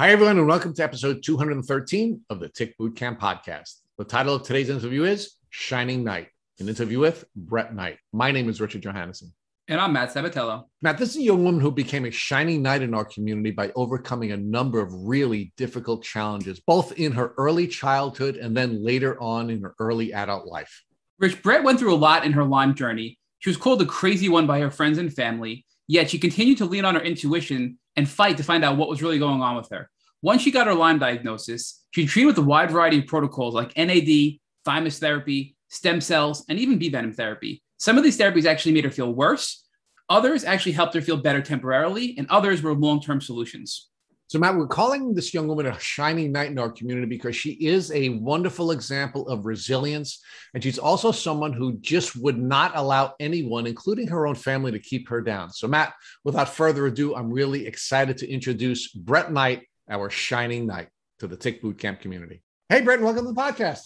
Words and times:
Hi, 0.00 0.10
everyone, 0.10 0.38
and 0.38 0.48
welcome 0.48 0.74
to 0.74 0.82
episode 0.82 1.22
213 1.22 2.22
of 2.28 2.40
the 2.40 2.48
Tick 2.48 2.76
Bootcamp 2.76 3.20
podcast. 3.20 3.74
The 3.96 4.02
title 4.02 4.34
of 4.34 4.42
today's 4.42 4.68
interview 4.68 5.04
is 5.04 5.36
Shining 5.50 6.02
Knight, 6.02 6.30
an 6.58 6.68
interview 6.68 6.98
with 6.98 7.24
Brett 7.36 7.72
Knight. 7.72 7.98
My 8.12 8.32
name 8.32 8.48
is 8.48 8.60
Richard 8.60 8.82
Johannesson. 8.82 9.30
And 9.68 9.80
I'm 9.80 9.92
Matt 9.92 10.12
Sabatello. 10.12 10.64
Matt, 10.82 10.98
this 10.98 11.10
is 11.10 11.18
a 11.18 11.22
young 11.22 11.44
woman 11.44 11.60
who 11.60 11.70
became 11.70 12.06
a 12.06 12.10
shining 12.10 12.60
knight 12.60 12.82
in 12.82 12.92
our 12.92 13.04
community 13.04 13.52
by 13.52 13.70
overcoming 13.76 14.32
a 14.32 14.36
number 14.36 14.80
of 14.80 14.92
really 14.92 15.52
difficult 15.56 16.02
challenges, 16.02 16.58
both 16.58 16.98
in 16.98 17.12
her 17.12 17.32
early 17.38 17.68
childhood 17.68 18.34
and 18.34 18.56
then 18.56 18.84
later 18.84 19.16
on 19.22 19.48
in 19.48 19.62
her 19.62 19.76
early 19.78 20.12
adult 20.12 20.48
life. 20.48 20.82
Rich, 21.20 21.40
Brett 21.40 21.62
went 21.62 21.78
through 21.78 21.94
a 21.94 21.96
lot 21.96 22.26
in 22.26 22.32
her 22.32 22.42
Lyme 22.42 22.74
journey. 22.74 23.16
She 23.38 23.48
was 23.48 23.56
called 23.56 23.78
the 23.78 23.86
crazy 23.86 24.28
one 24.28 24.48
by 24.48 24.58
her 24.58 24.72
friends 24.72 24.98
and 24.98 25.14
family, 25.14 25.64
yet 25.86 26.10
she 26.10 26.18
continued 26.18 26.58
to 26.58 26.64
lean 26.64 26.84
on 26.84 26.96
her 26.96 27.00
intuition 27.00 27.78
and 27.96 28.08
fight 28.08 28.36
to 28.36 28.42
find 28.42 28.64
out 28.64 28.76
what 28.76 28.88
was 28.88 29.02
really 29.02 29.18
going 29.18 29.42
on 29.42 29.56
with 29.56 29.68
her. 29.70 29.90
Once 30.22 30.42
she 30.42 30.50
got 30.50 30.66
her 30.66 30.74
Lyme 30.74 30.98
diagnosis, 30.98 31.84
she 31.90 32.06
treated 32.06 32.26
with 32.26 32.38
a 32.38 32.42
wide 32.42 32.70
variety 32.70 32.98
of 32.98 33.06
protocols 33.06 33.54
like 33.54 33.76
NAD, 33.76 34.38
thymus 34.64 34.98
therapy, 34.98 35.56
stem 35.68 36.00
cells, 36.00 36.44
and 36.48 36.58
even 36.58 36.78
bee 36.78 36.88
venom 36.88 37.12
therapy. 37.12 37.62
Some 37.78 37.98
of 37.98 38.04
these 38.04 38.18
therapies 38.18 38.46
actually 38.46 38.72
made 38.72 38.84
her 38.84 38.90
feel 38.90 39.12
worse. 39.12 39.66
Others 40.08 40.44
actually 40.44 40.72
helped 40.72 40.94
her 40.94 41.00
feel 41.00 41.16
better 41.16 41.42
temporarily, 41.42 42.14
and 42.16 42.26
others 42.30 42.62
were 42.62 42.74
long 42.74 43.00
term 43.00 43.20
solutions. 43.20 43.90
So, 44.34 44.40
Matt, 44.40 44.56
we're 44.56 44.66
calling 44.66 45.14
this 45.14 45.32
young 45.32 45.46
woman 45.46 45.66
a 45.66 45.78
shining 45.78 46.32
knight 46.32 46.50
in 46.50 46.58
our 46.58 46.68
community 46.68 47.06
because 47.06 47.36
she 47.36 47.50
is 47.50 47.92
a 47.92 48.08
wonderful 48.08 48.72
example 48.72 49.28
of 49.28 49.46
resilience. 49.46 50.20
And 50.54 50.60
she's 50.60 50.76
also 50.76 51.12
someone 51.12 51.52
who 51.52 51.78
just 51.78 52.16
would 52.16 52.36
not 52.36 52.72
allow 52.74 53.14
anyone, 53.20 53.64
including 53.64 54.08
her 54.08 54.26
own 54.26 54.34
family, 54.34 54.72
to 54.72 54.80
keep 54.80 55.08
her 55.08 55.20
down. 55.20 55.50
So, 55.50 55.68
Matt, 55.68 55.94
without 56.24 56.48
further 56.48 56.84
ado, 56.86 57.14
I'm 57.14 57.30
really 57.30 57.64
excited 57.64 58.18
to 58.18 58.28
introduce 58.28 58.88
Brett 58.88 59.30
Knight, 59.30 59.68
our 59.88 60.10
shining 60.10 60.66
knight, 60.66 60.88
to 61.20 61.28
the 61.28 61.36
Tick 61.36 61.62
Bootcamp 61.62 62.00
community. 62.00 62.42
Hey, 62.68 62.80
Brett, 62.80 63.00
welcome 63.00 63.26
to 63.26 63.32
the 63.32 63.40
podcast. 63.40 63.82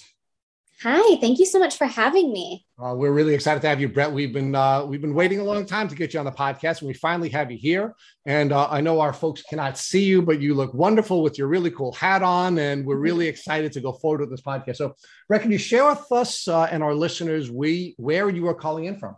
Hi, 0.82 1.16
thank 1.16 1.40
you 1.40 1.44
so 1.44 1.58
much 1.58 1.76
for 1.76 1.86
having 1.86 2.32
me. 2.32 2.64
Uh, 2.80 2.94
we're 2.96 3.10
really 3.10 3.34
excited 3.34 3.60
to 3.62 3.68
have 3.68 3.80
you, 3.80 3.88
Brett. 3.88 4.12
We've 4.12 4.32
been 4.32 4.54
uh, 4.54 4.84
we've 4.84 5.00
been 5.00 5.14
waiting 5.14 5.40
a 5.40 5.42
long 5.42 5.66
time 5.66 5.88
to 5.88 5.96
get 5.96 6.14
you 6.14 6.20
on 6.20 6.24
the 6.24 6.30
podcast, 6.30 6.78
and 6.78 6.86
we 6.86 6.94
finally 6.94 7.28
have 7.30 7.50
you 7.50 7.58
here. 7.58 7.96
And 8.26 8.52
uh, 8.52 8.68
I 8.70 8.80
know 8.80 9.00
our 9.00 9.12
folks 9.12 9.42
cannot 9.42 9.76
see 9.76 10.04
you, 10.04 10.22
but 10.22 10.40
you 10.40 10.54
look 10.54 10.72
wonderful 10.72 11.24
with 11.24 11.36
your 11.36 11.48
really 11.48 11.72
cool 11.72 11.92
hat 11.94 12.22
on, 12.22 12.58
and 12.58 12.86
we're 12.86 12.98
really 12.98 13.26
excited 13.34 13.72
to 13.72 13.80
go 13.80 13.90
forward 13.90 14.20
with 14.20 14.30
this 14.30 14.40
podcast. 14.40 14.76
So, 14.76 14.94
Brett, 15.26 15.42
can 15.42 15.50
you 15.50 15.58
share 15.58 15.84
with 15.84 16.12
us 16.12 16.46
uh, 16.46 16.68
and 16.70 16.84
our 16.84 16.94
listeners 16.94 17.50
we 17.50 17.96
where 17.96 18.28
you 18.28 18.46
are 18.46 18.54
calling 18.54 18.84
in 18.84 19.00
from? 19.00 19.16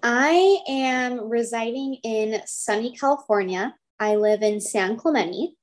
I 0.00 0.58
am 0.68 1.28
residing 1.28 1.94
in 2.04 2.40
sunny 2.46 2.94
California. 2.94 3.74
I 3.98 4.14
live 4.14 4.42
in 4.42 4.60
San 4.60 4.96
Clemente. 4.96 5.56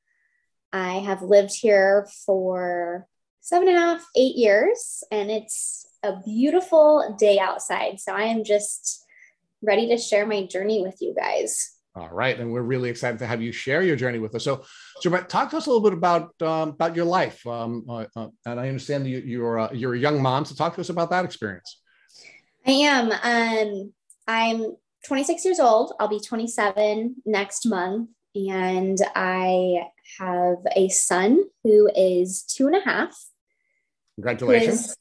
I 0.74 0.96
have 0.96 1.22
lived 1.22 1.56
here 1.56 2.06
for 2.26 3.08
seven 3.46 3.68
and 3.68 3.78
a 3.78 3.80
half, 3.80 4.10
eight 4.16 4.36
years, 4.36 5.04
and 5.12 5.30
it's 5.30 5.88
a 6.02 6.20
beautiful 6.26 7.16
day 7.20 7.38
outside. 7.38 8.00
So 8.00 8.12
I 8.12 8.24
am 8.24 8.44
just 8.44 9.06
ready 9.62 9.88
to 9.90 10.00
share 10.00 10.26
my 10.26 10.48
journey 10.48 10.82
with 10.82 10.98
you 11.00 11.14
guys. 11.16 11.78
All 11.96 12.10
right, 12.10 12.38
and 12.40 12.52
we're 12.52 12.64
really 12.64 12.90
excited 12.90 13.20
to 13.20 13.28
have 13.28 13.44
you 13.44 13.52
share 13.52 13.84
your 13.84 13.96
journey 13.96 14.18
with 14.18 14.34
us. 14.34 14.44
So, 14.44 14.66
so 15.00 15.12
talk 15.22 15.52
to 15.52 15.58
us 15.58 15.68
a 15.68 15.70
little 15.70 15.88
bit 15.88 15.94
about 15.94 16.34
um, 16.42 16.70
about 16.70 16.96
your 16.96 17.06
life. 17.06 17.46
Um, 17.46 17.86
uh, 17.88 18.06
uh, 18.16 18.30
and 18.48 18.60
I 18.60 18.68
understand 18.68 19.08
you, 19.08 19.20
you're 19.20 19.60
uh, 19.60 19.72
you're 19.72 19.94
a 19.94 20.00
young 20.00 20.24
mom, 20.24 20.44
so 20.46 20.56
talk 20.56 20.74
to 20.76 20.82
us 20.82 20.90
about 20.90 21.12
that 21.12 21.24
experience. 21.24 21.82
I 22.66 22.72
am. 22.72 23.12
Um, 23.12 23.94
I'm 24.28 24.76
26 25.06 25.46
years 25.46 25.60
old. 25.60 25.94
I'll 26.00 26.08
be 26.08 26.20
27 26.20 27.18
next 27.28 27.68
month, 27.68 28.10
and 28.34 28.98
I 29.16 29.84
have 30.20 30.58
a 30.76 30.90
son 30.90 31.44
who 31.64 31.92
is 31.96 32.42
two 32.42 32.66
and 32.66 32.76
a 32.76 32.82
half. 32.82 33.16
Congratulations. 34.16 34.96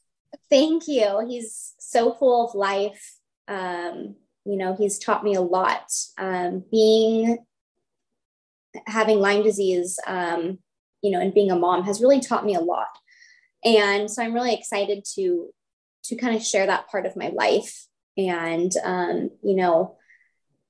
thank 0.49 0.87
you. 0.87 1.25
He's 1.27 1.73
so 1.79 2.13
full 2.13 2.47
of 2.47 2.55
life. 2.55 3.15
Um, 3.47 4.15
you 4.45 4.57
know, 4.57 4.75
he's 4.75 4.99
taught 4.99 5.23
me 5.23 5.35
a 5.35 5.41
lot. 5.41 5.91
Um, 6.17 6.63
being, 6.71 7.39
having 8.85 9.19
Lyme 9.19 9.43
disease, 9.43 9.99
um, 10.05 10.59
you 11.01 11.11
know, 11.11 11.19
and 11.19 11.33
being 11.33 11.51
a 11.51 11.55
mom 11.55 11.83
has 11.83 12.01
really 12.01 12.19
taught 12.19 12.45
me 12.45 12.55
a 12.55 12.59
lot. 12.59 12.87
And 13.63 14.11
so 14.11 14.21
I'm 14.21 14.33
really 14.33 14.53
excited 14.53 15.05
to, 15.15 15.49
to 16.05 16.15
kind 16.15 16.35
of 16.35 16.43
share 16.43 16.67
that 16.67 16.87
part 16.89 17.05
of 17.05 17.15
my 17.15 17.29
life. 17.29 17.87
And, 18.17 18.71
um, 18.83 19.31
you 19.43 19.55
know, 19.55 19.97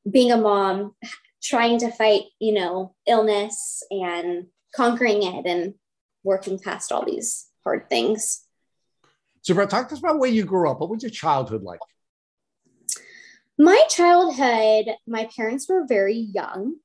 being 0.10 0.32
a 0.32 0.38
mom, 0.38 0.96
trying 1.44 1.80
to 1.80 1.92
fight, 1.92 2.24
you 2.40 2.54
know, 2.54 2.96
illness 3.08 3.84
and 3.92 4.48
conquering 4.76 5.24
it 5.24 5.46
and 5.46 5.76
working 6.24 6.58
past 6.58 6.92
all 6.92 7.06
these 7.06 7.48
hard 7.66 7.90
things. 7.90 8.44
So, 9.42 9.54
Brett, 9.54 9.70
talk 9.70 9.90
to 9.90 9.96
us 9.96 10.00
about 10.00 10.20
where 10.20 10.30
you 10.30 10.46
grew 10.46 10.70
up. 10.70 10.80
What 10.80 10.90
was 10.90 11.04
your 11.04 11.12
childhood 11.12 11.64
like? 11.64 11.80
My 13.58 13.82
childhood, 13.90 14.96
my 15.08 15.30
parents 15.36 15.68
were 15.70 15.86
very 15.88 16.18
young. 16.18 16.76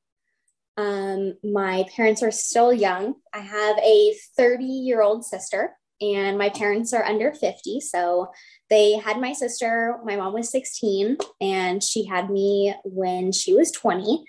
Um, 0.76 1.34
my 1.42 1.84
parents 1.94 2.22
are 2.22 2.30
still 2.30 2.72
young. 2.72 3.14
I 3.34 3.40
have 3.40 3.78
a 3.78 4.14
30 4.36 4.64
year 4.64 5.02
old 5.02 5.24
sister, 5.24 5.76
and 6.00 6.38
my 6.38 6.48
parents 6.48 6.92
are 6.92 7.04
under 7.04 7.32
50. 7.32 7.80
So 7.80 8.30
they 8.70 8.92
had 8.92 9.20
my 9.20 9.32
sister, 9.32 9.98
my 10.04 10.16
mom 10.16 10.32
was 10.32 10.50
16, 10.50 11.18
and 11.40 11.82
she 11.82 12.06
had 12.06 12.30
me 12.30 12.74
when 12.84 13.32
she 13.32 13.52
was 13.52 13.70
20. 13.72 14.24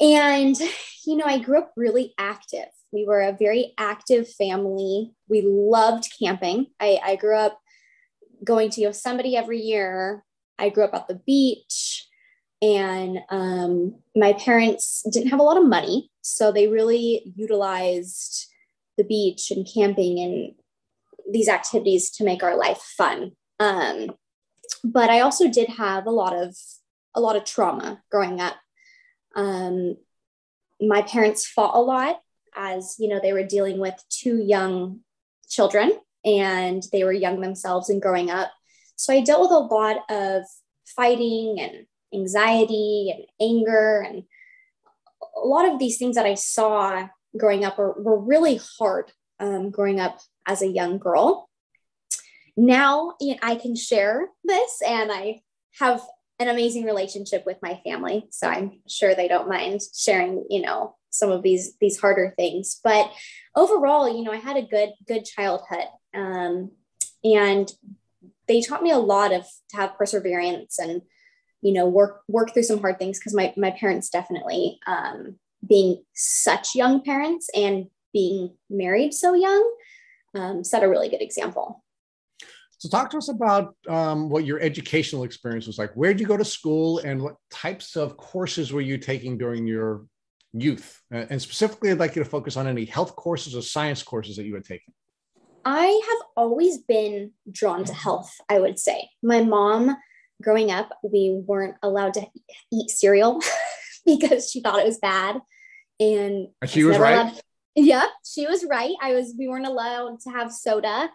And, 0.00 0.56
you 1.06 1.16
know, 1.16 1.26
I 1.26 1.38
grew 1.38 1.58
up 1.58 1.72
really 1.76 2.14
active. 2.18 2.68
We 2.92 3.04
were 3.04 3.22
a 3.22 3.36
very 3.36 3.74
active 3.76 4.28
family. 4.28 5.12
We 5.28 5.42
loved 5.42 6.12
camping. 6.18 6.68
I, 6.80 7.00
I 7.02 7.16
grew 7.16 7.36
up 7.36 7.60
going 8.42 8.70
to 8.70 8.80
Yosemite 8.80 9.36
every 9.36 9.60
year. 9.60 10.24
I 10.58 10.68
grew 10.68 10.84
up 10.84 10.94
at 10.94 11.08
the 11.08 11.20
beach. 11.26 12.08
And 12.62 13.18
um, 13.30 13.96
my 14.16 14.32
parents 14.34 15.04
didn't 15.10 15.28
have 15.28 15.40
a 15.40 15.44
lot 15.44 15.58
of 15.58 15.66
money. 15.66 16.10
So 16.22 16.50
they 16.50 16.68
really 16.68 17.32
utilized 17.36 18.46
the 18.96 19.04
beach 19.04 19.50
and 19.50 19.68
camping 19.72 20.18
and 20.18 20.54
these 21.30 21.48
activities 21.48 22.10
to 22.12 22.24
make 22.24 22.42
our 22.42 22.56
life 22.56 22.78
fun. 22.78 23.32
Um, 23.58 24.12
but 24.82 25.10
I 25.10 25.20
also 25.20 25.50
did 25.50 25.68
have 25.70 26.06
a 26.06 26.10
lot 26.10 26.34
of 26.34 26.56
a 27.14 27.20
lot 27.20 27.36
of 27.36 27.44
trauma 27.44 28.02
growing 28.10 28.40
up. 28.40 28.56
Um, 29.36 29.96
my 30.80 31.02
parents 31.02 31.46
fought 31.46 31.76
a 31.76 31.80
lot 31.80 32.20
as 32.56 32.96
you 32.98 33.08
know 33.08 33.20
they 33.20 33.32
were 33.32 33.44
dealing 33.44 33.78
with 33.78 33.94
two 34.10 34.38
young 34.38 35.00
children 35.54 35.92
and 36.24 36.82
they 36.92 37.04
were 37.04 37.12
young 37.12 37.40
themselves 37.40 37.90
and 37.90 38.02
growing 38.02 38.30
up. 38.30 38.50
So 38.96 39.12
i 39.12 39.20
dealt 39.20 39.42
with 39.42 39.50
a 39.50 39.74
lot 39.74 39.98
of 40.08 40.42
fighting 40.96 41.60
and 41.60 41.86
anxiety 42.12 43.12
and 43.14 43.24
anger 43.40 44.04
and 44.06 44.24
a 45.36 45.46
lot 45.46 45.68
of 45.68 45.78
these 45.78 45.98
things 45.98 46.14
that 46.14 46.26
i 46.26 46.34
saw 46.34 47.08
growing 47.36 47.64
up 47.64 47.76
were, 47.76 47.92
were 48.00 48.18
really 48.18 48.60
hard 48.78 49.10
um, 49.40 49.70
growing 49.70 49.98
up 49.98 50.20
as 50.46 50.62
a 50.62 50.68
young 50.68 50.98
girl. 50.98 51.48
Now 52.56 53.14
you 53.20 53.32
know, 53.32 53.40
i 53.42 53.56
can 53.56 53.74
share 53.74 54.28
this 54.44 54.80
and 54.86 55.10
i 55.10 55.40
have 55.80 56.02
an 56.38 56.48
amazing 56.48 56.84
relationship 56.84 57.44
with 57.46 57.58
my 57.62 57.80
family 57.84 58.26
so 58.30 58.46
i'm 58.46 58.80
sure 58.88 59.14
they 59.14 59.28
don't 59.28 59.48
mind 59.48 59.80
sharing 59.96 60.44
you 60.48 60.62
know 60.62 60.94
some 61.14 61.30
of 61.30 61.42
these 61.42 61.76
these 61.80 61.98
harder 61.98 62.34
things. 62.36 62.80
But 62.82 63.10
overall 63.56 64.08
you 64.08 64.24
know 64.24 64.32
i 64.32 64.36
had 64.36 64.56
a 64.56 64.62
good 64.62 64.90
good 65.06 65.24
childhood. 65.24 65.86
Um, 66.12 66.70
and 67.22 67.72
they 68.46 68.60
taught 68.60 68.82
me 68.82 68.90
a 68.90 68.98
lot 68.98 69.32
of 69.32 69.46
to 69.70 69.76
have 69.76 69.96
perseverance 69.96 70.78
and 70.78 71.02
you 71.62 71.72
know 71.72 71.88
work 71.88 72.22
work 72.28 72.52
through 72.52 72.62
some 72.62 72.80
hard 72.80 72.98
things 72.98 73.18
because 73.18 73.34
my, 73.34 73.52
my 73.56 73.70
parents 73.70 74.10
definitely 74.10 74.78
um, 74.86 75.36
being 75.66 76.02
such 76.14 76.74
young 76.74 77.02
parents 77.02 77.48
and 77.54 77.86
being 78.12 78.54
married 78.68 79.14
so 79.14 79.34
young 79.34 79.74
um, 80.34 80.64
set 80.64 80.82
a 80.82 80.88
really 80.88 81.08
good 81.08 81.22
example. 81.22 81.82
So, 82.78 82.88
talk 82.88 83.08
to 83.10 83.18
us 83.18 83.28
about 83.28 83.74
um, 83.88 84.28
what 84.28 84.44
your 84.44 84.60
educational 84.60 85.24
experience 85.24 85.66
was 85.66 85.78
like. 85.78 85.92
Where 85.94 86.12
did 86.12 86.20
you 86.20 86.26
go 86.26 86.36
to 86.36 86.44
school, 86.44 86.98
and 86.98 87.22
what 87.22 87.36
types 87.50 87.96
of 87.96 88.16
courses 88.16 88.72
were 88.72 88.82
you 88.82 88.98
taking 88.98 89.38
during 89.38 89.66
your 89.66 90.04
youth? 90.54 91.02
Uh, 91.12 91.26
and 91.30 91.40
specifically, 91.40 91.90
I'd 91.90 91.98
like 91.98 92.16
you 92.16 92.22
to 92.22 92.28
focus 92.28 92.56
on 92.56 92.66
any 92.66 92.84
health 92.84 93.16
courses 93.16 93.54
or 93.54 93.62
science 93.62 94.02
courses 94.02 94.36
that 94.36 94.44
you 94.44 94.54
had 94.54 94.64
taken. 94.64 94.92
I 95.64 95.86
have 95.86 96.28
always 96.36 96.78
been 96.78 97.32
drawn 97.50 97.84
to 97.84 97.94
health, 97.94 98.32
I 98.48 98.60
would 98.60 98.78
say. 98.78 99.08
My 99.22 99.42
mom, 99.42 99.96
growing 100.42 100.70
up, 100.70 100.90
we 101.02 101.42
weren't 101.46 101.76
allowed 101.82 102.14
to 102.14 102.26
eat 102.72 102.90
cereal 102.90 103.40
because 104.06 104.50
she 104.50 104.60
thought 104.60 104.80
it 104.80 104.86
was 104.86 104.98
bad. 104.98 105.40
And, 105.98 106.48
and 106.60 106.70
she 106.70 106.84
was 106.84 106.98
right. 106.98 107.14
Allowed, 107.14 107.40
yeah, 107.74 108.06
she 108.24 108.46
was 108.46 108.64
right. 108.68 108.94
I 109.00 109.14
was, 109.14 109.34
we 109.38 109.48
weren't 109.48 109.66
allowed 109.66 110.20
to 110.20 110.30
have 110.30 110.52
soda 110.52 111.10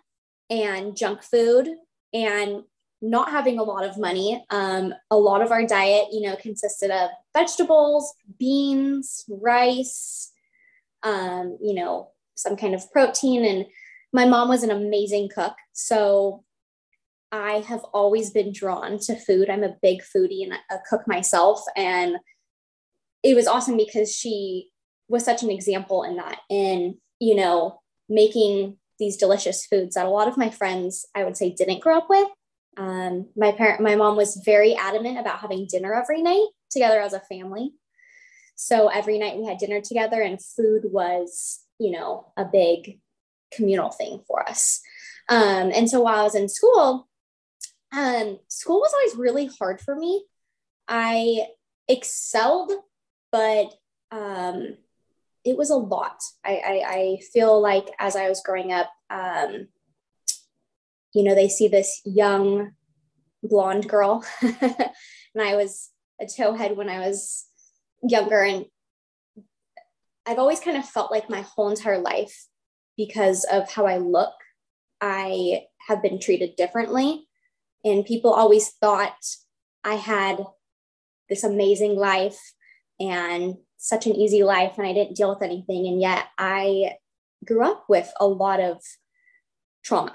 and 0.50 0.98
junk 0.98 1.22
food 1.22 1.70
and 2.14 2.64
not 3.02 3.32
having 3.32 3.60
a 3.60 3.64
lot 3.64 3.86
of 3.86 3.98
money. 3.98 4.44
Um, 4.50 4.94
a 5.10 5.18
lot 5.18 5.42
of 5.42 5.52
our 5.52 5.66
diet, 5.66 6.08
you 6.12 6.22
know, 6.22 6.36
consisted 6.36 6.92
of 6.92 7.10
vegetables, 7.34 8.14
beans, 8.38 9.26
rice, 9.30 10.32
um, 11.04 11.58
you 11.62 11.74
know, 11.74 12.12
some 12.36 12.56
kind 12.56 12.76
of 12.76 12.92
protein. 12.92 13.46
And 13.46 13.66
my 14.12 14.26
mom 14.26 14.50
was 14.50 14.64
an 14.64 14.72
amazing 14.72 15.30
cook. 15.34 15.56
So 15.74 16.44
I 17.32 17.64
have 17.68 17.84
always 17.94 18.32
been 18.32 18.52
drawn 18.52 18.98
to 19.00 19.16
food. 19.16 19.50
I'm 19.50 19.64
a 19.64 19.78
big 19.82 20.02
foodie 20.02 20.44
and 20.44 20.54
a 20.54 20.80
cook 20.90 21.08
myself. 21.08 21.62
And 21.76 22.18
it 23.24 23.36
was 23.36 23.48
awesome 23.48 23.78
because 23.78 24.14
she 24.14 24.70
was 25.08 25.24
such 25.24 25.44
an 25.44 25.50
example 25.50 26.04
in 26.04 26.18
that, 26.18 26.40
in, 26.50 26.98
you 27.20 27.36
know, 27.36 27.82
making 28.08 28.78
these 28.98 29.18
delicious 29.18 29.66
foods 29.66 29.96
that 29.96 30.06
a 30.06 30.10
lot 30.10 30.28
of 30.28 30.38
my 30.38 30.50
friends, 30.50 31.06
I 31.16 31.24
would 31.24 31.38
say, 31.38 31.52
didn't 31.52 31.82
grow 31.82 31.98
up 31.98 32.10
with. 32.10 32.28
Um, 32.78 33.28
my 33.36 33.52
parent, 33.52 33.82
my 33.82 33.96
mom 33.96 34.16
was 34.16 34.42
very 34.46 34.76
adamant 34.76 35.20
about 35.20 35.40
having 35.40 35.68
dinner 35.70 35.94
every 35.94 36.22
night 36.22 36.48
together 36.70 37.02
as 37.02 37.14
a 37.14 37.20
family. 37.20 37.74
So 38.56 38.88
every 38.88 39.18
night 39.18 39.38
we 39.38 39.46
had 39.46 39.58
dinner 39.58 39.82
together, 39.82 40.22
and 40.22 40.44
food 40.44 40.84
was, 40.92 41.62
you 41.80 41.92
know, 41.92 42.32
a 42.38 42.46
big 42.46 43.00
communal 43.54 43.90
thing 43.90 44.22
for 44.28 44.48
us. 44.48 44.82
Um, 45.30 45.72
and 45.74 45.90
so 45.90 46.02
while 46.02 46.20
I 46.20 46.24
was 46.24 46.36
in 46.36 46.50
school, 46.50 47.08
um, 47.92 48.40
school 48.48 48.80
was 48.80 48.94
always 48.94 49.16
really 49.16 49.50
hard 49.60 49.80
for 49.80 49.96
me. 49.96 50.26
I 50.88 51.48
excelled, 51.88 52.72
but 53.32 53.74
um, 54.12 54.78
it 55.44 55.58
was 55.58 55.70
a 55.70 55.76
lot. 55.76 56.22
I, 56.46 56.62
I, 56.66 56.84
I, 56.88 57.18
feel 57.32 57.62
like 57.62 57.86
as 58.00 58.16
I 58.16 58.28
was 58.28 58.42
growing 58.44 58.72
up, 58.72 58.90
um, 59.10 59.68
you 61.14 61.24
know, 61.24 61.36
they 61.36 61.50
see 61.50 61.68
this 61.68 62.02
young 62.06 62.72
blonde 63.44 63.88
girl, 63.88 64.24
and 64.42 65.42
I 65.42 65.56
was 65.56 65.90
a 66.22 66.26
towhead 66.26 66.76
when 66.76 66.90
I 66.90 67.00
was 67.00 67.46
younger. 68.04 68.42
And 68.42 68.66
I've 70.26 70.40
always 70.40 70.60
kind 70.60 70.78
of 70.78 70.86
felt 70.86 71.12
like 71.12 71.30
my 71.30 71.42
whole 71.42 71.70
entire 71.70 72.00
life, 72.00 72.48
because 72.98 73.46
of 73.46 73.72
how 73.72 73.86
I 73.86 73.98
look, 73.98 74.34
I 75.00 75.62
have 75.88 76.02
been 76.02 76.20
treated 76.20 76.58
differently. 76.58 77.28
And 77.86 78.06
people 78.06 78.34
always 78.34 78.70
thought 78.72 79.16
I 79.86 79.94
had 79.94 80.44
this 81.30 81.46
amazing 81.46 81.96
life 81.96 82.38
and 83.00 83.56
such 83.78 84.06
an 84.06 84.16
easy 84.16 84.44
life, 84.44 84.74
and 84.78 84.86
I 84.86 84.92
didn't 84.92 85.16
deal 85.16 85.30
with 85.30 85.42
anything. 85.42 85.88
And 85.88 86.02
yet 86.02 86.26
I 86.38 86.98
grew 87.46 87.64
up 87.64 87.86
with 87.88 88.12
a 88.20 88.28
lot 88.28 88.60
of 88.60 88.82
trauma. 89.84 90.12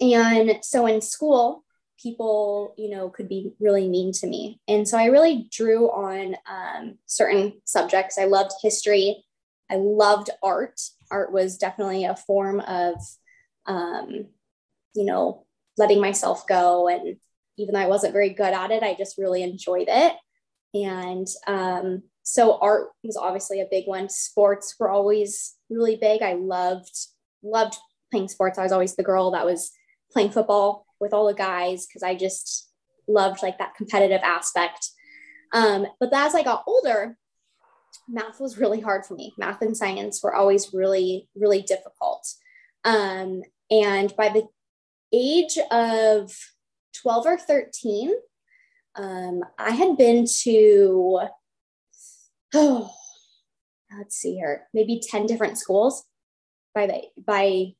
And 0.00 0.58
so 0.62 0.86
in 0.86 1.00
school, 1.00 1.64
people, 2.02 2.74
you 2.76 2.90
know, 2.90 3.08
could 3.08 3.28
be 3.28 3.52
really 3.60 3.88
mean 3.88 4.12
to 4.12 4.26
me. 4.26 4.60
And 4.68 4.86
so 4.86 4.98
I 4.98 5.06
really 5.06 5.48
drew 5.50 5.90
on 5.90 6.36
um, 6.50 6.98
certain 7.06 7.60
subjects. 7.64 8.18
I 8.18 8.24
loved 8.24 8.52
history. 8.62 9.24
I 9.70 9.76
loved 9.76 10.30
art. 10.42 10.80
Art 11.10 11.32
was 11.32 11.56
definitely 11.56 12.04
a 12.04 12.16
form 12.16 12.60
of, 12.60 12.96
um, 13.66 14.26
you 14.94 15.04
know, 15.04 15.46
letting 15.78 16.00
myself 16.00 16.46
go. 16.46 16.88
And 16.88 17.16
even 17.56 17.74
though 17.74 17.80
I 17.80 17.88
wasn't 17.88 18.12
very 18.12 18.30
good 18.30 18.52
at 18.52 18.70
it, 18.70 18.82
I 18.82 18.94
just 18.94 19.16
really 19.16 19.42
enjoyed 19.42 19.88
it. 19.88 20.14
And 20.74 21.26
um, 21.46 22.02
so 22.22 22.58
art 22.58 22.88
was 23.02 23.16
obviously 23.16 23.60
a 23.60 23.68
big 23.70 23.86
one. 23.86 24.08
Sports 24.08 24.74
were 24.78 24.90
always 24.90 25.54
really 25.70 25.96
big. 25.96 26.20
I 26.20 26.34
loved, 26.34 26.94
loved 27.42 27.76
playing 28.10 28.28
sports. 28.28 28.58
I 28.58 28.62
was 28.62 28.72
always 28.72 28.96
the 28.96 29.02
girl 29.02 29.30
that 29.30 29.46
was 29.46 29.70
playing 30.14 30.30
football 30.30 30.86
with 31.00 31.12
all 31.12 31.26
the 31.26 31.34
guys 31.34 31.86
because 31.86 32.02
I 32.02 32.14
just 32.14 32.70
loved 33.06 33.42
like 33.42 33.58
that 33.58 33.74
competitive 33.74 34.22
aspect. 34.22 34.88
Um, 35.52 35.86
but 36.00 36.12
as 36.14 36.34
I 36.34 36.42
got 36.42 36.64
older, 36.66 37.18
math 38.08 38.40
was 38.40 38.58
really 38.58 38.80
hard 38.80 39.04
for 39.04 39.14
me. 39.14 39.34
Math 39.36 39.60
and 39.60 39.76
science 39.76 40.22
were 40.22 40.34
always 40.34 40.72
really, 40.72 41.28
really 41.34 41.62
difficult. 41.62 42.26
Um, 42.84 43.42
and 43.70 44.14
by 44.16 44.30
the 44.30 44.46
age 45.12 45.58
of 45.70 46.32
12 47.02 47.26
or 47.26 47.38
13, 47.38 48.12
um, 48.96 49.42
I 49.58 49.70
had 49.72 49.96
been 49.96 50.26
to, 50.42 51.20
oh, 52.54 52.90
let's 53.98 54.16
see 54.16 54.34
here, 54.34 54.66
maybe 54.72 55.00
10 55.02 55.26
different 55.26 55.58
schools 55.58 56.04
by 56.74 56.86
the, 56.86 57.02
by, 57.24 57.74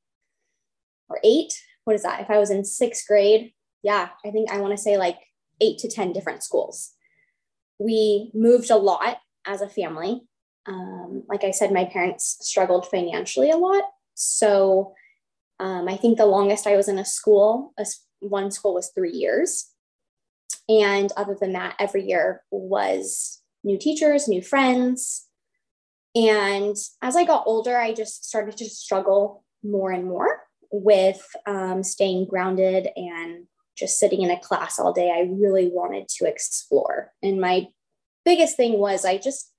or 1.09 1.19
eight, 1.23 1.53
what 1.85 1.95
is 1.95 2.03
that? 2.03 2.21
If 2.21 2.31
I 2.31 2.39
was 2.39 2.51
in 2.51 2.65
sixth 2.65 3.07
grade, 3.07 3.53
yeah, 3.83 4.09
I 4.25 4.31
think 4.31 4.51
I 4.51 4.59
want 4.61 4.73
to 4.73 4.83
say 4.83 4.97
like 4.97 5.19
eight 5.61 5.79
to 5.79 5.89
10 5.91 6.13
different 6.13 6.43
schools. 6.43 6.93
We 7.79 8.31
moved 8.35 8.71
a 8.71 8.77
lot 8.77 9.19
as 9.47 9.61
a 9.61 9.69
family. 9.69 10.23
Um, 10.67 11.25
like 11.29 11.45
I 11.45 11.51
said, 11.51 11.73
my 11.73 11.85
parents 11.85 12.39
struggled 12.41 12.87
financially 12.87 13.51
a 13.51 13.57
lot. 13.57 13.85
So 14.15 14.95
um, 15.61 15.89
I 15.89 15.97
think 15.97 16.17
the 16.17 16.27
longest 16.27 16.67
I 16.67 16.77
was 16.77 16.89
in 16.89 16.99
a 16.99 17.05
school, 17.05 17.73
a, 17.79 17.85
one 18.21 18.51
school 18.51 18.75
was 18.75 18.91
three 18.95 19.13
years. 19.13 19.71
And 20.69 21.13
other 21.17 21.37
than 21.39 21.53
that, 21.53 21.77
every 21.79 22.07
year 22.07 22.43
was 22.51 23.43
new 23.63 23.79
teachers, 23.79 24.29
new 24.29 24.41
friends. 24.41 25.27
And 26.15 26.77
as 27.03 27.17
I 27.17 27.25
got 27.25 27.45
older, 27.47 27.77
I 27.77 27.93
just 27.93 28.25
started 28.25 28.57
to 28.59 28.65
struggle 28.65 29.45
more 29.63 29.91
and 29.91 30.07
more 30.07 30.41
with 30.71 31.25
um, 31.47 31.83
staying 31.83 32.27
grounded 32.27 32.89
and 32.97 33.47
just 33.77 33.99
sitting 33.99 34.23
in 34.23 34.31
a 34.31 34.39
class 34.39 34.79
all 34.79 34.93
day. 34.93 35.11
I 35.11 35.29
really 35.31 35.69
wanted 35.69 36.09
to 36.17 36.27
explore. 36.27 37.13
And 37.23 37.41
my 37.41 37.67
biggest 38.25 38.57
thing 38.57 38.79
was 38.79 39.05
I 39.05 39.19
just 39.19 39.53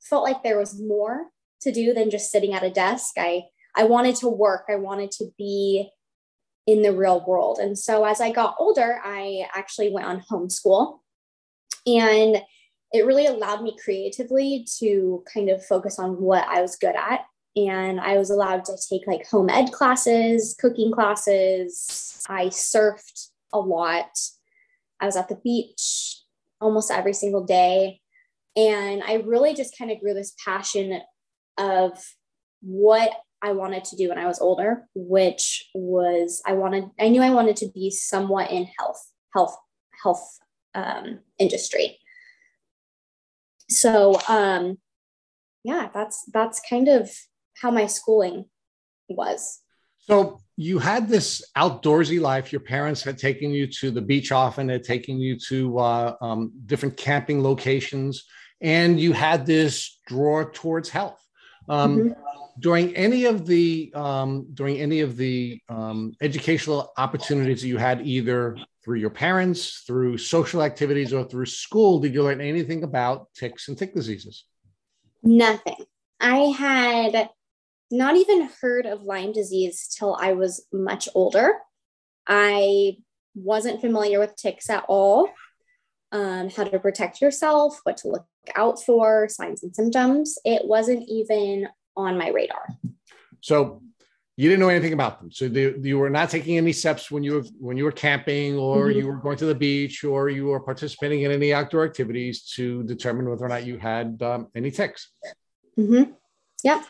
felt 0.00 0.24
like 0.24 0.42
there 0.42 0.58
was 0.58 0.80
more 0.80 1.26
to 1.62 1.72
do 1.72 1.94
than 1.94 2.10
just 2.10 2.30
sitting 2.30 2.54
at 2.54 2.62
a 2.62 2.70
desk. 2.70 3.14
I 3.16 3.44
I 3.74 3.84
wanted 3.84 4.16
to 4.16 4.28
work. 4.28 4.64
I 4.68 4.76
wanted 4.76 5.10
to 5.12 5.26
be 5.38 5.90
in 6.66 6.82
the 6.82 6.92
real 6.92 7.24
world. 7.26 7.58
And 7.58 7.78
so 7.78 8.04
as 8.04 8.20
I 8.20 8.30
got 8.30 8.56
older, 8.58 9.00
I 9.02 9.46
actually 9.54 9.90
went 9.90 10.06
on 10.06 10.22
homeschool. 10.30 10.98
And 11.86 12.42
it 12.92 13.06
really 13.06 13.26
allowed 13.26 13.62
me 13.62 13.76
creatively 13.82 14.66
to 14.78 15.24
kind 15.32 15.48
of 15.48 15.64
focus 15.64 15.98
on 15.98 16.20
what 16.20 16.46
I 16.46 16.60
was 16.60 16.76
good 16.76 16.94
at. 16.94 17.24
And 17.54 18.00
I 18.00 18.16
was 18.16 18.30
allowed 18.30 18.64
to 18.66 18.76
take 18.88 19.06
like 19.06 19.26
home 19.28 19.50
ed 19.50 19.72
classes, 19.72 20.56
cooking 20.58 20.90
classes. 20.90 22.22
I 22.28 22.46
surfed 22.46 23.28
a 23.52 23.58
lot. 23.58 24.10
I 25.00 25.06
was 25.06 25.16
at 25.16 25.28
the 25.28 25.36
beach 25.36 26.20
almost 26.60 26.90
every 26.90 27.12
single 27.12 27.44
day. 27.44 28.00
And 28.56 29.02
I 29.02 29.14
really 29.16 29.54
just 29.54 29.76
kind 29.76 29.90
of 29.90 30.00
grew 30.00 30.14
this 30.14 30.34
passion 30.44 31.00
of 31.58 31.98
what 32.60 33.12
I 33.42 33.52
wanted 33.52 33.84
to 33.84 33.96
do 33.96 34.08
when 34.08 34.18
I 34.18 34.26
was 34.26 34.40
older, 34.40 34.86
which 34.94 35.68
was 35.74 36.40
I 36.46 36.52
wanted 36.52 36.84
I 37.00 37.08
knew 37.08 37.22
I 37.22 37.30
wanted 37.30 37.56
to 37.56 37.68
be 37.74 37.90
somewhat 37.90 38.50
in 38.50 38.68
health 38.78 39.10
health 39.34 39.56
health 40.02 40.38
um, 40.74 41.20
industry. 41.38 41.98
So 43.68 44.20
um, 44.28 44.78
yeah, 45.64 45.88
that's 45.92 46.24
that's 46.32 46.60
kind 46.68 46.88
of 46.88 47.10
how 47.60 47.70
my 47.70 47.86
schooling 47.86 48.46
was. 49.08 49.60
So 49.98 50.40
you 50.56 50.78
had 50.78 51.08
this 51.08 51.44
outdoorsy 51.56 52.20
life. 52.20 52.52
Your 52.52 52.60
parents 52.60 53.02
had 53.02 53.18
taken 53.18 53.50
you 53.50 53.66
to 53.78 53.90
the 53.90 54.00
beach 54.00 54.32
often, 54.32 54.68
had 54.68 54.84
taken 54.84 55.18
you 55.18 55.38
to 55.48 55.78
uh, 55.78 56.16
um, 56.20 56.52
different 56.66 56.96
camping 56.96 57.42
locations, 57.42 58.24
and 58.60 59.00
you 59.00 59.12
had 59.12 59.46
this 59.46 60.00
draw 60.06 60.44
towards 60.52 60.88
health. 60.88 61.20
Um, 61.68 61.98
mm-hmm 61.98 62.32
during 62.58 62.94
any 62.96 63.24
of 63.24 63.46
the 63.46 63.92
um, 63.94 64.46
during 64.54 64.78
any 64.78 65.00
of 65.00 65.16
the 65.16 65.60
um, 65.68 66.12
educational 66.20 66.92
opportunities 66.96 67.62
that 67.62 67.68
you 67.68 67.78
had, 67.78 68.06
either 68.06 68.56
through 68.84 68.98
your 68.98 69.10
parents, 69.10 69.84
through 69.86 70.18
social 70.18 70.62
activities, 70.62 71.12
or 71.12 71.24
through 71.24 71.46
school, 71.46 72.00
did 72.00 72.14
you 72.14 72.22
learn 72.22 72.40
anything 72.40 72.82
about 72.82 73.32
ticks 73.34 73.68
and 73.68 73.78
tick 73.78 73.94
diseases? 73.94 74.44
Nothing. 75.22 75.84
I 76.20 76.36
had 76.36 77.30
not 77.92 78.16
even 78.16 78.48
heard 78.60 78.86
of 78.86 79.02
Lyme 79.02 79.32
disease 79.32 79.94
till 79.98 80.16
I 80.20 80.32
was 80.32 80.66
much 80.72 81.08
older. 81.14 81.54
I 82.26 82.96
wasn't 83.34 83.80
familiar 83.80 84.18
with 84.18 84.36
ticks 84.36 84.70
at 84.70 84.84
all. 84.88 85.30
Um, 86.10 86.50
how 86.50 86.64
to 86.64 86.78
protect 86.78 87.22
yourself, 87.22 87.80
what 87.84 87.96
to 87.98 88.08
look 88.08 88.26
out 88.54 88.82
for, 88.82 89.28
signs 89.28 89.62
and 89.62 89.74
symptoms. 89.74 90.38
It 90.44 90.66
wasn't 90.66 91.08
even 91.08 91.68
on 91.96 92.18
my 92.18 92.28
radar. 92.28 92.66
So 93.40 93.82
you 94.36 94.48
didn't 94.48 94.60
know 94.60 94.68
anything 94.68 94.92
about 94.92 95.20
them. 95.20 95.30
So 95.30 95.48
they, 95.48 95.74
you 95.76 95.98
were 95.98 96.10
not 96.10 96.30
taking 96.30 96.56
any 96.56 96.72
steps 96.72 97.10
when 97.10 97.22
you 97.22 97.34
were 97.34 97.44
when 97.58 97.76
you 97.76 97.84
were 97.84 97.92
camping 97.92 98.56
or 98.56 98.88
mm-hmm. 98.88 98.98
you 98.98 99.06
were 99.06 99.16
going 99.16 99.36
to 99.38 99.46
the 99.46 99.54
beach 99.54 100.04
or 100.04 100.28
you 100.28 100.46
were 100.46 100.60
participating 100.60 101.22
in 101.22 101.30
any 101.30 101.52
outdoor 101.52 101.84
activities 101.84 102.42
to 102.56 102.82
determine 102.84 103.28
whether 103.28 103.44
or 103.44 103.48
not 103.48 103.66
you 103.66 103.78
had 103.78 104.20
um, 104.22 104.48
any 104.54 104.70
ticks. 104.70 105.10
Mm-hmm. 105.78 106.12
Yeah. 106.64 106.82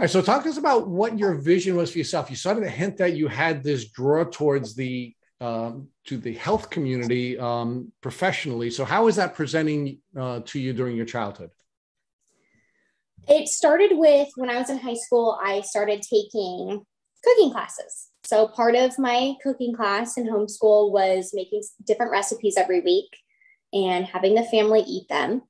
All 0.00 0.04
right. 0.04 0.10
So 0.10 0.22
talk 0.22 0.44
to 0.44 0.48
us 0.48 0.56
about 0.56 0.88
what 0.88 1.18
your 1.18 1.34
vision 1.34 1.76
was 1.76 1.92
for 1.92 1.98
yourself. 1.98 2.30
You 2.30 2.36
started 2.36 2.62
to 2.62 2.70
hint 2.70 2.96
that 2.96 3.12
you 3.12 3.28
had 3.28 3.62
this 3.62 3.90
draw 3.90 4.24
towards 4.24 4.74
the 4.74 5.14
um, 5.42 5.88
to 6.06 6.16
the 6.16 6.32
health 6.32 6.70
community 6.70 7.38
um, 7.38 7.92
professionally. 8.00 8.70
So 8.70 8.86
how 8.86 9.08
is 9.08 9.16
that 9.16 9.34
presenting 9.34 9.98
uh, 10.18 10.40
to 10.46 10.58
you 10.58 10.72
during 10.72 10.96
your 10.96 11.04
childhood? 11.04 11.50
It 13.28 13.48
started 13.48 13.90
with 13.92 14.30
when 14.36 14.48
I 14.48 14.56
was 14.56 14.70
in 14.70 14.78
high 14.78 14.94
school, 14.94 15.38
I 15.44 15.60
started 15.60 16.00
taking 16.00 16.80
cooking 17.22 17.52
classes. 17.52 18.08
So 18.24 18.48
part 18.48 18.76
of 18.76 18.98
my 18.98 19.34
cooking 19.42 19.74
class 19.74 20.16
in 20.16 20.26
homeschool 20.26 20.92
was 20.92 21.32
making 21.34 21.60
different 21.86 22.10
recipes 22.10 22.54
every 22.56 22.80
week 22.80 23.18
and 23.74 24.06
having 24.06 24.34
the 24.34 24.44
family 24.44 24.80
eat 24.80 25.10
them. 25.10 25.42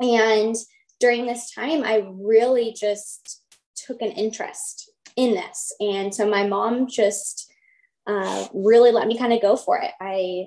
And 0.00 0.56
during 0.98 1.26
this 1.26 1.54
time, 1.54 1.84
I 1.84 2.08
really 2.10 2.72
just 2.72 3.41
took 3.86 4.02
an 4.02 4.12
interest 4.12 4.90
in 5.16 5.34
this. 5.34 5.74
And 5.80 6.14
so 6.14 6.28
my 6.28 6.46
mom 6.46 6.86
just 6.86 7.50
uh, 8.06 8.46
really 8.52 8.92
let 8.92 9.06
me 9.06 9.18
kind 9.18 9.32
of 9.32 9.42
go 9.42 9.56
for 9.56 9.78
it. 9.78 9.92
I 10.00 10.46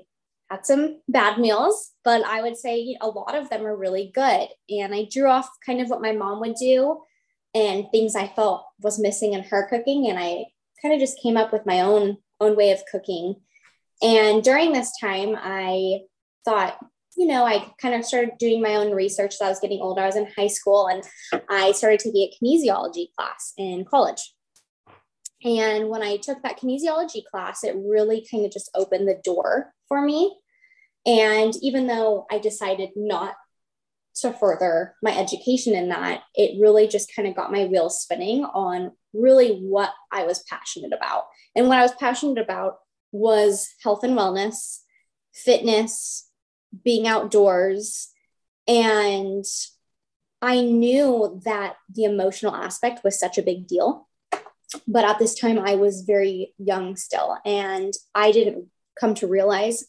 had 0.49 0.65
some 0.65 1.01
bad 1.07 1.39
meals, 1.39 1.91
but 2.03 2.23
I 2.23 2.41
would 2.41 2.57
say 2.57 2.97
a 3.01 3.07
lot 3.07 3.35
of 3.35 3.49
them 3.49 3.61
were 3.61 3.75
really 3.75 4.11
good. 4.13 4.47
And 4.69 4.93
I 4.93 5.07
drew 5.11 5.27
off 5.27 5.49
kind 5.65 5.81
of 5.81 5.89
what 5.89 6.01
my 6.01 6.11
mom 6.11 6.39
would 6.41 6.55
do 6.55 7.01
and 7.53 7.85
things 7.89 8.15
I 8.15 8.27
felt 8.27 8.65
was 8.81 8.99
missing 8.99 9.33
in 9.33 9.43
her 9.43 9.67
cooking. 9.69 10.07
And 10.09 10.19
I 10.19 10.45
kind 10.81 10.93
of 10.93 10.99
just 10.99 11.21
came 11.21 11.37
up 11.37 11.51
with 11.51 11.65
my 11.65 11.81
own 11.81 12.17
own 12.41 12.55
way 12.55 12.71
of 12.71 12.83
cooking. 12.91 13.35
And 14.01 14.43
during 14.43 14.73
this 14.73 14.91
time, 14.99 15.35
I 15.39 16.01
thought, 16.43 16.77
you 17.15 17.27
know, 17.27 17.45
I 17.45 17.71
kind 17.81 17.95
of 17.95 18.05
started 18.05 18.37
doing 18.37 18.61
my 18.61 18.75
own 18.75 18.91
research 18.91 19.35
as 19.35 19.41
I 19.41 19.49
was 19.49 19.59
getting 19.59 19.81
older. 19.81 20.01
I 20.01 20.07
was 20.07 20.15
in 20.15 20.27
high 20.37 20.47
school 20.47 20.87
and 20.87 21.03
I 21.49 21.71
started 21.71 21.99
taking 21.99 22.21
a 22.21 22.33
kinesiology 22.43 23.07
class 23.17 23.53
in 23.57 23.85
college. 23.85 24.33
And 25.43 25.89
when 25.89 26.01
I 26.01 26.17
took 26.17 26.41
that 26.43 26.59
kinesiology 26.59 27.23
class, 27.29 27.63
it 27.63 27.75
really 27.77 28.27
kind 28.29 28.45
of 28.45 28.51
just 28.51 28.69
opened 28.75 29.07
the 29.07 29.21
door 29.23 29.73
for 29.87 30.01
me. 30.01 30.35
And 31.05 31.53
even 31.61 31.87
though 31.87 32.25
I 32.31 32.39
decided 32.39 32.89
not 32.95 33.35
to 34.15 34.33
further 34.33 34.95
my 35.03 35.15
education 35.15 35.75
in 35.75 35.89
that, 35.89 36.23
it 36.33 36.59
really 36.59 36.87
just 36.87 37.13
kind 37.15 37.27
of 37.27 37.35
got 37.35 37.51
my 37.51 37.65
wheels 37.65 38.01
spinning 38.01 38.43
on 38.43 38.91
really 39.13 39.59
what 39.59 39.91
I 40.11 40.23
was 40.23 40.43
passionate 40.49 40.93
about. 40.93 41.25
And 41.55 41.67
what 41.67 41.77
I 41.77 41.83
was 41.83 41.93
passionate 41.99 42.39
about 42.39 42.77
was 43.11 43.69
health 43.83 44.03
and 44.03 44.17
wellness, 44.17 44.79
fitness, 45.33 46.29
being 46.83 47.07
outdoors. 47.07 48.09
And 48.67 49.45
I 50.41 50.61
knew 50.61 51.41
that 51.45 51.77
the 51.91 52.03
emotional 52.03 52.55
aspect 52.55 53.03
was 53.03 53.19
such 53.19 53.37
a 53.37 53.43
big 53.43 53.67
deal. 53.67 54.07
But 54.87 55.05
at 55.05 55.19
this 55.19 55.35
time 55.35 55.59
i 55.59 55.75
was 55.75 56.01
very 56.01 56.53
young 56.57 56.95
still 56.95 57.37
and 57.45 57.93
i 58.13 58.31
didn't 58.31 58.65
come 58.99 59.13
to 59.15 59.27
realize 59.27 59.85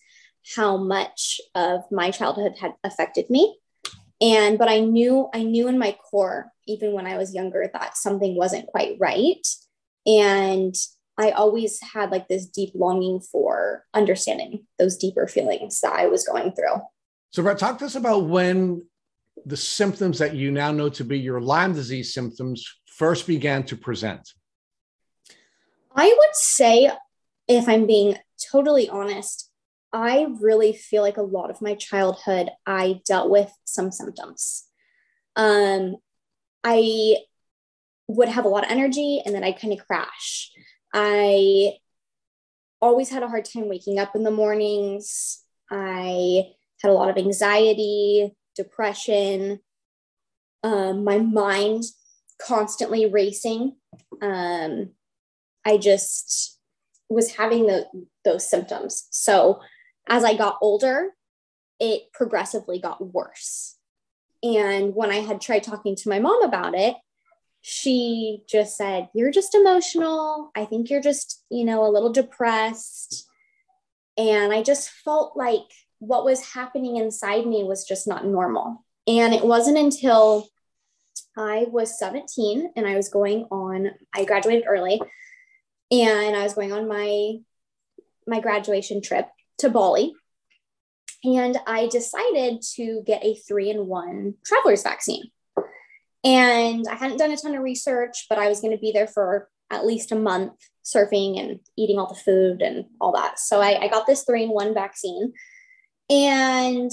how 0.55 0.76
much 0.76 1.40
of 1.55 1.81
my 1.90 2.11
childhood 2.11 2.52
had 2.61 2.75
affected 2.85 3.28
me. 3.31 3.59
And 4.21 4.59
but 4.59 4.69
i 4.69 4.81
knew 4.81 5.28
i 5.35 5.43
knew 5.43 5.69
in 5.69 5.78
my 5.78 5.97
core 6.11 6.52
even 6.66 6.93
when 6.93 7.07
i 7.07 7.16
was 7.16 7.35
younger 7.35 7.69
that 7.73 7.97
something 7.97 8.37
wasn't 8.37 8.69
quite 8.69 8.97
right. 9.00 9.47
And 10.07 10.75
i 11.19 11.31
always 11.31 11.81
had 11.81 12.11
like 12.11 12.29
this 12.29 12.47
deep 12.47 12.71
longing 12.75 13.21
for 13.21 13.85
understanding 13.95 14.67
those 14.79 14.97
deeper 14.97 15.27
feelings 15.27 15.81
that 15.81 15.93
i 15.93 16.07
was 16.07 16.27
going 16.27 16.53
through 16.53 16.81
so 17.31 17.43
brett 17.43 17.59
talk 17.59 17.79
to 17.79 17.85
us 17.85 17.95
about 17.95 18.27
when 18.27 18.83
the 19.45 19.57
symptoms 19.57 20.19
that 20.19 20.35
you 20.35 20.51
now 20.51 20.73
know 20.73 20.89
to 20.89 21.05
be 21.05 21.19
your 21.19 21.41
lyme 21.41 21.73
disease 21.73 22.13
symptoms 22.13 22.67
first 22.87 23.27
began 23.27 23.63
to 23.63 23.77
present 23.77 24.33
I 25.97 26.15
would 26.17 26.37
say, 26.37 26.91
if 27.49 27.69
I'm 27.69 27.87
being 27.87 28.17
totally 28.53 28.89
honest, 28.89 29.51
I 29.93 30.27
really 30.41 30.75
feel 30.75 31.03
like 31.03 31.17
a 31.17 31.23
lot 31.23 31.51
of 31.51 31.63
my 31.63 31.75
childhood, 31.75 32.51
I 32.67 33.01
dealt 33.07 33.31
with 33.31 33.51
some 33.65 33.91
symptoms. 33.91 34.65
Um, 35.37 35.97
I 36.63 37.17
would 38.09 38.29
have 38.29 38.45
a 38.45 38.49
lot 38.49 38.65
of 38.65 38.71
energy 38.71 39.23
and 39.25 39.35
then 39.35 39.43
I'd 39.43 39.59
kind 39.59 39.73
of 39.73 39.87
crash. 39.87 40.53
I 40.99 41.75
always 42.81 43.11
had 43.11 43.23
a 43.23 43.29
hard 43.29 43.45
time 43.45 43.69
waking 43.69 43.99
up 43.99 44.17
in 44.17 44.23
the 44.23 44.31
mornings. 44.31 45.43
I 45.71 46.55
had 46.81 46.91
a 46.91 46.95
lot 46.95 47.11
of 47.11 47.19
anxiety, 47.19 48.35
depression, 48.55 49.61
um, 50.62 51.05
my 51.05 51.19
mind 51.19 51.85
constantly 52.41 53.05
racing. 53.05 53.76
Um, 54.23 54.93
I 55.67 55.76
just 55.76 56.59
was 57.11 57.37
having 57.37 57.67
the, 57.67 57.87
those 58.25 58.49
symptoms. 58.49 59.07
So 59.11 59.61
as 60.09 60.25
I 60.25 60.35
got 60.35 60.57
older, 60.62 61.11
it 61.79 62.11
progressively 62.15 62.81
got 62.81 63.12
worse. 63.12 63.76
And 64.43 64.95
when 64.95 65.11
I 65.11 65.17
had 65.17 65.43
tried 65.43 65.62
talking 65.62 65.95
to 65.95 66.09
my 66.09 66.21
mom 66.21 66.43
about 66.43 66.75
it, 66.75 66.97
she 67.69 68.45
just 68.49 68.77
said, 68.77 69.09
You're 69.13 69.33
just 69.33 69.57
emotional. 69.57 70.53
I 70.55 70.67
think 70.67 70.89
you're 70.89 71.03
just, 71.03 71.43
you 71.51 71.65
know, 71.65 71.85
a 71.85 71.91
little 71.91 72.13
depressed. 72.13 73.27
And 74.17 74.53
I 74.53 74.63
just 74.63 74.89
felt 74.89 75.37
like 75.37 75.65
what 75.99 76.25
was 76.25 76.53
happening 76.53 76.97
inside 76.97 77.45
me 77.45 77.65
was 77.65 77.85
just 77.85 78.07
not 78.07 78.25
normal. 78.25 78.85
And 79.09 79.35
it 79.35 79.45
wasn't 79.45 79.79
until 79.79 80.49
I 81.37 81.67
was 81.69 81.99
17 81.99 82.71
and 82.77 82.87
I 82.87 82.95
was 82.95 83.09
going 83.09 83.47
on, 83.51 83.91
I 84.15 84.25
graduated 84.25 84.67
early 84.69 85.01
and 85.91 86.37
I 86.37 86.45
was 86.45 86.55
going 86.55 86.73
on 86.73 86.87
my 86.87 87.39
my 88.29 88.39
graduation 88.39 89.03
trip 89.03 89.27
to 89.59 89.71
Bali. 89.71 90.15
And 91.25 91.59
I 91.67 91.89
decided 91.89 92.63
to 92.77 93.03
get 93.05 93.25
a 93.25 93.35
three 93.35 93.71
in 93.71 93.89
one 93.89 94.35
traveler's 94.45 94.85
vaccine. 94.85 95.33
And 96.26 96.85
I 96.90 96.97
hadn't 96.97 97.18
done 97.18 97.30
a 97.30 97.37
ton 97.37 97.54
of 97.54 97.62
research, 97.62 98.26
but 98.28 98.37
I 98.37 98.49
was 98.49 98.61
going 98.61 98.73
to 98.73 98.80
be 98.80 98.90
there 98.90 99.06
for 99.06 99.49
at 99.71 99.87
least 99.87 100.11
a 100.11 100.16
month 100.16 100.54
surfing 100.85 101.38
and 101.38 101.61
eating 101.78 101.99
all 101.99 102.09
the 102.09 102.21
food 102.21 102.62
and 102.62 102.87
all 103.00 103.12
that. 103.12 103.38
So 103.38 103.61
I, 103.61 103.85
I 103.85 103.88
got 103.88 104.09
this 104.09 104.25
three 104.25 104.42
in 104.42 104.50
one 104.50 104.75
vaccine. 104.75 105.33
And 106.11 106.90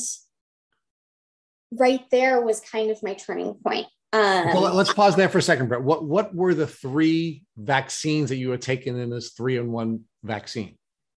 right 1.71 2.03
there 2.11 2.41
was 2.41 2.59
kind 2.59 2.91
of 2.91 3.01
my 3.01 3.15
turning 3.15 3.55
point. 3.55 3.87
Um, 4.11 4.45
well, 4.53 4.73
let's 4.75 4.93
pause 4.93 5.15
there 5.15 5.29
for 5.29 5.39
a 5.39 5.41
second, 5.41 5.67
Brett. 5.69 5.81
What 5.81 6.05
what 6.05 6.35
were 6.35 6.53
the 6.53 6.67
three 6.67 7.45
vaccines 7.57 8.29
that 8.29 8.35
you 8.35 8.51
had 8.51 8.61
taken 8.61 8.99
in 8.99 9.09
this 9.09 9.31
three 9.31 9.57
in 9.57 9.71
one 9.71 10.01
vaccine? 10.23 10.77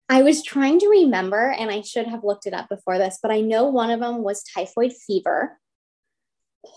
I 0.08 0.22
was 0.22 0.44
trying 0.44 0.78
to 0.78 0.88
remember, 0.88 1.50
and 1.50 1.72
I 1.72 1.80
should 1.80 2.06
have 2.06 2.22
looked 2.22 2.46
it 2.46 2.54
up 2.54 2.68
before 2.68 2.98
this, 2.98 3.18
but 3.20 3.32
I 3.32 3.40
know 3.40 3.64
one 3.64 3.90
of 3.90 3.98
them 3.98 4.22
was 4.22 4.44
typhoid 4.44 4.92
fever, 4.92 5.58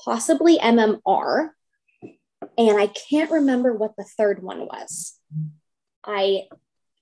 possibly 0.03 0.57
MMR, 0.57 1.49
and 2.57 2.77
I 2.77 2.87
can't 2.87 3.31
remember 3.31 3.73
what 3.73 3.95
the 3.97 4.03
third 4.03 4.41
one 4.41 4.61
was. 4.61 5.17
I 6.03 6.43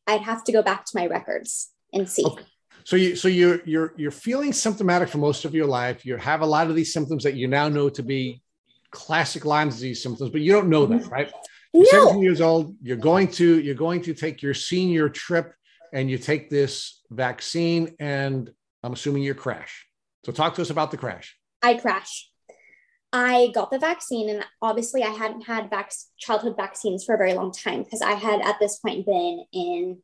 I'd 0.07 0.21
have 0.21 0.43
to 0.45 0.51
go 0.51 0.61
back 0.61 0.85
to 0.85 0.91
my 0.95 1.07
records 1.07 1.69
and 1.93 2.09
see. 2.09 2.25
Okay. 2.25 2.43
So 2.83 2.95
you 2.95 3.15
so 3.15 3.27
you're 3.27 3.61
you're 3.65 3.93
you're 3.97 4.11
feeling 4.11 4.53
symptomatic 4.53 5.09
for 5.09 5.17
most 5.17 5.45
of 5.45 5.55
your 5.55 5.65
life. 5.65 6.05
You 6.05 6.17
have 6.17 6.41
a 6.41 6.45
lot 6.45 6.69
of 6.69 6.75
these 6.75 6.93
symptoms 6.93 7.23
that 7.23 7.33
you 7.33 7.47
now 7.47 7.67
know 7.67 7.89
to 7.89 8.03
be 8.03 8.41
classic 8.91 9.43
Lyme 9.43 9.69
disease 9.69 10.01
symptoms, 10.01 10.29
but 10.29 10.41
you 10.41 10.51
don't 10.51 10.69
know 10.69 10.85
that, 10.85 11.05
right? 11.07 11.31
You're 11.73 11.83
no. 11.91 12.05
17 12.05 12.21
years 12.21 12.41
old. 12.41 12.75
You're 12.81 12.97
going 12.97 13.27
to 13.33 13.59
you're 13.59 13.75
going 13.75 14.01
to 14.03 14.13
take 14.13 14.41
your 14.41 14.53
senior 14.53 15.09
trip, 15.09 15.53
and 15.93 16.09
you 16.09 16.17
take 16.17 16.49
this 16.49 17.01
vaccine, 17.09 17.95
and 17.99 18.51
I'm 18.83 18.93
assuming 18.93 19.23
you 19.23 19.33
crash. 19.33 19.85
So 20.25 20.31
talk 20.31 20.55
to 20.55 20.61
us 20.61 20.69
about 20.69 20.91
the 20.91 20.97
crash. 20.97 21.35
I 21.61 21.75
crash. 21.75 22.29
I 23.17 23.47
got 23.55 23.71
the 23.71 23.79
vaccine, 23.79 24.29
and 24.29 24.45
obviously, 24.61 25.01
I 25.01 25.09
hadn't 25.09 25.43
had 25.43 25.69
vac- 25.69 25.93
childhood 26.17 26.57
vaccines 26.57 27.05
for 27.05 27.15
a 27.15 27.17
very 27.17 27.33
long 27.33 27.53
time 27.53 27.83
because 27.83 28.01
I 28.01 28.11
had 28.11 28.41
at 28.41 28.59
this 28.59 28.77
point 28.79 29.05
been 29.05 29.45
in 29.53 29.99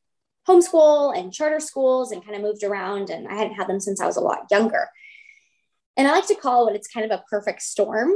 homeschool 0.48 1.18
and 1.18 1.34
charter 1.34 1.60
schools 1.60 2.14
and 2.14 2.24
kind 2.24 2.38
of 2.38 2.42
moved 2.42 2.64
around, 2.64 3.10
and 3.10 3.28
I 3.28 3.36
hadn't 3.36 3.56
had 3.56 3.68
them 3.68 3.82
since 3.82 4.00
I 4.00 4.06
was 4.06 4.16
a 4.16 4.22
lot 4.22 4.48
younger. 4.50 4.88
And 5.98 6.08
I 6.08 6.12
like 6.12 6.28
to 6.28 6.36
call 6.36 6.70
it 6.70 6.76
it's 6.78 6.88
kind 6.88 7.06
of 7.06 7.12
a 7.12 7.24
perfect 7.30 7.64
storm 7.64 8.14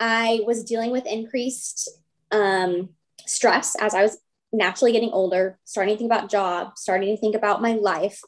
I 0.00 0.40
was 0.46 0.64
dealing 0.64 0.92
with 0.92 1.04
increased 1.04 1.90
um, 2.30 2.88
stress 3.26 3.76
as 3.78 3.92
I 3.92 4.02
was 4.02 4.16
naturally 4.50 4.92
getting 4.92 5.10
older, 5.10 5.58
starting 5.64 5.94
to 5.94 5.98
think 5.98 6.10
about 6.10 6.30
job, 6.30 6.78
starting 6.78 7.14
to 7.14 7.20
think 7.20 7.34
about 7.34 7.60
my 7.60 7.74
life. 7.74 8.18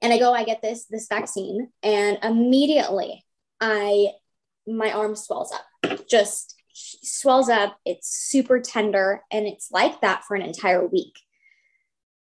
And 0.00 0.12
I 0.12 0.18
go, 0.20 0.32
I 0.32 0.44
get 0.44 0.62
this 0.62 0.86
this 0.88 1.08
vaccine, 1.08 1.70
and 1.82 2.18
immediately 2.22 3.24
I 3.60 4.12
my 4.66 4.92
arm 4.92 5.16
swells 5.16 5.52
up, 5.52 6.08
just 6.08 6.54
swells 6.74 7.48
up. 7.48 7.78
It's 7.84 8.08
super 8.08 8.60
tender, 8.60 9.22
and 9.30 9.46
it's 9.46 9.70
like 9.70 10.00
that 10.00 10.24
for 10.24 10.34
an 10.34 10.42
entire 10.42 10.86
week. 10.86 11.18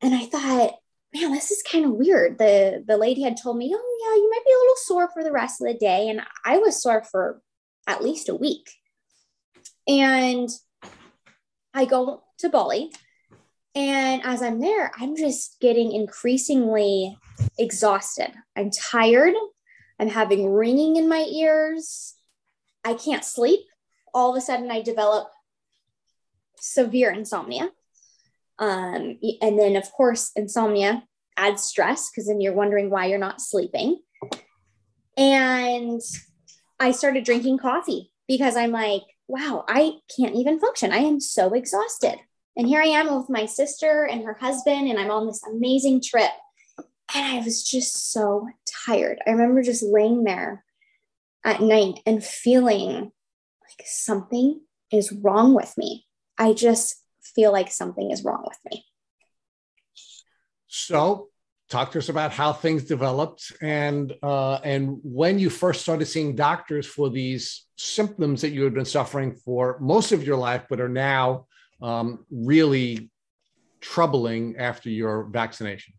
And 0.03 0.15
I 0.15 0.27
thought, 0.27 0.75
man, 1.15 1.33
this 1.33 1.51
is 1.51 1.63
kind 1.63 1.85
of 1.85 1.93
weird. 1.93 2.39
The 2.39 2.85
the 2.87 2.97
lady 2.97 3.23
had 3.23 3.37
told 3.37 3.57
me, 3.57 3.73
oh 3.75 3.99
yeah, 4.01 4.17
you 4.17 4.31
might 4.31 4.45
be 4.45 4.53
a 4.53 4.59
little 4.59 4.77
sore 4.77 5.09
for 5.13 5.25
the 5.25 5.33
rest 5.33 5.61
of 5.61 5.67
the 5.67 5.75
day, 5.75 6.09
and 6.09 6.21
I 6.45 6.59
was 6.59 6.83
sore 6.83 7.03
for 7.05 7.41
at 7.87 8.03
least 8.03 8.29
a 8.29 8.35
week. 8.35 8.71
And 9.89 10.49
I 11.73 11.85
go 11.85 12.25
to 12.39 12.49
Bali. 12.49 12.93
And 13.75 14.23
as 14.25 14.41
I'm 14.43 14.61
there, 14.61 14.91
I'm 14.99 15.17
just 15.17 15.61
getting 15.61 15.93
increasingly 15.93 17.19
exhausted. 17.59 18.33
I'm 18.57 18.71
tired. 18.71 19.35
I'm 20.01 20.09
having 20.09 20.51
ringing 20.51 20.97
in 20.97 21.09
my 21.09 21.27
ears. 21.31 22.15
I 22.87 22.95
can't 22.95 23.25
sleep 23.25 23.61
all 24.17 24.31
of 24.31 24.37
a 24.39 24.41
sudden 24.41 24.71
I 24.71 24.81
develop 24.81 25.29
severe 26.59 27.11
insomnia. 27.11 27.71
Um, 28.59 29.19
and 29.43 29.59
then, 29.59 29.77
of 29.77 29.93
course, 29.93 30.33
insomnia 30.35 31.05
adds 31.37 31.63
stress 31.63 32.11
because 32.11 32.27
then 32.27 32.41
you're 32.41 32.55
wondering 32.55 32.89
why 32.89 33.07
you're 33.07 33.19
not 33.19 33.43
sleeping. 33.43 34.01
And 35.19 36.01
I 36.81 36.93
started 36.93 37.25
drinking 37.25 37.59
coffee 37.59 38.11
because 38.27 38.57
I'm 38.57 38.73
like, 38.73 39.03
wow, 39.29 39.67
I 39.69 39.99
can't 40.17 40.35
even 40.35 40.61
function. 40.61 40.93
I 40.93 40.99
am 40.99 41.21
so 41.21 41.53
exhausted. 41.53 42.19
And 42.57 42.67
here 42.67 42.81
I 42.81 42.87
am 42.87 43.15
with 43.15 43.29
my 43.29 43.45
sister 43.45 44.05
and 44.11 44.25
her 44.25 44.39
husband, 44.41 44.89
and 44.89 44.99
I'm 44.99 45.11
on 45.11 45.27
this 45.27 45.43
amazing 45.47 46.01
trip. 46.01 46.31
And 47.15 47.37
I 47.37 47.45
was 47.45 47.63
just 47.63 48.13
so 48.13 48.49
tired. 48.87 49.21
I 49.27 49.31
remember 49.33 49.63
just 49.63 49.83
laying 49.83 50.25
there 50.25 50.65
at 51.47 51.63
night 51.63 52.01
and 52.05 52.23
feeling 52.23 52.93
like 52.95 53.87
something 53.87 54.61
is 54.93 55.13
wrong 55.13 55.55
with 55.55 55.73
me. 55.79 56.05
I 56.37 56.53
just 56.53 57.03
feel 57.35 57.53
like 57.53 57.71
something 57.71 58.11
is 58.11 58.25
wrong 58.25 58.45
with 58.47 58.59
me. 58.71 58.85
So, 60.67 61.29
talk 61.71 61.93
to 61.93 61.99
us 61.99 62.09
about 62.09 62.33
how 62.33 62.53
things 62.53 62.85
developed 62.85 63.53
and 63.63 64.13
uh, 64.23 64.59
and 64.63 64.99
when 65.03 65.39
you 65.39 65.49
first 65.49 65.83
started 65.83 66.07
seeing 66.07 66.35
doctors 66.37 66.87
for 66.87 67.11
these 67.11 67.65
symptoms 67.77 68.41
that 68.43 68.51
you 68.51 68.63
had 68.65 68.75
been 68.75 68.85
suffering 68.85 69.35
for 69.35 69.79
most 69.81 70.13
of 70.13 70.25
your 70.25 70.37
life, 70.37 70.65
but 70.69 70.81
are 70.81 70.89
now 70.89 71.47
um, 71.81 72.25
really 72.31 73.11
troubling 73.81 74.57
after 74.59 74.91
your 74.91 75.25
vaccination. 75.25 75.95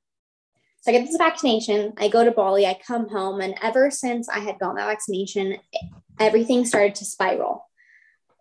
So 0.82 0.92
I 0.92 0.94
get 0.94 1.06
this 1.06 1.18
vaccination. 1.18 1.94
I 1.98 2.08
go 2.08 2.24
to 2.24 2.32
Bali. 2.32 2.66
I 2.66 2.80
come 2.86 3.10
home, 3.10 3.42
and 3.42 3.56
ever 3.62 3.92
since 3.92 4.30
I 4.30 4.40
had 4.40 4.60
gotten 4.60 4.78
that 4.78 4.88
vaccination, 4.88 5.58
everything 6.20 6.66
started 6.66 6.96
to 6.96 7.06
spiral. 7.06 7.66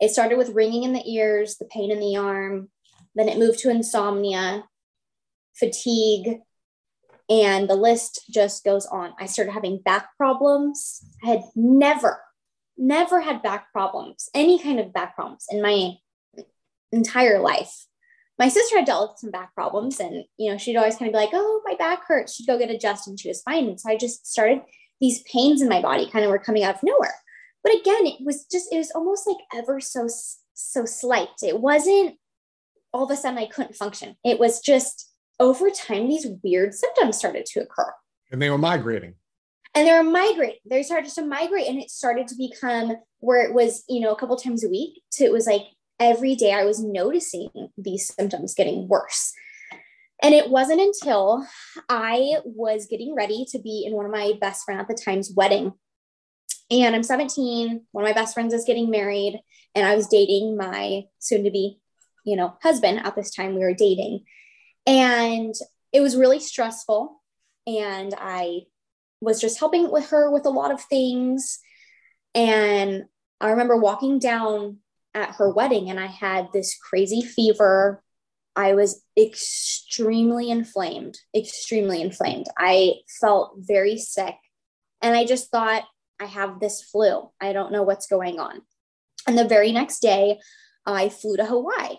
It 0.01 0.11
started 0.11 0.37
with 0.37 0.51
ringing 0.51 0.85
in 0.85 0.93
the 0.93 1.11
ears, 1.11 1.57
the 1.57 1.65
pain 1.65 1.91
in 1.91 2.01
the 2.01 2.17
arm. 2.17 2.69
Then 3.15 3.29
it 3.29 3.39
moved 3.39 3.61
to 3.61 3.71
insomnia, 3.71 4.65
fatigue, 5.55 6.41
and 7.29 7.69
the 7.69 7.75
list 7.75 8.25
just 8.31 8.65
goes 8.65 8.87
on. 8.87 9.15
I 9.19 9.27
started 9.27 9.53
having 9.53 9.79
back 9.79 10.11
problems. 10.17 11.03
I 11.25 11.29
had 11.29 11.43
never, 11.57 12.21
never 12.77 13.21
had 13.21 13.43
back 13.43 13.73
problems, 13.73 14.29
any 14.35 14.59
kind 14.59 14.79
of 14.79 14.93
back 14.93 15.17
problems 15.17 15.47
in 15.51 15.63
my 15.63 15.95
entire 16.93 17.41
life. 17.41 17.87
My 18.39 18.49
sister 18.49 18.77
had 18.77 18.87
dealt 18.87 19.13
with 19.13 19.21
some 19.21 19.31
back 19.31 19.55
problems, 19.55 19.99
and 19.99 20.25
you 20.37 20.51
know, 20.51 20.59
she'd 20.59 20.77
always 20.77 20.97
kind 20.97 21.09
of 21.09 21.13
be 21.13 21.19
like, 21.19 21.31
"Oh, 21.33 21.63
my 21.65 21.75
back 21.75 22.07
hurts." 22.07 22.35
She'd 22.35 22.47
go 22.47 22.59
get 22.59 22.71
adjusted, 22.71 23.11
and 23.11 23.21
she 23.21 23.29
was 23.29 23.43
fine. 23.43 23.67
And 23.67 23.81
so 23.81 23.91
I 23.91 23.97
just 23.97 24.27
started 24.27 24.61
these 25.01 25.23
pains 25.23 25.63
in 25.63 25.69
my 25.69 25.81
body, 25.81 26.11
kind 26.11 26.25
of 26.25 26.31
were 26.31 26.39
coming 26.39 26.65
out 26.65 26.77
of 26.77 26.83
nowhere. 26.83 27.15
But 27.63 27.75
again, 27.75 28.07
it 28.07 28.25
was 28.25 28.45
just 28.45 28.73
it 28.73 28.79
was 28.79 28.91
almost 28.95 29.27
like 29.27 29.39
ever 29.55 29.81
so 29.81 30.07
so 30.55 30.85
slight. 30.85 31.29
It 31.43 31.61
wasn't 31.61 32.17
all 32.93 33.05
of 33.05 33.11
a 33.11 33.17
sudden 33.17 33.39
I 33.39 33.47
couldn't 33.47 33.77
function. 33.77 34.17
It 34.25 34.39
was 34.39 34.61
just 34.61 35.11
over 35.39 35.69
time, 35.71 36.09
these 36.09 36.27
weird 36.43 36.75
symptoms 36.75 37.19
started 37.19 37.45
to 37.47 37.61
occur. 37.61 37.93
And 38.31 38.41
they 38.41 38.51
were 38.51 38.59
migrating. 38.59 39.15
And 39.75 39.87
they 39.87 39.93
were 39.93 40.03
migrating. 40.03 40.61
They 40.65 40.83
started 40.83 41.13
to 41.13 41.25
migrate, 41.25 41.69
and 41.69 41.79
it 41.79 41.91
started 41.91 42.27
to 42.29 42.35
become 42.37 42.97
where 43.19 43.45
it 43.47 43.53
was, 43.53 43.85
you 43.89 44.01
know, 44.01 44.13
a 44.13 44.17
couple 44.19 44.37
times 44.37 44.65
a 44.65 44.69
week 44.69 45.03
to 45.13 45.25
it 45.25 45.33
was 45.33 45.47
like 45.47 45.63
every 45.99 46.35
day 46.35 46.53
I 46.53 46.65
was 46.65 46.83
noticing 46.83 47.51
these 47.77 48.13
symptoms 48.15 48.55
getting 48.55 48.89
worse. 48.89 49.33
And 50.23 50.35
it 50.35 50.51
wasn't 50.51 50.81
until 50.81 51.47
I 51.89 52.39
was 52.45 52.87
getting 52.87 53.15
ready 53.15 53.47
to 53.51 53.59
be 53.59 53.85
in 53.87 53.95
one 53.95 54.07
of 54.07 54.13
my 54.13 54.33
best 54.41 54.65
friend 54.65 54.81
at 54.81 54.89
the 54.89 54.95
time's 54.95 55.33
wedding. 55.35 55.73
And 56.71 56.95
I'm 56.95 57.03
17, 57.03 57.83
one 57.93 58.05
of 58.05 58.09
my 58.09 58.15
best 58.15 58.35
friends 58.35 58.53
is 58.53 58.65
getting 58.65 58.91
married, 58.91 59.41
and 59.75 59.87
I 59.87 59.95
was 59.95 60.09
dating 60.09 60.57
my 60.57 61.05
soon 61.21 61.45
to 61.45 61.51
be, 61.51 61.79
you 62.25 62.35
know, 62.35 62.57
husband 62.63 63.07
at 63.07 63.15
this 63.15 63.31
time 63.31 63.55
we 63.55 63.61
were 63.61 63.75
dating. 63.75 64.25
And 64.87 65.55
it 65.93 66.01
was 66.01 66.17
really 66.17 66.41
stressful. 66.41 67.23
And 67.67 68.15
I 68.19 68.63
was 69.21 69.41
just 69.41 69.59
helping 69.59 69.91
with 69.91 70.11
her 70.11 70.31
with 70.31 70.47
a 70.47 70.51
lot 70.51 70.73
of 70.73 70.83
things. 70.83 71.61
And 72.35 73.05
I 73.41 73.51
remember 73.51 73.77
walking 73.77 74.19
down 74.19 74.79
at 75.17 75.35
her 75.37 75.51
wedding 75.51 75.91
and 75.91 75.99
I 75.99 76.07
had 76.07 76.49
this 76.53 76.79
crazy 76.79 77.23
fever. 77.23 78.03
I 78.55 78.75
was 78.75 79.03
extremely 79.19 80.51
inflamed, 80.51 81.19
extremely 81.35 82.01
inflamed. 82.01 82.47
I 82.57 82.95
felt 83.21 83.55
very 83.57 83.99
sick. 83.99 84.37
And 85.03 85.17
I 85.17 85.25
just 85.25 85.51
thought, 85.51 85.85
I 86.21 86.27
have 86.27 86.61
this 86.61 86.83
flu. 86.83 87.31
I 87.41 87.53
don't 87.53 87.73
know 87.73 87.83
what's 87.83 88.07
going 88.07 88.39
on. 88.39 88.63
And 89.27 89.37
the 89.37 89.49
very 89.49 89.73
next 89.73 90.01
day, 90.01 90.39
I 90.87 91.09
flew 91.09 91.37
to 91.37 91.45
Hawaii 91.45 91.97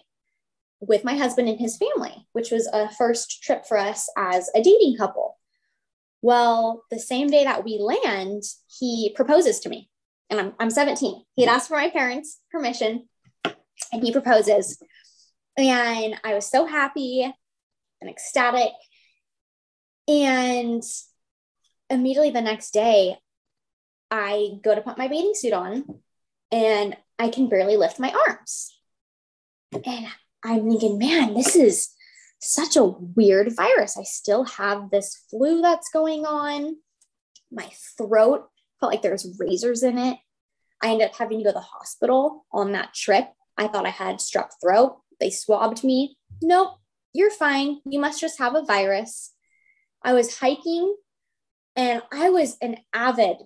with 0.80 1.04
my 1.04 1.16
husband 1.16 1.50
and 1.50 1.60
his 1.60 1.78
family, 1.78 2.28
which 2.32 2.52
was 2.52 2.68
a 2.72 2.90
first 2.90 3.44
trip 3.44 3.66
for 3.66 3.78
us 3.78 4.08
as 4.18 4.50
a 4.56 4.62
dating 4.62 4.96
couple. 4.98 5.38
Well, 6.22 6.84
the 6.90 7.00
same 7.00 7.28
day 7.28 7.44
that 7.44 7.64
we 7.64 7.78
land, 7.80 8.44
he 8.80 9.14
proposes 9.16 9.60
to 9.62 9.70
me. 9.70 9.90
And 10.30 10.40
I'm, 10.40 10.54
I'm 10.60 10.70
17. 10.70 11.24
He 11.36 11.42
had 11.42 11.50
mm-hmm. 11.50 11.56
asked 11.56 11.68
for 11.70 11.78
my 11.78 11.90
parents' 11.90 12.40
permission 12.52 13.08
and 13.92 14.04
he 14.04 14.12
proposes. 14.12 14.82
And 15.58 16.16
I 16.24 16.34
was 16.34 16.50
so 16.50 16.66
happy 16.66 17.32
and 18.02 18.10
ecstatic. 18.10 18.72
And 20.08 20.84
immediately 21.90 22.32
the 22.32 22.42
next 22.42 22.72
day, 22.72 23.18
I 24.10 24.60
go 24.64 24.74
to 24.74 24.82
put 24.82 24.98
my 24.98 25.08
bathing 25.08 25.34
suit 25.36 25.54
on 25.54 25.84
and 26.52 26.96
I 27.20 27.30
can 27.30 27.50
barely 27.50 27.78
lift 27.78 28.00
my 28.00 28.14
arms. 28.28 28.78
And 29.74 30.08
I'm 30.44 30.70
thinking, 30.70 30.98
man, 30.98 31.34
this 31.34 31.56
is 31.56 31.90
such 32.40 32.76
a 32.76 32.86
weird 32.86 33.56
virus. 33.56 33.98
I 33.98 34.04
still 34.04 34.46
have 34.46 34.90
this 34.90 35.24
flu 35.30 35.62
that's 35.62 35.90
going 35.90 36.26
on. 36.26 36.78
My 37.52 37.70
throat 37.98 38.50
felt 38.80 38.92
like 38.92 39.02
there 39.02 39.12
was 39.12 39.38
razors 39.40 39.84
in 39.84 39.98
it. 39.98 40.18
I 40.82 40.92
ended 40.92 41.10
up 41.10 41.16
having 41.16 41.40
to 41.40 41.44
go 41.44 41.50
to 41.52 41.56
the 41.56 41.60
hospital 41.60 42.46
on 42.52 42.74
that 42.74 42.94
trip. 42.94 43.28
I 43.58 43.68
thought 43.68 43.86
I 43.86 43.92
had 43.92 44.18
strep 44.18 44.50
throat. 44.62 44.98
They 45.20 45.30
swabbed 45.30 45.84
me. 45.84 46.18
Nope, 46.42 46.78
you're 47.14 47.32
fine. 47.32 47.82
You 47.86 48.00
must 48.00 48.22
just 48.22 48.38
have 48.38 48.56
a 48.56 48.64
virus. 48.64 49.34
I 50.04 50.14
was 50.14 50.38
hiking 50.38 50.96
and 51.76 52.02
I 52.12 52.30
was 52.30 52.58
an 52.62 52.78
avid 52.94 53.38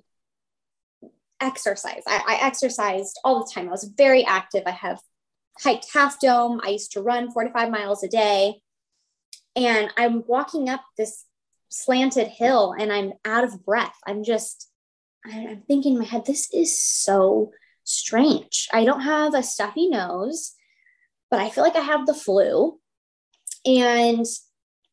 exercise. 1.40 2.04
I, 2.08 2.22
I 2.28 2.46
exercised 2.46 3.20
all 3.24 3.44
the 3.44 3.52
time. 3.52 3.68
I 3.68 3.72
was 3.72 3.92
very 3.98 4.26
active. 4.26 4.64
I 4.66 4.72
have 4.72 5.00
hiked 5.60 5.88
Half 5.94 6.20
Dome. 6.20 6.62
I 6.64 6.70
used 6.70 6.92
to 6.94 7.02
run 7.02 7.32
45 7.32 7.70
miles 7.70 8.04
a 8.04 8.08
day. 8.08 8.62
And 9.56 9.90
I'm 9.98 10.24
walking 10.28 10.70
up 10.70 10.82
this 10.98 11.26
slanted 11.70 12.28
hill 12.28 12.74
and 12.78 12.92
I'm 12.92 13.14
out 13.26 13.44
of 13.44 13.66
breath. 13.66 13.96
I'm 14.06 14.24
just, 14.24 14.71
I'm 15.26 15.64
thinking 15.68 15.94
in 15.94 16.00
my 16.00 16.06
head, 16.06 16.26
this 16.26 16.50
is 16.54 16.82
so 16.82 17.52
strange. 17.84 18.68
I 18.74 18.86
don't 18.86 19.02
have 19.02 19.34
a 19.34 19.44
stuffy 19.44 19.88
nose, 19.88 20.54
but 21.30 21.40
I 21.40 21.50
feel 21.50 21.64
like 21.64 21.76
I 21.76 21.82
have 21.82 22.06
the 22.06 22.14
flu. 22.14 22.80
And 23.66 24.26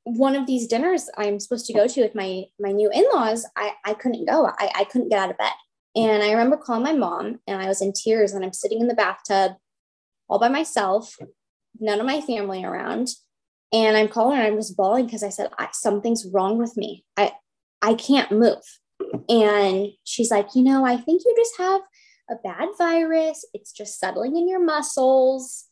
one 0.04 0.36
of 0.36 0.46
these 0.46 0.66
dinners 0.66 1.08
I'm 1.16 1.38
supposed 1.40 1.66
to 1.66 1.74
go 1.74 1.86
to 1.86 2.02
with 2.02 2.14
my 2.14 2.44
my 2.58 2.72
new 2.72 2.90
in-laws, 2.90 3.46
I, 3.56 3.72
I 3.84 3.94
couldn't 3.94 4.26
go. 4.26 4.46
I, 4.46 4.70
I 4.74 4.84
couldn't 4.84 5.10
get 5.10 5.18
out 5.18 5.30
of 5.30 5.38
bed. 5.38 5.52
And 5.96 6.22
I 6.22 6.30
remember 6.30 6.56
calling 6.56 6.82
my 6.82 6.92
mom 6.92 7.40
and 7.46 7.60
I 7.60 7.66
was 7.66 7.82
in 7.82 7.92
tears 7.92 8.32
and 8.32 8.44
I'm 8.44 8.52
sitting 8.52 8.80
in 8.80 8.88
the 8.88 8.94
bathtub 8.94 9.52
all 10.28 10.38
by 10.38 10.48
myself, 10.48 11.16
none 11.80 12.00
of 12.00 12.06
my 12.06 12.20
family 12.20 12.64
around. 12.64 13.08
And 13.72 13.96
I'm 13.96 14.08
calling 14.08 14.38
her, 14.38 14.42
I'm 14.42 14.56
just 14.56 14.76
bawling 14.76 15.06
because 15.06 15.22
I 15.22 15.28
said, 15.28 15.50
something's 15.72 16.26
wrong 16.32 16.58
with 16.58 16.76
me. 16.76 17.04
I, 17.16 17.32
I 17.82 17.94
can't 17.94 18.30
move. 18.30 18.62
And 19.28 19.88
she's 20.04 20.30
like, 20.30 20.54
you 20.54 20.62
know, 20.62 20.84
I 20.84 20.96
think 20.96 21.22
you 21.24 21.34
just 21.36 21.58
have 21.58 21.80
a 22.30 22.36
bad 22.36 22.68
virus. 22.76 23.44
It's 23.54 23.72
just 23.72 23.98
settling 23.98 24.36
in 24.36 24.48
your 24.48 24.64
muscles. 24.64 25.64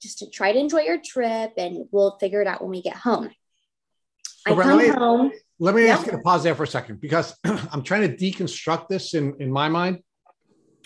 Just 0.00 0.18
to 0.18 0.30
try 0.30 0.52
to 0.52 0.58
enjoy 0.58 0.80
your 0.80 1.00
trip 1.02 1.54
and 1.56 1.86
we'll 1.90 2.18
figure 2.18 2.42
it 2.42 2.46
out 2.46 2.60
when 2.60 2.70
we 2.70 2.82
get 2.82 2.96
home. 2.96 3.30
I 4.46 4.50
come 4.50 4.76
let 4.76 4.76
me, 4.76 4.88
home. 4.88 5.32
Let 5.58 5.74
me 5.74 5.88
ask 5.88 6.06
you 6.06 6.12
to 6.12 6.18
pause 6.18 6.42
there 6.44 6.54
for 6.54 6.64
a 6.64 6.68
second 6.68 7.00
because 7.00 7.34
I'm 7.44 7.82
trying 7.82 8.02
to 8.02 8.16
deconstruct 8.16 8.88
this 8.88 9.14
in, 9.14 9.34
in 9.40 9.50
my 9.50 9.68
mind. 9.68 10.00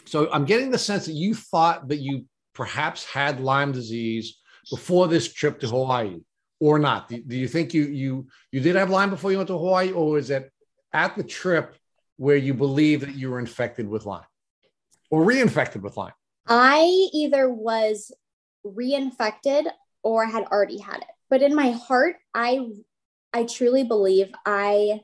So 0.07 0.31
I'm 0.33 0.45
getting 0.45 0.71
the 0.71 0.79
sense 0.79 1.07
that 1.07 1.13
you 1.13 1.35
thought 1.35 1.89
that 1.89 1.99
you 1.99 2.25
perhaps 2.55 3.05
had 3.05 3.41
Lyme 3.41 3.73
disease 3.73 4.39
before 4.71 5.09
this 5.09 5.33
trip 5.33 5.61
to 5.61 5.67
Hawaii 5.67 6.21
or 6.61 6.79
not? 6.79 7.09
Do, 7.09 7.21
do, 7.23 7.37
you 7.37 7.49
think 7.49 7.75
you 7.75 7.85
you 7.85 8.27
you 8.53 8.61
did 8.61 8.77
have 8.77 8.91
Lyme 8.91 9.11
before 9.11 9.31
you 9.33 9.39
went 9.39 9.49
to 9.49 9.59
Hawaii, 9.59 9.93
or 9.93 10.19
is 10.19 10.31
it 10.31 10.53
at 10.93 11.17
the 11.17 11.25
trip 11.25 11.75
where 12.17 12.37
you 12.37 12.55
believe 12.55 13.01
that 13.01 13.15
you 13.15 13.31
were 13.31 13.39
infected 13.39 13.89
with 13.89 14.07
Lyme 14.07 14.25
or 15.11 15.25
reinfected 15.25 15.83
with 15.83 15.97
Lyme? 15.97 16.13
I 16.47 17.09
either 17.13 17.49
was 17.49 18.13
reinfected 18.65 19.71
or 20.03 20.27
had 20.27 20.45
already 20.45 20.79
had 20.79 20.99
it. 20.99 21.09
But 21.29 21.43
in 21.43 21.55
my 21.55 21.71
heart, 21.71 22.17
I 22.35 22.69
I 23.33 23.45
truly 23.45 23.85
believe 23.85 24.33
I 24.45 25.03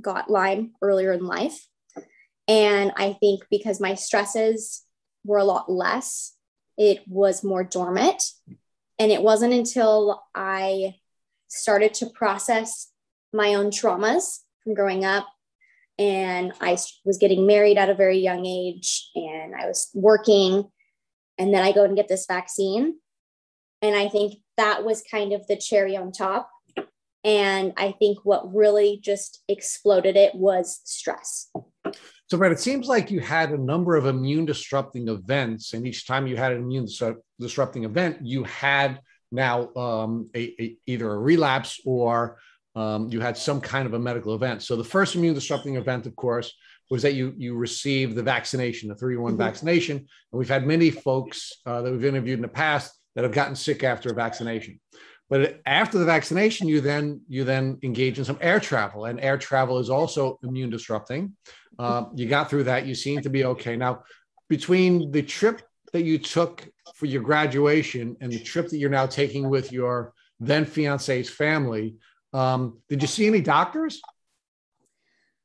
got 0.00 0.30
Lyme 0.30 0.72
earlier 0.80 1.12
in 1.12 1.26
life. 1.26 1.66
And 2.48 2.92
I 2.96 3.12
think 3.12 3.44
because 3.50 3.80
my 3.80 3.94
stresses 3.94 4.82
were 5.24 5.38
a 5.38 5.44
lot 5.44 5.70
less. 5.70 6.34
It 6.76 7.06
was 7.06 7.44
more 7.44 7.62
dormant. 7.62 8.22
And 8.98 9.12
it 9.12 9.22
wasn't 9.22 9.52
until 9.52 10.22
I 10.34 10.96
started 11.48 11.94
to 11.94 12.06
process 12.06 12.91
my 13.32 13.54
own 13.54 13.70
traumas 13.70 14.38
from 14.62 14.74
growing 14.74 15.04
up. 15.04 15.26
And 15.98 16.52
I 16.60 16.76
was 17.04 17.18
getting 17.18 17.46
married 17.46 17.78
at 17.78 17.90
a 17.90 17.94
very 17.94 18.18
young 18.18 18.46
age 18.46 19.10
and 19.14 19.54
I 19.54 19.66
was 19.66 19.90
working 19.94 20.64
and 21.38 21.52
then 21.52 21.62
I 21.62 21.72
go 21.72 21.84
and 21.84 21.96
get 21.96 22.08
this 22.08 22.26
vaccine. 22.26 22.96
And 23.80 23.96
I 23.96 24.08
think 24.08 24.34
that 24.56 24.84
was 24.84 25.02
kind 25.10 25.32
of 25.32 25.46
the 25.46 25.56
cherry 25.56 25.96
on 25.96 26.12
top. 26.12 26.48
And 27.24 27.72
I 27.76 27.92
think 27.92 28.18
what 28.24 28.52
really 28.54 29.00
just 29.02 29.42
exploded 29.48 30.16
it 30.16 30.34
was 30.34 30.80
stress. 30.84 31.50
So, 32.28 32.38
Brad, 32.38 32.52
it 32.52 32.60
seems 32.60 32.86
like 32.86 33.10
you 33.10 33.20
had 33.20 33.50
a 33.50 33.58
number 33.58 33.96
of 33.96 34.06
immune 34.06 34.46
disrupting 34.46 35.08
events, 35.08 35.74
and 35.74 35.86
each 35.86 36.06
time 36.06 36.26
you 36.26 36.36
had 36.36 36.52
an 36.52 36.58
immune 36.58 36.88
disrupting 37.38 37.84
event, 37.84 38.18
you 38.22 38.44
had 38.44 39.00
now 39.30 39.72
um, 39.74 40.30
a, 40.34 40.54
a, 40.60 40.76
either 40.86 41.10
a 41.10 41.18
relapse 41.18 41.80
or 41.84 42.38
um, 42.74 43.08
you 43.10 43.20
had 43.20 43.36
some 43.36 43.60
kind 43.60 43.86
of 43.86 43.94
a 43.94 43.98
medical 43.98 44.34
event. 44.34 44.62
So, 44.62 44.76
the 44.76 44.84
first 44.84 45.14
immune 45.14 45.34
disrupting 45.34 45.76
event, 45.76 46.06
of 46.06 46.16
course, 46.16 46.54
was 46.90 47.02
that 47.02 47.14
you 47.14 47.34
you 47.36 47.54
received 47.54 48.14
the 48.14 48.22
vaccination, 48.22 48.88
the 48.88 48.94
3 48.94 49.16
1 49.16 49.32
mm-hmm. 49.32 49.38
vaccination. 49.38 49.96
And 49.96 50.38
we've 50.38 50.48
had 50.48 50.66
many 50.66 50.90
folks 50.90 51.52
uh, 51.66 51.82
that 51.82 51.92
we've 51.92 52.04
interviewed 52.04 52.38
in 52.38 52.42
the 52.42 52.48
past 52.48 52.98
that 53.14 53.24
have 53.24 53.32
gotten 53.32 53.56
sick 53.56 53.84
after 53.84 54.10
a 54.10 54.14
vaccination. 54.14 54.80
But 55.28 55.60
after 55.64 55.98
the 55.98 56.04
vaccination, 56.04 56.68
you 56.68 56.80
then 56.80 57.22
you 57.28 57.44
then 57.44 57.78
engage 57.82 58.18
in 58.18 58.24
some 58.24 58.38
air 58.40 58.60
travel, 58.60 59.06
and 59.06 59.20
air 59.20 59.38
travel 59.38 59.78
is 59.78 59.90
also 59.90 60.38
immune 60.42 60.70
disrupting. 60.70 61.34
Uh, 61.78 62.04
you 62.14 62.28
got 62.28 62.50
through 62.50 62.64
that. 62.64 62.86
You 62.86 62.94
seem 62.94 63.22
to 63.22 63.30
be 63.30 63.44
okay 63.44 63.76
now. 63.76 64.02
Between 64.48 65.10
the 65.10 65.22
trip 65.22 65.62
that 65.92 66.02
you 66.02 66.18
took 66.18 66.68
for 66.94 67.06
your 67.06 67.22
graduation 67.22 68.16
and 68.20 68.30
the 68.30 68.38
trip 68.38 68.68
that 68.68 68.76
you're 68.76 68.90
now 68.90 69.06
taking 69.06 69.48
with 69.48 69.72
your 69.72 70.12
then 70.40 70.64
fiance's 70.64 71.30
family, 71.30 71.94
um, 72.32 72.80
did 72.88 73.02
you 73.02 73.08
see 73.08 73.26
any 73.26 73.40
doctors? 73.40 74.00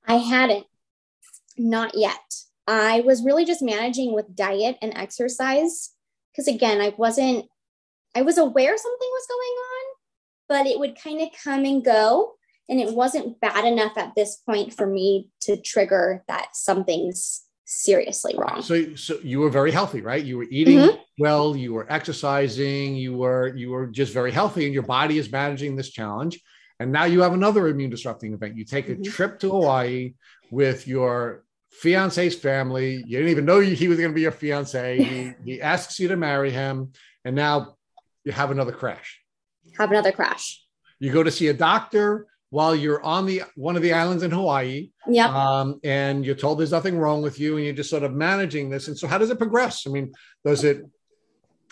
I 0.07 0.15
hadn't, 0.15 0.65
not 1.57 1.95
yet. 1.95 2.35
I 2.67 3.01
was 3.01 3.23
really 3.23 3.45
just 3.45 3.61
managing 3.61 4.13
with 4.13 4.35
diet 4.35 4.77
and 4.81 4.95
exercise 4.95 5.91
because 6.31 6.47
again, 6.47 6.81
I 6.81 6.93
wasn't 6.97 7.45
I 8.15 8.21
was 8.21 8.37
aware 8.37 8.75
something 8.75 9.09
was 9.11 9.27
going 9.27 9.55
on, 9.69 9.85
but 10.49 10.65
it 10.65 10.79
would 10.79 10.99
kind 10.99 11.21
of 11.21 11.29
come 11.43 11.65
and 11.65 11.83
go. 11.83 12.33
And 12.69 12.79
it 12.79 12.93
wasn't 12.93 13.39
bad 13.39 13.63
enough 13.63 13.97
at 13.97 14.13
this 14.15 14.37
point 14.37 14.73
for 14.73 14.85
me 14.85 15.29
to 15.41 15.55
trigger 15.55 16.23
that 16.27 16.49
something's 16.53 17.45
seriously 17.63 18.35
wrong. 18.37 18.61
So, 18.61 18.95
so 18.95 19.19
you 19.23 19.39
were 19.39 19.49
very 19.49 19.71
healthy, 19.71 20.01
right? 20.01 20.23
You 20.23 20.37
were 20.37 20.47
eating 20.49 20.79
mm-hmm. 20.79 20.97
well, 21.19 21.55
you 21.55 21.73
were 21.73 21.85
exercising, 21.91 22.95
you 22.95 23.15
were 23.15 23.55
you 23.55 23.69
were 23.69 23.87
just 23.87 24.13
very 24.13 24.31
healthy, 24.31 24.65
and 24.65 24.73
your 24.73 24.83
body 24.83 25.17
is 25.17 25.31
managing 25.31 25.75
this 25.75 25.89
challenge. 25.89 26.41
And 26.79 26.91
now 26.91 27.05
you 27.05 27.21
have 27.21 27.33
another 27.33 27.67
immune 27.67 27.89
disrupting 27.89 28.33
event. 28.33 28.55
You 28.55 28.65
take 28.65 28.89
a 28.89 28.93
mm-hmm. 28.93 29.03
trip 29.03 29.39
to 29.39 29.49
Hawaii 29.49 30.13
with 30.51 30.87
your 30.87 31.43
fiance's 31.71 32.35
family. 32.35 33.03
You 33.05 33.17
didn't 33.17 33.31
even 33.31 33.45
know 33.45 33.59
he 33.59 33.87
was 33.87 33.97
going 33.97 34.11
to 34.11 34.15
be 34.15 34.21
your 34.21 34.31
fiance. 34.31 35.03
he, 35.03 35.31
he 35.45 35.61
asks 35.61 35.99
you 35.99 36.07
to 36.09 36.17
marry 36.17 36.51
him, 36.51 36.91
and 37.25 37.35
now 37.35 37.77
you 38.23 38.31
have 38.31 38.51
another 38.51 38.71
crash. 38.71 39.19
Have 39.77 39.91
another 39.91 40.11
crash. 40.11 40.63
You 40.99 41.11
go 41.11 41.23
to 41.23 41.31
see 41.31 41.47
a 41.47 41.53
doctor 41.53 42.27
while 42.49 42.75
you're 42.75 43.03
on 43.03 43.25
the 43.25 43.43
one 43.55 43.75
of 43.75 43.81
the 43.81 43.93
islands 43.93 44.23
in 44.23 44.31
Hawaii. 44.31 44.89
Yeah. 45.07 45.27
Um, 45.27 45.79
and 45.83 46.25
you're 46.25 46.35
told 46.35 46.59
there's 46.59 46.71
nothing 46.71 46.97
wrong 46.97 47.21
with 47.21 47.39
you, 47.39 47.57
and 47.57 47.65
you're 47.65 47.73
just 47.73 47.89
sort 47.89 48.03
of 48.03 48.13
managing 48.13 48.69
this. 48.69 48.87
And 48.87 48.97
so, 48.97 49.07
how 49.07 49.17
does 49.17 49.29
it 49.29 49.37
progress? 49.37 49.85
I 49.85 49.91
mean, 49.91 50.13
does 50.45 50.63
it 50.63 50.83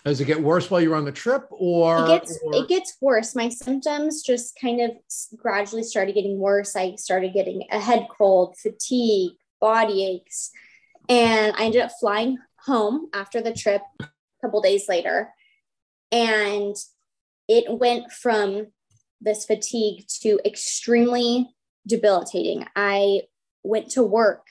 does 0.06 0.20
it 0.20 0.26
get 0.26 0.40
worse 0.40 0.70
while 0.70 0.80
you're 0.80 0.96
on 0.96 1.04
the 1.04 1.12
trip, 1.12 1.46
or 1.50 2.04
it 2.04 2.08
gets 2.08 2.38
or... 2.44 2.54
it 2.54 2.68
gets 2.68 2.96
worse? 3.00 3.34
My 3.34 3.48
symptoms 3.48 4.22
just 4.22 4.58
kind 4.60 4.80
of 4.80 4.92
gradually 5.36 5.82
started 5.82 6.14
getting 6.14 6.38
worse. 6.38 6.76
I 6.76 6.94
started 6.94 7.34
getting 7.34 7.64
a 7.70 7.80
head 7.80 8.06
cold, 8.16 8.56
fatigue, 8.56 9.32
body 9.60 10.04
aches, 10.04 10.50
and 11.08 11.54
I 11.56 11.66
ended 11.66 11.82
up 11.82 11.90
flying 12.00 12.38
home 12.66 13.08
after 13.12 13.40
the 13.40 13.52
trip 13.52 13.82
a 14.00 14.06
couple 14.42 14.60
days 14.60 14.88
later 14.88 15.30
and 16.12 16.74
it 17.48 17.64
went 17.68 18.12
from 18.12 18.68
this 19.20 19.44
fatigue 19.44 20.04
to 20.20 20.38
extremely 20.44 21.48
debilitating. 21.86 22.66
I 22.74 23.22
went 23.62 23.90
to 23.92 24.02
work 24.02 24.46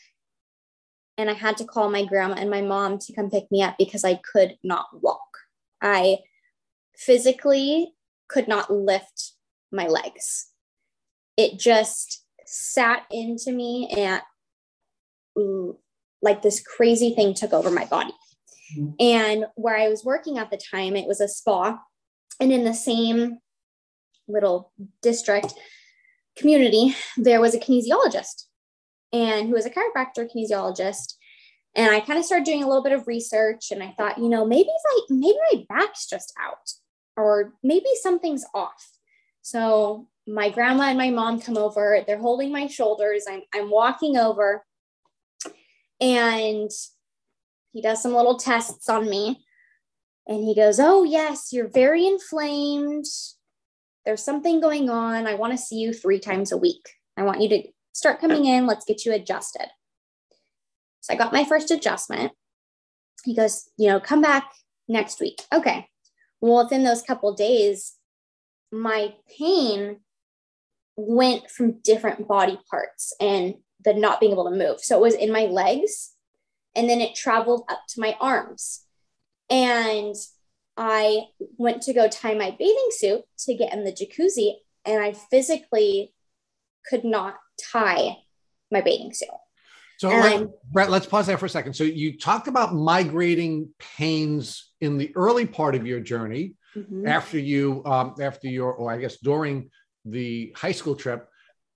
and 1.18 1.30
I 1.30 1.34
had 1.34 1.58
to 1.58 1.66
call 1.66 1.90
my 1.90 2.06
grandma 2.06 2.36
and 2.36 2.50
my 2.50 2.62
mom 2.62 3.00
to 3.00 3.14
come 3.14 3.30
pick 3.30 3.52
me 3.52 3.62
up 3.62 3.76
because 3.78 4.04
I 4.04 4.16
could 4.16 4.58
not 4.64 4.88
walk. 5.02 5.35
I 5.86 6.18
physically 6.98 7.94
could 8.28 8.48
not 8.48 8.74
lift 8.74 9.34
my 9.72 9.88
legs. 9.88 10.48
It 11.38 11.60
just 11.60 12.26
sat 12.46 13.04
into 13.12 13.52
me 13.52 13.94
and 13.96 14.22
like 16.22 16.42
this 16.42 16.62
crazy 16.62 17.14
thing 17.14 17.34
took 17.34 17.54
over 17.54 17.70
my 17.70 17.86
body. 17.86 18.14
Mm-hmm. 18.76 18.94
And 19.00 19.46
where 19.56 19.78
I 19.78 19.90
was 19.90 20.04
working 20.04 20.40
at 20.40 20.50
the 20.50 20.58
time, 20.58 20.96
it 20.96 21.08
was 21.08 21.22
a 21.22 21.28
spa. 21.28 21.80
And 22.40 22.52
in 22.52 22.64
the 22.64 22.74
same 22.74 23.38
little 24.28 24.72
district 25.04 25.54
community, 26.36 26.96
there 27.18 27.40
was 27.40 27.54
a 27.54 27.60
kinesiologist 27.60 28.46
and 29.14 29.48
who 29.48 29.54
was 29.54 29.66
a 29.66 29.70
chiropractor 29.70 30.28
kinesiologist. 30.28 31.14
And 31.76 31.94
I 31.94 32.00
kind 32.00 32.18
of 32.18 32.26
started 32.26 32.46
doing 32.46 32.64
a 32.64 32.68
little 32.68 32.84
bit 32.84 32.94
of 32.94 33.08
research 33.08 33.72
and 33.72 33.84
I 33.84 33.94
thought, 33.98 34.18
you 34.18 34.30
know, 34.30 34.46
maybe 34.46 34.70
like 34.70 35.04
maybe 35.10 35.38
my 35.52 35.66
back's 35.68 36.08
just 36.08 36.34
out 36.42 36.72
or 37.18 37.54
maybe 37.64 37.88
something's 38.02 38.46
off. 38.54 38.92
So 39.42 40.08
my 40.26 40.50
grandma 40.50 40.84
and 40.84 40.98
my 40.98 41.10
mom 41.10 41.42
come 41.42 41.58
over, 41.58 42.02
they're 42.08 42.18
holding 42.18 42.52
my 42.52 42.68
shoulders. 42.68 43.26
I'm, 43.30 43.42
I'm 43.54 43.70
walking 43.70 44.16
over 44.16 44.66
and 46.00 46.72
he 47.74 47.82
does 47.82 48.02
some 48.02 48.14
little 48.14 48.38
tests 48.38 48.88
on 48.88 49.10
me 49.10 49.46
and 50.28 50.44
he 50.44 50.56
goes, 50.56 50.80
Oh, 50.80 51.04
yes, 51.04 51.50
you're 51.52 51.68
very 51.68 52.08
inflamed. 52.08 53.06
There's 54.06 54.24
something 54.24 54.62
going 54.62 54.90
on. 54.90 55.28
I 55.28 55.36
want 55.36 55.52
to 55.52 55.58
see 55.58 55.78
you 55.78 55.94
three 55.94 56.20
times 56.20 56.52
a 56.52 56.58
week. 56.58 56.90
I 57.18 57.24
want 57.24 57.42
you 57.42 57.50
to 57.50 57.64
start 57.92 58.22
coming 58.22 58.46
in. 58.46 58.66
Let's 58.66 58.86
get 58.86 59.06
you 59.06 59.14
adjusted. 59.14 59.68
So 61.06 61.14
I 61.14 61.18
got 61.18 61.32
my 61.32 61.46
first 61.46 61.70
adjustment. 61.70 62.32
He 63.24 63.36
goes, 63.36 63.70
You 63.78 63.90
know, 63.90 64.00
come 64.00 64.22
back 64.22 64.52
next 64.88 65.20
week. 65.20 65.44
Okay. 65.54 65.88
Well, 66.42 66.64
within 66.64 66.84
those 66.84 67.04
couple 67.04 67.32
days, 67.36 67.94
my 68.72 69.14
pain 69.38 70.00
went 70.98 71.52
from 71.52 71.80
different 71.84 72.28
body 72.28 72.58
parts 72.70 73.14
and 73.22 73.56
the 73.84 73.94
not 73.94 74.20
being 74.20 74.32
able 74.32 74.50
to 74.50 74.56
move. 74.56 74.80
So 74.80 74.98
it 74.98 75.02
was 75.02 75.14
in 75.14 75.32
my 75.32 75.46
legs 75.46 76.14
and 76.76 76.90
then 76.90 77.02
it 77.02 77.14
traveled 77.14 77.66
up 77.70 77.82
to 77.90 78.02
my 78.02 78.18
arms. 78.20 78.84
And 79.48 80.16
I 80.76 81.26
went 81.58 81.84
to 81.84 81.94
go 81.94 82.08
tie 82.08 82.34
my 82.34 82.50
bathing 82.58 82.90
suit 82.92 83.22
to 83.40 83.54
get 83.54 83.74
in 83.74 83.84
the 83.84 83.92
jacuzzi, 83.92 84.56
and 84.84 85.02
I 85.02 85.14
physically 85.14 86.14
could 86.90 87.06
not 87.06 87.36
tie 87.72 88.18
my 88.72 88.82
bathing 88.82 89.14
suit. 89.14 89.30
So, 89.98 90.10
let, 90.10 90.48
Brett, 90.72 90.92
let's 90.92 91.06
pause 91.06 91.28
there 91.28 91.38
for 91.38 91.46
a 91.46 91.50
second. 91.50 91.74
So, 91.74 91.84
you 91.84 92.18
talked 92.18 92.48
about 92.48 92.74
migrating 92.74 93.70
pains 93.80 94.72
in 94.82 94.98
the 94.98 95.12
early 95.16 95.46
part 95.46 95.76
of 95.76 95.88
your 95.88 96.00
journey 96.00 96.54
mm-hmm. 96.76 97.08
after 97.08 97.40
you, 97.40 97.84
um, 97.86 98.16
after 98.20 98.48
your, 98.48 98.74
or 98.74 98.92
I 98.92 98.98
guess 98.98 99.18
during 99.18 99.70
the 100.04 100.54
high 100.56 100.74
school 100.74 100.96
trip. 100.96 101.28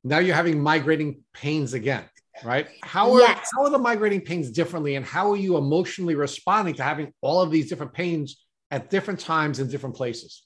Now 0.03 0.19
you're 0.19 0.35
having 0.35 0.61
migrating 0.61 1.23
pains 1.33 1.73
again 1.73 2.05
right? 2.43 2.67
How 2.81 3.13
are 3.13 3.19
yes. 3.19 3.49
how 3.53 3.63
are 3.63 3.69
the 3.69 3.79
migrating 3.79 4.21
pains 4.21 4.51
differently, 4.51 4.95
and 4.95 5.05
how 5.05 5.31
are 5.31 5.37
you 5.37 5.57
emotionally 5.57 6.15
responding 6.15 6.75
to 6.75 6.83
having 6.83 7.13
all 7.21 7.41
of 7.41 7.51
these 7.51 7.69
different 7.69 7.93
pains 7.93 8.43
at 8.71 8.89
different 8.89 9.19
times 9.19 9.59
in 9.59 9.69
different 9.69 9.95
places? 9.95 10.43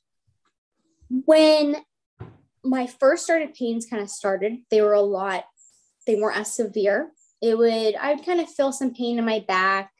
When 1.09 1.77
my 2.63 2.87
first 2.87 3.23
started 3.23 3.53
pains 3.53 3.85
kind 3.85 4.01
of 4.01 4.09
started, 4.09 4.59
they 4.69 4.81
were 4.81 4.93
a 4.93 5.01
lot. 5.01 5.45
They 6.07 6.15
weren't 6.15 6.37
as 6.37 6.53
severe. 6.53 7.11
It 7.43 7.57
would 7.57 7.95
I 7.95 8.13
would 8.13 8.25
kind 8.25 8.39
of 8.39 8.49
feel 8.49 8.71
some 8.71 8.93
pain 8.93 9.19
in 9.19 9.25
my 9.25 9.43
back, 9.45 9.91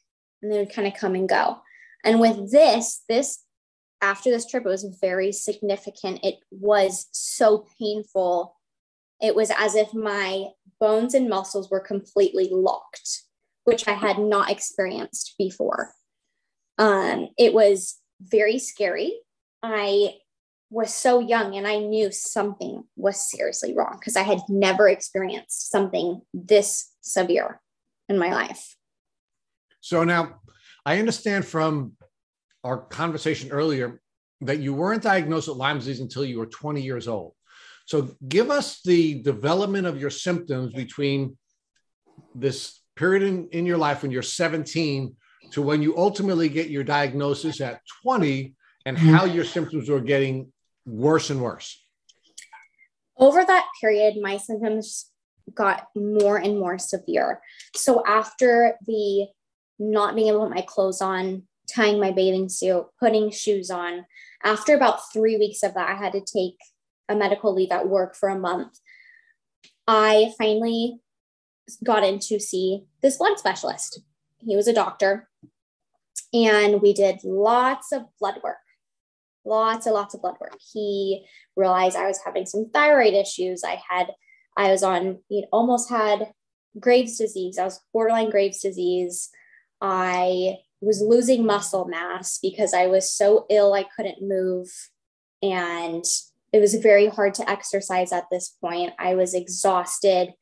and 0.42 0.52
they 0.52 0.60
would 0.60 0.74
kind 0.74 0.88
of 0.88 0.94
come 0.94 1.14
and 1.14 1.28
go. 1.28 1.58
And 2.06 2.22
with 2.22 2.52
this, 2.52 3.04
this 3.10 3.44
after 4.02 4.32
this 4.32 4.46
trip, 4.46 4.66
it 4.66 4.70
was 4.70 4.98
very 5.02 5.34
significant. 5.34 6.22
It 6.24 6.36
was 6.52 7.08
so 7.12 7.68
painful. 7.80 8.56
It 9.22 9.36
was 9.36 9.52
as 9.58 9.76
if 9.76 9.94
my 9.94 10.48
bones 10.80 11.14
and 11.14 11.30
muscles 11.30 11.70
were 11.70 11.82
completely 11.82 12.48
locked, 12.50 13.24
which 13.66 13.88
I 13.90 13.94
had 13.94 14.20
not 14.20 14.50
experienced 14.50 15.36
before. 15.38 15.92
Um, 16.78 17.30
it 17.38 17.54
was 17.54 17.98
very 18.22 18.58
scary. 18.58 19.20
I 19.62 20.16
was 20.74 20.94
so 20.94 21.20
young 21.20 21.56
and 21.56 21.68
I 21.68 21.78
knew 21.78 22.12
something 22.12 22.84
was 22.96 23.30
seriously 23.30 23.76
wrong 23.76 23.98
because 24.00 24.16
I 24.16 24.24
had 24.24 24.40
never 24.50 24.90
experienced 24.90 25.70
something 25.70 26.22
this 26.34 26.92
severe 27.02 27.62
in 28.10 28.18
my 28.18 28.34
life. 28.34 28.76
So 29.82 30.04
now 30.04 30.40
I 30.86 30.98
understand 30.98 31.46
from 31.46 31.94
our 32.64 32.78
conversation 32.78 33.52
earlier 33.52 34.02
that 34.42 34.60
you 34.60 34.74
weren't 34.74 35.04
diagnosed 35.04 35.48
with 35.48 35.58
Lyme 35.58 35.78
disease 35.78 36.00
until 36.00 36.26
you 36.26 36.40
were 36.40 36.48
20 36.48 36.82
years 36.82 37.08
old. 37.08 37.34
So 37.86 38.16
give 38.28 38.50
us 38.50 38.82
the 38.82 39.22
development 39.22 39.86
of 39.86 40.00
your 40.00 40.10
symptoms 40.10 40.74
between 40.74 41.38
this 42.34 42.82
period 42.96 43.24
in, 43.24 43.48
in 43.50 43.66
your 43.66 43.78
life 43.78 44.02
when 44.02 44.12
you're 44.12 44.22
17 44.24 45.16
to 45.52 45.62
when 45.62 45.84
you 45.84 45.98
ultimately 45.98 46.50
get 46.50 46.70
your 46.70 46.84
diagnosis 46.84 47.62
at 47.62 47.82
20 48.02 48.56
and 48.86 48.98
mm-hmm. 48.98 49.10
how 49.10 49.26
your 49.26 49.44
symptoms 49.44 49.90
were 49.90 50.00
getting 50.00 50.52
worse 50.86 51.30
and 51.30 51.42
worse. 51.42 51.84
Over 53.18 53.44
that 53.46 53.68
period, 53.80 54.16
my 54.22 54.38
symptoms 54.38 55.10
got 55.54 55.88
more 55.96 56.38
and 56.38 56.60
more 56.60 56.78
severe. 56.78 57.42
So 57.76 58.04
after 58.06 58.78
the 58.86 59.28
not 59.80 60.16
being 60.16 60.30
able 60.30 60.42
to 60.42 60.48
put 60.48 60.56
my 60.56 60.62
clothes 60.62 61.02
on, 61.02 61.44
tying 61.74 62.00
my 62.00 62.12
bathing 62.12 62.50
suit, 62.50 62.86
putting 63.00 63.30
shoes 63.32 63.70
on, 63.70 64.06
after 64.44 64.76
about 64.76 65.12
three 65.12 65.38
weeks 65.38 65.64
of 65.64 65.74
that, 65.74 65.90
I 65.90 65.96
had 65.96 66.14
to 66.14 66.22
take 66.22 66.58
a 67.10 67.16
medical 67.16 67.54
leave 67.54 67.72
at 67.72 67.88
work 67.88 68.16
for 68.16 68.30
a 68.30 68.40
month. 68.40 68.78
I 69.88 70.32
finally 70.38 71.00
got 71.84 72.04
in 72.04 72.20
to 72.20 72.40
see 72.40 72.86
this 73.02 73.18
blood 73.18 73.38
specialist. 73.38 74.02
He 74.40 74.56
was 74.56 74.68
a 74.68 74.74
doctor, 74.74 75.30
and 76.34 76.82
we 76.82 76.94
did 76.94 77.24
lots 77.24 77.92
of 77.92 78.04
blood 78.20 78.40
work, 78.44 78.58
lots 79.46 79.86
and 79.86 79.96
lots 79.96 80.14
of 80.14 80.22
blood 80.22 80.36
work. 80.40 80.58
He 80.74 81.26
realized 81.56 81.96
I 81.96 82.08
was 82.08 82.20
having 82.24 82.46
some 82.46 82.70
thyroid 82.74 83.14
issues. 83.14 83.64
I 83.64 83.82
had, 83.90 84.08
I 84.58 84.72
was 84.72 84.84
on, 84.84 85.20
you 85.30 85.46
almost 85.52 85.90
had 85.90 86.32
Graves' 86.80 87.18
disease. 87.18 87.58
I 87.58 87.66
was 87.66 87.82
borderline 87.94 88.30
Graves' 88.30 88.62
disease. 88.62 89.30
I 89.82 90.58
was 90.82 91.02
losing 91.02 91.46
muscle 91.46 91.86
mass 91.86 92.40
because 92.42 92.74
I 92.74 92.88
was 92.88 93.12
so 93.12 93.46
ill 93.50 93.74
I 93.74 93.86
couldn't 93.96 94.22
move. 94.22 94.70
And 95.42 96.06
it 96.52 96.60
was 96.60 96.76
very 96.76 97.08
hard 97.08 97.34
to 97.36 97.50
exercise 97.50 98.12
at 98.12 98.26
this 98.32 98.50
point. 98.62 98.94
I 99.00 99.16
was 99.16 99.34
exhausted. 99.34 100.34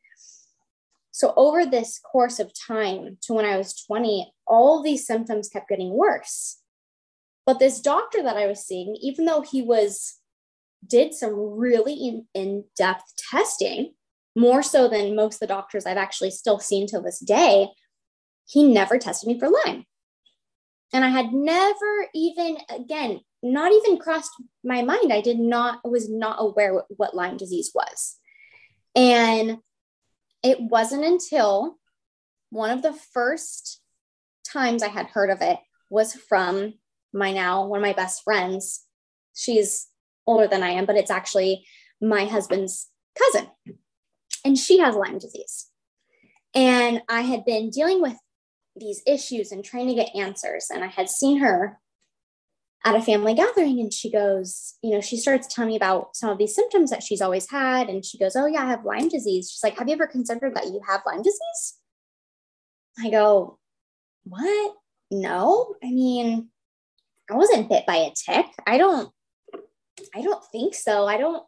So, 1.11 1.33
over 1.35 1.65
this 1.65 1.99
course 1.99 2.39
of 2.39 2.53
time 2.53 3.17
to 3.23 3.33
when 3.33 3.45
I 3.45 3.57
was 3.57 3.75
20, 3.85 4.31
all 4.47 4.81
these 4.81 5.05
symptoms 5.05 5.49
kept 5.49 5.69
getting 5.69 5.91
worse. 5.91 6.60
But 7.51 7.59
this 7.59 7.81
doctor 7.81 8.23
that 8.23 8.37
I 8.37 8.47
was 8.47 8.65
seeing, 8.65 8.95
even 9.01 9.25
though 9.25 9.41
he 9.41 9.61
was 9.61 10.19
did 10.87 11.13
some 11.13 11.33
really 11.35 12.23
in, 12.33 12.63
depth 12.77 13.03
testing, 13.29 13.91
more 14.37 14.63
so 14.63 14.87
than 14.87 15.17
most 15.17 15.35
of 15.35 15.39
the 15.41 15.47
doctors 15.47 15.85
I've 15.85 15.97
actually 15.97 16.31
still 16.31 16.59
seen 16.59 16.87
till 16.87 17.01
this 17.01 17.19
day, 17.19 17.67
he 18.47 18.63
never 18.63 18.97
tested 18.97 19.27
me 19.27 19.37
for 19.37 19.49
Lyme. 19.49 19.83
And 20.93 21.03
I 21.03 21.09
had 21.09 21.33
never 21.33 22.07
even, 22.15 22.55
again, 22.69 23.19
not 23.43 23.73
even 23.73 23.97
crossed 23.97 24.31
my 24.63 24.81
mind. 24.81 25.11
I 25.11 25.19
did 25.19 25.37
not, 25.37 25.81
was 25.83 26.09
not 26.09 26.37
aware 26.39 26.81
what 26.87 27.13
Lyme 27.13 27.35
disease 27.35 27.71
was. 27.75 28.15
And 28.95 29.57
it 30.41 30.61
wasn't 30.61 31.03
until 31.03 31.75
one 32.49 32.69
of 32.69 32.81
the 32.81 32.93
first 32.93 33.81
times 34.45 34.81
I 34.81 34.87
had 34.87 35.07
heard 35.07 35.29
of 35.29 35.41
it 35.41 35.59
was 35.89 36.13
from 36.13 36.75
my 37.13 37.31
now 37.31 37.65
one 37.65 37.79
of 37.79 37.83
my 37.83 37.93
best 37.93 38.23
friends. 38.23 38.85
She's 39.35 39.87
older 40.27 40.47
than 40.47 40.63
I 40.63 40.69
am, 40.71 40.85
but 40.85 40.97
it's 40.97 41.11
actually 41.11 41.65
my 42.01 42.25
husband's 42.25 42.89
cousin. 43.17 43.49
And 44.43 44.57
she 44.57 44.79
has 44.79 44.95
Lyme 44.95 45.19
disease. 45.19 45.67
And 46.53 47.01
I 47.07 47.21
had 47.21 47.45
been 47.45 47.69
dealing 47.69 48.01
with 48.01 48.17
these 48.75 49.01
issues 49.05 49.51
and 49.51 49.63
trying 49.63 49.87
to 49.87 49.93
get 49.93 50.15
answers. 50.15 50.67
And 50.73 50.83
I 50.83 50.87
had 50.87 51.09
seen 51.09 51.39
her 51.39 51.79
at 52.83 52.95
a 52.95 53.01
family 53.01 53.35
gathering 53.35 53.79
and 53.79 53.93
she 53.93 54.11
goes, 54.11 54.75
you 54.81 54.91
know, 54.91 55.01
she 55.01 55.15
starts 55.15 55.53
telling 55.53 55.69
me 55.69 55.75
about 55.75 56.15
some 56.15 56.29
of 56.29 56.37
these 56.37 56.55
symptoms 56.55 56.89
that 56.89 57.03
she's 57.03 57.21
always 57.21 57.49
had. 57.49 57.89
And 57.89 58.03
she 58.03 58.17
goes, 58.17 58.35
Oh, 58.35 58.47
yeah, 58.47 58.63
I 58.63 58.69
have 58.69 58.85
Lyme 58.85 59.07
disease. 59.07 59.51
She's 59.51 59.63
like, 59.63 59.77
Have 59.77 59.87
you 59.87 59.93
ever 59.93 60.07
considered 60.07 60.55
that 60.55 60.67
you 60.67 60.81
have 60.87 61.01
Lyme 61.05 61.21
disease? 61.21 61.77
I 62.99 63.09
go, 63.09 63.59
What? 64.23 64.75
No. 65.11 65.75
I 65.83 65.91
mean, 65.91 66.49
I 67.31 67.35
wasn't 67.35 67.69
bit 67.69 67.85
by 67.85 67.95
a 67.95 68.11
tick. 68.13 68.45
I 68.67 68.77
don't, 68.77 69.09
I 70.13 70.21
don't 70.21 70.43
think 70.51 70.75
so. 70.75 71.07
I 71.07 71.17
don't 71.17 71.43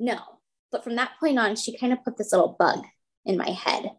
know. 0.00 0.20
But 0.72 0.82
from 0.82 0.96
that 0.96 1.12
point 1.20 1.38
on, 1.38 1.54
she 1.54 1.78
kind 1.78 1.92
of 1.92 2.02
put 2.04 2.18
this 2.18 2.32
little 2.32 2.56
bug 2.58 2.84
in 3.24 3.36
my 3.36 3.50
head. 3.50 3.92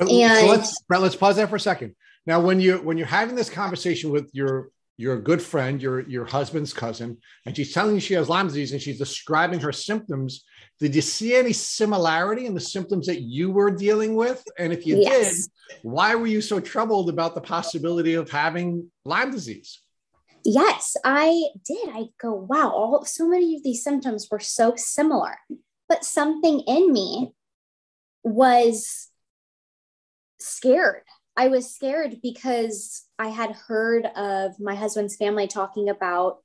Uh, 0.00 0.06
and 0.08 0.38
so 0.40 0.46
let's 0.46 0.80
Brett, 0.82 1.02
let's 1.02 1.16
pause 1.16 1.36
there 1.36 1.48
for 1.48 1.56
a 1.56 1.60
second. 1.60 1.96
Now, 2.26 2.40
when 2.40 2.60
you 2.60 2.78
when 2.78 2.96
you're 2.96 3.06
having 3.06 3.34
this 3.34 3.50
conversation 3.50 4.10
with 4.10 4.30
your 4.32 4.70
your 4.98 5.20
good 5.20 5.42
friend, 5.42 5.82
your 5.82 6.00
your 6.08 6.24
husband's 6.24 6.72
cousin, 6.72 7.18
and 7.44 7.56
she's 7.56 7.72
telling 7.72 7.94
you 7.94 8.00
she 8.00 8.14
has 8.14 8.28
Lyme 8.28 8.46
disease 8.46 8.72
and 8.72 8.80
she's 8.80 8.98
describing 8.98 9.60
her 9.60 9.72
symptoms. 9.72 10.44
Did 10.78 10.94
you 10.94 11.02
see 11.02 11.34
any 11.34 11.52
similarity 11.52 12.46
in 12.46 12.54
the 12.54 12.60
symptoms 12.60 13.06
that 13.06 13.22
you 13.22 13.50
were 13.50 13.70
dealing 13.70 14.14
with? 14.14 14.44
And 14.58 14.72
if 14.72 14.86
you 14.86 14.98
yes. 14.98 15.48
did, 15.68 15.78
why 15.82 16.14
were 16.14 16.26
you 16.26 16.40
so 16.40 16.60
troubled 16.60 17.08
about 17.08 17.34
the 17.34 17.40
possibility 17.40 18.14
of 18.14 18.30
having 18.30 18.90
Lyme 19.04 19.30
disease? 19.30 19.80
Yes, 20.48 20.96
I 21.04 21.46
did. 21.64 21.88
I 21.88 22.04
go, 22.20 22.32
wow, 22.32 22.70
all 22.70 23.04
so 23.04 23.26
many 23.26 23.56
of 23.56 23.64
these 23.64 23.82
symptoms 23.82 24.28
were 24.30 24.38
so 24.38 24.74
similar, 24.76 25.38
but 25.88 26.04
something 26.04 26.60
in 26.60 26.92
me 26.92 27.32
was 28.22 29.08
scared. 30.38 31.02
I 31.36 31.48
was 31.48 31.74
scared 31.74 32.18
because 32.22 33.06
I 33.18 33.30
had 33.30 33.56
heard 33.66 34.06
of 34.14 34.52
my 34.60 34.76
husband's 34.76 35.16
family 35.16 35.48
talking 35.48 35.88
about 35.88 36.36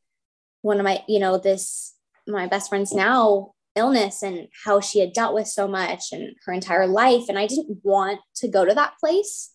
one 0.64 0.80
of 0.80 0.84
my, 0.84 1.04
you 1.08 1.20
know, 1.20 1.38
this, 1.38 1.94
my 2.28 2.48
best 2.48 2.70
friend's 2.70 2.94
now 2.94 3.52
illness 3.76 4.24
and 4.24 4.48
how 4.66 4.80
she 4.80 5.00
had 5.00 5.14
dealt 5.14 5.36
with 5.36 5.48
so 5.48 5.68
much 5.68 6.12
and 6.12 6.36
her 6.48 6.54
entire 6.54 6.88
life. 6.88 7.26
And 7.30 7.38
I 7.38 7.46
didn't 7.46 7.78
want 7.84 8.20
to 8.38 8.48
go 8.48 8.66
to 8.66 8.74
that 8.74 8.94
place. 9.00 9.52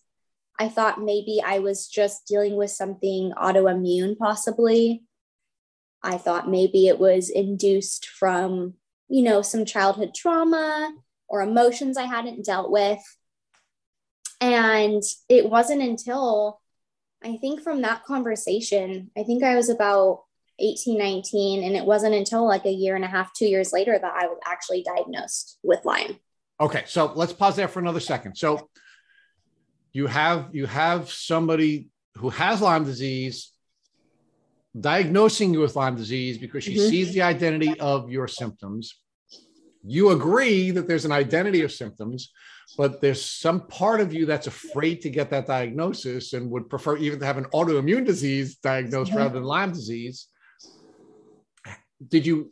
I 0.59 0.69
thought 0.69 1.01
maybe 1.01 1.41
I 1.45 1.59
was 1.59 1.87
just 1.87 2.27
dealing 2.27 2.55
with 2.55 2.71
something 2.71 3.31
autoimmune, 3.37 4.17
possibly. 4.17 5.03
I 6.01 6.17
thought 6.17 6.49
maybe 6.49 6.87
it 6.87 6.99
was 6.99 7.29
induced 7.29 8.07
from, 8.07 8.73
you 9.07 9.23
know, 9.23 9.41
some 9.41 9.65
childhood 9.65 10.13
trauma 10.15 10.93
or 11.27 11.41
emotions 11.41 11.97
I 11.97 12.03
hadn't 12.03 12.45
dealt 12.45 12.71
with. 12.71 12.99
And 14.39 15.03
it 15.29 15.49
wasn't 15.49 15.81
until 15.81 16.59
I 17.23 17.37
think 17.37 17.61
from 17.61 17.81
that 17.81 18.03
conversation, 18.03 19.11
I 19.17 19.23
think 19.23 19.43
I 19.43 19.55
was 19.55 19.69
about 19.69 20.23
18, 20.59 20.97
19, 20.97 21.63
and 21.63 21.75
it 21.75 21.85
wasn't 21.85 22.15
until 22.15 22.47
like 22.47 22.65
a 22.65 22.71
year 22.71 22.95
and 22.95 23.05
a 23.05 23.07
half, 23.07 23.33
two 23.33 23.47
years 23.47 23.73
later 23.73 23.97
that 23.99 24.13
I 24.15 24.27
was 24.27 24.39
actually 24.45 24.83
diagnosed 24.83 25.59
with 25.63 25.85
Lyme. 25.85 26.17
Okay, 26.59 26.83
so 26.87 27.11
let's 27.15 27.33
pause 27.33 27.55
there 27.55 27.67
for 27.67 27.79
another 27.79 27.99
second. 27.99 28.35
So 28.35 28.69
you 29.97 30.05
have 30.05 30.49
you 30.51 30.67
have 30.67 31.09
somebody 31.09 31.87
who 32.19 32.29
has 32.29 32.61
Lyme 32.61 32.85
disease 32.85 33.51
diagnosing 34.79 35.53
you 35.53 35.59
with 35.61 35.75
Lyme 35.75 35.95
disease 35.95 36.37
because 36.37 36.63
she 36.63 36.75
mm-hmm. 36.75 36.89
sees 36.89 37.13
the 37.13 37.23
identity 37.23 37.79
of 37.79 38.11
your 38.11 38.27
symptoms. 38.27 38.83
You 39.83 40.11
agree 40.11 40.69
that 40.69 40.87
there's 40.87 41.05
an 41.05 41.11
identity 41.11 41.61
of 41.63 41.71
symptoms, 41.71 42.31
but 42.77 43.01
there's 43.01 43.25
some 43.25 43.61
part 43.67 43.99
of 43.99 44.13
you 44.13 44.27
that's 44.27 44.45
afraid 44.45 45.01
to 45.01 45.09
get 45.09 45.31
that 45.31 45.47
diagnosis 45.47 46.33
and 46.33 46.51
would 46.51 46.69
prefer 46.69 46.97
even 46.97 47.19
to 47.19 47.25
have 47.25 47.39
an 47.39 47.45
autoimmune 47.45 48.05
disease 48.05 48.57
diagnosed 48.57 49.09
mm-hmm. 49.09 49.19
rather 49.19 49.35
than 49.35 49.45
Lyme 49.45 49.71
disease. 49.71 50.27
Did 52.07 52.23
you, 52.27 52.51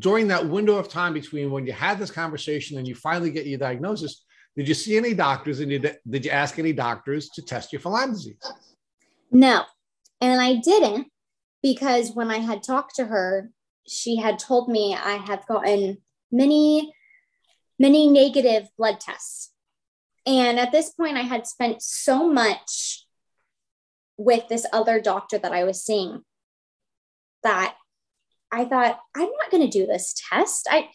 during 0.00 0.28
that 0.28 0.46
window 0.46 0.76
of 0.76 0.88
time 0.88 1.14
between 1.14 1.50
when 1.50 1.64
you 1.66 1.72
had 1.72 1.98
this 1.98 2.10
conversation 2.10 2.76
and 2.76 2.86
you 2.86 2.94
finally 2.94 3.30
get 3.30 3.46
your 3.46 3.58
diagnosis, 3.58 4.23
did 4.56 4.68
you 4.68 4.74
see 4.74 4.96
any 4.96 5.14
doctors 5.14 5.60
and 5.60 5.70
did, 5.70 5.98
did 6.08 6.24
you 6.24 6.30
ask 6.30 6.58
any 6.58 6.72
doctors 6.72 7.28
to 7.30 7.42
test 7.42 7.72
you 7.72 7.78
for 7.78 7.90
Lyme 7.90 8.12
disease? 8.12 8.36
No. 9.30 9.62
And 10.20 10.40
I 10.40 10.56
didn't 10.56 11.08
because 11.62 12.12
when 12.12 12.30
I 12.30 12.38
had 12.38 12.62
talked 12.62 12.96
to 12.96 13.06
her, 13.06 13.50
she 13.86 14.16
had 14.16 14.38
told 14.38 14.68
me 14.68 14.94
I 14.94 15.16
have 15.16 15.46
gotten 15.46 15.98
many 16.30 16.92
many 17.78 18.08
negative 18.08 18.68
blood 18.78 19.00
tests. 19.00 19.50
And 20.26 20.58
at 20.58 20.72
this 20.72 20.90
point, 20.90 21.16
I 21.16 21.22
had 21.22 21.46
spent 21.46 21.82
so 21.82 22.28
much 22.32 23.04
with 24.16 24.48
this 24.48 24.64
other 24.72 25.00
doctor 25.00 25.38
that 25.38 25.52
I 25.52 25.64
was 25.64 25.84
seeing 25.84 26.22
that 27.42 27.74
I 28.50 28.64
thought, 28.64 29.00
I'm 29.14 29.28
not 29.28 29.50
going 29.50 29.68
to 29.68 29.78
do 29.78 29.86
this 29.86 30.14
test. 30.30 30.68
I, 30.70 30.88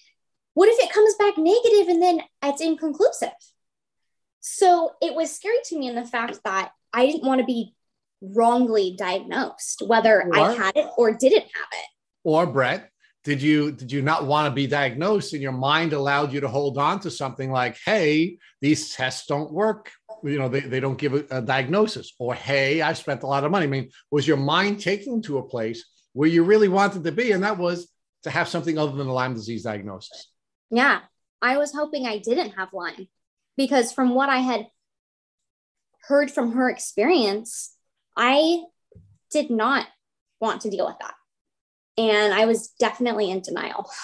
what 0.60 0.68
if 0.68 0.78
it 0.78 0.92
comes 0.92 1.16
back 1.16 1.38
negative 1.38 1.88
and 1.88 2.04
then 2.04 2.20
it's 2.44 2.62
inconclusive? 2.62 3.30
So 4.42 4.92
it 5.02 5.16
was 5.16 5.34
scary 5.34 5.56
to 5.68 5.80
me 5.80 5.88
in 5.88 5.96
the 5.96 6.04
fact 6.04 6.42
that 6.44 6.72
I 6.94 7.06
didn't 7.06 7.24
want 7.24 7.40
to 7.40 7.46
be 7.46 7.74
wrongly 8.22 8.94
diagnosed, 8.98 9.84
whether 9.88 10.22
or, 10.22 10.38
I 10.38 10.52
had 10.52 10.76
it 10.76 10.90
or 10.98 11.14
didn't 11.14 11.44
have 11.44 11.70
it. 11.72 11.86
Or 12.26 12.46
Brett, 12.46 12.90
did 13.24 13.42
you 13.42 13.72
did 13.72 13.90
you 13.90 14.02
not 14.02 14.26
want 14.26 14.48
to 14.48 14.54
be 14.54 14.68
diagnosed 14.68 15.32
and 15.32 15.42
your 15.42 15.54
mind 15.54 15.94
allowed 15.94 16.34
you 16.34 16.42
to 16.42 16.50
hold 16.50 16.78
on 16.78 17.00
to 17.02 17.10
something 17.10 17.54
like 17.54 17.78
hey 17.86 18.38
these 18.60 18.94
tests 18.94 19.28
don't 19.28 19.54
work. 19.54 19.90
You 20.26 20.40
know 20.40 20.50
they, 20.50 20.60
they 20.60 20.82
don't 20.82 20.98
give 20.98 21.14
a, 21.14 21.24
a 21.32 21.42
diagnosis. 21.42 22.12
Or 22.20 22.34
hey 22.34 22.82
i 22.82 22.92
spent 22.92 23.24
a 23.24 23.28
lot 23.28 23.46
of 23.46 23.52
money. 23.52 23.64
I 23.64 23.70
mean 23.70 23.92
was 24.12 24.28
your 24.28 24.36
mind 24.36 24.82
taken 24.82 25.22
to 25.22 25.38
a 25.38 25.48
place 25.48 25.86
where 26.12 26.28
you 26.28 26.44
really 26.44 26.68
wanted 26.68 27.06
to 27.06 27.14
be? 27.14 27.32
And 27.32 27.44
that 27.44 27.58
was 27.58 27.90
to 28.24 28.30
have 28.30 28.50
something 28.50 28.78
other 28.78 28.98
than 28.98 29.08
a 29.08 29.14
lyme 29.14 29.36
disease 29.36 29.64
diagnosis 29.64 30.29
yeah 30.70 31.00
i 31.42 31.58
was 31.58 31.74
hoping 31.74 32.06
i 32.06 32.18
didn't 32.18 32.52
have 32.52 32.74
lyme 32.74 33.08
because 33.58 33.92
from 33.92 34.14
what 34.16 34.30
i 34.30 34.38
had 34.38 34.68
heard 36.08 36.32
from 36.32 36.54
her 36.54 36.70
experience 36.70 37.76
i 38.18 38.64
did 39.32 39.50
not 39.50 39.88
want 40.40 40.62
to 40.62 40.70
deal 40.70 40.86
with 40.86 40.98
that. 41.00 41.14
And 41.98 42.34
i 42.34 42.46
was 42.46 42.70
definitely 42.80 43.30
in 43.30 43.42
denial. 43.42 43.90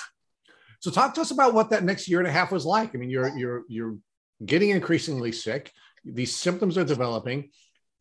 So 0.81 0.91
talk 0.91 1.15
to 1.15 1.21
us 1.21 1.31
about 1.31 1.55
what 1.55 1.71
that 1.71 1.83
next 1.83 2.07
year 2.07 2.19
and 2.19 2.27
a 2.27 2.31
half 2.31 2.51
was 2.51 2.63
like. 2.63 2.93
I 2.93 2.99
mean 2.99 3.09
you're 3.09 3.35
you're 3.35 3.63
you're 3.67 3.97
getting 4.45 4.69
increasingly 4.69 5.31
sick. 5.31 5.71
These 6.03 6.35
symptoms 6.35 6.77
are 6.77 6.83
developing. 6.83 7.49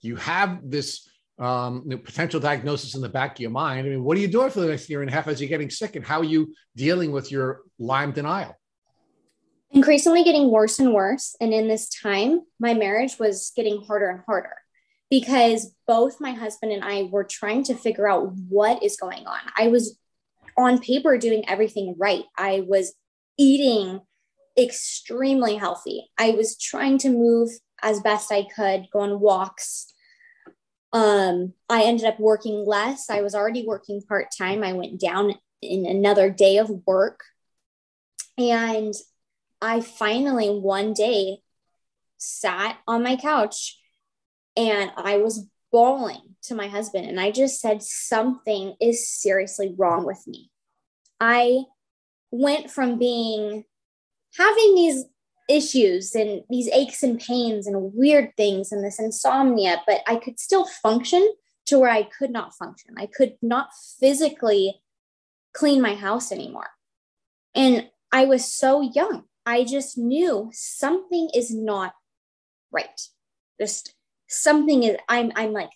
You 0.02 0.16
have 0.16 0.58
this 0.62 1.08
um, 1.38 1.88
potential 2.04 2.40
diagnosis 2.40 2.94
in 2.94 3.00
the 3.00 3.08
back 3.08 3.32
of 3.32 3.40
your 3.40 3.50
mind. 3.50 3.86
I 3.86 3.90
mean, 3.90 4.04
what 4.04 4.16
are 4.16 4.20
you 4.20 4.28
doing 4.28 4.50
for 4.50 4.60
the 4.60 4.68
next 4.68 4.88
year 4.88 5.00
and 5.00 5.10
a 5.10 5.12
half 5.12 5.26
as 5.26 5.40
you're 5.40 5.48
getting 5.48 5.70
sick, 5.70 5.96
and 5.96 6.04
how 6.04 6.20
are 6.20 6.24
you 6.24 6.54
dealing 6.76 7.12
with 7.12 7.30
your 7.30 7.62
Lyme 7.78 8.12
denial? 8.12 8.56
Increasingly 9.70 10.22
getting 10.22 10.50
worse 10.50 10.78
and 10.78 10.94
worse. 10.94 11.34
And 11.40 11.52
in 11.52 11.66
this 11.66 11.88
time, 11.88 12.42
my 12.60 12.74
marriage 12.74 13.18
was 13.18 13.52
getting 13.56 13.82
harder 13.82 14.08
and 14.08 14.20
harder 14.24 14.54
because 15.10 15.74
both 15.86 16.20
my 16.20 16.32
husband 16.32 16.72
and 16.72 16.84
I 16.84 17.04
were 17.04 17.24
trying 17.24 17.64
to 17.64 17.74
figure 17.74 18.08
out 18.08 18.32
what 18.48 18.82
is 18.82 18.96
going 18.96 19.26
on. 19.26 19.40
I 19.56 19.68
was 19.68 19.98
on 20.56 20.78
paper 20.78 21.18
doing 21.18 21.48
everything 21.48 21.96
right. 21.98 22.24
I 22.38 22.64
was 22.66 22.94
eating 23.36 24.00
extremely 24.56 25.56
healthy. 25.56 26.08
I 26.18 26.30
was 26.30 26.56
trying 26.56 26.98
to 26.98 27.10
move 27.10 27.50
as 27.82 28.00
best 28.00 28.30
I 28.30 28.46
could, 28.54 28.86
go 28.92 29.00
on 29.00 29.20
walks. 29.20 29.92
Um, 30.94 31.54
I 31.68 31.82
ended 31.82 32.06
up 32.06 32.20
working 32.20 32.64
less. 32.64 33.10
I 33.10 33.20
was 33.20 33.34
already 33.34 33.66
working 33.66 34.00
part 34.00 34.28
time. 34.36 34.62
I 34.62 34.72
went 34.72 35.00
down 35.00 35.34
in 35.60 35.84
another 35.84 36.30
day 36.30 36.58
of 36.58 36.70
work. 36.86 37.24
And 38.38 38.94
I 39.60 39.80
finally 39.80 40.48
one 40.48 40.92
day 40.92 41.38
sat 42.16 42.78
on 42.86 43.02
my 43.02 43.16
couch 43.16 43.78
and 44.56 44.92
I 44.96 45.18
was 45.18 45.48
bawling 45.72 46.36
to 46.44 46.54
my 46.54 46.68
husband. 46.68 47.06
And 47.06 47.18
I 47.18 47.32
just 47.32 47.60
said, 47.60 47.82
Something 47.82 48.76
is 48.80 49.08
seriously 49.08 49.74
wrong 49.76 50.06
with 50.06 50.22
me. 50.28 50.50
I 51.20 51.64
went 52.30 52.70
from 52.70 52.98
being 52.98 53.64
having 54.36 54.74
these 54.74 55.04
issues 55.48 56.14
and 56.14 56.42
these 56.48 56.68
aches 56.68 57.02
and 57.02 57.20
pains 57.20 57.66
and 57.66 57.92
weird 57.94 58.34
things 58.36 58.72
and 58.72 58.84
this 58.84 58.98
insomnia, 58.98 59.82
but 59.86 60.00
I 60.06 60.16
could 60.16 60.40
still 60.40 60.66
function 60.66 61.34
to 61.66 61.78
where 61.78 61.90
I 61.90 62.02
could 62.02 62.30
not 62.30 62.54
function. 62.54 62.94
I 62.98 63.06
could 63.06 63.34
not 63.42 63.68
physically 64.00 64.80
clean 65.52 65.80
my 65.80 65.94
house 65.94 66.32
anymore. 66.32 66.68
And 67.54 67.88
I 68.12 68.24
was 68.26 68.50
so 68.50 68.80
young. 68.80 69.24
I 69.46 69.64
just 69.64 69.98
knew 69.98 70.50
something 70.52 71.30
is 71.34 71.54
not 71.54 71.94
right. 72.72 73.00
Just 73.60 73.94
something 74.28 74.82
is 74.82 74.96
I'm 75.08 75.32
I'm 75.36 75.52
like 75.52 75.70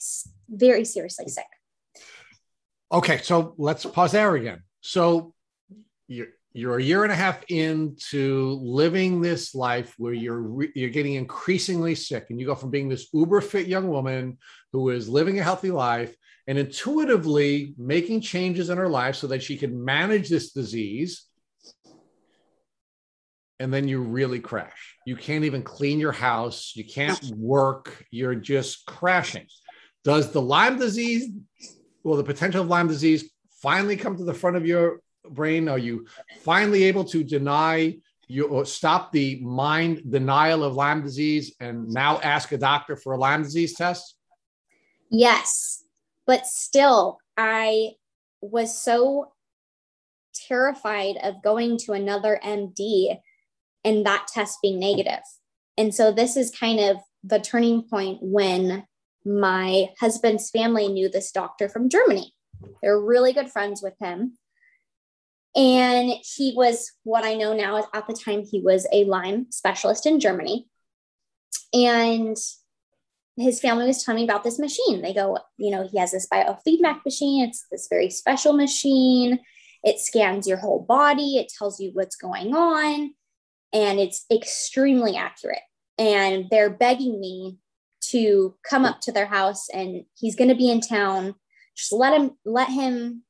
very 0.48 0.84
seriously 0.84 1.28
sick. 1.28 1.46
Okay, 2.90 3.18
so 3.18 3.54
let's 3.58 3.84
pause 3.84 4.12
there 4.12 4.34
again. 4.34 4.62
So 4.80 5.34
you're 6.06 6.28
you're 6.52 6.78
a 6.78 6.82
year 6.82 7.02
and 7.02 7.12
a 7.12 7.16
half 7.16 7.42
into 7.48 8.58
living 8.62 9.20
this 9.20 9.54
life 9.54 9.94
where 9.98 10.12
you're 10.12 10.40
re- 10.40 10.72
you're 10.74 10.90
getting 10.90 11.14
increasingly 11.14 11.94
sick 11.94 12.26
and 12.30 12.40
you 12.40 12.46
go 12.46 12.54
from 12.54 12.70
being 12.70 12.88
this 12.88 13.08
uber 13.12 13.40
fit 13.40 13.66
young 13.66 13.88
woman 13.88 14.38
who 14.72 14.90
is 14.90 15.08
living 15.08 15.38
a 15.38 15.42
healthy 15.42 15.70
life 15.70 16.14
and 16.46 16.58
intuitively 16.58 17.74
making 17.76 18.22
changes 18.22 18.70
in 18.70 18.78
her 18.78 18.88
life 18.88 19.16
so 19.16 19.26
that 19.26 19.42
she 19.42 19.56
can 19.56 19.84
manage 19.84 20.28
this 20.28 20.52
disease. 20.52 21.24
And 23.60 23.74
then 23.74 23.86
you 23.86 24.00
really 24.00 24.40
crash. 24.40 24.96
You 25.04 25.16
can't 25.16 25.44
even 25.44 25.62
clean 25.62 25.98
your 25.98 26.12
house. 26.12 26.72
You 26.74 26.84
can't 26.84 27.22
work. 27.36 28.04
You're 28.10 28.36
just 28.36 28.86
crashing. 28.86 29.46
Does 30.04 30.32
the 30.32 30.40
lyme 30.40 30.78
disease 30.78 31.30
well 32.02 32.16
the 32.16 32.24
potential 32.24 32.62
of 32.62 32.68
lyme 32.68 32.88
disease 32.88 33.30
finally 33.60 33.96
come 33.96 34.16
to 34.16 34.24
the 34.24 34.32
front 34.32 34.56
of 34.56 34.66
your 34.66 35.00
brain? 35.28 35.68
Are 35.68 35.78
you 35.78 36.06
finally 36.40 36.84
able 36.84 37.04
to 37.04 37.24
deny 37.24 37.96
you 38.28 38.62
stop 38.66 39.10
the 39.10 39.40
Lyme 39.42 40.02
denial 40.10 40.62
of 40.62 40.74
Lyme 40.74 41.02
disease 41.02 41.54
and 41.60 41.88
now 41.88 42.20
ask 42.20 42.52
a 42.52 42.58
doctor 42.58 42.94
for 42.96 43.14
a 43.14 43.18
Lyme 43.18 43.42
disease 43.42 43.74
test? 43.74 44.16
Yes, 45.10 45.82
but 46.26 46.46
still, 46.46 47.18
I 47.38 47.92
was 48.42 48.80
so 48.80 49.32
terrified 50.34 51.16
of 51.22 51.42
going 51.42 51.78
to 51.78 51.92
another 51.92 52.38
MD 52.44 53.16
and 53.84 54.04
that 54.04 54.28
test 54.28 54.58
being 54.62 54.78
negative. 54.78 55.20
And 55.78 55.94
so 55.94 56.12
this 56.12 56.36
is 56.36 56.50
kind 56.50 56.80
of 56.80 56.98
the 57.24 57.38
turning 57.38 57.82
point 57.82 58.18
when 58.20 58.84
my 59.24 59.86
husband's 60.00 60.50
family 60.50 60.88
knew 60.88 61.08
this 61.08 61.32
doctor 61.32 61.68
from 61.68 61.88
Germany. 61.88 62.34
They're 62.82 63.00
really 63.00 63.32
good 63.32 63.50
friends 63.50 63.82
with 63.82 63.94
him. 64.00 64.36
And 65.58 66.12
he 66.22 66.54
was 66.56 66.92
what 67.02 67.24
I 67.24 67.34
know 67.34 67.52
now 67.52 67.78
is 67.78 67.84
at 67.92 68.06
the 68.06 68.14
time, 68.14 68.44
he 68.44 68.60
was 68.60 68.86
a 68.92 69.04
Lyme 69.04 69.46
specialist 69.50 70.06
in 70.06 70.20
Germany. 70.20 70.68
And 71.74 72.36
his 73.36 73.60
family 73.60 73.86
was 73.86 74.04
telling 74.04 74.20
me 74.20 74.24
about 74.24 74.44
this 74.44 74.60
machine. 74.60 75.02
They 75.02 75.12
go, 75.12 75.38
you 75.56 75.72
know, 75.72 75.88
he 75.88 75.98
has 75.98 76.12
this 76.12 76.28
biofeedback 76.32 77.04
machine. 77.04 77.48
It's 77.48 77.66
this 77.72 77.88
very 77.90 78.08
special 78.08 78.52
machine. 78.52 79.40
It 79.82 79.98
scans 79.98 80.46
your 80.46 80.58
whole 80.58 80.80
body, 80.80 81.36
it 81.36 81.52
tells 81.56 81.80
you 81.80 81.90
what's 81.92 82.16
going 82.16 82.54
on, 82.54 83.14
and 83.72 84.00
it's 84.00 84.26
extremely 84.30 85.16
accurate. 85.16 85.62
And 85.98 86.46
they're 86.50 86.70
begging 86.70 87.20
me 87.20 87.58
to 88.10 88.54
come 88.68 88.84
up 88.84 89.00
to 89.02 89.12
their 89.12 89.26
house 89.26 89.68
and 89.70 90.04
he's 90.14 90.36
going 90.36 90.48
to 90.48 90.54
be 90.54 90.70
in 90.70 90.80
town. 90.80 91.34
Just 91.76 91.92
let 91.92 92.12
him 92.12 92.32
let 92.44 92.68
him 92.68 93.22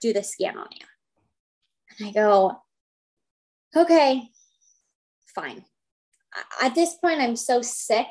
do 0.00 0.12
the 0.12 0.22
scan 0.22 0.56
on 0.56 0.68
you. 0.72 0.86
I 2.02 2.12
go, 2.12 2.62
okay, 3.76 4.28
fine. 5.34 5.64
At 6.62 6.74
this 6.74 6.94
point, 6.94 7.20
I'm 7.20 7.36
so 7.36 7.62
sick 7.62 8.06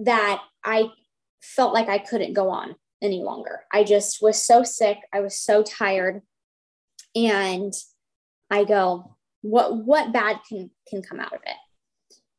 that 0.00 0.42
I 0.64 0.90
felt 1.40 1.72
like 1.72 1.88
I 1.88 1.98
couldn't 1.98 2.34
go 2.34 2.50
on 2.50 2.74
any 3.02 3.22
longer. 3.22 3.60
I 3.72 3.84
just 3.84 4.20
was 4.20 4.42
so 4.42 4.62
sick. 4.62 4.98
I 5.12 5.20
was 5.20 5.38
so 5.38 5.62
tired. 5.62 6.22
And 7.14 7.72
I 8.50 8.64
go, 8.64 9.16
what 9.42 9.76
what 9.76 10.12
bad 10.12 10.40
can 10.48 10.70
can 10.88 11.02
come 11.02 11.20
out 11.20 11.32
of 11.32 11.40
it? 11.46 11.56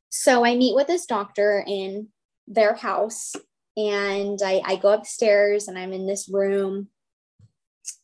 So 0.09 0.45
I 0.45 0.55
meet 0.55 0.75
with 0.75 0.87
this 0.87 1.05
doctor 1.05 1.63
in 1.65 2.09
their 2.47 2.75
house 2.75 3.33
and 3.75 4.39
I, 4.43 4.61
I 4.65 4.75
go 4.77 4.89
upstairs 4.89 5.67
and 5.67 5.77
I'm 5.77 5.93
in 5.93 6.07
this 6.07 6.29
room 6.29 6.87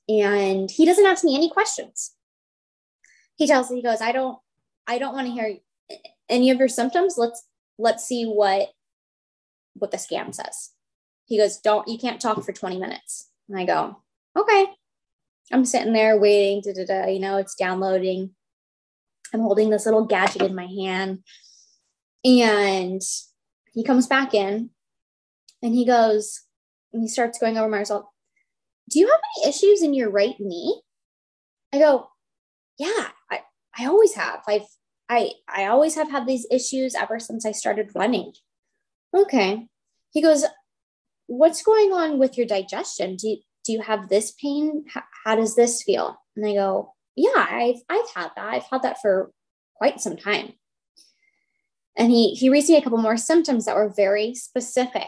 and 0.10 0.70
he 0.70 0.86
doesn't 0.86 1.06
ask 1.06 1.24
me 1.24 1.36
any 1.36 1.50
questions. 1.50 2.14
He 3.36 3.48
tells 3.48 3.70
me 3.70 3.78
he 3.78 3.84
goes 3.84 4.02
i 4.02 4.12
don't 4.12 4.38
i 4.88 4.98
don't 5.00 5.14
want 5.14 5.28
to 5.28 5.34
hear 5.34 5.58
any 6.30 6.50
of 6.50 6.58
your 6.58 6.68
symptoms. 6.68 7.16
Let's 7.18 7.46
let's 7.78 8.06
see 8.06 8.26
what 8.26 8.70
what 9.76 9.92
the 9.92 9.98
scan 9.98 10.34
says. 10.34 10.72
He 11.26 11.38
goes 11.38 11.58
don't 11.58 11.88
you 11.88 11.98
can't 11.98 12.22
talk 12.22 12.44
for 12.44 12.54
20 12.54 12.80
minutes. 12.80 13.30
And 13.50 13.60
i 13.60 13.66
go 13.66 13.98
okay. 14.38 14.68
I'm 15.52 15.66
sitting 15.66 15.94
there 15.94 16.18
waiting 16.18 16.62
da, 16.62 16.74
da, 16.74 16.86
da, 16.86 17.10
you 17.10 17.20
know 17.20 17.38
it's 17.38 17.56
downloading. 17.56 18.32
I'm 19.34 19.42
holding 19.42 19.70
this 19.70 19.86
little 19.86 20.06
gadget 20.06 20.44
in 20.44 20.56
my 20.56 20.68
hand. 20.68 21.24
And 22.24 23.02
he 23.74 23.84
comes 23.84 24.08
back 24.08 24.34
in 24.34 24.70
and 25.62 25.74
he 25.74 25.86
goes 25.86 26.42
and 26.94 27.02
he 27.02 27.08
starts 27.08 27.40
going 27.40 27.58
over 27.58 27.68
my 27.68 27.80
result 27.80 28.08
do 28.94 29.00
you 29.00 29.08
have 29.08 29.20
any 29.38 29.50
issues 29.50 29.82
in 29.82 29.94
your 29.94 30.12
right 30.12 30.36
knee? 30.40 30.82
I 31.74 31.80
go, 31.80 32.08
yeah, 32.78 33.08
I, 33.32 33.42
I 33.78 33.88
always 33.88 34.14
have. 34.14 34.42
I've, 34.48 34.68
I, 35.10 35.32
I 35.50 35.66
always 35.66 35.96
have 35.96 36.12
had 36.12 36.28
these 36.28 36.46
issues 36.52 36.94
ever 36.94 37.20
since 37.20 37.46
I 37.46 37.52
started 37.52 37.90
running. 37.96 38.34
Okay. 39.16 39.68
He 40.12 40.22
goes, 40.22 40.46
what's 41.26 41.64
going 41.64 41.92
on 41.92 42.20
with 42.20 42.38
your 42.38 42.46
digestion? 42.46 43.16
Do 43.16 43.30
you, 43.30 43.38
do 43.66 43.74
you 43.74 43.82
have 43.82 44.10
this 44.10 44.32
pain? 44.32 44.86
How, 44.94 45.04
how 45.26 45.36
does 45.36 45.56
this 45.56 45.82
feel? 45.82 46.16
And 46.36 46.46
I 46.46 46.54
go, 46.54 46.94
yeah, 47.16 47.32
I've, 47.36 47.82
I've 47.90 48.10
had 48.16 48.30
that. 48.36 48.54
I've 48.54 48.68
had 48.72 48.84
that 48.84 49.02
for 49.02 49.32
quite 49.76 50.02
some 50.02 50.18
time. 50.18 50.54
And 51.98 52.12
he, 52.12 52.36
he 52.36 52.50
reads 52.50 52.70
me 52.70 52.78
a 52.78 52.82
couple 52.82 53.00
more 53.00 53.18
symptoms 53.18 53.66
that 53.66 53.76
were 53.76 53.94
very 53.96 54.36
specific. 54.36 55.08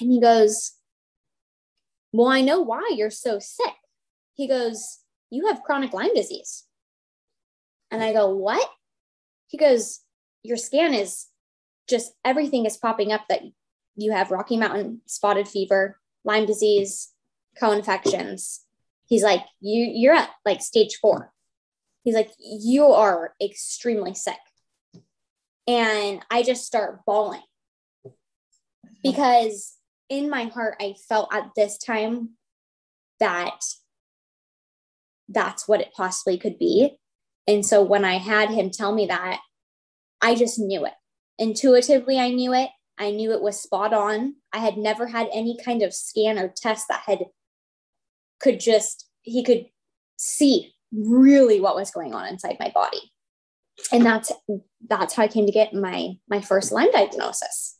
And 0.00 0.12
he 0.12 0.20
goes, 0.20 0.72
well, 2.12 2.28
I 2.28 2.42
know 2.42 2.60
why 2.60 2.90
you're 2.94 3.10
so 3.10 3.38
sick. 3.38 3.74
He 4.34 4.46
goes, 4.46 4.98
You 5.30 5.46
have 5.46 5.62
chronic 5.62 5.92
Lyme 5.92 6.14
disease. 6.14 6.64
And 7.90 8.02
I 8.02 8.12
go, 8.12 8.34
What? 8.34 8.68
He 9.48 9.58
goes, 9.58 10.00
Your 10.42 10.56
scan 10.56 10.94
is 10.94 11.26
just 11.88 12.12
everything 12.24 12.66
is 12.66 12.76
popping 12.76 13.12
up 13.12 13.22
that 13.28 13.42
you 13.96 14.12
have 14.12 14.30
Rocky 14.30 14.56
Mountain 14.56 15.02
spotted 15.06 15.48
fever, 15.48 15.98
Lyme 16.24 16.46
disease, 16.46 17.12
co-infections. 17.58 18.64
He's 19.06 19.22
like, 19.22 19.42
you 19.60 19.84
you're 19.84 20.14
at 20.14 20.30
like 20.44 20.62
stage 20.62 20.98
four. 21.00 21.32
He's 22.04 22.14
like, 22.14 22.30
you 22.38 22.86
are 22.86 23.34
extremely 23.42 24.14
sick. 24.14 24.38
And 25.66 26.24
I 26.30 26.42
just 26.42 26.64
start 26.64 27.04
bawling 27.06 27.42
because 29.02 29.76
in 30.12 30.28
my 30.28 30.44
heart, 30.44 30.76
I 30.78 30.94
felt 31.08 31.32
at 31.32 31.52
this 31.56 31.78
time 31.78 32.36
that 33.18 33.64
that's 35.26 35.66
what 35.66 35.80
it 35.80 35.94
possibly 35.96 36.36
could 36.36 36.58
be. 36.58 36.98
And 37.48 37.64
so 37.64 37.82
when 37.82 38.04
I 38.04 38.18
had 38.18 38.50
him 38.50 38.70
tell 38.70 38.94
me 38.94 39.06
that, 39.06 39.40
I 40.20 40.34
just 40.34 40.58
knew 40.58 40.84
it. 40.84 40.92
Intuitively, 41.38 42.18
I 42.18 42.28
knew 42.28 42.52
it. 42.52 42.68
I 42.98 43.10
knew 43.10 43.32
it 43.32 43.40
was 43.40 43.58
spot 43.58 43.94
on. 43.94 44.34
I 44.52 44.58
had 44.58 44.76
never 44.76 45.06
had 45.06 45.28
any 45.32 45.56
kind 45.64 45.82
of 45.82 45.94
scan 45.94 46.38
or 46.38 46.52
test 46.54 46.88
that 46.88 47.04
had 47.06 47.20
could 48.38 48.60
just 48.60 49.08
he 49.22 49.42
could 49.42 49.66
see 50.18 50.74
really 50.92 51.58
what 51.58 51.74
was 51.74 51.90
going 51.90 52.12
on 52.12 52.28
inside 52.28 52.56
my 52.60 52.70
body. 52.74 53.12
And 53.90 54.04
that's 54.04 54.30
that's 54.88 55.14
how 55.14 55.22
I 55.22 55.28
came 55.28 55.46
to 55.46 55.52
get 55.52 55.72
my 55.72 56.16
my 56.28 56.42
first 56.42 56.70
Lyme 56.70 56.92
diagnosis. 56.92 57.78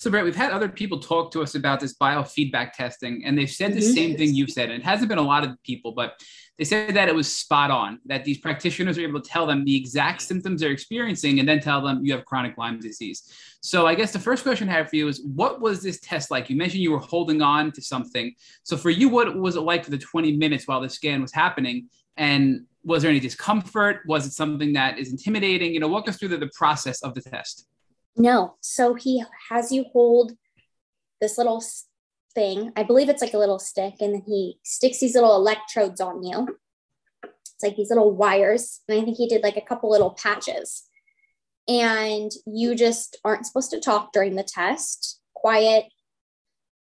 So, 0.00 0.10
Brett, 0.10 0.24
we've 0.24 0.34
had 0.34 0.50
other 0.50 0.70
people 0.70 0.98
talk 0.98 1.30
to 1.32 1.42
us 1.42 1.54
about 1.54 1.78
this 1.78 1.92
biofeedback 1.92 2.72
testing, 2.72 3.22
and 3.22 3.36
they've 3.36 3.50
said 3.50 3.74
the 3.74 3.80
mm-hmm. 3.80 3.92
same 3.92 4.16
thing 4.16 4.34
you've 4.34 4.48
said. 4.48 4.70
And 4.70 4.80
it 4.80 4.82
hasn't 4.82 5.10
been 5.10 5.18
a 5.18 5.22
lot 5.22 5.44
of 5.44 5.62
people, 5.62 5.92
but 5.92 6.18
they 6.56 6.64
said 6.64 6.94
that 6.94 7.10
it 7.10 7.14
was 7.14 7.30
spot 7.30 7.70
on, 7.70 8.00
that 8.06 8.24
these 8.24 8.38
practitioners 8.38 8.96
are 8.96 9.02
able 9.02 9.20
to 9.20 9.28
tell 9.28 9.46
them 9.46 9.62
the 9.62 9.76
exact 9.76 10.22
symptoms 10.22 10.62
they're 10.62 10.70
experiencing 10.70 11.38
and 11.38 11.46
then 11.46 11.60
tell 11.60 11.82
them 11.82 12.02
you 12.02 12.14
have 12.14 12.24
chronic 12.24 12.56
Lyme 12.56 12.80
disease. 12.80 13.30
So, 13.60 13.86
I 13.86 13.94
guess 13.94 14.10
the 14.10 14.18
first 14.18 14.42
question 14.42 14.70
I 14.70 14.72
have 14.72 14.88
for 14.88 14.96
you 14.96 15.06
is 15.06 15.22
what 15.34 15.60
was 15.60 15.82
this 15.82 16.00
test 16.00 16.30
like? 16.30 16.48
You 16.48 16.56
mentioned 16.56 16.82
you 16.82 16.92
were 16.92 16.98
holding 16.98 17.42
on 17.42 17.70
to 17.72 17.82
something. 17.82 18.32
So, 18.62 18.78
for 18.78 18.88
you, 18.88 19.10
what 19.10 19.36
was 19.36 19.56
it 19.56 19.60
like 19.60 19.84
for 19.84 19.90
the 19.90 19.98
20 19.98 20.34
minutes 20.38 20.66
while 20.66 20.80
the 20.80 20.88
scan 20.88 21.20
was 21.20 21.34
happening? 21.34 21.90
And 22.16 22.64
was 22.84 23.02
there 23.02 23.10
any 23.10 23.20
discomfort? 23.20 24.00
Was 24.06 24.26
it 24.26 24.32
something 24.32 24.72
that 24.72 24.98
is 24.98 25.10
intimidating? 25.10 25.74
You 25.74 25.80
know, 25.80 25.88
walk 25.88 26.08
us 26.08 26.16
through 26.16 26.28
the, 26.28 26.38
the 26.38 26.50
process 26.54 27.02
of 27.02 27.12
the 27.12 27.20
test. 27.20 27.66
No. 28.20 28.56
So 28.60 28.92
he 28.92 29.24
has 29.48 29.72
you 29.72 29.86
hold 29.92 30.32
this 31.22 31.38
little 31.38 31.64
thing. 32.34 32.70
I 32.76 32.82
believe 32.82 33.08
it's 33.08 33.22
like 33.22 33.32
a 33.32 33.38
little 33.38 33.58
stick, 33.58 33.94
and 34.00 34.14
then 34.14 34.22
he 34.26 34.58
sticks 34.62 35.00
these 35.00 35.14
little 35.14 35.34
electrodes 35.34 36.02
on 36.02 36.22
you. 36.22 36.46
It's 37.24 37.62
like 37.62 37.76
these 37.76 37.88
little 37.88 38.14
wires. 38.14 38.80
And 38.88 39.00
I 39.00 39.04
think 39.04 39.16
he 39.16 39.26
did 39.26 39.42
like 39.42 39.56
a 39.56 39.62
couple 39.62 39.90
little 39.90 40.10
patches. 40.10 40.84
And 41.66 42.30
you 42.46 42.74
just 42.74 43.16
aren't 43.24 43.46
supposed 43.46 43.70
to 43.70 43.80
talk 43.80 44.12
during 44.12 44.36
the 44.36 44.42
test, 44.42 45.20
quiet 45.34 45.86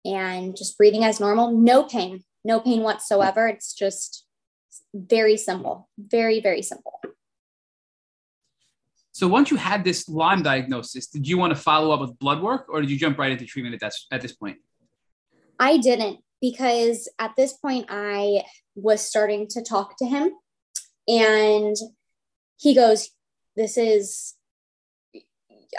and 0.04 0.56
just 0.56 0.78
breathing 0.78 1.02
as 1.02 1.18
normal. 1.18 1.50
No 1.50 1.82
pain, 1.82 2.22
no 2.44 2.60
pain 2.60 2.82
whatsoever. 2.82 3.48
It's 3.48 3.74
just 3.74 4.26
very 4.94 5.36
simple, 5.36 5.88
very, 5.98 6.40
very 6.40 6.62
simple. 6.62 7.00
So 9.16 9.26
once 9.26 9.50
you 9.50 9.56
had 9.56 9.82
this 9.82 10.10
Lyme 10.10 10.42
diagnosis, 10.42 11.06
did 11.06 11.26
you 11.26 11.38
want 11.38 11.50
to 11.50 11.58
follow 11.58 11.90
up 11.90 12.00
with 12.00 12.18
blood 12.18 12.42
work 12.42 12.66
or 12.68 12.82
did 12.82 12.90
you 12.90 12.98
jump 12.98 13.16
right 13.16 13.32
into 13.32 13.46
treatment 13.46 13.74
at, 13.74 13.80
that, 13.80 13.94
at 14.12 14.20
this 14.20 14.32
point? 14.32 14.58
I 15.58 15.78
didn't 15.78 16.18
because 16.42 17.08
at 17.18 17.30
this 17.34 17.54
point 17.54 17.86
I 17.88 18.42
was 18.74 19.00
starting 19.00 19.48
to 19.52 19.62
talk 19.62 19.96
to 20.00 20.04
him 20.04 20.32
and 21.08 21.74
he 22.58 22.74
goes, 22.74 23.08
This 23.56 23.78
is, 23.78 24.34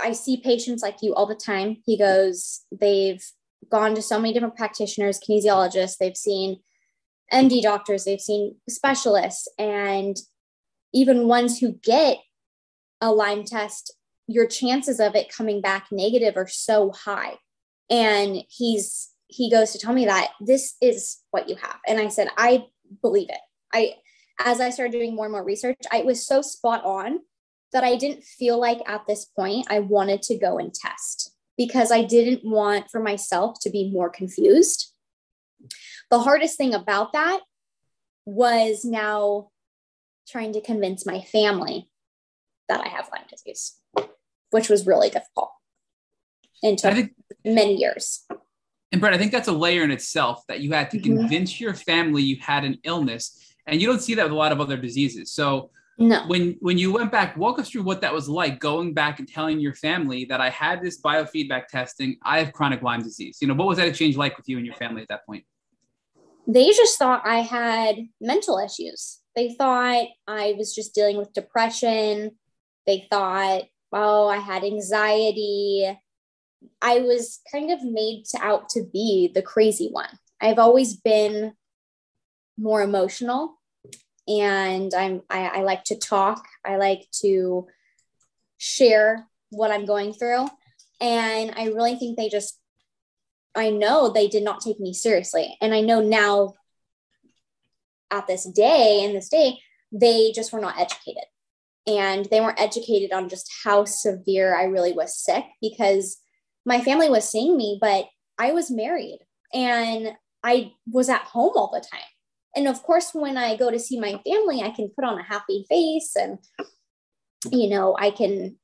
I 0.01 0.13
see 0.13 0.37
patients 0.37 0.81
like 0.81 1.03
you 1.03 1.13
all 1.13 1.27
the 1.27 1.35
time. 1.35 1.77
He 1.85 1.95
goes, 1.95 2.61
They've 2.71 3.23
gone 3.69 3.93
to 3.93 4.01
so 4.01 4.19
many 4.19 4.33
different 4.33 4.55
practitioners, 4.55 5.19
kinesiologists, 5.19 5.97
they've 5.99 6.17
seen 6.17 6.61
MD 7.31 7.61
doctors, 7.61 8.03
they've 8.03 8.19
seen 8.19 8.55
specialists, 8.67 9.47
and 9.59 10.17
even 10.91 11.27
ones 11.27 11.59
who 11.59 11.73
get 11.83 12.17
a 13.01 13.11
Lyme 13.11 13.43
test, 13.43 13.93
your 14.27 14.47
chances 14.47 14.99
of 14.99 15.15
it 15.15 15.31
coming 15.33 15.61
back 15.61 15.87
negative 15.91 16.35
are 16.37 16.47
so 16.47 16.91
high. 16.91 17.35
And 17.89 18.43
he's 18.49 19.09
he 19.27 19.51
goes 19.51 19.71
to 19.71 19.79
tell 19.79 19.93
me 19.93 20.05
that 20.05 20.29
this 20.39 20.75
is 20.81 21.17
what 21.31 21.49
you 21.49 21.55
have. 21.55 21.79
And 21.85 21.99
I 21.99 22.07
said, 22.07 22.29
I 22.37 22.65
believe 23.01 23.29
it. 23.29 23.39
I 23.73 23.95
as 24.39 24.61
I 24.61 24.69
started 24.69 24.91
doing 24.91 25.15
more 25.15 25.25
and 25.25 25.31
more 25.31 25.43
research, 25.43 25.77
I 25.91 26.01
was 26.01 26.25
so 26.25 26.41
spot 26.41 26.83
on 26.85 27.19
that 27.73 27.83
I 27.83 27.95
didn't 27.95 28.23
feel 28.23 28.59
like 28.59 28.79
at 28.87 29.05
this 29.07 29.25
point 29.25 29.67
I 29.69 29.79
wanted 29.79 30.21
to 30.23 30.37
go 30.37 30.57
and 30.57 30.73
test 30.73 31.33
because 31.57 31.91
I 31.91 32.03
didn't 32.03 32.45
want 32.45 32.89
for 32.89 33.01
myself 33.01 33.57
to 33.61 33.69
be 33.69 33.91
more 33.91 34.09
confused. 34.09 34.93
The 36.09 36.19
hardest 36.19 36.57
thing 36.57 36.73
about 36.73 37.13
that 37.13 37.41
was 38.25 38.85
now 38.85 39.49
trying 40.29 40.53
to 40.53 40.61
convince 40.61 41.05
my 41.05 41.21
family 41.21 41.89
that 42.69 42.81
I 42.81 42.87
have 42.89 43.09
Lyme 43.11 43.25
disease, 43.29 43.77
which 44.51 44.69
was 44.69 44.85
really 44.85 45.09
difficult 45.09 45.51
and 46.63 46.77
took 46.77 46.93
think, 46.93 47.13
many 47.45 47.75
years. 47.75 48.25
And 48.91 49.01
Brett, 49.01 49.13
I 49.13 49.17
think 49.17 49.31
that's 49.31 49.47
a 49.47 49.53
layer 49.53 49.83
in 49.83 49.91
itself 49.91 50.43
that 50.47 50.61
you 50.61 50.71
had 50.71 50.89
to 50.91 50.97
mm-hmm. 50.97 51.17
convince 51.17 51.59
your 51.59 51.73
family 51.73 52.23
you 52.23 52.37
had 52.39 52.63
an 52.63 52.77
illness, 52.83 53.53
and 53.65 53.81
you 53.81 53.87
don't 53.87 54.01
see 54.01 54.15
that 54.15 54.23
with 54.23 54.31
a 54.31 54.35
lot 54.35 54.51
of 54.51 54.61
other 54.61 54.77
diseases. 54.77 55.31
So 55.31 55.71
no. 55.99 56.27
When 56.27 56.55
when 56.59 56.77
you 56.77 56.93
went 56.93 57.11
back, 57.11 57.35
walk 57.37 57.57
us 57.57 57.69
through 57.69 57.81
what 57.81 58.01
that 58.01 58.13
was 58.13 58.29
like 58.29 58.59
going 58.59 58.93
back 58.93 59.17
and 59.17 59.27
telling 59.27 59.59
your 59.59 59.73
family 59.73 60.25
that 60.25 60.39
I 60.39 60.51
had 60.51 60.79
this 60.81 61.01
biofeedback 61.01 61.67
testing, 61.67 62.17
I 62.23 62.37
have 62.37 62.53
chronic 62.53 62.83
Lyme 62.83 63.01
disease. 63.01 63.39
You 63.41 63.47
know, 63.47 63.55
what 63.55 63.67
was 63.67 63.77
that 63.77 63.87
exchange 63.87 64.15
like 64.15 64.37
with 64.37 64.47
you 64.47 64.57
and 64.57 64.65
your 64.65 64.75
family 64.75 65.01
at 65.01 65.07
that 65.07 65.25
point? 65.25 65.43
They 66.45 66.67
just 66.67 66.99
thought 66.99 67.23
I 67.25 67.39
had 67.39 67.95
mental 68.21 68.59
issues. 68.59 69.19
They 69.35 69.55
thought 69.55 70.05
I 70.27 70.53
was 70.55 70.75
just 70.75 70.93
dealing 70.93 71.17
with 71.17 71.33
depression, 71.33 72.37
they 72.87 73.05
thought, 73.11 73.63
oh, 73.91 74.27
I 74.27 74.37
had 74.37 74.63
anxiety. 74.63 75.87
I 76.81 76.99
was 76.99 77.41
kind 77.51 77.71
of 77.71 77.83
made 77.83 78.25
to, 78.31 78.41
out 78.41 78.69
to 78.69 78.83
be 78.83 79.29
the 79.33 79.41
crazy 79.41 79.89
one. 79.91 80.09
I've 80.41 80.59
always 80.59 80.95
been 80.95 81.53
more 82.57 82.81
emotional 82.81 83.59
and 84.27 84.93
I'm 84.93 85.21
I, 85.29 85.47
I 85.47 85.61
like 85.61 85.83
to 85.85 85.97
talk. 85.97 86.45
I 86.65 86.77
like 86.77 87.07
to 87.21 87.67
share 88.57 89.27
what 89.49 89.71
I'm 89.71 89.85
going 89.85 90.13
through. 90.13 90.47
And 90.99 91.53
I 91.55 91.65
really 91.67 91.95
think 91.95 92.17
they 92.17 92.29
just 92.29 92.59
I 93.55 93.69
know 93.69 94.09
they 94.09 94.27
did 94.27 94.43
not 94.43 94.61
take 94.61 94.79
me 94.79 94.93
seriously. 94.93 95.57
And 95.61 95.73
I 95.73 95.81
know 95.81 96.01
now 96.01 96.53
at 98.11 98.27
this 98.27 98.45
day, 98.45 99.03
in 99.03 99.13
this 99.13 99.29
day, 99.29 99.59
they 99.91 100.31
just 100.31 100.53
were 100.53 100.59
not 100.59 100.79
educated 100.79 101.23
and 101.87 102.25
they 102.25 102.41
weren't 102.41 102.59
educated 102.59 103.13
on 103.13 103.29
just 103.29 103.49
how 103.63 103.85
severe 103.85 104.55
I 104.55 104.63
really 104.63 104.91
was 104.91 105.17
sick 105.17 105.45
because 105.61 106.17
my 106.65 106.81
family 106.81 107.09
was 107.09 107.27
seeing 107.27 107.55
me, 107.55 107.77
but 107.79 108.05
I 108.37 108.51
was 108.51 108.69
married 108.69 109.19
and 109.53 110.11
I 110.43 110.73
was 110.85 111.09
at 111.09 111.21
home 111.21 111.53
all 111.55 111.71
the 111.73 111.79
time. 111.79 112.05
And 112.55 112.67
of 112.67 112.83
course, 112.83 113.11
when 113.13 113.37
I 113.37 113.55
go 113.55 113.71
to 113.71 113.79
see 113.79 113.99
my 113.99 114.19
family, 114.25 114.61
I 114.61 114.71
can 114.71 114.89
put 114.89 115.05
on 115.05 115.17
a 115.17 115.23
happy 115.23 115.65
face 115.69 116.13
and, 116.15 116.39
you 117.51 117.69
know, 117.69 117.95
I 117.97 118.11
can 118.11 118.57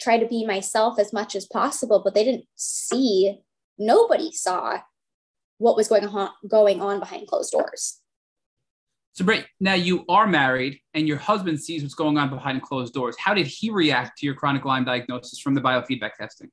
try 0.00 0.18
to 0.18 0.26
be 0.26 0.46
myself 0.46 0.98
as 0.98 1.12
much 1.12 1.34
as 1.34 1.46
possible, 1.46 2.02
but 2.04 2.14
they 2.14 2.24
didn't 2.24 2.46
see, 2.56 3.38
nobody 3.78 4.32
saw 4.32 4.80
what 5.58 5.76
was 5.76 5.88
going 5.88 6.06
on, 6.06 6.30
going 6.48 6.80
on 6.80 7.00
behind 7.00 7.26
closed 7.26 7.52
doors. 7.52 8.00
So, 9.12 9.24
Brett, 9.24 9.46
now 9.58 9.74
you 9.74 10.04
are 10.08 10.26
married 10.26 10.80
and 10.94 11.06
your 11.06 11.18
husband 11.18 11.60
sees 11.60 11.82
what's 11.82 11.94
going 11.94 12.16
on 12.16 12.30
behind 12.30 12.62
closed 12.62 12.94
doors. 12.94 13.16
How 13.18 13.34
did 13.34 13.46
he 13.46 13.70
react 13.70 14.18
to 14.18 14.26
your 14.26 14.34
chronic 14.34 14.64
Lyme 14.64 14.84
diagnosis 14.84 15.40
from 15.40 15.54
the 15.54 15.60
biofeedback 15.60 16.14
testing? 16.14 16.50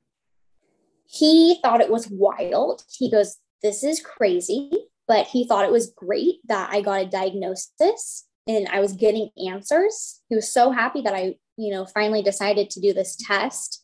He 1.06 1.58
thought 1.62 1.80
it 1.80 1.90
was 1.90 2.08
wild. 2.10 2.82
He 2.90 3.10
goes, 3.10 3.36
This 3.62 3.84
is 3.84 4.00
crazy. 4.00 4.70
But 5.06 5.26
he 5.26 5.46
thought 5.46 5.64
it 5.64 5.72
was 5.72 5.92
great 5.96 6.36
that 6.48 6.68
I 6.70 6.82
got 6.82 7.00
a 7.00 7.06
diagnosis 7.06 8.26
and 8.46 8.68
I 8.68 8.80
was 8.80 8.92
getting 8.92 9.30
answers. 9.48 10.20
He 10.28 10.34
was 10.34 10.52
so 10.52 10.70
happy 10.70 11.00
that 11.00 11.14
I, 11.14 11.36
you 11.56 11.72
know, 11.72 11.86
finally 11.86 12.22
decided 12.22 12.68
to 12.70 12.80
do 12.80 12.92
this 12.92 13.16
test. 13.16 13.80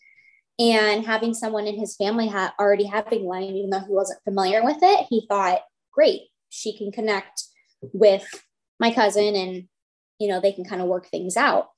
And 0.59 1.05
having 1.05 1.33
someone 1.33 1.67
in 1.67 1.79
his 1.79 1.97
family 1.97 2.29
ha- 2.29 2.55
already 2.61 2.85
having 2.85 3.25
Lyme, 3.25 3.55
even 3.55 3.71
though 3.71 3.81
he 3.81 3.87
wasn't 3.89 4.23
familiar 4.25 4.63
with 4.63 4.79
it, 4.83 5.07
he 5.09 5.27
thought, 5.29 5.63
great, 5.91 6.23
she 6.51 6.77
can 6.77 6.93
connect 6.93 7.45
with 7.93 8.27
my 8.79 8.93
cousin 8.93 9.35
and 9.35 9.69
you 10.19 10.29
know 10.29 10.41
they 10.41 10.53
can 10.53 10.65
kind 10.65 10.83
of 10.83 10.89
work 10.89 11.09
things 11.09 11.37
out 11.37 11.69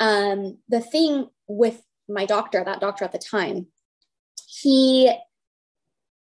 um, 0.00 0.58
the 0.68 0.80
thing 0.80 1.28
with 1.46 1.82
my 2.08 2.24
doctor 2.26 2.62
that 2.64 2.80
doctor 2.80 3.04
at 3.04 3.12
the 3.12 3.18
time 3.18 3.66
he 4.48 5.12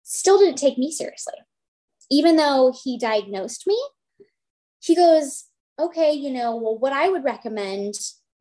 still 0.03 0.37
didn't 0.37 0.57
take 0.57 0.77
me 0.77 0.91
seriously 0.91 1.33
even 2.09 2.35
though 2.35 2.73
he 2.83 2.97
diagnosed 2.97 3.65
me 3.65 3.81
he 4.79 4.95
goes 4.95 5.45
okay 5.79 6.11
you 6.11 6.31
know 6.31 6.55
well 6.55 6.77
what 6.77 6.93
i 6.93 7.09
would 7.09 7.23
recommend 7.23 7.93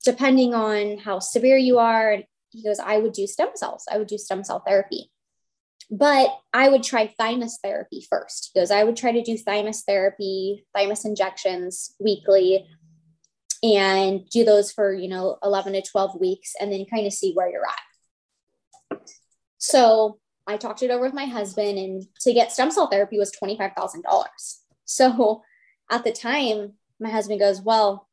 depending 0.05 0.55
on 0.55 0.99
how 0.99 1.19
severe 1.19 1.57
you 1.57 1.79
are 1.79 2.19
he 2.51 2.63
goes, 2.63 2.79
I 2.79 2.99
would 2.99 3.13
do 3.13 3.27
stem 3.27 3.51
cells. 3.55 3.85
I 3.91 3.99
would 3.99 4.09
do 4.09 4.19
stem 4.19 4.45
cell 4.45 4.63
therapy. 4.67 5.11
But 5.91 6.31
I 6.53 6.69
would 6.69 6.83
try 6.83 7.07
thymus 7.07 7.59
therapy 7.63 8.07
first. 8.09 8.53
Goes, 8.55 8.71
I 8.71 8.85
would 8.85 8.97
try 8.97 9.13
to 9.13 9.23
do 9.23 9.37
thymus 9.37 9.83
therapy, 9.83 10.65
thymus 10.75 11.05
injections 11.05 11.95
weekly, 11.99 12.67
and 13.63 14.29
do 14.31 14.45
those 14.45 14.73
for, 14.73 14.93
you 14.95 15.09
know, 15.09 15.39
11 15.43 15.75
to 15.75 15.83
12 15.83 16.21
weeks, 16.21 16.55
and 16.61 16.73
then 16.73 16.87
kind 16.87 17.07
of 17.07 17.13
see 17.13 17.33
where 17.33 17.51
you're 17.51 17.67
at. 17.67 19.01
So 19.59 20.19
I 20.47 20.57
talked 20.57 20.83
it 20.83 20.91
over 20.91 21.05
with 21.05 21.15
my 21.15 21.27
husband, 21.27 21.79
and 21.79 22.03
to 22.21 22.33
get 22.33 22.53
stem 22.53 22.71
cell 22.71 22.89
therapy 22.89 23.19
was 23.19 23.33
$25,000. 23.33 24.03
So 24.85 25.43
at 25.91 26.05
the 26.05 26.13
time, 26.13 26.75
my 26.99 27.11
husband 27.11 27.41
goes, 27.41 27.61
Well, 27.61 28.09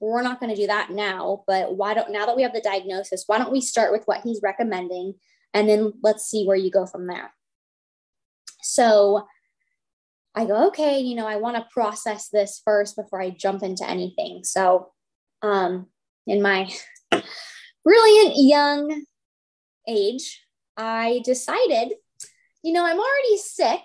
we're 0.00 0.22
not 0.22 0.40
going 0.40 0.50
to 0.50 0.60
do 0.60 0.68
that 0.68 0.90
now, 0.90 1.44
but 1.46 1.76
why 1.76 1.94
don't, 1.94 2.12
now 2.12 2.26
that 2.26 2.36
we 2.36 2.42
have 2.42 2.52
the 2.52 2.60
diagnosis, 2.60 3.24
why 3.26 3.38
don't 3.38 3.52
we 3.52 3.60
start 3.60 3.92
with 3.92 4.04
what 4.06 4.22
he's 4.22 4.40
recommending 4.42 5.14
and 5.54 5.68
then 5.68 5.92
let's 6.02 6.24
see 6.24 6.44
where 6.44 6.56
you 6.56 6.70
go 6.70 6.86
from 6.86 7.06
there. 7.06 7.32
So 8.62 9.26
I 10.34 10.46
go, 10.46 10.68
okay, 10.68 11.00
you 11.00 11.14
know, 11.14 11.26
I 11.26 11.36
want 11.36 11.56
to 11.56 11.66
process 11.72 12.28
this 12.28 12.60
first 12.64 12.96
before 12.96 13.20
I 13.20 13.30
jump 13.30 13.62
into 13.62 13.88
anything. 13.88 14.44
So, 14.44 14.92
um, 15.42 15.86
in 16.26 16.40
my 16.40 16.70
brilliant 17.84 18.34
young 18.36 19.04
age, 19.88 20.42
I 20.76 21.20
decided, 21.24 21.94
you 22.62 22.72
know, 22.72 22.86
I'm 22.86 22.98
already 22.98 23.36
sick. 23.36 23.80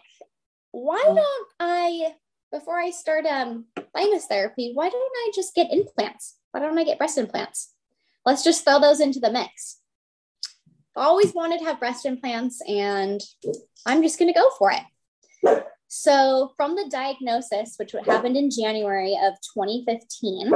Why 0.72 1.04
mm. 1.06 1.16
don't 1.16 1.48
I 1.60 2.14
before 2.52 2.80
I 2.80 2.92
start 2.92 3.26
um, 3.26 3.66
thymus 3.94 4.26
therapy, 4.28 4.72
why 4.74 4.90
don't 4.90 5.14
I 5.16 5.32
just 5.36 5.54
get 5.54 5.72
implants? 5.72 6.38
Why 6.52 6.62
don't 6.62 6.78
I 6.78 6.84
get 6.84 6.98
breast 6.98 7.18
implants? 7.18 7.74
Let's 8.26 8.44
just 8.44 8.64
throw 8.64 8.80
those 8.80 9.00
into 9.00 9.20
the 9.20 9.32
mix. 9.32 9.80
Always 10.98 11.34
wanted 11.34 11.60
to 11.60 11.66
have 11.66 11.80
breast 11.80 12.08
implants, 12.08 12.60
and 12.68 13.22
I'm 13.86 14.02
just 14.02 14.18
going 14.18 14.34
to 14.34 14.38
go 14.38 14.50
for 14.58 14.72
it. 14.72 15.64
So, 15.88 16.54
from 16.58 16.76
the 16.76 16.90
diagnosis, 16.90 17.76
which 17.78 17.94
happened 18.06 18.36
in 18.36 18.50
January 18.50 19.14
of 19.14 19.36
2015, 19.54 20.52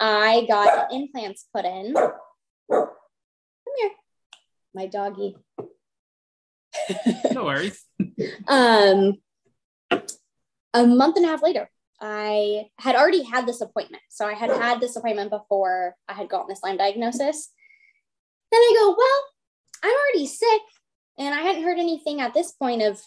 I 0.00 0.44
got 0.48 0.92
implants 0.92 1.46
put 1.54 1.64
in. 1.64 1.94
Come 1.94 2.88
here, 3.78 3.90
my 4.74 4.86
doggy. 4.86 5.36
no 7.32 7.44
worries. 7.44 7.84
um, 8.48 9.18
a 10.74 10.86
month 10.86 11.16
and 11.16 11.24
a 11.24 11.28
half 11.28 11.42
later, 11.42 11.70
I 12.00 12.66
had 12.78 12.96
already 12.96 13.22
had 13.22 13.46
this 13.46 13.60
appointment. 13.60 14.02
So 14.08 14.26
I 14.26 14.34
had 14.34 14.50
had 14.50 14.80
this 14.80 14.96
appointment 14.96 15.30
before 15.30 15.94
I 16.08 16.14
had 16.14 16.28
gotten 16.28 16.48
this 16.48 16.62
Lyme 16.62 16.76
diagnosis. 16.76 17.50
Then 18.50 18.60
I 18.60 18.76
go, 18.78 18.96
well, 18.98 19.22
I'm 19.82 19.92
already 19.92 20.26
sick. 20.26 20.62
And 21.18 21.34
I 21.34 21.40
hadn't 21.40 21.64
heard 21.64 21.78
anything 21.78 22.20
at 22.20 22.34
this 22.34 22.52
point 22.52 22.82
of 22.82 23.00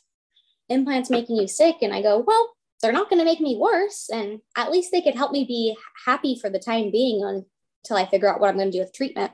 implants 0.69 1.09
making 1.09 1.37
you 1.37 1.47
sick. 1.47 1.77
And 1.81 1.93
I 1.93 2.01
go, 2.01 2.23
well, 2.25 2.51
they're 2.81 2.91
not 2.91 3.09
going 3.09 3.19
to 3.19 3.25
make 3.25 3.39
me 3.39 3.57
worse. 3.59 4.09
And 4.11 4.39
at 4.55 4.71
least 4.71 4.91
they 4.91 5.01
could 5.01 5.15
help 5.15 5.31
me 5.31 5.45
be 5.45 5.75
happy 6.05 6.37
for 6.39 6.49
the 6.49 6.59
time 6.59 6.91
being 6.91 7.23
until 7.23 7.97
I 7.97 8.05
figure 8.05 8.31
out 8.31 8.39
what 8.39 8.49
I'm 8.49 8.57
going 8.57 8.71
to 8.71 8.77
do 8.77 8.83
with 8.83 8.93
treatment. 8.93 9.31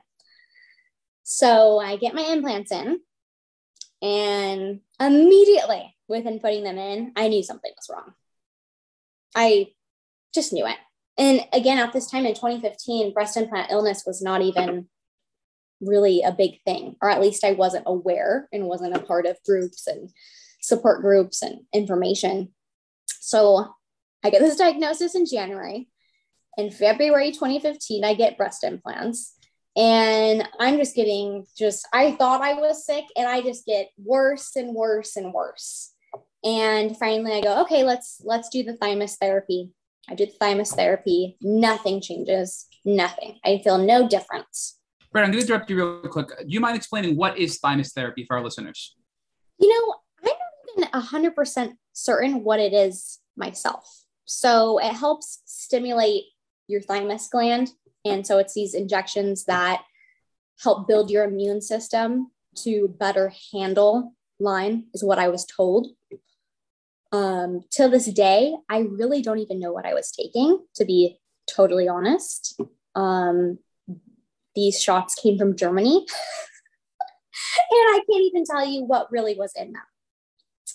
So 1.24 1.80
I 1.80 1.98
get 1.98 2.16
my 2.16 2.22
implants 2.22 2.72
in. 2.72 3.00
And 4.02 4.80
immediately 5.00 5.96
within 6.08 6.40
putting 6.40 6.64
them 6.64 6.78
in, 6.78 7.12
I 7.16 7.28
knew 7.28 7.44
something 7.44 7.72
was 7.76 7.90
wrong. 7.92 8.14
I 9.36 9.68
just 10.34 10.54
knew 10.54 10.66
it. 10.66 10.78
And 11.18 11.46
again, 11.52 11.78
at 11.78 11.92
this 11.92 12.10
time 12.10 12.26
in 12.26 12.34
2015, 12.34 13.14
breast 13.14 13.36
implant 13.36 13.72
illness 13.72 14.04
was 14.06 14.22
not 14.22 14.42
even 14.42 14.88
really 15.82 16.22
a 16.22 16.32
big 16.32 16.62
thing, 16.66 16.96
or 17.02 17.10
at 17.10 17.22
least 17.22 17.44
I 17.44 17.54
wasn't 17.54 17.84
aware 17.88 18.48
and 18.52 18.68
wasn't 18.68 18.96
a 18.96 19.02
part 19.02 19.26
of 19.26 19.38
groups 19.46 19.88
and 19.88 20.10
support 20.62 21.02
groups 21.02 21.42
and 21.42 21.62
information. 21.74 22.50
So 23.08 23.74
I 24.24 24.30
get 24.30 24.42
this 24.42 24.58
diagnosis 24.58 25.16
in 25.16 25.26
January. 25.26 25.88
In 26.58 26.72
February 26.72 27.32
2015, 27.32 28.04
I 28.04 28.14
get 28.14 28.38
breast 28.38 28.64
implants. 28.64 29.36
And 29.78 30.48
I'm 30.60 30.78
just 30.78 30.96
getting 30.96 31.46
just, 31.58 31.88
I 31.94 32.14
thought 32.14 32.42
I 32.42 32.56
was 32.56 32.86
sick 32.86 33.06
and 33.16 33.28
I 33.28 33.42
just 33.42 33.66
get 33.66 33.90
worse 33.98 34.56
and 34.56 34.76
worse 34.76 35.16
and 35.16 35.32
worse. 35.34 35.94
And 36.44 36.98
finally 36.98 37.34
I 37.34 37.42
go, 37.42 37.62
okay, 37.62 37.84
let's 37.84 38.22
let's 38.24 38.50
do 38.50 38.64
the 38.64 38.76
thymus 38.76 39.18
therapy. 39.18 39.72
I 40.10 40.16
do 40.16 40.26
the 40.26 40.32
thymus 40.40 40.74
therapy. 40.74 41.38
Nothing 41.42 42.02
changes. 42.02 42.66
Nothing. 42.86 43.40
I 43.46 43.62
feel 43.64 43.78
no 43.78 44.08
difference. 44.08 44.79
Brett, 45.12 45.26
I'm 45.26 45.32
going 45.32 45.44
to 45.44 45.48
interrupt 45.48 45.70
you 45.70 45.78
real 45.78 46.02
quick. 46.12 46.28
Do 46.28 46.46
you 46.48 46.60
mind 46.60 46.76
explaining 46.76 47.16
what 47.16 47.38
is 47.38 47.60
thymus 47.60 47.94
therapy 47.94 48.26
for 48.26 48.38
our 48.38 48.44
listeners? 48.44 48.96
You 49.60 49.70
know, 49.70 49.96
I'm 50.24 50.88
not 50.88 51.12
even 51.22 51.34
100% 51.34 51.74
certain 51.94 52.44
what 52.44 52.60
it 52.60 52.74
is 52.74 53.20
myself. 53.36 54.04
So 54.26 54.78
it 54.78 54.94
helps 54.94 55.42
stimulate 55.46 56.26
your 56.68 56.82
thymus 56.82 57.28
gland. 57.28 57.72
And 58.06 58.26
so 58.26 58.38
it's 58.38 58.54
these 58.54 58.74
injections 58.76 59.46
that 59.46 59.84
help 60.62 60.88
build 60.88 61.10
your 61.10 61.24
immune 61.24 61.62
system 61.62 62.32
to 62.64 62.88
better 63.00 63.34
handle 63.52 64.14
Lyme, 64.40 64.86
is 64.94 65.04
what 65.04 65.20
I 65.20 65.28
was 65.28 65.46
told 65.46 65.88
um, 67.12 67.62
till 67.72 67.90
this 67.90 68.06
day, 68.06 68.56
I 68.70 68.80
really 68.80 69.22
don't 69.22 69.40
even 69.40 69.60
know 69.60 69.72
what 69.72 69.86
I 69.86 69.94
was 69.94 70.12
taking, 70.12 70.60
to 70.76 70.86
be 70.86 71.20
totally 71.48 71.88
honest. 71.88 72.60
Um, 72.96 73.60
these 74.60 74.82
shots 74.82 75.16
came 75.16 75.38
from 75.38 75.56
Germany, 75.56 75.96
and 75.96 76.06
I 77.72 78.02
can't 78.10 78.24
even 78.24 78.44
tell 78.46 78.66
you 78.66 78.84
what 78.84 79.12
really 79.12 79.36
was 79.36 79.54
in 79.56 79.72
them. 79.72 79.84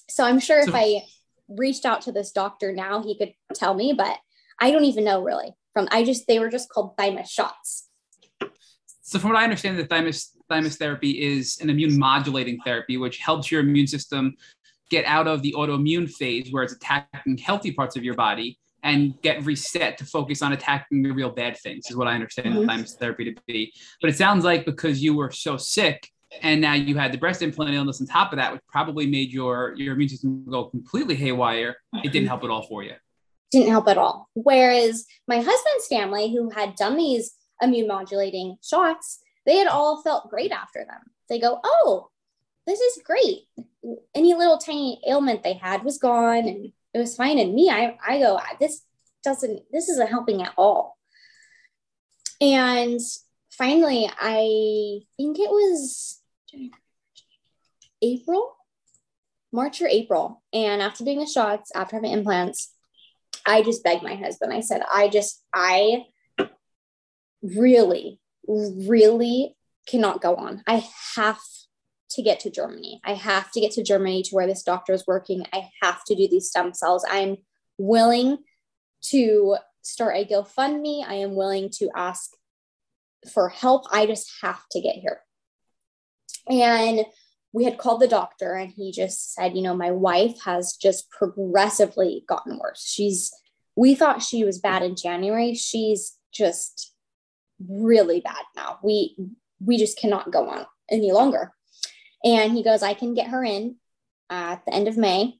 So 0.08 0.24
I'm 0.24 0.40
sure 0.40 0.62
so, 0.62 0.70
if 0.70 0.74
I 0.74 1.02
reached 1.48 1.84
out 1.84 2.02
to 2.02 2.12
this 2.12 2.32
doctor 2.32 2.72
now, 2.72 3.02
he 3.02 3.16
could 3.16 3.34
tell 3.54 3.74
me, 3.74 3.92
but 3.92 4.16
I 4.60 4.70
don't 4.70 4.84
even 4.84 5.04
know 5.04 5.22
really. 5.22 5.54
From 5.72 5.88
I 5.90 6.04
just 6.04 6.26
they 6.26 6.38
were 6.38 6.48
just 6.48 6.68
called 6.68 6.96
thymus 6.96 7.30
shots. 7.30 7.88
So 9.02 9.18
from 9.18 9.30
what 9.30 9.38
I 9.38 9.44
understand, 9.44 9.78
the 9.78 9.86
thymus 9.86 10.30
thymus 10.48 10.76
therapy 10.76 11.22
is 11.22 11.58
an 11.60 11.68
immune 11.68 11.98
modulating 11.98 12.58
therapy, 12.64 12.96
which 12.96 13.18
helps 13.18 13.50
your 13.50 13.60
immune 13.60 13.86
system 13.86 14.34
get 14.90 15.04
out 15.04 15.26
of 15.26 15.42
the 15.42 15.54
autoimmune 15.56 16.10
phase 16.10 16.52
where 16.52 16.62
it's 16.62 16.72
attacking 16.72 17.38
healthy 17.38 17.72
parts 17.72 17.96
of 17.96 18.04
your 18.04 18.14
body 18.14 18.58
and 18.84 19.20
get 19.22 19.44
reset 19.44 19.98
to 19.98 20.04
focus 20.04 20.42
on 20.42 20.52
attacking 20.52 21.02
the 21.02 21.10
real 21.10 21.30
bad 21.30 21.56
things 21.56 21.90
is 21.90 21.96
what 21.96 22.06
I 22.06 22.14
understand 22.14 22.54
mm-hmm. 22.54 22.66
thymus 22.66 22.94
therapy 22.94 23.32
to 23.32 23.40
be. 23.46 23.72
But 24.00 24.10
it 24.10 24.16
sounds 24.16 24.44
like 24.44 24.66
because 24.66 25.02
you 25.02 25.16
were 25.16 25.32
so 25.32 25.56
sick 25.56 26.08
and 26.42 26.60
now 26.60 26.74
you 26.74 26.96
had 26.96 27.10
the 27.10 27.18
breast 27.18 27.42
implant 27.42 27.74
illness 27.74 28.00
on 28.00 28.06
top 28.06 28.32
of 28.32 28.38
that, 28.38 28.52
which 28.52 28.60
probably 28.68 29.06
made 29.06 29.32
your 29.32 29.74
your 29.76 29.94
immune 29.94 30.10
system 30.10 30.44
go 30.48 30.64
completely 30.66 31.14
haywire. 31.14 31.76
It 32.04 32.12
didn't 32.12 32.28
help 32.28 32.44
at 32.44 32.50
all 32.50 32.62
for 32.62 32.82
you. 32.82 32.92
Didn't 33.50 33.70
help 33.70 33.88
at 33.88 33.98
all. 33.98 34.28
Whereas 34.34 35.06
my 35.26 35.36
husband's 35.36 35.86
family, 35.88 36.32
who 36.32 36.50
had 36.50 36.74
done 36.74 36.96
these 36.96 37.34
immune 37.62 37.86
modulating 37.86 38.56
shots, 38.62 39.20
they 39.46 39.56
had 39.56 39.68
all 39.68 40.02
felt 40.02 40.28
great 40.28 40.50
after 40.50 40.84
them. 40.84 41.00
They 41.28 41.38
go, 41.38 41.60
"Oh, 41.64 42.08
this 42.66 42.80
is 42.80 43.02
great. 43.04 43.46
Any 44.14 44.34
little 44.34 44.58
tiny 44.58 45.00
ailment 45.06 45.42
they 45.42 45.54
had 45.54 45.84
was 45.84 45.98
gone 45.98 46.48
and 46.48 46.72
it 46.94 46.98
was 46.98 47.16
fine. 47.16 47.38
And 47.38 47.54
me, 47.54 47.68
I, 47.68 47.98
I 48.06 48.20
go, 48.20 48.38
this 48.60 48.82
doesn't, 49.24 49.62
this 49.72 49.88
isn't 49.88 50.08
helping 50.08 50.42
at 50.42 50.54
all. 50.56 50.96
And 52.40 53.00
finally, 53.50 54.08
I 54.20 55.00
think 55.16 55.38
it 55.38 55.50
was 55.50 56.20
April, 58.00 58.56
March 59.52 59.82
or 59.82 59.88
April. 59.88 60.42
And 60.52 60.80
after 60.80 61.04
doing 61.04 61.18
the 61.18 61.26
shots, 61.26 61.72
after 61.74 61.96
having 61.96 62.12
implants, 62.12 62.72
I 63.46 63.62
just 63.62 63.82
begged 63.82 64.02
my 64.02 64.14
husband. 64.14 64.52
I 64.52 64.60
said, 64.60 64.82
I 64.92 65.08
just, 65.08 65.42
I 65.52 66.04
really, 67.42 68.20
really 68.46 69.56
cannot 69.86 70.22
go 70.22 70.36
on. 70.36 70.62
I 70.66 70.86
have 71.16 71.38
to 72.14 72.22
get 72.22 72.40
to 72.40 72.50
Germany. 72.50 73.00
I 73.04 73.14
have 73.14 73.50
to 73.52 73.60
get 73.60 73.72
to 73.72 73.82
Germany 73.82 74.22
to 74.24 74.34
where 74.34 74.46
this 74.46 74.62
doctor 74.62 74.92
is 74.92 75.06
working. 75.06 75.44
I 75.52 75.68
have 75.82 76.04
to 76.04 76.14
do 76.14 76.28
these 76.28 76.48
stem 76.48 76.72
cells. 76.72 77.04
I'm 77.08 77.38
willing 77.78 78.38
to 79.10 79.56
start 79.82 80.16
a 80.16 80.24
GoFundMe. 80.24 81.04
I 81.06 81.14
am 81.14 81.34
willing 81.34 81.70
to 81.78 81.90
ask 81.94 82.30
for 83.32 83.48
help. 83.48 83.86
I 83.90 84.06
just 84.06 84.32
have 84.42 84.62
to 84.72 84.80
get 84.80 84.96
here. 84.96 85.20
And 86.48 87.04
we 87.52 87.64
had 87.64 87.78
called 87.78 88.00
the 88.00 88.08
doctor, 88.08 88.54
and 88.54 88.70
he 88.70 88.92
just 88.92 89.32
said, 89.32 89.56
You 89.56 89.62
know, 89.62 89.76
my 89.76 89.90
wife 89.90 90.42
has 90.44 90.76
just 90.76 91.10
progressively 91.10 92.24
gotten 92.28 92.58
worse. 92.58 92.84
She's, 92.84 93.32
we 93.76 93.94
thought 93.94 94.22
she 94.22 94.44
was 94.44 94.58
bad 94.58 94.82
in 94.82 94.96
January. 94.96 95.54
She's 95.54 96.16
just 96.32 96.92
really 97.68 98.20
bad 98.20 98.42
now. 98.56 98.78
We, 98.82 99.16
we 99.64 99.78
just 99.78 99.98
cannot 99.98 100.32
go 100.32 100.48
on 100.48 100.66
any 100.90 101.12
longer. 101.12 101.52
And 102.24 102.52
he 102.52 102.64
goes, 102.64 102.82
I 102.82 102.94
can 102.94 103.14
get 103.14 103.28
her 103.28 103.44
in 103.44 103.76
at 104.30 104.64
the 104.64 104.72
end 104.74 104.88
of 104.88 104.96
May. 104.96 105.38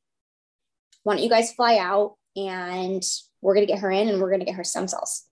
Why 1.02 1.14
don't 1.14 1.22
you 1.22 1.30
guys 1.30 1.52
fly 1.52 1.78
out 1.78 2.16
and 2.36 3.02
we're 3.40 3.54
going 3.54 3.66
to 3.66 3.72
get 3.72 3.80
her 3.80 3.90
in 3.90 4.08
and 4.08 4.20
we're 4.20 4.28
going 4.28 4.40
to 4.40 4.46
get 4.46 4.54
her 4.56 4.64
stem 4.64 4.86
cells. 4.88 5.24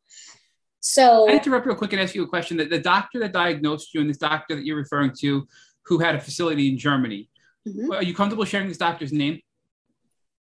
So 0.80 1.28
I 1.28 1.34
interrupt 1.34 1.66
real 1.66 1.76
quick 1.76 1.92
and 1.92 2.02
ask 2.02 2.14
you 2.14 2.22
a 2.24 2.28
question. 2.28 2.56
That 2.56 2.70
the 2.70 2.78
doctor 2.78 3.20
that 3.20 3.32
diagnosed 3.32 3.94
you 3.94 4.00
and 4.00 4.10
this 4.10 4.18
doctor 4.18 4.56
that 4.56 4.64
you're 4.64 4.76
referring 4.76 5.12
to, 5.20 5.46
who 5.84 5.98
had 5.98 6.14
a 6.14 6.20
facility 6.20 6.68
in 6.68 6.78
Germany, 6.78 7.28
Mhm. 7.66 7.94
are 7.94 8.02
you 8.02 8.14
comfortable 8.14 8.44
sharing 8.44 8.66
this 8.68 8.78
doctor's 8.78 9.12
name? 9.12 9.40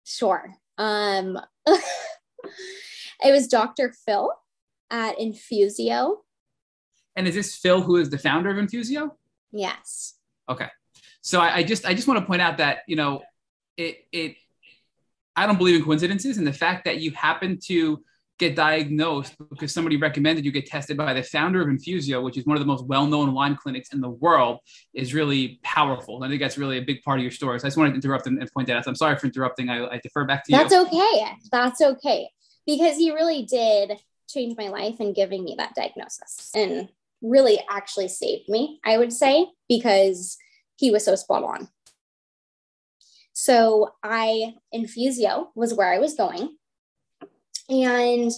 Sure. 0.04 0.56
Um, 0.78 1.39
it 1.66 3.32
was 3.32 3.48
Dr. 3.48 3.93
Phil 4.06 4.32
at 4.89 5.18
Infusio. 5.20 6.24
And 7.16 7.28
is 7.28 7.36
this 7.36 7.56
Phil, 7.56 7.82
who 7.82 7.98
is 7.98 8.10
the 8.10 8.18
founder 8.18 8.50
of 8.50 8.58
Infusio? 8.58 9.12
Yes. 9.52 10.16
Okay. 10.50 10.70
So 11.26 11.42
I, 11.42 11.56
I 11.56 11.64
just 11.64 11.88
I 11.88 11.96
just 11.96 12.08
want 12.08 12.20
to 12.20 12.26
point 12.26 12.44
out 12.44 12.60
that 12.60 12.84
you 12.88 12.96
know 12.96 13.24
it 13.78 14.06
it 14.12 14.36
I 15.36 15.48
don't 15.48 15.58
believe 15.58 15.76
in 15.76 15.84
coincidences, 15.84 16.38
and 16.38 16.46
the 16.46 16.54
fact 16.54 16.86
that 16.86 17.00
you 17.00 17.12
happen 17.12 17.58
to 17.66 18.04
get 18.38 18.56
diagnosed 18.56 19.34
because 19.50 19.74
somebody 19.74 19.98
recommended 19.98 20.46
you 20.46 20.52
get 20.52 20.68
tested 20.68 20.98
by 20.98 21.14
the 21.14 21.24
founder 21.24 21.62
of 21.62 21.68
Infusio, 21.68 22.22
which 22.24 22.38
is 22.38 22.46
one 22.46 22.58
of 22.58 22.62
the 22.62 22.68
most 22.68 22.86
well-known 22.86 23.34
Lyme 23.34 23.56
clinics 23.56 23.92
in 23.94 24.02
the 24.02 24.10
world, 24.10 24.60
is 24.94 25.14
really 25.14 25.60
powerful. 25.64 26.18
And 26.18 26.26
I 26.26 26.28
think 26.28 26.42
that's 26.42 26.58
really 26.58 26.78
a 26.78 26.82
big 26.82 27.02
part 27.02 27.18
of 27.18 27.24
your 27.24 27.32
story. 27.32 27.60
So 27.60 27.66
I 27.66 27.70
just 27.70 27.78
wanted 27.78 27.92
to 27.92 27.96
interrupt 27.96 28.28
and, 28.28 28.52
point 28.52 28.68
that 28.68 28.76
out. 28.76 28.86
I'm 28.88 28.94
sorry 28.94 29.16
for 29.16 29.28
interrupting. 29.28 29.70
I, 29.70 29.88
I 29.88 30.00
defer 30.04 30.26
back 30.26 30.44
to 30.46 30.52
That's 30.52 30.74
you. 30.74 30.84
That's 30.84 30.94
okay. 30.94 31.38
That's 31.50 31.82
okay. 31.82 32.30
Because 32.68 32.98
he 32.98 33.12
really 33.12 33.44
did 33.44 33.94
change 34.28 34.58
my 34.58 34.68
life 34.68 35.00
in 35.00 35.14
giving 35.14 35.46
me 35.46 35.56
that 35.58 35.74
diagnosis 35.74 36.52
and 36.54 36.90
really 37.22 37.58
actually 37.70 38.10
saved 38.10 38.50
me, 38.50 38.82
I 38.84 38.98
would 38.98 39.14
say, 39.14 39.48
because 39.70 40.38
he 40.76 40.92
was 40.92 41.06
so 41.06 41.16
spot 41.16 41.44
on. 41.44 41.68
So 43.34 43.92
I, 44.02 44.54
Infusio 44.74 45.48
was 45.56 45.74
where 45.74 45.94
I 45.94 46.00
was 46.00 46.16
going. 46.16 46.56
And 47.70 48.32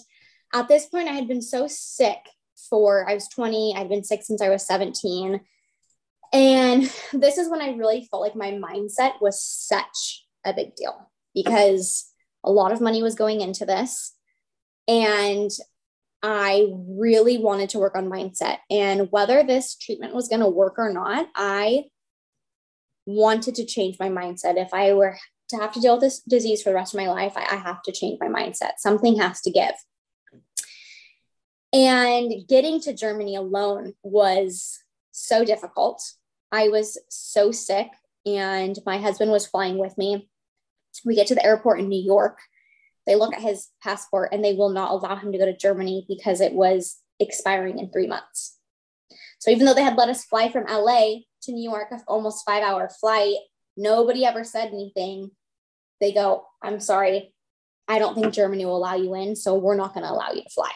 at 0.53 0.67
this 0.67 0.87
point, 0.87 1.07
I 1.07 1.13
had 1.13 1.27
been 1.27 1.41
so 1.41 1.67
sick 1.67 2.17
for, 2.69 3.07
I 3.07 3.13
was 3.13 3.27
20, 3.27 3.75
I'd 3.75 3.89
been 3.89 4.03
sick 4.03 4.23
since 4.23 4.41
I 4.41 4.49
was 4.49 4.65
17. 4.65 5.41
And 6.33 6.83
this 7.13 7.37
is 7.37 7.49
when 7.49 7.61
I 7.61 7.75
really 7.75 8.07
felt 8.09 8.23
like 8.23 8.35
my 8.35 8.51
mindset 8.51 9.21
was 9.21 9.41
such 9.41 10.25
a 10.45 10.53
big 10.53 10.75
deal 10.75 11.11
because 11.33 12.11
a 12.43 12.51
lot 12.51 12.71
of 12.71 12.81
money 12.81 13.03
was 13.03 13.15
going 13.15 13.41
into 13.41 13.65
this. 13.65 14.13
And 14.87 15.51
I 16.23 16.69
really 16.73 17.37
wanted 17.37 17.69
to 17.69 17.79
work 17.79 17.95
on 17.95 18.09
mindset. 18.09 18.57
And 18.71 19.11
whether 19.11 19.43
this 19.43 19.75
treatment 19.75 20.15
was 20.15 20.27
going 20.27 20.39
to 20.41 20.47
work 20.47 20.75
or 20.77 20.91
not, 20.91 21.27
I 21.35 21.85
wanted 23.07 23.55
to 23.55 23.65
change 23.65 23.97
my 23.99 24.09
mindset. 24.09 24.57
If 24.57 24.73
I 24.73 24.93
were 24.93 25.17
to 25.49 25.57
have 25.57 25.73
to 25.73 25.79
deal 25.79 25.93
with 25.93 26.01
this 26.01 26.19
disease 26.19 26.61
for 26.61 26.69
the 26.69 26.75
rest 26.75 26.93
of 26.93 26.99
my 26.99 27.09
life, 27.09 27.33
I, 27.35 27.47
I 27.49 27.55
have 27.55 27.81
to 27.83 27.91
change 27.91 28.19
my 28.19 28.27
mindset. 28.27 28.73
Something 28.77 29.17
has 29.17 29.41
to 29.41 29.51
give. 29.51 29.73
And 31.73 32.47
getting 32.47 32.79
to 32.81 32.93
Germany 32.93 33.35
alone 33.35 33.93
was 34.03 34.77
so 35.11 35.43
difficult. 35.43 36.03
I 36.51 36.69
was 36.69 36.97
so 37.09 37.51
sick, 37.51 37.87
and 38.25 38.77
my 38.85 38.97
husband 38.97 39.31
was 39.31 39.47
flying 39.47 39.77
with 39.77 39.97
me. 39.97 40.29
We 41.05 41.15
get 41.15 41.27
to 41.27 41.35
the 41.35 41.45
airport 41.45 41.79
in 41.79 41.89
New 41.89 42.01
York. 42.01 42.39
They 43.05 43.15
look 43.15 43.33
at 43.33 43.41
his 43.41 43.69
passport 43.81 44.29
and 44.33 44.43
they 44.43 44.53
will 44.53 44.69
not 44.69 44.91
allow 44.91 45.15
him 45.15 45.31
to 45.31 45.37
go 45.37 45.45
to 45.45 45.55
Germany 45.55 46.05
because 46.09 46.41
it 46.41 46.53
was 46.53 46.97
expiring 47.19 47.79
in 47.79 47.89
three 47.89 48.07
months. 48.07 48.57
So 49.39 49.51
even 49.51 49.65
though 49.65 49.73
they 49.73 49.83
had 49.83 49.97
let 49.97 50.09
us 50.09 50.25
fly 50.25 50.51
from 50.51 50.65
LA 50.65 51.19
to 51.43 51.51
New 51.51 51.69
York, 51.69 51.93
almost 52.07 52.45
five 52.45 52.63
hour 52.63 52.89
flight, 52.89 53.35
nobody 53.75 54.25
ever 54.25 54.43
said 54.43 54.69
anything. 54.69 55.31
They 55.99 56.13
go, 56.13 56.45
I'm 56.61 56.79
sorry, 56.79 57.33
I 57.87 57.99
don't 57.99 58.15
think 58.15 58.33
Germany 58.33 58.65
will 58.65 58.77
allow 58.77 58.95
you 58.95 59.13
in, 59.15 59.35
so 59.35 59.55
we're 59.55 59.75
not 59.75 59.93
going 59.93 60.05
to 60.05 60.11
allow 60.11 60.31
you 60.31 60.43
to 60.43 60.49
fly. 60.49 60.71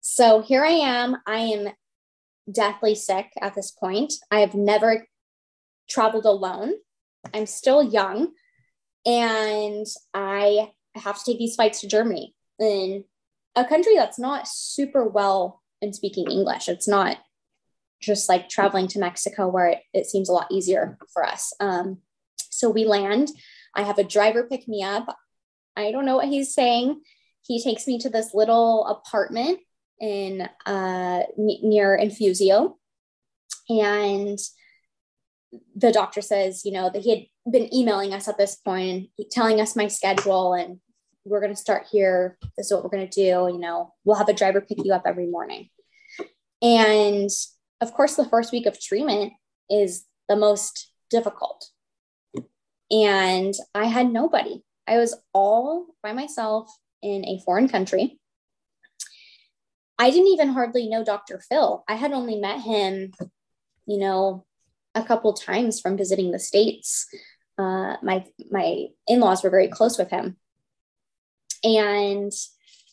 So 0.00 0.42
here 0.42 0.64
I 0.64 0.70
am. 0.70 1.16
I 1.26 1.38
am 1.38 1.68
deathly 2.50 2.94
sick 2.94 3.26
at 3.40 3.54
this 3.54 3.70
point. 3.70 4.14
I 4.30 4.40
have 4.40 4.54
never 4.54 5.06
traveled 5.88 6.24
alone. 6.24 6.72
I'm 7.34 7.46
still 7.46 7.82
young 7.82 8.32
and 9.04 9.86
I 10.14 10.72
have 10.94 11.18
to 11.18 11.24
take 11.24 11.38
these 11.38 11.56
flights 11.56 11.80
to 11.80 11.88
Germany 11.88 12.34
in 12.58 13.04
a 13.54 13.64
country 13.64 13.94
that's 13.96 14.18
not 14.18 14.48
super 14.48 15.06
well 15.06 15.62
in 15.80 15.92
speaking 15.92 16.30
English. 16.30 16.68
It's 16.68 16.88
not 16.88 17.18
just 18.00 18.28
like 18.28 18.48
traveling 18.48 18.88
to 18.88 18.98
Mexico 18.98 19.48
where 19.48 19.68
it, 19.68 19.78
it 19.92 20.06
seems 20.06 20.28
a 20.28 20.32
lot 20.32 20.50
easier 20.50 20.98
for 21.12 21.24
us. 21.24 21.52
Um, 21.60 21.98
so 22.50 22.70
we 22.70 22.84
land. 22.84 23.28
I 23.74 23.82
have 23.82 23.98
a 23.98 24.04
driver 24.04 24.44
pick 24.44 24.66
me 24.68 24.82
up. 24.82 25.14
I 25.76 25.92
don't 25.92 26.06
know 26.06 26.16
what 26.16 26.28
he's 26.28 26.54
saying. 26.54 27.00
He 27.42 27.62
takes 27.62 27.86
me 27.86 27.98
to 28.00 28.10
this 28.10 28.34
little 28.34 28.86
apartment 28.86 29.60
in 30.00 30.48
uh, 30.66 31.22
near 31.36 31.98
Infusio, 31.98 32.74
and 33.68 34.38
the 35.74 35.92
doctor 35.92 36.20
says, 36.20 36.64
you 36.64 36.72
know, 36.72 36.90
that 36.90 37.02
he 37.02 37.10
had 37.10 37.52
been 37.52 37.72
emailing 37.74 38.12
us 38.12 38.28
at 38.28 38.38
this 38.38 38.56
point, 38.56 39.08
telling 39.30 39.60
us 39.60 39.76
my 39.76 39.88
schedule, 39.88 40.54
and 40.54 40.78
we're 41.24 41.40
going 41.40 41.54
to 41.54 41.60
start 41.60 41.86
here. 41.90 42.36
This 42.56 42.66
is 42.66 42.72
what 42.72 42.84
we're 42.84 42.90
going 42.90 43.08
to 43.08 43.20
do. 43.20 43.52
You 43.52 43.58
know, 43.58 43.94
we'll 44.04 44.16
have 44.16 44.28
a 44.28 44.34
driver 44.34 44.60
pick 44.60 44.84
you 44.84 44.92
up 44.92 45.02
every 45.06 45.26
morning. 45.26 45.70
And 46.60 47.30
of 47.80 47.92
course, 47.92 48.16
the 48.16 48.28
first 48.28 48.52
week 48.52 48.66
of 48.66 48.80
treatment 48.80 49.32
is 49.70 50.04
the 50.28 50.36
most 50.36 50.92
difficult. 51.10 51.70
And 52.90 53.54
I 53.74 53.86
had 53.86 54.10
nobody. 54.10 54.62
I 54.86 54.96
was 54.98 55.14
all 55.32 55.86
by 56.02 56.12
myself 56.12 56.70
in 57.02 57.24
a 57.24 57.40
foreign 57.44 57.68
country. 57.68 58.18
I 59.98 60.10
didn't 60.10 60.28
even 60.28 60.48
hardly 60.48 60.88
know 60.88 61.04
Dr. 61.04 61.40
Phil. 61.48 61.84
I 61.88 61.94
had 61.94 62.12
only 62.12 62.36
met 62.36 62.60
him, 62.60 63.12
you 63.86 63.98
know, 63.98 64.46
a 64.94 65.02
couple 65.02 65.32
times 65.32 65.80
from 65.80 65.96
visiting 65.96 66.30
the 66.30 66.38
states. 66.38 67.06
Uh, 67.58 67.96
my 68.02 68.24
my 68.50 68.86
in-laws 69.08 69.42
were 69.42 69.50
very 69.50 69.66
close 69.66 69.98
with 69.98 70.10
him, 70.10 70.36
and 71.64 72.32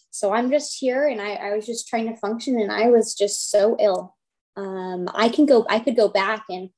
so 0.10 0.34
I'm 0.34 0.50
just 0.50 0.80
here, 0.80 1.08
and 1.08 1.22
I, 1.22 1.34
I 1.34 1.56
was 1.56 1.68
just 1.68 1.88
trying 1.88 2.08
to 2.08 2.18
function, 2.18 2.60
and 2.60 2.72
I 2.72 2.90
was 2.90 3.14
just 3.14 3.52
so 3.52 3.78
ill. 3.80 4.16
Um, 4.58 5.10
I 5.14 5.30
can 5.30 5.46
go, 5.46 5.66
I 5.70 5.80
could 5.80 5.96
go 5.96 6.08
back, 6.08 6.46
and 6.50 6.70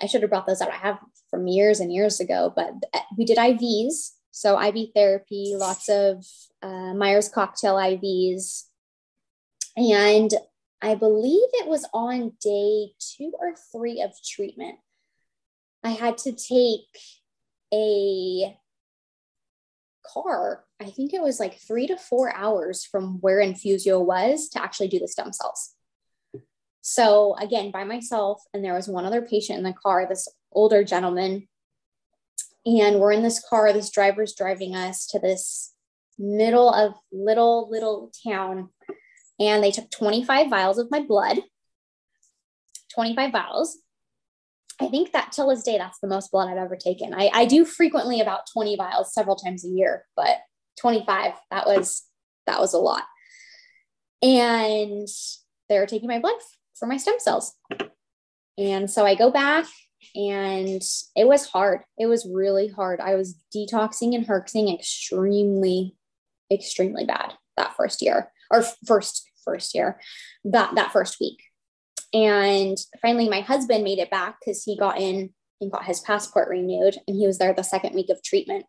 I 0.00 0.06
should 0.06 0.22
have 0.22 0.30
brought 0.30 0.46
those 0.46 0.60
up. 0.60 0.70
I 0.70 0.76
have 0.76 0.98
from 1.30 1.46
years 1.46 1.80
and 1.80 1.92
years 1.92 2.20
ago, 2.20 2.52
but 2.54 2.72
we 3.16 3.24
did 3.24 3.38
IVs, 3.38 4.12
so 4.30 4.60
IV 4.60 4.88
therapy, 4.94 5.54
lots 5.56 5.88
of 5.88 6.24
uh, 6.62 6.94
Myers 6.94 7.28
cocktail 7.28 7.74
IVs, 7.76 8.64
and 9.76 10.30
I 10.80 10.94
believe 10.94 11.48
it 11.52 11.66
was 11.66 11.86
on 11.92 12.32
day 12.40 12.92
two 12.98 13.32
or 13.38 13.54
three 13.72 14.00
of 14.00 14.12
treatment. 14.24 14.78
I 15.82 15.90
had 15.90 16.18
to 16.18 16.32
take 16.32 16.98
a 17.72 18.56
car. 20.12 20.64
I 20.80 20.86
think 20.86 21.12
it 21.12 21.22
was 21.22 21.40
like 21.40 21.60
three 21.60 21.86
to 21.88 21.96
four 21.96 22.34
hours 22.34 22.84
from 22.84 23.20
where 23.20 23.38
Infusio 23.40 24.04
was 24.04 24.48
to 24.50 24.62
actually 24.62 24.88
do 24.88 24.98
the 24.98 25.08
stem 25.08 25.32
cells. 25.32 25.74
So, 26.90 27.36
again, 27.38 27.70
by 27.70 27.84
myself, 27.84 28.42
and 28.54 28.64
there 28.64 28.72
was 28.72 28.88
one 28.88 29.04
other 29.04 29.20
patient 29.20 29.58
in 29.58 29.62
the 29.62 29.74
car, 29.74 30.06
this 30.08 30.26
older 30.52 30.82
gentleman. 30.82 31.46
And 32.64 32.98
we're 32.98 33.12
in 33.12 33.22
this 33.22 33.44
car, 33.46 33.70
this 33.74 33.90
driver's 33.90 34.34
driving 34.34 34.74
us 34.74 35.06
to 35.08 35.18
this 35.18 35.74
middle 36.18 36.72
of 36.72 36.94
little, 37.12 37.68
little 37.70 38.10
town. 38.26 38.70
And 39.38 39.62
they 39.62 39.70
took 39.70 39.90
25 39.90 40.48
vials 40.48 40.78
of 40.78 40.90
my 40.90 41.02
blood. 41.02 41.40
25 42.94 43.32
vials. 43.32 43.76
I 44.80 44.88
think 44.88 45.12
that 45.12 45.32
till 45.32 45.50
this 45.50 45.64
day 45.64 45.76
that's 45.76 45.98
the 46.00 46.08
most 46.08 46.30
blood 46.30 46.48
i've 46.48 46.56
ever 46.56 46.76
taken. 46.76 47.12
I, 47.12 47.30
I 47.34 47.44
do 47.44 47.66
frequently 47.66 48.22
about 48.22 48.46
20 48.50 48.76
vials 48.76 49.12
several 49.12 49.36
times 49.36 49.62
a 49.64 49.68
year 49.68 50.06
but 50.16 50.38
25 50.80 51.34
that 51.50 51.66
was 51.66 52.04
that 52.46 52.60
was 52.60 52.72
a 52.72 52.78
lot. 52.78 53.02
And 54.22 55.06
they 55.68 55.78
were 55.78 55.86
taking 55.86 56.08
my 56.08 56.20
blood 56.20 56.36
for 56.78 56.86
my 56.86 56.96
stem 56.96 57.16
cells. 57.18 57.54
And 58.56 58.90
so 58.90 59.06
i 59.06 59.14
go 59.14 59.30
back 59.30 59.66
and 60.14 60.82
it 61.16 61.26
was 61.26 61.46
hard. 61.46 61.80
It 61.98 62.06
was 62.06 62.28
really 62.30 62.68
hard. 62.68 63.00
I 63.00 63.14
was 63.14 63.36
detoxing 63.54 64.14
and 64.14 64.26
herxing 64.26 64.72
extremely 64.72 65.96
extremely 66.52 67.04
bad 67.04 67.34
that 67.56 67.76
first 67.76 68.00
year 68.00 68.32
or 68.50 68.62
first 68.86 69.28
first 69.44 69.74
year 69.74 70.00
that 70.44 70.74
that 70.74 70.92
first 70.92 71.18
week. 71.20 71.42
And 72.14 72.76
finally 73.02 73.28
my 73.28 73.40
husband 73.40 73.84
made 73.84 73.98
it 73.98 74.10
back 74.10 74.38
because 74.40 74.64
he 74.64 74.76
got 74.76 74.98
in 74.98 75.30
and 75.60 75.72
got 75.72 75.84
his 75.84 76.00
passport 76.00 76.48
renewed 76.48 76.96
and 77.06 77.16
he 77.16 77.26
was 77.26 77.38
there 77.38 77.52
the 77.52 77.62
second 77.62 77.94
week 77.94 78.10
of 78.10 78.22
treatment. 78.22 78.64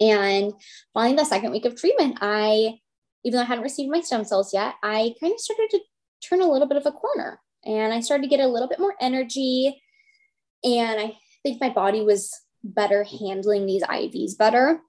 And 0.00 0.52
following 0.94 1.16
the 1.16 1.24
second 1.24 1.50
week 1.50 1.64
of 1.64 1.76
treatment 1.76 2.18
i 2.20 2.78
even 3.24 3.36
though 3.36 3.42
i 3.42 3.46
hadn't 3.46 3.64
received 3.64 3.90
my 3.90 4.00
stem 4.00 4.24
cells 4.24 4.54
yet 4.54 4.74
i 4.82 5.12
kind 5.20 5.32
of 5.32 5.40
started 5.40 5.68
to 5.70 5.80
turn 6.22 6.40
a 6.40 6.50
little 6.50 6.68
bit 6.68 6.76
of 6.76 6.86
a 6.86 6.92
corner 6.92 7.40
and 7.64 7.92
i 7.92 8.00
started 8.00 8.22
to 8.22 8.28
get 8.28 8.40
a 8.40 8.48
little 8.48 8.68
bit 8.68 8.80
more 8.80 8.94
energy 9.00 9.80
and 10.64 11.00
i 11.00 11.16
think 11.42 11.60
my 11.60 11.68
body 11.68 12.02
was 12.02 12.32
better 12.64 13.04
handling 13.04 13.66
these 13.66 13.82
ivs 13.84 14.36
better 14.36 14.80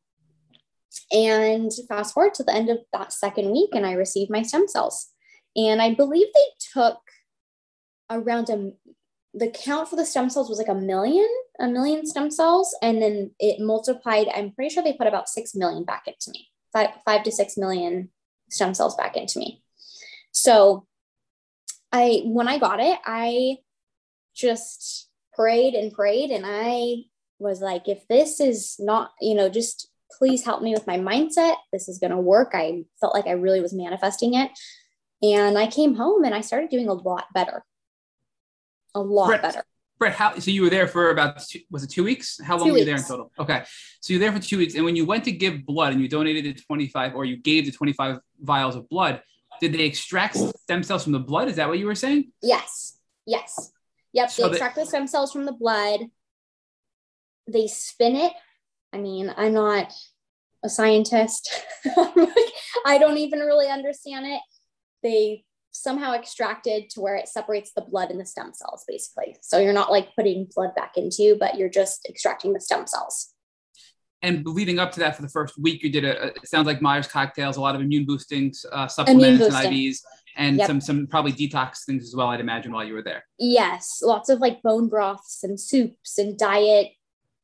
And 1.11 1.71
fast 1.88 2.13
forward 2.13 2.34
to 2.36 2.43
the 2.43 2.53
end 2.53 2.69
of 2.69 2.80
that 2.93 3.13
second 3.13 3.51
week, 3.51 3.69
and 3.73 3.86
I 3.86 3.93
received 3.93 4.32
my 4.32 4.41
stem 4.41 4.67
cells. 4.67 5.09
And 5.55 5.82
I 5.82 5.93
believe 5.93 6.27
they 6.34 6.82
took 6.82 6.99
around 8.09 8.49
a 8.49 8.71
the 9.36 9.51
count 9.51 9.88
for 9.88 9.95
the 9.95 10.05
stem 10.05 10.30
cells 10.30 10.49
was 10.49 10.57
like 10.57 10.67
a 10.67 10.73
million, 10.73 11.27
a 11.59 11.67
million 11.67 12.05
stem 12.07 12.32
cells, 12.32 12.75
and 12.82 12.99
then 12.99 13.32
it 13.39 13.61
multiplied. 13.61 14.27
I'm 14.34 14.51
pretty 14.51 14.73
sure 14.73 14.84
they 14.84 14.93
put 14.93 15.07
about 15.07 15.30
six 15.30 15.53
million 15.53 15.84
back 15.84 16.07
into 16.07 16.32
me, 16.32 16.47
five, 16.73 16.89
five 17.05 17.23
to 17.23 17.32
six 17.32 17.55
million 17.55 18.09
stem 18.49 18.73
cells 18.73 18.95
back 18.95 19.15
into 19.15 19.38
me. 19.38 19.61
So 20.32 20.88
I 21.91 22.21
when 22.25 22.47
I 22.47 22.57
got 22.57 22.79
it, 22.79 22.99
I 23.05 23.57
just 24.35 25.09
prayed 25.33 25.73
and 25.73 25.91
prayed 25.91 26.31
and 26.31 26.45
I 26.45 27.03
was 27.39 27.61
like 27.61 27.87
if 27.87 28.07
this 28.07 28.39
is 28.39 28.75
not, 28.79 29.11
you 29.21 29.35
know, 29.35 29.49
just 29.49 29.89
please 30.17 30.43
help 30.43 30.61
me 30.61 30.73
with 30.73 30.87
my 30.87 30.97
mindset. 30.97 31.55
This 31.71 31.87
is 31.87 31.99
going 31.99 32.11
to 32.11 32.17
work. 32.17 32.51
I 32.53 32.83
felt 32.99 33.13
like 33.13 33.27
I 33.27 33.31
really 33.31 33.61
was 33.61 33.73
manifesting 33.73 34.33
it. 34.33 34.51
And 35.21 35.57
I 35.57 35.67
came 35.67 35.95
home 35.95 36.23
and 36.23 36.33
I 36.33 36.41
started 36.41 36.69
doing 36.69 36.87
a 36.87 36.93
lot 36.93 37.25
better. 37.33 37.63
A 38.95 38.99
lot 38.99 39.27
Brett, 39.27 39.41
better. 39.41 39.63
Brett, 39.99 40.15
how 40.15 40.39
so 40.39 40.49
you 40.49 40.63
were 40.63 40.69
there 40.69 40.87
for 40.87 41.11
about 41.11 41.39
two, 41.39 41.59
was 41.69 41.83
it 41.83 41.89
two 41.89 42.03
weeks? 42.03 42.39
How 42.43 42.57
long 42.57 42.71
were 42.71 42.77
you 42.77 42.85
there 42.85 42.95
in 42.95 43.03
total? 43.03 43.31
Okay. 43.37 43.63
So 44.01 44.13
you're 44.13 44.19
there 44.19 44.31
for 44.31 44.39
two 44.39 44.57
weeks. 44.57 44.75
And 44.75 44.85
when 44.85 44.95
you 44.95 45.05
went 45.05 45.25
to 45.25 45.31
give 45.31 45.65
blood 45.65 45.93
and 45.93 46.01
you 46.01 46.07
donated 46.07 46.45
the 46.45 46.61
25 46.61 47.15
or 47.15 47.25
you 47.25 47.37
gave 47.37 47.65
the 47.65 47.71
25 47.71 48.19
vials 48.41 48.75
of 48.75 48.89
blood, 48.89 49.21
did 49.60 49.74
they 49.74 49.86
extract 49.86 50.36
stem 50.36 50.84
cells 50.84 51.03
from 51.03 51.14
the 51.14 51.20
blood? 51.20 51.47
Is 51.47 51.55
that 51.57 51.68
what 51.68 51.80
you 51.80 51.86
were 51.86 51.95
saying? 51.95 52.32
Yes. 52.41 52.97
Yes. 53.26 53.72
Yep. 54.14 54.30
So 54.32 54.43
they 54.43 54.49
extract 54.51 54.76
they- 54.76 54.84
the 54.84 54.88
stem 54.88 55.07
cells 55.07 55.32
from 55.32 55.45
the 55.45 55.51
blood. 55.53 56.01
They 57.47 57.68
spin 57.68 58.16
it. 58.16 58.34
I 58.93 58.97
mean, 58.97 59.34
I'm 59.36 59.53
not 59.53 59.91
a 60.64 60.70
scientist. 60.70 61.49
I 62.86 62.97
don't 62.97 63.18
even 63.18 63.39
really 63.39 63.68
understand 63.68 64.26
it. 64.26 64.41
They 65.03 65.45
somehow 65.72 66.14
extracted 66.14 66.89
to 66.91 67.01
where 67.01 67.16
it 67.16 67.28
separates 67.28 67.72
the 67.74 67.82
blood 67.82 68.10
and 68.10 68.20
the 68.20 68.26
stem 68.26 68.51
cells, 68.53 68.84
basically. 68.88 69.38
So 69.41 69.60
you're 69.60 69.74
not 69.74 69.91
like 69.91 70.16
putting 70.16 70.47
blood 70.53 70.76
back 70.76 70.97
into 70.97 71.24
you, 71.24 71.38
but 71.39 71.57
you're 71.57 71.70
just 71.70 72.05
extracting 72.10 72.53
the 72.53 72.60
stem 72.60 72.88
cells 72.88 73.34
and 74.22 74.45
leading 74.45 74.80
up 74.80 74.91
to 74.93 74.99
that 74.99 75.15
for 75.15 75.22
the 75.22 75.30
first 75.30 75.57
week, 75.57 75.82
you 75.84 75.89
did 75.89 76.03
a, 76.03 76.28
it 76.28 76.47
sounds 76.47 76.67
like 76.67 76.82
Myers 76.82 77.07
cocktails, 77.07 77.57
a 77.57 77.61
lot 77.61 77.76
of 77.76 77.82
immune 77.82 78.05
boosting 78.05 78.53
uh, 78.72 78.88
supplements 78.88 79.41
immune 79.41 79.55
and 79.55 79.74
IVs, 79.74 79.97
and 80.36 80.57
yep. 80.57 80.67
some 80.67 80.82
some 80.82 81.07
probably 81.07 81.32
detox 81.32 81.86
things 81.86 82.03
as 82.03 82.15
well. 82.15 82.28
I'd 82.28 82.39
imagine 82.39 82.72
while 82.72 82.84
you 82.84 82.93
were 82.93 83.03
there. 83.03 83.24
Yes, 83.38 84.01
lots 84.03 84.30
of 84.30 84.39
like 84.39 84.61
bone 84.61 84.89
broths 84.89 85.43
and 85.43 85.59
soups 85.59 86.17
and 86.17 86.38
diet 86.38 86.89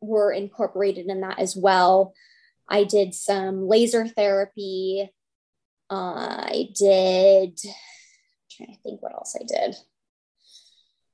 were 0.02 0.32
incorporated 0.32 1.08
in 1.08 1.22
that 1.22 1.40
as 1.40 1.56
well. 1.56 2.14
I 2.68 2.84
did 2.84 3.14
some 3.14 3.68
laser 3.68 4.08
therapy. 4.08 5.10
Uh, 5.90 6.44
I 6.48 6.70
did. 6.76 7.60
I'm 7.64 8.50
trying 8.50 8.74
to 8.74 8.82
think 8.82 9.02
what 9.02 9.14
else 9.14 9.36
I 9.40 9.44
did. 9.44 9.76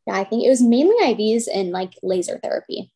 Yeah, 0.07 0.15
I 0.15 0.23
think 0.23 0.43
it 0.43 0.49
was 0.49 0.61
mainly 0.61 0.95
IVs 1.03 1.43
and 1.53 1.71
like 1.71 1.93
laser 2.01 2.39
therapy. 2.39 2.91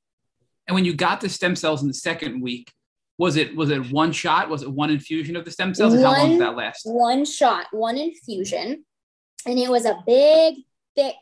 And 0.68 0.76
when 0.76 0.86
you 0.86 0.93
got 0.93 1.22
the 1.22 1.30
stem 1.30 1.55
cells 1.55 1.82
in 1.82 1.88
the 1.88 1.93
second 1.93 2.41
week, 2.41 2.72
was 3.18 3.38
it 3.38 3.55
was 3.55 3.70
it 3.70 3.91
one 3.91 4.11
shot? 4.11 4.49
Was 4.49 4.63
it 4.63 4.72
one 4.72 4.89
infusion 4.89 5.36
of 5.36 5.45
the 5.45 5.51
stem 5.51 5.74
cells? 5.74 5.93
And 5.93 6.03
how 6.03 6.18
long 6.18 6.32
did 6.32 6.41
that 6.41 6.55
last? 6.55 6.82
One 6.86 7.24
shot, 7.24 7.68
one 7.72 7.97
infusion, 7.97 8.84
and 9.45 9.59
it 9.59 9.70
was 9.70 9.86
a 9.86 10.03
big, 10.05 10.55
thick, 10.95 11.16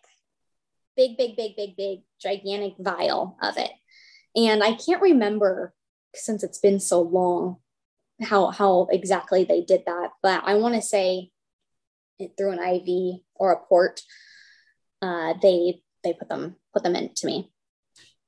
big, 0.95 1.17
big, 1.17 1.35
big, 1.35 1.55
big, 1.55 1.75
big, 1.75 1.99
gigantic 2.19 2.73
vial 2.79 3.37
of 3.41 3.57
it. 3.57 3.71
And 4.35 4.63
I 4.63 4.73
can't 4.73 5.01
remember 5.01 5.73
since 6.15 6.43
it's 6.43 6.59
been 6.59 6.79
so 6.79 7.01
long 7.01 7.57
how 8.21 8.49
how 8.49 8.87
exactly 8.91 9.43
they 9.43 9.61
did 9.61 9.83
that, 9.85 10.11
but 10.21 10.43
I 10.45 10.55
want 10.55 10.75
to 10.75 10.81
say 10.81 11.31
it 12.19 12.33
through 12.37 12.51
an 12.51 12.59
IV 12.59 13.19
or 13.35 13.51
a 13.51 13.59
port. 13.59 14.01
Uh, 15.01 15.33
they 15.41 15.81
they 16.03 16.13
put 16.13 16.29
them 16.29 16.55
put 16.73 16.83
them 16.83 16.95
into 16.95 17.27
me. 17.27 17.51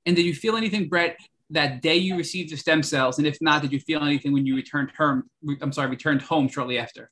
And 0.06 0.16
did 0.16 0.26
you 0.26 0.36
feel 0.36 0.56
anything, 0.56 0.88
Brett, 0.88 1.18
that 1.49 1.82
day 1.82 1.95
you 1.95 2.18
received 2.18 2.51
the 2.51 2.58
stem 2.58 2.84
cells? 2.84 3.18
And 3.18 3.28
if 3.28 3.38
not, 3.41 3.62
did 3.62 3.72
you 3.72 3.80
feel 3.80 4.03
anything 4.03 4.34
when 4.34 4.45
you 4.45 4.56
returned 4.56 4.91
home? 4.97 5.30
I'm 5.62 5.72
sorry, 5.72 5.89
returned 5.89 6.22
home 6.22 6.47
shortly 6.47 6.78
after? 6.78 7.12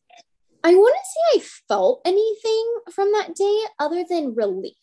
I 0.64 0.76
want 0.76 0.96
to 0.96 1.06
say 1.06 1.39
I 1.39 1.50
felt 1.68 2.02
anything 2.06 2.76
from 2.94 3.12
that 3.12 3.36
day 3.36 3.60
other 3.80 4.06
than 4.10 4.36
relief. 4.36 4.76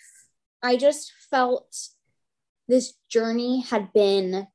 I 0.62 0.76
just 0.76 1.12
felt 1.30 1.74
this 2.68 2.94
journey 3.08 3.62
had 3.62 3.92
been 3.92 4.46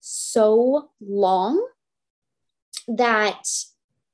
so 0.00 0.90
long 1.00 1.64
that 2.88 3.42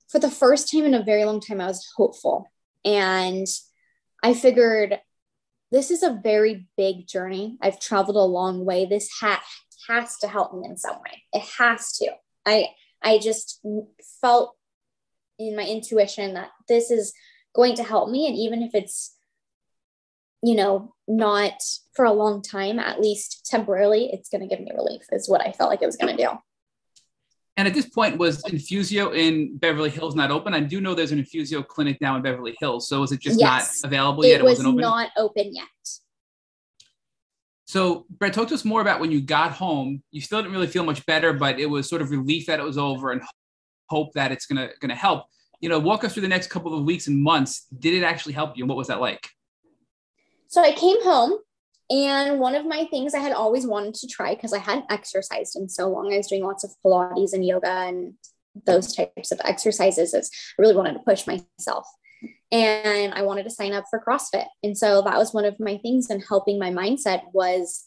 for 0.09 0.19
the 0.19 0.31
first 0.31 0.71
time 0.71 0.85
in 0.85 0.95
a 0.95 1.05
very 1.05 1.25
long 1.25 1.41
time, 1.41 1.61
I 1.61 1.67
was 1.67 1.87
hopeful. 1.97 2.51
And 2.85 3.47
I 4.23 4.35
figured 4.35 4.99
this 5.73 5.91
is 5.91 6.03
a 6.03 6.21
very 6.23 6.67
big 6.77 7.07
journey. 7.07 7.57
I've 7.61 7.81
traveled 7.81 8.17
a 8.17 8.21
long 8.21 8.65
way. 8.65 8.87
This 8.87 9.09
hat 9.21 9.43
has 9.89 10.17
to 10.19 10.29
help 10.29 10.55
me 10.55 10.67
in 10.69 10.77
some 10.77 10.97
way. 10.97 11.23
It 11.33 11.43
has 11.59 11.93
to. 11.99 12.13
I 12.45 12.69
I 13.03 13.19
just 13.19 13.61
felt 14.21 14.57
in 15.39 15.57
my 15.57 15.65
intuition 15.65 16.35
that 16.35 16.51
this 16.69 16.91
is 16.91 17.13
going 17.55 17.75
to 17.77 17.83
help 17.83 18.11
me 18.11 18.27
and 18.27 18.37
even 18.37 18.63
if 18.63 18.75
it's 18.75 19.15
you 20.43 20.55
know 20.55 20.95
not 21.09 21.63
for 21.95 22.05
a 22.05 22.13
long 22.13 22.43
time 22.43 22.79
at 22.79 23.01
least 23.01 23.47
temporarily 23.51 24.11
it's 24.13 24.29
going 24.29 24.41
to 24.41 24.47
give 24.47 24.63
me 24.63 24.71
relief 24.75 25.03
is 25.13 25.29
what 25.29 25.41
i 25.41 25.53
felt 25.53 25.71
like 25.71 25.81
it 25.83 25.87
was 25.87 25.97
going 25.97 26.15
to 26.15 26.23
do 26.23 26.31
and 27.57 27.67
at 27.67 27.73
this 27.73 27.89
point, 27.89 28.19
was 28.19 28.43
Infusio 28.45 29.17
in 29.17 29.57
Beverly 29.57 29.89
Hills 29.89 30.15
not 30.15 30.31
open? 30.31 30.53
I 30.53 30.61
do 30.61 30.81
know 30.81 30.95
there's 30.95 31.13
an 31.13 31.23
Infusio 31.23 31.67
clinic 31.67 31.99
now 32.03 32.15
in 32.17 32.23
Beverly 32.23 32.55
Hills. 32.61 32.87
So 32.89 33.03
is 33.03 33.13
it 33.13 33.21
just 33.21 33.41
yes. 33.41 33.83
not 33.83 33.89
available 33.89 34.27
yet? 34.27 34.35
It, 34.35 34.41
it 34.41 34.45
was 34.45 34.59
wasn't 34.59 34.69
open? 34.69 34.81
not 34.83 35.11
open 35.17 35.55
yet. 35.55 35.67
So, 37.65 38.05
Brett, 38.11 38.35
talk 38.35 38.49
to 38.49 38.55
us 38.55 38.65
more 38.65 38.81
about 38.81 39.01
when 39.01 39.11
you 39.11 39.21
got 39.21 39.53
home. 39.53 40.03
You 40.11 40.21
still 40.21 40.41
didn't 40.41 40.53
really 40.53 40.67
feel 40.67 40.85
much 40.85 41.05
better, 41.07 41.33
but 41.33 41.59
it 41.59 41.67
was 41.67 41.89
sort 41.89 42.03
of 42.03 42.11
relief 42.11 42.47
that 42.47 42.61
it 42.61 42.63
was 42.63 42.79
over 42.79 43.11
and 43.11 43.23
hope 43.89 44.13
that 44.13 44.33
it's 44.33 44.47
gonna 44.47 44.69
gonna 44.81 44.95
help. 44.95 45.25
You 45.61 45.71
know, 45.71 45.79
walk 45.79 46.05
us 46.05 46.13
through 46.13 46.23
the 46.23 46.29
next 46.29 46.49
couple 46.49 46.75
of 46.75 46.85
weeks 46.85 47.07
and 47.07 47.21
months. 47.21 47.67
Did 47.77 47.95
it 47.95 48.05
actually 48.05 48.35
help 48.35 48.57
you? 48.57 48.65
And 48.65 48.69
what 48.69 48.77
was 48.77 48.89
that 48.89 49.01
like? 49.01 49.29
So 50.49 50.63
I 50.63 50.73
came 50.73 51.03
home 51.03 51.39
and 51.89 52.41
one 52.41 52.55
of 52.55 52.67
my 52.67 52.87
things 52.91 53.15
I 53.15 53.21
had 53.21 53.33
always 53.33 53.67
wanted 53.67 53.95
to 53.95 54.09
try 54.09 54.35
because 54.35 54.53
I 54.53 54.59
hadn't 54.59 54.91
exercised 54.91 55.57
in 55.57 55.69
so 55.69 55.89
long, 55.89 56.13
I 56.13 56.17
was 56.17 56.27
doing 56.27 56.45
lots 56.45 56.65
of 56.65 56.75
Pilates 56.85 57.33
and 57.33 57.47
yoga 57.47 57.71
and 57.71 58.15
those 58.65 58.95
types 58.95 59.33
of 59.33 59.41
exercises, 59.45 60.15
is 60.15 60.31
I 60.59 60.63
really 60.63 60.75
wanted 60.75 60.95
to 60.95 61.01
push 61.01 61.27
myself. 61.27 61.87
And 62.51 63.13
I 63.13 63.23
wanted 63.23 63.45
to 63.45 63.51
sign 63.51 63.73
up 63.73 63.85
for 63.91 64.03
CrossFit. 64.07 64.47
And 64.63 64.77
so 64.77 65.03
that 65.03 65.19
was 65.19 65.35
one 65.35 65.45
of 65.45 65.61
my 65.61 65.79
things 65.79 66.11
in 66.11 66.21
helping 66.21 66.59
my 66.59 66.71
mindset 66.71 67.23
was 67.33 67.85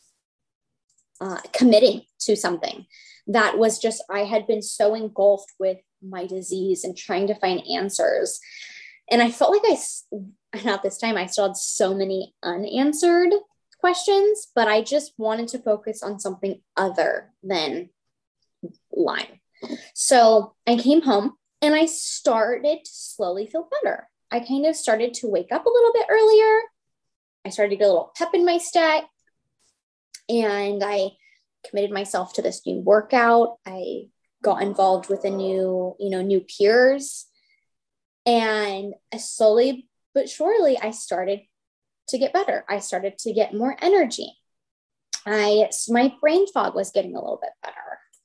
uh, 1.20 1.40
committing 1.54 2.04
to 2.22 2.36
something 2.36 2.86
that 3.28 3.58
was 3.58 3.80
just, 3.80 4.04
I 4.10 4.20
had 4.20 4.48
been 4.48 4.62
so 4.62 4.96
engulfed 4.96 5.54
with 5.60 5.78
my 6.02 6.26
disease 6.26 6.84
and 6.84 6.96
trying 6.96 7.28
to 7.28 7.36
find 7.36 7.62
answers. 7.68 8.40
And 9.12 9.22
I 9.22 9.32
felt 9.32 9.52
like 9.52 9.64
I, 9.66 10.62
not 10.64 10.84
this 10.84 10.98
time, 10.98 11.18
I 11.18 11.26
still 11.26 11.48
had 11.48 11.58
so 11.58 11.94
many 11.94 12.34
unanswered 12.44 13.34
questions, 13.80 14.48
but 14.54 14.68
I 14.68 14.82
just 14.82 15.14
wanted 15.18 15.48
to 15.50 15.60
focus 15.60 16.04
on 16.04 16.20
something 16.20 16.62
other 16.76 17.32
than 17.44 17.90
Lyme. 18.92 19.40
So 19.94 20.56
I 20.68 20.78
came 20.78 21.02
home 21.02 21.34
and 21.62 21.76
I 21.76 21.86
started 21.86 22.80
to 22.86 22.92
slowly 22.92 23.48
feel 23.48 23.68
better. 23.82 24.08
I 24.32 24.40
kind 24.42 24.66
of 24.66 24.76
started 24.76 25.14
to 25.16 25.28
wake 25.28 25.52
up 25.52 25.66
a 25.66 25.70
little 25.70 25.94
bit 25.94 26.08
earlier. 26.10 26.62
I 27.46 27.50
started 27.50 27.72
to 27.72 27.76
get 27.78 27.86
a 27.86 27.88
little 27.88 28.12
pep 28.16 28.30
in 28.34 28.46
my 28.46 28.58
step 28.58 29.06
and 30.28 30.84
I 30.84 31.12
committed 31.68 31.92
myself 31.92 32.34
to 32.34 32.42
this 32.42 32.66
new 32.66 32.80
workout. 32.80 33.58
I 33.66 34.04
got 34.42 34.62
involved 34.62 35.10
with 35.10 35.26
a 35.26 35.30
new, 35.30 35.96
you 36.00 36.10
know, 36.10 36.22
new 36.22 36.42
peers. 36.42 37.26
And 38.26 38.94
slowly 39.18 39.90
but 40.14 40.30
surely, 40.30 40.78
I 40.78 40.92
started 40.92 41.42
to 42.10 42.18
get 42.18 42.34
better. 42.34 42.66
I 42.70 42.80
started 42.80 43.18
to 43.20 43.34
get 43.34 43.54
more 43.54 43.76
energy. 43.82 44.34
I 45.26 45.70
my 45.90 46.14
brain 46.22 46.48
fog 46.48 46.76
was 46.76 46.92
getting 46.92 47.16
a 47.16 47.20
little 47.20 47.40
bit 47.42 47.52
better. 47.64 47.76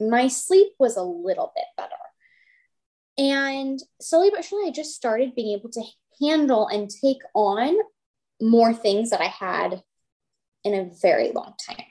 My 0.00 0.28
sleep 0.28 0.72
was 0.78 0.96
a 0.96 1.02
little 1.02 1.52
bit 1.54 1.66
better. 1.76 1.90
And 3.16 3.80
slowly 4.00 4.30
but 4.34 4.44
surely, 4.44 4.68
I 4.68 4.72
just 4.72 4.94
started 4.94 5.34
being 5.34 5.56
able 5.56 5.70
to 5.70 5.82
handle 6.20 6.66
and 6.68 6.90
take 6.90 7.22
on 7.34 7.76
more 8.40 8.74
things 8.74 9.10
that 9.10 9.20
I 9.20 9.26
had 9.26 9.82
in 10.64 10.74
a 10.74 10.90
very 11.00 11.30
long 11.32 11.54
time. 11.64 11.84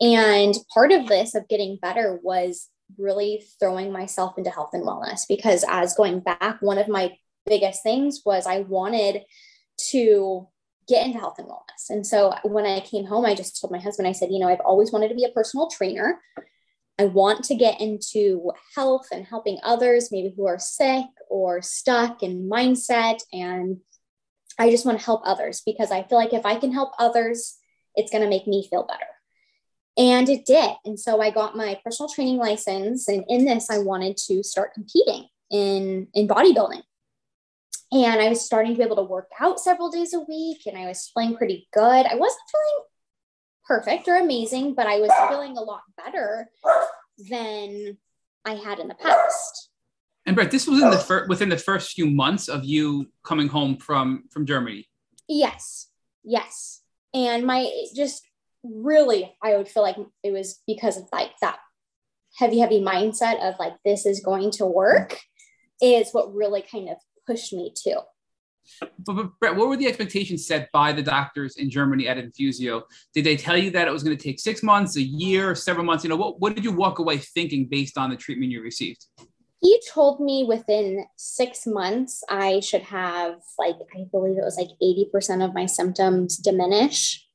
And 0.00 0.54
part 0.72 0.92
of 0.92 1.06
this 1.06 1.34
of 1.34 1.48
getting 1.48 1.78
better 1.80 2.18
was 2.22 2.68
really 2.98 3.44
throwing 3.58 3.92
myself 3.92 4.36
into 4.36 4.50
health 4.50 4.70
and 4.72 4.84
wellness 4.84 5.22
because, 5.28 5.64
as 5.68 5.94
going 5.94 6.20
back, 6.20 6.60
one 6.60 6.78
of 6.78 6.88
my 6.88 7.16
biggest 7.46 7.82
things 7.82 8.22
was 8.24 8.46
I 8.46 8.60
wanted 8.60 9.22
to 9.90 10.48
get 10.88 11.06
into 11.06 11.18
health 11.18 11.38
and 11.38 11.48
wellness. 11.48 11.90
And 11.90 12.06
so 12.06 12.34
when 12.44 12.64
I 12.64 12.80
came 12.80 13.04
home, 13.04 13.24
I 13.24 13.34
just 13.34 13.60
told 13.60 13.72
my 13.72 13.78
husband, 13.78 14.06
I 14.06 14.12
said, 14.12 14.30
you 14.30 14.38
know, 14.38 14.48
I've 14.48 14.60
always 14.60 14.92
wanted 14.92 15.08
to 15.08 15.14
be 15.14 15.24
a 15.24 15.30
personal 15.30 15.68
trainer. 15.68 16.20
I 16.98 17.04
want 17.04 17.44
to 17.44 17.54
get 17.54 17.80
into 17.80 18.50
health 18.74 19.08
and 19.12 19.26
helping 19.26 19.58
others, 19.62 20.10
maybe 20.10 20.32
who 20.34 20.46
are 20.46 20.58
sick 20.58 21.04
or 21.28 21.60
stuck 21.60 22.22
in 22.22 22.48
mindset. 22.48 23.20
And 23.32 23.78
I 24.58 24.70
just 24.70 24.86
want 24.86 24.98
to 24.98 25.04
help 25.04 25.22
others 25.24 25.62
because 25.66 25.90
I 25.90 26.04
feel 26.04 26.18
like 26.18 26.32
if 26.32 26.46
I 26.46 26.56
can 26.56 26.72
help 26.72 26.92
others, 26.98 27.58
it's 27.94 28.10
going 28.10 28.22
to 28.22 28.30
make 28.30 28.46
me 28.46 28.66
feel 28.68 28.86
better. 28.86 29.04
And 29.98 30.28
it 30.28 30.46
did. 30.46 30.70
And 30.84 30.98
so 30.98 31.20
I 31.20 31.30
got 31.30 31.56
my 31.56 31.80
personal 31.84 32.08
training 32.08 32.36
license. 32.36 33.08
And 33.08 33.24
in 33.28 33.44
this, 33.44 33.70
I 33.70 33.78
wanted 33.78 34.16
to 34.28 34.42
start 34.42 34.74
competing 34.74 35.26
in, 35.50 36.08
in 36.14 36.28
bodybuilding. 36.28 36.82
And 37.92 38.20
I 38.20 38.28
was 38.28 38.44
starting 38.44 38.72
to 38.72 38.78
be 38.78 38.84
able 38.84 38.96
to 38.96 39.02
work 39.02 39.30
out 39.40 39.60
several 39.60 39.90
days 39.90 40.12
a 40.12 40.20
week 40.20 40.62
and 40.66 40.76
I 40.76 40.86
was 40.86 41.10
feeling 41.14 41.36
pretty 41.36 41.68
good. 41.72 41.82
I 42.06 42.14
wasn't 42.14 42.40
feeling 42.50 42.84
perfect 43.66 44.08
or 44.08 44.16
amazing, 44.16 44.74
but 44.74 44.86
I 44.86 44.98
was 44.98 45.10
feeling 45.28 45.56
a 45.56 45.62
lot 45.62 45.82
better 45.96 46.48
than 47.30 47.96
I 48.44 48.54
had 48.54 48.78
in 48.78 48.88
the 48.88 48.94
past. 48.94 49.70
And 50.24 50.34
Brett, 50.34 50.50
this 50.50 50.66
was 50.66 50.82
in 50.82 50.90
the 50.90 50.98
fir- 50.98 51.26
within 51.28 51.48
the 51.48 51.56
first 51.56 51.92
few 51.92 52.10
months 52.10 52.48
of 52.48 52.64
you 52.64 53.06
coming 53.22 53.46
home 53.46 53.76
from 53.76 54.24
from 54.30 54.44
Germany. 54.44 54.88
Yes, 55.28 55.88
yes, 56.24 56.82
and 57.14 57.46
my 57.46 57.70
just 57.94 58.26
really, 58.64 59.36
I 59.42 59.56
would 59.56 59.68
feel 59.68 59.84
like 59.84 59.96
it 60.24 60.32
was 60.32 60.60
because 60.66 60.96
of 60.96 61.08
like 61.12 61.30
that 61.40 61.58
heavy, 62.36 62.58
heavy 62.58 62.80
mindset 62.80 63.40
of 63.40 63.54
like 63.60 63.74
this 63.84 64.04
is 64.04 64.20
going 64.20 64.50
to 64.52 64.66
work, 64.66 65.18
is 65.80 66.10
what 66.10 66.34
really 66.34 66.62
kind 66.62 66.88
of 66.88 66.96
pushed 67.26 67.52
me 67.52 67.72
to. 67.84 68.02
But, 68.80 69.14
but 69.14 69.38
Brett, 69.38 69.56
what 69.56 69.68
were 69.68 69.76
the 69.76 69.86
expectations 69.86 70.46
set 70.46 70.70
by 70.72 70.92
the 70.92 71.02
doctors 71.02 71.56
in 71.56 71.70
Germany 71.70 72.08
at 72.08 72.18
Infusio? 72.18 72.82
Did 73.14 73.24
they 73.24 73.36
tell 73.36 73.56
you 73.56 73.70
that 73.70 73.86
it 73.88 73.92
was 73.92 74.02
going 74.02 74.16
to 74.16 74.22
take 74.22 74.40
six 74.40 74.62
months, 74.62 74.96
a 74.96 75.02
year, 75.02 75.54
several 75.54 75.84
months? 75.84 76.04
You 76.04 76.10
know, 76.10 76.16
what, 76.16 76.40
what 76.40 76.54
did 76.54 76.64
you 76.64 76.72
walk 76.72 76.98
away 76.98 77.18
thinking 77.18 77.66
based 77.66 77.96
on 77.96 78.10
the 78.10 78.16
treatment 78.16 78.50
you 78.50 78.62
received? 78.62 79.04
He 79.60 79.80
told 79.92 80.20
me 80.20 80.44
within 80.44 81.06
six 81.16 81.66
months 81.66 82.22
I 82.28 82.60
should 82.60 82.82
have 82.82 83.40
like 83.58 83.76
I 83.96 84.04
believe 84.10 84.36
it 84.36 84.44
was 84.44 84.58
like 84.58 84.68
80% 84.82 85.44
of 85.44 85.54
my 85.54 85.66
symptoms 85.66 86.36
diminish. 86.36 87.26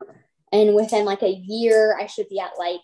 And 0.51 0.75
within 0.75 1.05
like 1.05 1.23
a 1.23 1.31
year, 1.31 1.97
I 1.99 2.05
should 2.05 2.29
be 2.29 2.39
at 2.39 2.51
like 2.59 2.81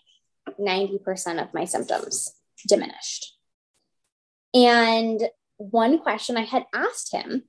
90% 0.58 1.42
of 1.42 1.54
my 1.54 1.64
symptoms 1.66 2.34
diminished. 2.66 3.36
And 4.54 5.20
one 5.58 5.98
question 5.98 6.36
I 6.36 6.44
had 6.44 6.64
asked 6.72 7.12
him 7.12 7.44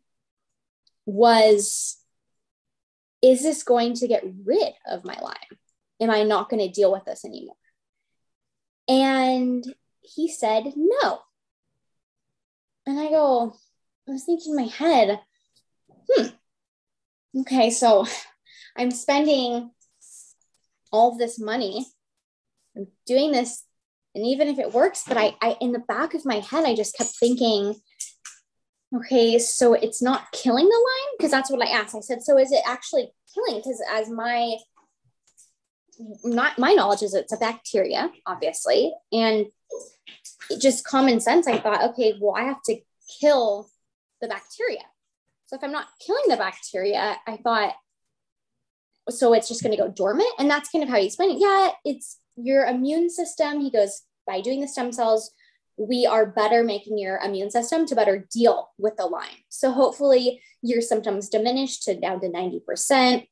was 1.05 1.97
Is 3.21 3.41
this 3.41 3.63
going 3.63 3.93
to 3.95 4.07
get 4.07 4.23
rid 4.45 4.73
of 4.87 5.05
my 5.05 5.17
Lyme? 5.21 5.59
Am 6.01 6.09
I 6.09 6.23
not 6.23 6.49
going 6.49 6.65
to 6.65 6.73
deal 6.73 6.91
with 6.91 7.05
this 7.05 7.23
anymore? 7.23 7.55
And 8.87 9.63
he 10.01 10.27
said, 10.27 10.73
No. 10.75 11.19
And 12.85 12.99
I 12.99 13.09
go, 13.09 13.55
I 14.07 14.11
was 14.11 14.23
thinking 14.23 14.53
in 14.53 14.55
my 14.55 14.71
head, 14.71 15.19
hmm, 16.09 16.27
okay, 17.41 17.69
so 17.69 18.07
I'm 18.75 18.89
spending 18.89 19.69
all 20.91 21.15
this 21.15 21.39
money, 21.39 21.85
I'm 22.75 22.87
doing 23.05 23.31
this, 23.31 23.63
and 24.15 24.25
even 24.25 24.47
if 24.47 24.57
it 24.57 24.73
works, 24.73 25.03
but 25.07 25.17
I, 25.17 25.35
I, 25.39 25.57
in 25.61 25.71
the 25.71 25.79
back 25.79 26.15
of 26.15 26.25
my 26.25 26.39
head, 26.39 26.65
I 26.65 26.75
just 26.75 26.97
kept 26.97 27.11
thinking, 27.11 27.75
okay, 28.95 29.37
so 29.39 29.73
it's 29.73 30.01
not 30.01 30.31
killing 30.31 30.65
the 30.65 30.75
Lyme? 30.75 31.15
Because 31.17 31.31
that's 31.31 31.51
what 31.51 31.65
I 31.65 31.71
asked. 31.71 31.95
I 31.95 31.99
said, 31.99 32.21
so 32.23 32.37
is 32.37 32.51
it 32.51 32.61
actually 32.65 33.09
killing? 33.33 33.57
Because 33.57 33.81
as 33.91 34.09
my 34.09 34.57
not 36.23 36.57
my 36.57 36.73
knowledge 36.73 37.03
is 37.03 37.13
it's 37.13 37.33
a 37.33 37.37
bacteria, 37.37 38.09
obviously. 38.25 38.93
And 39.11 39.47
just 40.59 40.85
common 40.85 41.19
sense, 41.19 41.47
I 41.47 41.59
thought, 41.59 41.91
okay, 41.91 42.15
well, 42.19 42.35
I 42.35 42.43
have 42.43 42.61
to 42.63 42.77
kill 43.19 43.69
the 44.21 44.27
bacteria. 44.27 44.81
So 45.47 45.55
if 45.55 45.63
I'm 45.63 45.71
not 45.71 45.87
killing 46.05 46.23
the 46.27 46.37
bacteria, 46.37 47.17
I 47.27 47.37
thought, 47.37 47.73
so 49.09 49.33
it's 49.33 49.47
just 49.47 49.63
going 49.63 49.75
to 49.75 49.81
go 49.81 49.89
dormant. 49.89 50.29
And 50.37 50.49
that's 50.49 50.69
kind 50.69 50.83
of 50.83 50.89
how 50.89 50.97
he 50.97 51.07
explained 51.07 51.33
it. 51.33 51.41
Yeah, 51.41 51.71
it's 51.83 52.19
your 52.35 52.65
immune 52.65 53.09
system. 53.09 53.59
He 53.59 53.71
goes, 53.71 54.03
by 54.27 54.41
doing 54.41 54.61
the 54.61 54.67
stem 54.67 54.91
cells, 54.91 55.31
we 55.79 56.05
are 56.05 56.25
better 56.25 56.61
making 56.61 56.97
your 56.97 57.17
immune 57.19 57.49
system 57.49 57.85
to 57.85 57.95
better 57.95 58.27
deal 58.31 58.69
with 58.77 58.97
the 58.97 59.05
Lyme. 59.05 59.43
So 59.47 59.71
hopefully 59.71 60.41
your 60.61 60.81
symptoms 60.81 61.29
diminish 61.29 61.79
to 61.81 61.97
down 61.97 62.19
to 62.19 62.27
90% 62.27 63.25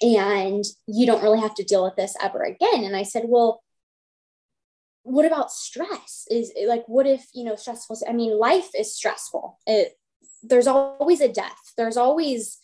and 0.00 0.64
you 0.86 1.06
don't 1.06 1.22
really 1.22 1.40
have 1.40 1.56
to 1.56 1.64
deal 1.64 1.82
with 1.84 1.96
this 1.96 2.14
ever 2.22 2.42
again. 2.42 2.84
And 2.84 2.94
I 2.94 3.02
said, 3.02 3.24
well, 3.26 3.62
what 5.02 5.24
about 5.24 5.50
stress? 5.50 6.26
Is 6.30 6.52
like, 6.66 6.84
what 6.86 7.06
if, 7.06 7.26
you 7.34 7.44
know, 7.44 7.56
stressful? 7.56 7.98
I 8.08 8.12
mean, 8.12 8.38
life 8.38 8.68
is 8.78 8.94
stressful. 8.94 9.58
It, 9.66 9.98
there's 10.44 10.68
always 10.68 11.20
a 11.20 11.32
death. 11.32 11.72
There's 11.76 11.96
always 11.96 12.58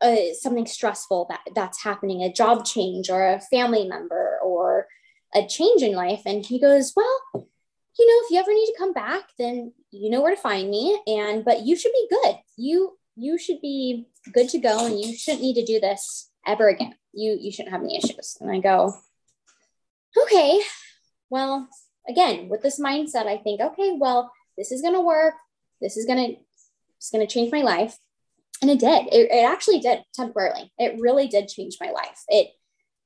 uh, 0.00 0.32
something 0.38 0.66
stressful 0.66 1.26
that 1.28 1.40
that's 1.56 1.82
happening, 1.82 2.22
a 2.22 2.32
job 2.32 2.64
change 2.64 3.10
or 3.10 3.26
a 3.26 3.40
family 3.40 3.88
member 3.88 4.38
or 4.44 4.86
a 5.34 5.44
change 5.44 5.82
in 5.82 5.92
life. 5.92 6.22
And 6.24 6.46
he 6.46 6.60
goes, 6.60 6.92
well, 6.94 7.48
you 8.00 8.06
know, 8.06 8.24
if 8.24 8.30
you 8.30 8.38
ever 8.38 8.54
need 8.54 8.66
to 8.66 8.78
come 8.78 8.94
back, 8.94 9.24
then 9.38 9.74
you 9.90 10.08
know 10.08 10.22
where 10.22 10.34
to 10.34 10.40
find 10.40 10.70
me. 10.70 10.98
And 11.06 11.44
but 11.44 11.66
you 11.66 11.76
should 11.76 11.92
be 11.92 12.08
good. 12.10 12.36
You 12.56 12.96
you 13.14 13.36
should 13.36 13.60
be 13.60 14.06
good 14.32 14.48
to 14.50 14.58
go, 14.58 14.86
and 14.86 14.98
you 14.98 15.14
shouldn't 15.14 15.42
need 15.42 15.54
to 15.54 15.64
do 15.66 15.78
this 15.78 16.30
ever 16.46 16.68
again. 16.68 16.94
You 17.12 17.36
you 17.38 17.52
shouldn't 17.52 17.72
have 17.72 17.82
any 17.82 17.98
issues. 17.98 18.38
And 18.40 18.50
I 18.50 18.58
go, 18.60 18.94
okay, 20.22 20.62
well, 21.28 21.68
again, 22.08 22.48
with 22.48 22.62
this 22.62 22.80
mindset, 22.80 23.26
I 23.26 23.36
think, 23.36 23.60
okay, 23.60 23.96
well, 23.98 24.32
this 24.56 24.72
is 24.72 24.80
gonna 24.80 25.02
work. 25.02 25.34
This 25.82 25.98
is 25.98 26.06
gonna 26.06 26.28
it's 26.96 27.10
gonna 27.10 27.26
change 27.26 27.52
my 27.52 27.60
life. 27.60 27.98
And 28.62 28.70
it 28.70 28.78
did. 28.78 29.08
It, 29.12 29.30
it 29.30 29.44
actually 29.44 29.80
did 29.80 30.04
temporarily. 30.14 30.72
It 30.78 31.00
really 31.00 31.28
did 31.28 31.48
change 31.48 31.76
my 31.78 31.90
life. 31.90 32.24
It 32.28 32.48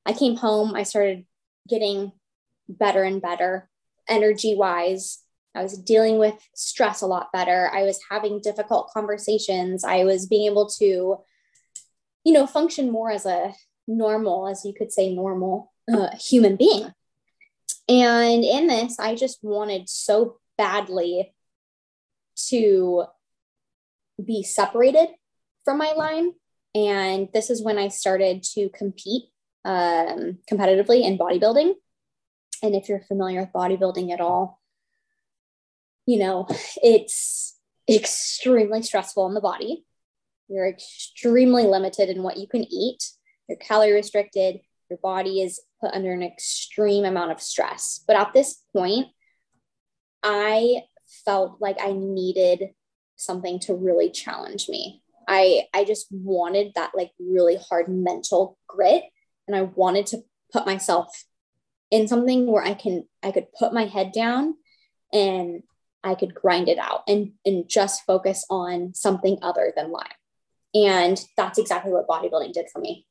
I 0.05 0.13
came 0.13 0.37
home, 0.37 0.73
I 0.73 0.83
started 0.83 1.25
getting 1.67 2.13
better 2.69 3.03
and 3.03 3.21
better 3.21 3.69
energy 4.07 4.55
wise. 4.55 5.19
I 5.53 5.63
was 5.63 5.77
dealing 5.77 6.17
with 6.17 6.35
stress 6.53 7.01
a 7.01 7.07
lot 7.07 7.31
better. 7.31 7.69
I 7.73 7.83
was 7.83 7.99
having 8.09 8.41
difficult 8.41 8.91
conversations. 8.93 9.83
I 9.83 10.03
was 10.03 10.27
being 10.27 10.51
able 10.51 10.67
to, 10.79 11.17
you 12.25 12.33
know, 12.33 12.45
function 12.45 12.91
more 12.91 13.11
as 13.11 13.25
a 13.25 13.53
normal, 13.87 14.47
as 14.47 14.65
you 14.65 14.73
could 14.73 14.91
say, 14.91 15.13
normal 15.13 15.71
uh, 15.91 16.09
human 16.17 16.55
being. 16.55 16.91
And 17.87 18.43
in 18.43 18.67
this, 18.67 18.99
I 18.99 19.15
just 19.15 19.39
wanted 19.43 19.87
so 19.87 20.39
badly 20.57 21.33
to 22.49 23.05
be 24.23 24.43
separated 24.43 25.09
from 25.63 25.77
my 25.77 25.93
Lyme. 25.93 26.31
And 26.73 27.29
this 27.33 27.49
is 27.49 27.63
when 27.63 27.77
I 27.77 27.87
started 27.87 28.43
to 28.55 28.69
compete 28.69 29.25
um, 29.63 30.39
competitively 30.51 31.03
in 31.03 31.17
bodybuilding. 31.17 31.73
And 32.65 32.75
if 32.75 32.89
you're 32.89 33.01
familiar 33.01 33.41
with 33.41 33.53
bodybuilding 33.53 34.11
at 34.11 34.21
all, 34.21 34.59
you 36.05 36.19
know, 36.19 36.47
it's 36.77 37.57
extremely 37.89 38.81
stressful 38.81 39.23
on 39.23 39.33
the 39.33 39.41
body. 39.41 39.85
You're 40.47 40.67
extremely 40.67 41.63
limited 41.63 42.09
in 42.09 42.23
what 42.23 42.37
you 42.37 42.47
can 42.47 42.63
eat. 42.71 43.03
You're 43.47 43.57
calorie 43.57 43.93
restricted. 43.93 44.59
Your 44.89 44.99
body 45.01 45.41
is 45.41 45.61
put 45.81 45.93
under 45.93 46.11
an 46.11 46.23
extreme 46.23 47.05
amount 47.05 47.31
of 47.31 47.41
stress. 47.41 48.03
But 48.07 48.15
at 48.15 48.33
this 48.33 48.61
point, 48.73 49.07
I 50.23 50.81
felt 51.25 51.57
like 51.59 51.77
I 51.79 51.91
needed 51.91 52.69
something 53.15 53.59
to 53.61 53.75
really 53.75 54.09
challenge 54.09 54.69
me. 54.69 55.01
I 55.27 55.65
I 55.73 55.85
just 55.85 56.07
wanted 56.11 56.73
that 56.75 56.91
like 56.95 57.11
really 57.19 57.57
hard 57.69 57.87
mental 57.89 58.57
grit 58.67 59.03
and 59.47 59.55
I 59.55 59.63
wanted 59.63 60.07
to 60.07 60.23
put 60.51 60.65
myself 60.65 61.25
in 61.91 62.07
something 62.07 62.47
where 62.47 62.63
I 62.63 62.73
can 62.73 63.05
I 63.23 63.31
could 63.31 63.47
put 63.57 63.73
my 63.73 63.85
head 63.85 64.11
down 64.11 64.55
and 65.13 65.63
I 66.03 66.15
could 66.15 66.35
grind 66.35 66.69
it 66.69 66.77
out 66.77 67.01
and 67.07 67.33
and 67.45 67.67
just 67.67 68.05
focus 68.05 68.45
on 68.49 68.93
something 68.93 69.39
other 69.41 69.73
than 69.75 69.91
Lyme. 69.91 70.07
And 70.73 71.23
that's 71.37 71.57
exactly 71.57 71.91
what 71.91 72.07
bodybuilding 72.07 72.53
did 72.53 72.67
for 72.71 72.79
me. 72.79 73.05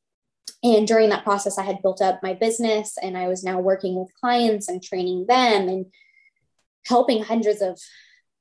And 0.62 0.86
during 0.86 1.10
that 1.10 1.24
process, 1.24 1.58
I 1.58 1.62
had 1.62 1.82
built 1.82 2.00
up 2.02 2.22
my 2.22 2.34
business 2.34 2.96
and 3.02 3.16
I 3.16 3.28
was 3.28 3.44
now 3.44 3.58
working 3.58 3.94
with 3.94 4.14
clients 4.20 4.68
and 4.68 4.82
training 4.82 5.26
them 5.26 5.68
and 5.68 5.86
helping 6.86 7.22
hundreds 7.22 7.62
of 7.62 7.78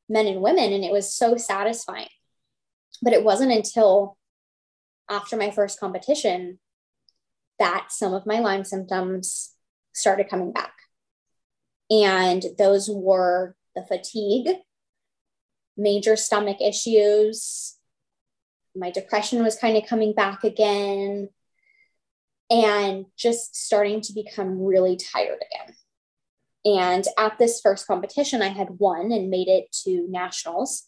men 0.09 0.27
and 0.27 0.41
women. 0.41 0.73
And 0.73 0.83
it 0.83 0.91
was 0.91 1.13
so 1.13 1.37
satisfying. 1.37 2.07
But 3.01 3.13
it 3.13 3.23
wasn't 3.23 3.51
until 3.51 4.17
after 5.09 5.35
my 5.35 5.51
first 5.51 5.79
competition 5.79 6.59
that 7.59 7.87
some 7.89 8.13
of 8.13 8.25
my 8.25 8.39
Lyme 8.39 8.63
symptoms 8.63 9.51
started 9.93 10.29
coming 10.29 10.51
back. 10.51 10.73
And 11.89 12.43
those 12.57 12.89
were 12.89 13.55
the 13.75 13.83
fatigue, 13.83 14.49
major 15.77 16.15
stomach 16.15 16.57
issues. 16.61 17.75
My 18.75 18.91
depression 18.91 19.43
was 19.43 19.55
kind 19.55 19.77
of 19.77 19.85
coming 19.85 20.13
back 20.13 20.43
again, 20.43 21.29
and 22.49 23.05
just 23.17 23.55
starting 23.55 24.01
to 24.01 24.13
become 24.13 24.59
really 24.61 24.97
tired 24.97 25.39
again. 25.51 25.75
And 26.65 27.05
at 27.17 27.37
this 27.37 27.59
first 27.61 27.87
competition, 27.87 28.41
I 28.41 28.49
had 28.49 28.79
won 28.79 29.11
and 29.11 29.29
made 29.29 29.47
it 29.47 29.71
to 29.83 30.07
nationals. 30.09 30.87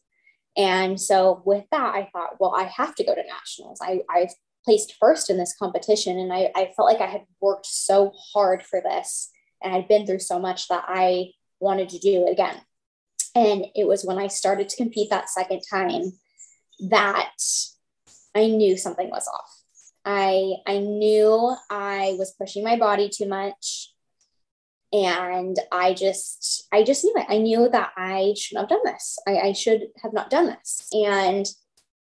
And 0.57 0.99
so 0.99 1.41
with 1.45 1.65
that, 1.71 1.93
I 1.95 2.09
thought, 2.13 2.39
well, 2.39 2.55
I 2.55 2.63
have 2.63 2.95
to 2.95 3.03
go 3.03 3.13
to 3.13 3.21
nationals. 3.23 3.79
I, 3.81 4.01
I 4.09 4.29
placed 4.65 4.95
first 4.99 5.29
in 5.29 5.37
this 5.37 5.55
competition 5.57 6.17
and 6.17 6.33
I, 6.33 6.51
I 6.55 6.71
felt 6.75 6.89
like 6.89 7.01
I 7.01 7.11
had 7.11 7.25
worked 7.39 7.67
so 7.67 8.11
hard 8.33 8.63
for 8.63 8.81
this 8.81 9.29
and 9.63 9.73
I'd 9.73 9.87
been 9.87 10.05
through 10.05 10.19
so 10.19 10.39
much 10.39 10.67
that 10.67 10.85
I 10.87 11.31
wanted 11.59 11.89
to 11.89 11.99
do 11.99 12.25
it 12.27 12.31
again. 12.31 12.59
And 13.35 13.65
it 13.75 13.87
was 13.87 14.03
when 14.03 14.17
I 14.17 14.27
started 14.27 14.69
to 14.69 14.77
compete 14.77 15.09
that 15.09 15.29
second 15.29 15.61
time 15.69 16.13
that 16.89 17.31
I 18.33 18.47
knew 18.47 18.77
something 18.77 19.09
was 19.09 19.27
off. 19.27 19.61
I 20.05 20.53
I 20.67 20.79
knew 20.79 21.55
I 21.69 22.15
was 22.19 22.35
pushing 22.39 22.63
my 22.63 22.77
body 22.77 23.09
too 23.09 23.27
much 23.27 23.91
and 24.93 25.57
I 25.71 25.93
just 25.93 26.67
I 26.71 26.83
just 26.83 27.03
knew 27.03 27.13
it. 27.17 27.25
I 27.27 27.37
knew 27.37 27.69
that 27.69 27.91
I 27.97 28.33
shouldn't 28.37 28.69
have 28.69 28.77
done 28.77 28.93
this. 28.93 29.17
I, 29.27 29.37
I 29.49 29.53
should 29.53 29.87
have 30.03 30.13
not 30.13 30.29
done 30.29 30.47
this. 30.47 30.87
And 30.93 31.45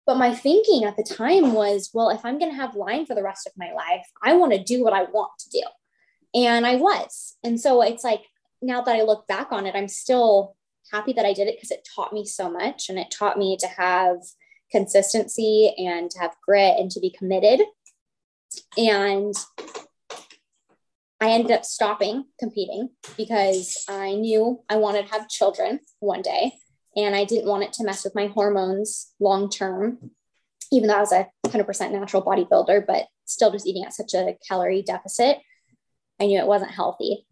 but 0.06 0.16
my 0.16 0.34
thinking 0.34 0.84
at 0.84 0.96
the 0.96 1.04
time 1.04 1.52
was, 1.52 1.90
well, 1.94 2.10
if 2.10 2.24
I'm 2.24 2.38
gonna 2.38 2.54
have 2.54 2.74
Lyme 2.74 3.06
for 3.06 3.14
the 3.14 3.22
rest 3.22 3.46
of 3.46 3.52
my 3.56 3.72
life, 3.72 4.06
I 4.22 4.34
want 4.34 4.52
to 4.52 4.62
do 4.62 4.82
what 4.82 4.92
I 4.92 5.04
want 5.04 5.32
to 5.40 5.50
do. 5.50 5.62
And 6.34 6.66
I 6.66 6.76
was. 6.76 7.36
And 7.44 7.60
so 7.60 7.82
it's 7.82 8.04
like 8.04 8.22
now 8.60 8.82
that 8.82 8.96
I 8.96 9.02
look 9.02 9.26
back 9.26 9.52
on 9.52 9.66
it, 9.66 9.74
I'm 9.74 9.88
still 9.88 10.56
happy 10.90 11.12
that 11.12 11.26
I 11.26 11.32
did 11.32 11.48
it 11.48 11.56
because 11.56 11.70
it 11.70 11.88
taught 11.94 12.12
me 12.12 12.24
so 12.24 12.50
much 12.50 12.88
and 12.88 12.98
it 12.98 13.14
taught 13.16 13.38
me 13.38 13.56
to 13.58 13.66
have 13.66 14.16
consistency 14.70 15.74
and 15.78 16.10
to 16.10 16.18
have 16.18 16.34
grit 16.46 16.78
and 16.78 16.90
to 16.90 17.00
be 17.00 17.10
committed. 17.10 17.60
And 18.76 19.34
I 21.20 21.30
ended 21.30 21.52
up 21.52 21.64
stopping 21.64 22.24
competing 22.40 22.90
because 23.16 23.84
I 23.88 24.14
knew 24.14 24.62
I 24.68 24.76
wanted 24.76 25.06
to 25.06 25.12
have 25.12 25.28
children 25.28 25.78
one 26.00 26.22
day 26.22 26.54
and 26.96 27.14
I 27.14 27.24
didn't 27.24 27.48
want 27.48 27.64
it 27.64 27.72
to 27.74 27.84
mess 27.84 28.04
with 28.04 28.14
my 28.14 28.26
hormones 28.26 29.12
long 29.20 29.48
term, 29.48 30.10
even 30.70 30.88
though 30.88 30.96
I 30.96 31.00
was 31.00 31.12
a 31.12 31.28
100% 31.46 31.92
natural 31.92 32.22
bodybuilder, 32.22 32.86
but 32.86 33.06
still 33.24 33.50
just 33.50 33.66
eating 33.66 33.84
at 33.84 33.94
such 33.94 34.14
a 34.14 34.36
calorie 34.46 34.82
deficit. 34.82 35.38
I 36.20 36.26
knew 36.26 36.38
it 36.38 36.46
wasn't 36.46 36.72
healthy. 36.72 37.26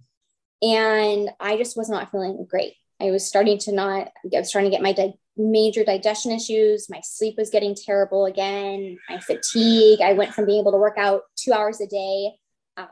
And 0.62 1.30
I 1.38 1.56
just 1.56 1.76
was 1.76 1.88
not 1.88 2.10
feeling 2.10 2.46
great. 2.48 2.74
I 3.00 3.10
was 3.10 3.26
starting 3.26 3.58
to 3.60 3.72
not, 3.72 4.10
I 4.34 4.38
was 4.38 4.48
starting 4.48 4.70
to 4.70 4.76
get 4.76 4.82
my 4.82 4.92
di- 4.92 5.18
major 5.36 5.84
digestion 5.84 6.32
issues. 6.32 6.90
My 6.90 7.00
sleep 7.02 7.36
was 7.38 7.50
getting 7.50 7.74
terrible 7.74 8.26
again. 8.26 8.98
My 9.08 9.20
fatigue. 9.20 10.00
I 10.02 10.12
went 10.12 10.34
from 10.34 10.44
being 10.44 10.60
able 10.60 10.72
to 10.72 10.78
work 10.78 10.98
out 10.98 11.22
two 11.36 11.52
hours 11.52 11.80
a 11.80 11.86
day 11.86 12.32
at 12.76 12.90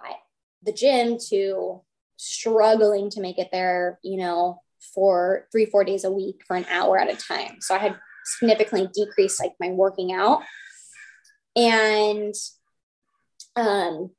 the 0.62 0.73
gym 0.73 1.19
to 1.29 1.83
struggling 2.16 3.11
to 3.11 3.21
make 3.21 3.39
it 3.39 3.49
there, 3.53 3.99
you 4.03 4.19
know, 4.19 4.61
for 4.95 5.47
three, 5.53 5.66
four 5.66 5.85
days 5.85 6.05
a 6.05 6.11
week 6.11 6.43
for 6.47 6.57
an 6.57 6.66
hour 6.70 6.99
at 6.99 7.11
a 7.11 7.16
time. 7.16 7.57
So 7.61 7.74
I 7.74 7.79
had 7.79 7.97
significantly 8.24 8.89
decreased 8.95 9.41
like 9.43 9.53
my 9.61 9.70
working 9.70 10.12
out. 10.12 10.43
And 11.57 12.35
um 13.57 14.11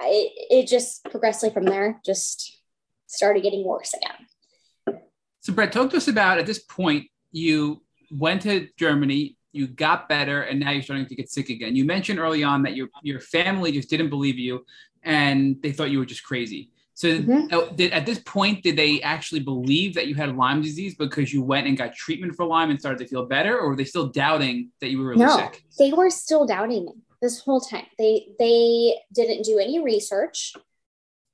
I, 0.00 0.28
it 0.50 0.66
just 0.66 1.04
progressively 1.04 1.54
from 1.54 1.64
there 1.64 2.00
just 2.04 2.60
started 3.06 3.42
getting 3.42 3.64
worse 3.64 3.94
again. 3.94 5.00
So, 5.40 5.52
Brett, 5.52 5.72
talk 5.72 5.90
to 5.90 5.98
us 5.98 6.08
about 6.08 6.38
at 6.38 6.46
this 6.46 6.58
point, 6.58 7.06
you 7.30 7.82
went 8.10 8.42
to 8.42 8.68
Germany, 8.76 9.36
you 9.52 9.66
got 9.68 10.08
better, 10.08 10.42
and 10.42 10.58
now 10.58 10.70
you're 10.70 10.82
starting 10.82 11.06
to 11.06 11.14
get 11.14 11.30
sick 11.30 11.48
again. 11.48 11.76
You 11.76 11.84
mentioned 11.84 12.18
early 12.18 12.42
on 12.42 12.62
that 12.62 12.74
your, 12.74 12.88
your 13.02 13.20
family 13.20 13.70
just 13.70 13.90
didn't 13.90 14.10
believe 14.10 14.38
you 14.38 14.64
and 15.02 15.60
they 15.62 15.70
thought 15.70 15.90
you 15.90 15.98
were 15.98 16.06
just 16.06 16.24
crazy. 16.24 16.70
So, 16.96 17.08
mm-hmm. 17.08 17.52
Uh, 17.52 17.72
did, 17.74 17.92
at 17.92 18.06
this 18.06 18.20
point, 18.20 18.62
did 18.62 18.76
they 18.76 19.02
actually 19.02 19.40
believe 19.40 19.94
that 19.94 20.06
you 20.06 20.14
had 20.14 20.36
Lyme 20.36 20.62
disease 20.62 20.94
because 20.94 21.32
you 21.32 21.42
went 21.42 21.66
and 21.66 21.76
got 21.76 21.92
treatment 21.94 22.36
for 22.36 22.46
Lyme 22.46 22.70
and 22.70 22.78
started 22.78 23.00
to 23.00 23.08
feel 23.08 23.26
better, 23.26 23.58
or 23.58 23.70
were 23.70 23.76
they 23.76 23.84
still 23.84 24.06
doubting 24.08 24.70
that 24.80 24.90
you 24.90 24.98
were 24.98 25.08
really 25.08 25.24
no, 25.24 25.36
sick? 25.36 25.64
They 25.76 25.92
were 25.92 26.08
still 26.08 26.46
doubting 26.46 26.84
me 26.84 26.92
this 27.20 27.40
whole 27.40 27.60
time. 27.60 27.86
They 27.98 28.28
they 28.38 28.96
didn't 29.12 29.44
do 29.44 29.58
any 29.58 29.82
research. 29.82 30.52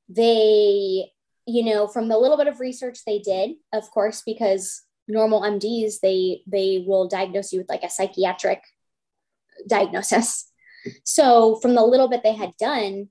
They, 0.08 1.10
you 1.46 1.64
know, 1.64 1.86
from 1.86 2.08
the 2.08 2.16
little 2.16 2.38
bit 2.38 2.46
of 2.46 2.58
research 2.58 3.00
they 3.04 3.18
did, 3.18 3.56
of 3.72 3.90
course, 3.90 4.22
because 4.24 4.82
normal 5.08 5.42
MDs 5.42 6.00
they 6.00 6.42
they 6.46 6.84
will 6.86 7.06
diagnose 7.06 7.52
you 7.52 7.58
with 7.58 7.68
like 7.68 7.82
a 7.82 7.90
psychiatric 7.90 8.62
diagnosis. 9.68 10.46
So 11.04 11.56
from 11.56 11.74
the 11.74 11.84
little 11.84 12.08
bit 12.08 12.22
they 12.22 12.34
had 12.34 12.56
done, 12.58 13.10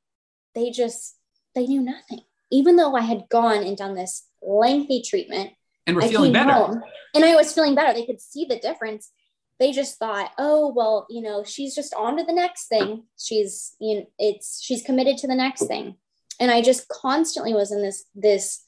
they 0.55 0.71
just 0.71 1.15
they 1.53 1.67
knew 1.67 1.83
nothing. 1.83 2.21
Even 2.51 2.75
though 2.75 2.95
I 2.95 3.01
had 3.01 3.29
gone 3.29 3.63
and 3.63 3.77
done 3.77 3.95
this 3.95 4.27
lengthy 4.41 5.01
treatment 5.01 5.51
and 5.85 5.95
we're 5.95 6.07
feeling 6.07 6.33
better. 6.33 6.81
and 7.13 7.25
I 7.25 7.35
was 7.35 7.53
feeling 7.53 7.75
better. 7.75 7.93
They 7.93 8.05
could 8.05 8.21
see 8.21 8.45
the 8.45 8.59
difference 8.59 9.11
they 9.59 9.73
just 9.73 9.99
thought, 9.99 10.31
oh, 10.37 10.71
well, 10.73 11.05
you 11.09 11.21
know, 11.21 11.43
she's 11.43 11.75
just 11.75 11.93
on 11.93 12.17
to 12.17 12.23
the 12.23 12.33
next 12.33 12.67
thing. 12.67 13.03
She's, 13.17 13.75
you 13.79 13.99
know, 13.99 14.05
it's, 14.17 14.61
she's 14.63 14.83
committed 14.83 15.17
to 15.17 15.27
the 15.27 15.35
next 15.35 15.67
thing. 15.67 15.97
And 16.39 16.49
I 16.49 16.61
just 16.61 16.87
constantly 16.87 17.53
was 17.53 17.71
in 17.71 17.81
this, 17.81 18.05
this 18.15 18.63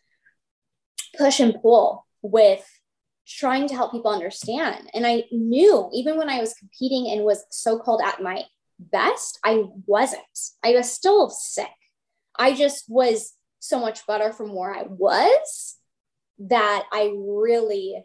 push 1.18 1.40
and 1.40 1.56
pull 1.62 2.06
with 2.22 2.68
trying 3.26 3.70
to 3.70 3.76
help 3.76 3.94
people 3.94 4.12
understand. 4.12 4.90
And 4.94 5.08
I 5.08 5.24
knew 5.32 5.90
even 5.94 6.18
when 6.18 6.30
I 6.30 6.42
was 6.42 6.54
competing 6.54 7.10
and 7.10 7.24
was 7.24 7.46
so 7.50 7.80
called 7.80 8.02
at 8.04 8.22
my 8.22 8.44
best, 8.78 9.40
I 9.46 9.64
wasn't. 9.86 10.22
I 10.62 10.72
was 10.72 10.92
still 10.92 11.30
sick. 11.30 11.70
I 12.38 12.54
just 12.54 12.86
was 12.90 13.34
so 13.62 13.80
much 13.80 14.06
better 14.08 14.34
from 14.34 14.54
where 14.54 14.74
I 14.74 14.84
was 14.88 15.78
that 16.40 16.84
I 16.92 17.14
really 17.16 18.04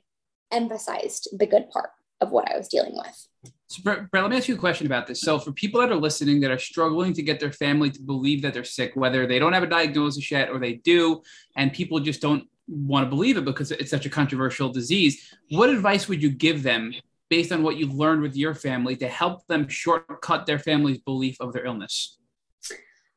emphasized 0.52 1.28
the 1.36 1.46
good 1.46 1.70
part 1.70 1.90
of 2.20 2.30
what 2.30 2.50
I 2.50 2.56
was 2.56 2.68
dealing 2.68 2.94
with. 2.94 3.52
So, 3.68 3.82
Brett, 3.82 4.06
let 4.12 4.30
me 4.30 4.36
ask 4.36 4.48
you 4.48 4.54
a 4.54 4.58
question 4.58 4.86
about 4.86 5.06
this. 5.06 5.20
So, 5.20 5.38
for 5.38 5.50
people 5.52 5.80
that 5.80 5.90
are 5.90 5.96
listening 5.96 6.40
that 6.40 6.50
are 6.50 6.58
struggling 6.58 7.12
to 7.14 7.22
get 7.22 7.40
their 7.40 7.52
family 7.52 7.90
to 7.90 8.00
believe 8.00 8.42
that 8.42 8.54
they're 8.54 8.64
sick, 8.64 8.92
whether 8.94 9.26
they 9.26 9.38
don't 9.38 9.54
have 9.54 9.64
a 9.64 9.68
diagnosis 9.68 10.30
yet 10.30 10.50
or 10.50 10.58
they 10.58 10.74
do, 10.74 11.22
and 11.56 11.72
people 11.72 11.98
just 11.98 12.20
don't 12.20 12.48
want 12.68 13.04
to 13.04 13.10
believe 13.10 13.36
it 13.36 13.44
because 13.44 13.72
it's 13.72 13.90
such 13.90 14.06
a 14.06 14.10
controversial 14.10 14.68
disease, 14.68 15.34
what 15.50 15.70
advice 15.70 16.06
would 16.08 16.22
you 16.22 16.30
give 16.30 16.62
them 16.62 16.92
based 17.28 17.50
on 17.50 17.62
what 17.62 17.76
you've 17.76 17.94
learned 17.94 18.22
with 18.22 18.36
your 18.36 18.54
family 18.54 18.94
to 18.96 19.08
help 19.08 19.46
them 19.46 19.68
shortcut 19.68 20.46
their 20.46 20.58
family's 20.58 20.98
belief 20.98 21.36
of 21.40 21.52
their 21.52 21.64
illness? 21.64 22.18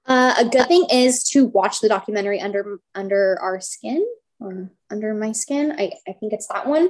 Uh, 0.10 0.34
a 0.40 0.46
good 0.46 0.68
thing 0.68 0.88
is 0.92 1.24
to 1.24 1.46
watch 1.46 1.80
the 1.80 1.88
documentary 1.88 2.42
under 2.42 2.80
under 2.96 3.38
our 3.42 3.62
skin 3.62 4.04
or 4.40 4.72
under 4.90 5.14
my 5.14 5.32
skin. 5.32 5.72
I, 5.78 5.92
I 6.08 6.14
think 6.14 6.34
it's 6.34 6.48
that 6.48 6.68
one 6.68 6.90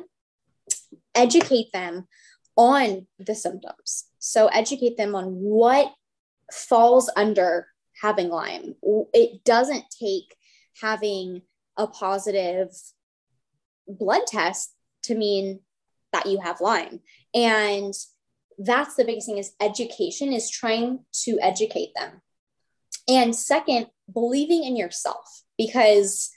educate 1.15 1.71
them 1.73 2.07
on 2.55 3.07
the 3.19 3.35
symptoms. 3.35 4.05
So, 4.19 4.47
educate 4.47 4.97
them 4.97 5.15
on 5.15 5.33
what 5.35 5.93
falls 6.51 7.11
under 7.15 7.67
having 8.01 8.29
Lyme. 8.29 8.75
It 9.13 9.43
doesn't 9.43 9.85
take 9.99 10.35
having 10.81 11.41
a 11.77 11.87
positive 11.87 12.69
blood 13.87 14.21
test 14.27 14.73
to 15.03 15.15
mean 15.15 15.59
that 16.13 16.25
you 16.25 16.39
have 16.39 16.61
Lyme. 16.61 17.01
And 17.33 17.93
that's 18.57 18.95
the 18.95 19.05
biggest 19.05 19.27
thing 19.27 19.37
is 19.37 19.53
education 19.61 20.33
is 20.33 20.49
trying 20.49 20.99
to 21.23 21.37
educate 21.41 21.91
them. 21.95 22.21
And 23.09 23.35
second, 23.35 23.87
believing 24.13 24.63
in 24.63 24.75
yourself 24.75 25.43
because 25.57 26.31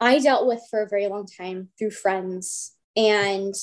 I 0.00 0.20
dealt 0.20 0.46
with 0.46 0.60
for 0.70 0.82
a 0.82 0.88
very 0.88 1.08
long 1.08 1.26
time 1.26 1.70
through 1.78 1.90
friends 1.90 2.76
and 2.96 3.54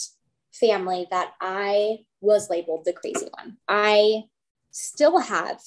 family 0.52 1.08
that 1.10 1.32
I 1.40 2.00
was 2.22 2.50
labeled 2.50 2.86
the 2.86 2.94
crazy 2.94 3.28
one. 3.32 3.58
I 3.68 4.24
still 4.72 5.20
have 5.20 5.60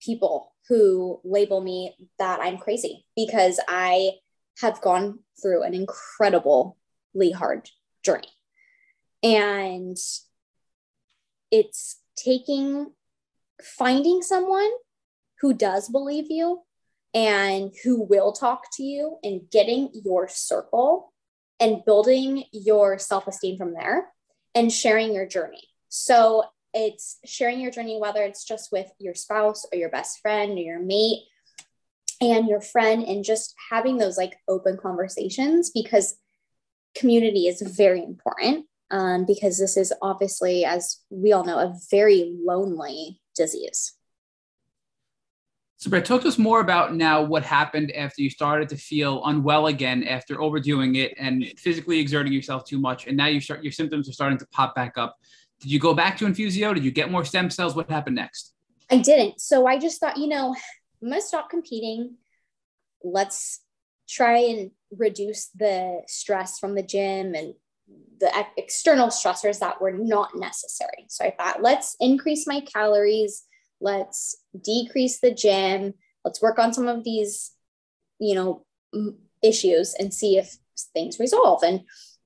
people 0.00 0.54
who 0.68 1.20
label 1.22 1.60
me 1.60 1.94
that 2.18 2.40
I'm 2.40 2.58
crazy 2.58 3.04
because 3.14 3.60
I 3.68 4.12
have 4.60 4.80
gone 4.80 5.20
through 5.42 5.64
an 5.64 5.74
incredibly 5.74 7.32
hard 7.34 7.68
journey. 8.02 8.28
And 9.22 9.96
it's 11.50 12.00
taking, 12.16 12.92
finding 13.62 14.22
someone 14.22 14.70
who 15.44 15.52
does 15.52 15.90
believe 15.90 16.30
you 16.30 16.62
and 17.12 17.70
who 17.84 18.02
will 18.02 18.32
talk 18.32 18.62
to 18.72 18.82
you 18.82 19.18
and 19.22 19.42
getting 19.52 19.90
your 19.92 20.26
circle 20.26 21.12
and 21.60 21.84
building 21.84 22.44
your 22.50 22.98
self 22.98 23.26
esteem 23.26 23.58
from 23.58 23.74
there 23.74 24.08
and 24.54 24.72
sharing 24.72 25.12
your 25.12 25.26
journey. 25.26 25.68
So 25.90 26.44
it's 26.72 27.18
sharing 27.26 27.60
your 27.60 27.70
journey, 27.70 27.98
whether 28.00 28.22
it's 28.22 28.46
just 28.46 28.72
with 28.72 28.90
your 28.98 29.14
spouse 29.14 29.66
or 29.70 29.76
your 29.76 29.90
best 29.90 30.20
friend 30.22 30.52
or 30.52 30.62
your 30.62 30.80
mate 30.80 31.24
and 32.22 32.48
your 32.48 32.62
friend, 32.62 33.02
and 33.02 33.22
just 33.22 33.54
having 33.70 33.98
those 33.98 34.16
like 34.16 34.38
open 34.48 34.78
conversations 34.78 35.70
because 35.74 36.16
community 36.94 37.48
is 37.48 37.60
very 37.60 38.02
important. 38.02 38.64
Um, 38.90 39.26
because 39.26 39.58
this 39.58 39.76
is 39.76 39.92
obviously, 40.00 40.64
as 40.64 41.00
we 41.10 41.32
all 41.32 41.44
know, 41.44 41.58
a 41.58 41.74
very 41.90 42.34
lonely 42.42 43.20
disease. 43.36 43.92
So, 45.84 45.90
Brett, 45.90 46.06
talk 46.06 46.22
to 46.22 46.28
us 46.28 46.38
more 46.38 46.60
about 46.60 46.94
now 46.94 47.20
what 47.20 47.42
happened 47.42 47.92
after 47.92 48.22
you 48.22 48.30
started 48.30 48.70
to 48.70 48.76
feel 48.78 49.22
unwell 49.26 49.66
again 49.66 50.02
after 50.04 50.40
overdoing 50.40 50.94
it 50.94 51.12
and 51.18 51.44
physically 51.58 52.00
exerting 52.00 52.32
yourself 52.32 52.64
too 52.64 52.78
much, 52.78 53.06
and 53.06 53.14
now 53.14 53.26
you 53.26 53.38
start 53.38 53.62
your 53.62 53.70
symptoms 53.70 54.08
are 54.08 54.14
starting 54.14 54.38
to 54.38 54.46
pop 54.46 54.74
back 54.74 54.96
up. 54.96 55.18
Did 55.60 55.70
you 55.70 55.78
go 55.78 55.92
back 55.92 56.16
to 56.16 56.24
Infusio? 56.24 56.72
Did 56.74 56.86
you 56.86 56.90
get 56.90 57.10
more 57.10 57.22
stem 57.22 57.50
cells? 57.50 57.76
What 57.76 57.90
happened 57.90 58.16
next? 58.16 58.54
I 58.90 58.96
didn't. 58.96 59.42
So 59.42 59.66
I 59.66 59.78
just 59.78 60.00
thought, 60.00 60.16
you 60.16 60.26
know, 60.26 60.56
I'm 61.02 61.10
gonna 61.10 61.20
stop 61.20 61.50
competing. 61.50 62.14
Let's 63.02 63.60
try 64.08 64.38
and 64.38 64.70
reduce 64.90 65.48
the 65.48 66.00
stress 66.06 66.58
from 66.58 66.76
the 66.76 66.82
gym 66.82 67.34
and 67.34 67.52
the 68.20 68.32
external 68.56 69.08
stressors 69.08 69.58
that 69.58 69.82
were 69.82 69.92
not 69.92 70.34
necessary. 70.34 71.04
So 71.08 71.26
I 71.26 71.32
thought, 71.32 71.60
let's 71.60 71.94
increase 72.00 72.46
my 72.46 72.60
calories 72.60 73.42
let's 73.84 74.36
decrease 74.60 75.20
the 75.20 75.32
gym. 75.32 75.94
Let's 76.24 76.42
work 76.42 76.58
on 76.58 76.74
some 76.74 76.88
of 76.88 77.04
these 77.04 77.52
you 78.18 78.34
know 78.34 78.64
issues 79.42 79.94
and 79.98 80.12
see 80.12 80.38
if 80.38 80.56
things 80.92 81.20
resolve. 81.20 81.62
And 81.62 81.82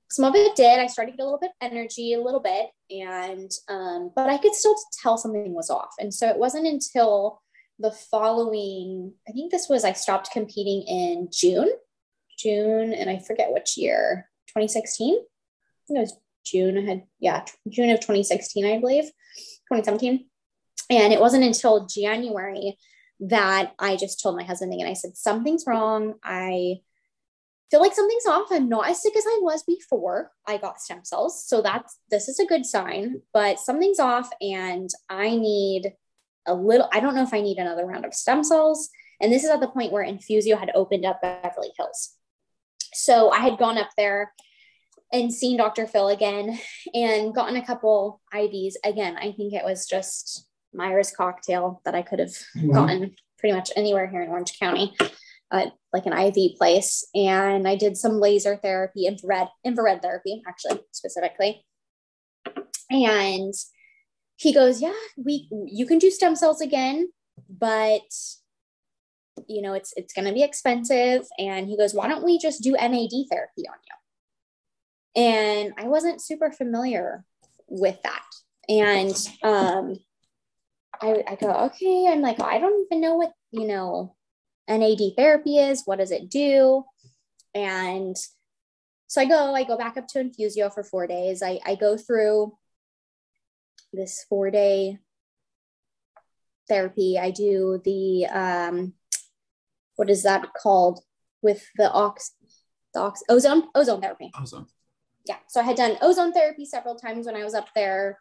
some 0.09 0.25
of 0.25 0.33
it 0.33 0.55
did. 0.55 0.79
I 0.79 0.87
started 0.87 1.11
to 1.11 1.17
get 1.17 1.23
a 1.23 1.25
little 1.25 1.39
bit 1.39 1.51
energy 1.61 2.13
a 2.13 2.21
little 2.21 2.39
bit 2.39 2.67
and 2.89 3.51
um, 3.67 4.11
but 4.15 4.27
i 4.27 4.37
could 4.37 4.55
still 4.55 4.75
tell 5.03 5.17
something 5.17 5.53
was 5.53 5.69
off. 5.69 5.93
And 5.99 6.11
so 6.11 6.27
it 6.27 6.37
wasn't 6.37 6.65
until 6.65 7.41
the 7.79 7.91
following 7.91 9.13
i 9.27 9.31
think 9.31 9.51
this 9.51 9.69
was 9.69 9.85
i 9.85 9.93
stopped 9.93 10.31
competing 10.31 10.83
in 10.83 11.29
june 11.31 11.69
june 12.37 12.93
and 12.93 13.09
i 13.09 13.17
forget 13.17 13.51
which 13.51 13.77
year 13.77 14.29
2016 14.47 15.13
I 15.13 15.17
think 15.87 15.97
it 15.97 16.01
was 16.01 16.17
june 16.45 16.77
i 16.77 16.81
had 16.81 17.03
yeah 17.19 17.45
june 17.69 17.89
of 17.89 18.01
2016 18.01 18.65
i 18.65 18.79
believe 18.79 19.05
2017 19.71 20.25
and 20.89 21.13
it 21.13 21.19
wasn't 21.19 21.43
until 21.43 21.85
January 21.85 22.77
that 23.21 23.73
I 23.77 23.95
just 23.95 24.21
told 24.21 24.37
my 24.37 24.43
husband 24.43 24.73
and 24.73 24.87
I 24.87 24.93
said, 24.93 25.17
Something's 25.17 25.65
wrong. 25.67 26.15
I 26.23 26.77
feel 27.69 27.81
like 27.81 27.93
something's 27.93 28.25
off. 28.25 28.47
I'm 28.51 28.69
not 28.69 28.89
as 28.89 29.01
sick 29.01 29.15
as 29.15 29.25
I 29.27 29.39
was 29.41 29.63
before 29.63 30.31
I 30.47 30.57
got 30.57 30.81
stem 30.81 31.01
cells. 31.03 31.45
So 31.45 31.61
that's 31.61 31.99
this 32.09 32.27
is 32.27 32.39
a 32.39 32.45
good 32.45 32.65
sign, 32.65 33.21
but 33.33 33.59
something's 33.59 33.99
off 33.99 34.29
and 34.41 34.89
I 35.09 35.29
need 35.29 35.93
a 36.47 36.53
little, 36.53 36.89
I 36.91 36.99
don't 36.99 37.15
know 37.15 37.23
if 37.23 37.33
I 37.33 37.41
need 37.41 37.57
another 37.57 37.85
round 37.85 38.05
of 38.05 38.13
stem 38.13 38.43
cells. 38.43 38.89
And 39.21 39.31
this 39.31 39.43
is 39.43 39.49
at 39.49 39.59
the 39.59 39.67
point 39.67 39.91
where 39.91 40.05
Infusio 40.05 40.57
had 40.57 40.71
opened 40.73 41.05
up 41.05 41.21
Beverly 41.21 41.71
Hills. 41.77 42.15
So 42.93 43.29
I 43.29 43.39
had 43.39 43.59
gone 43.59 43.77
up 43.77 43.89
there 43.97 44.33
and 45.11 45.33
seen 45.33 45.57
Dr. 45.57 45.85
Phil 45.85 46.09
again 46.09 46.59
and 46.93 47.35
gotten 47.35 47.57
a 47.57 47.65
couple 47.65 48.21
IVs. 48.33 48.73
Again, 48.83 49.17
I 49.17 49.31
think 49.31 49.53
it 49.53 49.65
was 49.65 49.85
just 49.85 50.47
Myers 50.73 51.11
cocktail 51.15 51.81
that 51.85 51.95
I 51.95 52.01
could 52.01 52.19
have 52.19 52.29
mm-hmm. 52.29 52.71
gotten 52.71 53.15
pretty 53.37 53.55
much 53.55 53.71
anywhere 53.75 54.07
here 54.07 54.21
in 54.21 54.29
Orange 54.29 54.57
County, 54.59 54.95
uh, 55.51 55.67
like 55.93 56.05
an 56.05 56.13
IV 56.13 56.57
place. 56.57 57.07
And 57.15 57.67
I 57.67 57.75
did 57.75 57.97
some 57.97 58.19
laser 58.19 58.57
therapy, 58.57 59.05
infrared, 59.05 59.47
infrared 59.63 60.01
therapy, 60.01 60.41
actually, 60.47 60.81
specifically. 60.91 61.65
And 62.89 63.53
he 64.35 64.53
goes, 64.53 64.81
Yeah, 64.81 64.93
we 65.17 65.47
you 65.51 65.85
can 65.85 65.99
do 65.99 66.09
stem 66.09 66.35
cells 66.35 66.61
again, 66.61 67.11
but 67.49 68.01
you 69.47 69.61
know, 69.61 69.73
it's 69.73 69.93
it's 69.95 70.13
gonna 70.13 70.33
be 70.33 70.43
expensive. 70.43 71.27
And 71.37 71.67
he 71.67 71.77
goes, 71.77 71.93
Why 71.93 72.07
don't 72.07 72.25
we 72.25 72.39
just 72.39 72.63
do 72.63 72.73
NAD 72.73 73.11
therapy 73.29 73.63
on 73.67 73.77
you? 73.85 75.23
And 75.23 75.73
I 75.77 75.87
wasn't 75.87 76.21
super 76.21 76.51
familiar 76.51 77.25
with 77.67 78.01
that. 78.03 78.23
And 78.67 79.29
um 79.43 79.97
I, 81.01 81.23
I 81.27 81.35
go, 81.35 81.51
okay. 81.65 82.07
I'm 82.07 82.21
like, 82.21 82.39
I 82.41 82.59
don't 82.59 82.85
even 82.85 83.01
know 83.01 83.15
what, 83.15 83.31
you 83.51 83.67
know, 83.67 84.15
NAD 84.67 85.15
therapy 85.15 85.57
is. 85.57 85.83
What 85.85 85.99
does 85.99 86.11
it 86.11 86.29
do? 86.29 86.83
And 87.55 88.15
so 89.07 89.21
I 89.21 89.25
go, 89.25 89.55
I 89.55 89.63
go 89.63 89.77
back 89.77 89.97
up 89.97 90.07
to 90.09 90.19
Infusio 90.19 90.73
for 90.73 90.83
four 90.83 91.07
days. 91.07 91.41
I, 91.41 91.59
I 91.65 91.75
go 91.75 91.97
through 91.97 92.55
this 93.91 94.25
four 94.29 94.51
day 94.51 94.99
therapy. 96.67 97.17
I 97.17 97.31
do 97.31 97.81
the, 97.83 98.27
um, 98.27 98.93
what 99.95 100.09
is 100.09 100.23
that 100.23 100.53
called 100.53 101.01
with 101.41 101.65
the 101.77 101.91
ox, 101.91 102.33
the 102.93 102.99
ox, 102.99 103.23
ozone, 103.29 103.63
ozone 103.73 104.01
therapy. 104.01 104.31
Ozone. 104.39 104.67
Yeah. 105.25 105.37
So 105.47 105.61
I 105.61 105.63
had 105.63 105.77
done 105.77 105.97
ozone 106.01 106.33
therapy 106.33 106.65
several 106.65 106.95
times 106.95 107.25
when 107.25 107.35
I 107.35 107.43
was 107.43 107.53
up 107.53 107.69
there 107.73 108.19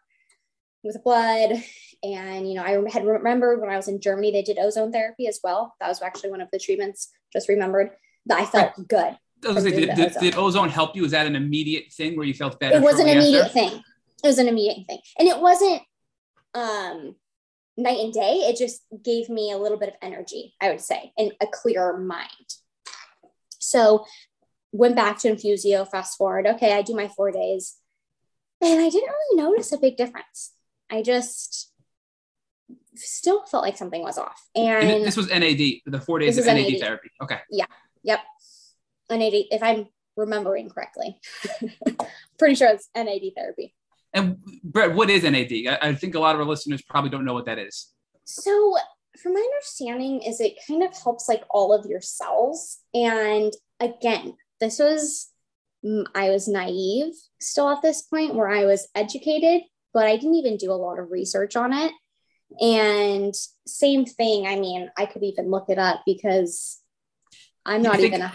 with 0.84 1.02
blood. 1.04 1.62
And, 2.02 2.48
you 2.48 2.54
know, 2.54 2.62
I 2.62 2.90
had 2.90 3.04
remembered 3.04 3.60
when 3.60 3.70
I 3.70 3.76
was 3.76 3.88
in 3.88 4.00
Germany, 4.00 4.30
they 4.30 4.42
did 4.42 4.58
ozone 4.58 4.92
therapy 4.92 5.26
as 5.26 5.40
well. 5.42 5.74
That 5.80 5.88
was 5.88 6.00
actually 6.02 6.30
one 6.30 6.40
of 6.40 6.48
the 6.52 6.58
treatments, 6.58 7.10
just 7.32 7.48
remembered 7.48 7.90
that 8.26 8.40
I 8.40 8.44
felt 8.44 8.72
right. 8.78 8.88
good. 8.88 9.18
Say, 9.62 9.70
did, 9.70 9.90
ozone. 9.90 10.22
did, 10.22 10.34
ozone. 10.36 10.68
help 10.68 10.96
you? 10.96 11.02
Was 11.02 11.12
that 11.12 11.26
an 11.26 11.36
immediate 11.36 11.92
thing 11.92 12.16
where 12.16 12.26
you 12.26 12.34
felt 12.34 12.58
better? 12.58 12.76
It 12.76 12.82
was 12.82 12.98
an 12.98 13.08
immediate 13.08 13.46
after? 13.46 13.52
thing. 13.52 13.72
It 14.24 14.26
was 14.26 14.38
an 14.38 14.48
immediate 14.48 14.86
thing. 14.86 14.98
And 15.18 15.28
it 15.28 15.40
wasn't 15.40 15.80
um, 16.54 17.14
night 17.76 18.00
and 18.00 18.12
day. 18.12 18.48
It 18.48 18.56
just 18.56 18.82
gave 19.04 19.28
me 19.28 19.52
a 19.52 19.58
little 19.58 19.78
bit 19.78 19.90
of 19.90 19.94
energy, 20.02 20.54
I 20.60 20.70
would 20.70 20.80
say, 20.80 21.12
and 21.16 21.32
a 21.40 21.46
clearer 21.46 21.98
mind. 21.98 22.28
So 23.60 24.04
went 24.72 24.96
back 24.96 25.18
to 25.20 25.28
Infusio, 25.28 25.88
fast 25.88 26.18
forward. 26.18 26.46
Okay, 26.46 26.72
I 26.72 26.82
do 26.82 26.94
my 26.94 27.08
four 27.08 27.30
days. 27.30 27.76
And 28.60 28.80
I 28.80 28.88
didn't 28.88 29.08
really 29.08 29.42
notice 29.42 29.70
a 29.72 29.78
big 29.78 29.96
difference. 29.96 30.52
I 30.90 31.02
just 31.02 31.72
still 32.94 33.44
felt 33.46 33.62
like 33.62 33.76
something 33.76 34.02
was 34.02 34.18
off. 34.18 34.48
And, 34.54 34.88
and 34.88 35.04
this 35.04 35.16
was 35.16 35.28
NAD, 35.28 35.58
the 35.86 36.02
four 36.04 36.18
days 36.18 36.38
of 36.38 36.46
NAD, 36.46 36.70
NAD, 36.70 36.80
therapy. 36.80 37.10
Okay. 37.22 37.38
Yeah. 37.50 37.66
Yep. 38.02 38.20
NAD, 39.10 39.32
if 39.50 39.62
I'm 39.62 39.86
remembering 40.16 40.68
correctly. 40.68 41.20
Pretty 42.38 42.54
sure 42.54 42.68
it's 42.68 42.88
NAD 42.94 43.32
therapy. 43.36 43.74
And 44.12 44.38
Brett, 44.64 44.94
what 44.94 45.10
is 45.10 45.22
NAD? 45.22 45.52
I, 45.52 45.88
I 45.88 45.94
think 45.94 46.14
a 46.14 46.20
lot 46.20 46.34
of 46.34 46.40
our 46.40 46.46
listeners 46.46 46.82
probably 46.82 47.10
don't 47.10 47.24
know 47.24 47.34
what 47.34 47.46
that 47.46 47.58
is. 47.58 47.92
So, 48.24 48.76
from 49.22 49.34
my 49.34 49.40
understanding, 49.40 50.22
is 50.22 50.40
it 50.40 50.54
kind 50.66 50.82
of 50.82 50.96
helps 50.96 51.28
like 51.28 51.42
all 51.50 51.72
of 51.72 51.86
your 51.86 52.00
cells. 52.00 52.78
And 52.94 53.52
again, 53.80 54.34
this 54.60 54.78
was 54.78 55.28
mm, 55.84 56.04
I 56.14 56.30
was 56.30 56.48
naive 56.48 57.14
still 57.40 57.68
at 57.70 57.82
this 57.82 58.02
point 58.02 58.34
where 58.34 58.48
I 58.48 58.64
was 58.64 58.88
educated 58.94 59.62
but 59.92 60.06
I 60.06 60.16
didn't 60.16 60.34
even 60.34 60.56
do 60.56 60.72
a 60.72 60.74
lot 60.74 60.98
of 60.98 61.10
research 61.10 61.56
on 61.56 61.72
it. 61.72 61.92
And 62.60 63.34
same 63.66 64.06
thing, 64.06 64.46
I 64.46 64.58
mean, 64.58 64.90
I 64.96 65.06
could 65.06 65.22
even 65.22 65.50
look 65.50 65.68
it 65.68 65.78
up 65.78 66.02
because 66.06 66.80
I'm 67.66 67.82
not 67.82 67.96
think, 67.96 68.14
even 68.14 68.22
a 68.22 68.32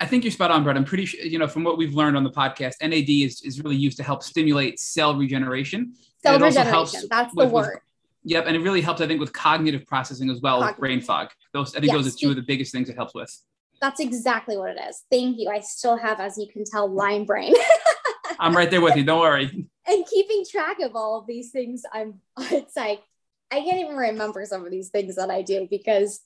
I 0.00 0.06
think 0.06 0.24
you're 0.24 0.30
spot 0.30 0.50
on, 0.50 0.64
Brett. 0.64 0.76
I'm 0.76 0.84
pretty 0.84 1.04
sure, 1.04 1.20
you 1.20 1.38
know, 1.38 1.46
from 1.46 1.62
what 1.62 1.76
we've 1.78 1.94
learned 1.94 2.16
on 2.16 2.24
the 2.24 2.30
podcast, 2.30 2.74
NAD 2.82 3.08
is, 3.08 3.42
is 3.42 3.62
really 3.62 3.76
used 3.76 3.96
to 3.98 4.02
help 4.02 4.22
stimulate 4.22 4.80
cell 4.80 5.14
regeneration. 5.14 5.94
Cell 6.22 6.38
regeneration, 6.38 7.02
that's 7.10 7.34
with, 7.34 7.48
the 7.48 7.54
word. 7.54 7.66
With, 7.74 7.82
yep. 8.24 8.44
And 8.46 8.56
it 8.56 8.60
really 8.60 8.80
helps, 8.80 9.00
I 9.00 9.06
think, 9.06 9.20
with 9.20 9.32
cognitive 9.32 9.86
processing 9.86 10.30
as 10.30 10.40
well, 10.40 10.60
cognitive. 10.60 10.76
with 10.76 10.80
brain 10.80 11.00
fog. 11.00 11.28
Those, 11.52 11.76
I 11.76 11.80
think 11.80 11.92
yes. 11.92 12.04
those 12.04 12.14
are 12.14 12.18
two 12.18 12.30
of 12.30 12.36
the 12.36 12.42
biggest 12.42 12.72
things 12.72 12.88
it 12.88 12.96
helps 12.96 13.14
with. 13.14 13.30
That's 13.80 14.00
exactly 14.00 14.56
what 14.56 14.70
it 14.70 14.78
is. 14.88 15.04
Thank 15.10 15.38
you. 15.38 15.50
I 15.50 15.60
still 15.60 15.98
have, 15.98 16.18
as 16.18 16.38
you 16.38 16.48
can 16.50 16.64
tell, 16.64 16.88
Lyme 16.88 17.26
brain. 17.26 17.54
I'm 18.38 18.56
right 18.56 18.70
there 18.70 18.80
with 18.80 18.96
you. 18.96 19.04
Don't 19.04 19.20
worry. 19.20 19.68
And 19.86 20.06
keeping 20.06 20.44
track 20.50 20.80
of 20.80 20.96
all 20.96 21.18
of 21.18 21.26
these 21.26 21.50
things, 21.50 21.82
I'm 21.92 22.20
it's 22.40 22.76
like 22.76 23.02
I 23.50 23.60
can't 23.60 23.80
even 23.80 23.96
remember 23.96 24.44
some 24.46 24.64
of 24.64 24.70
these 24.70 24.88
things 24.88 25.16
that 25.16 25.30
I 25.30 25.42
do 25.42 25.66
because 25.70 26.20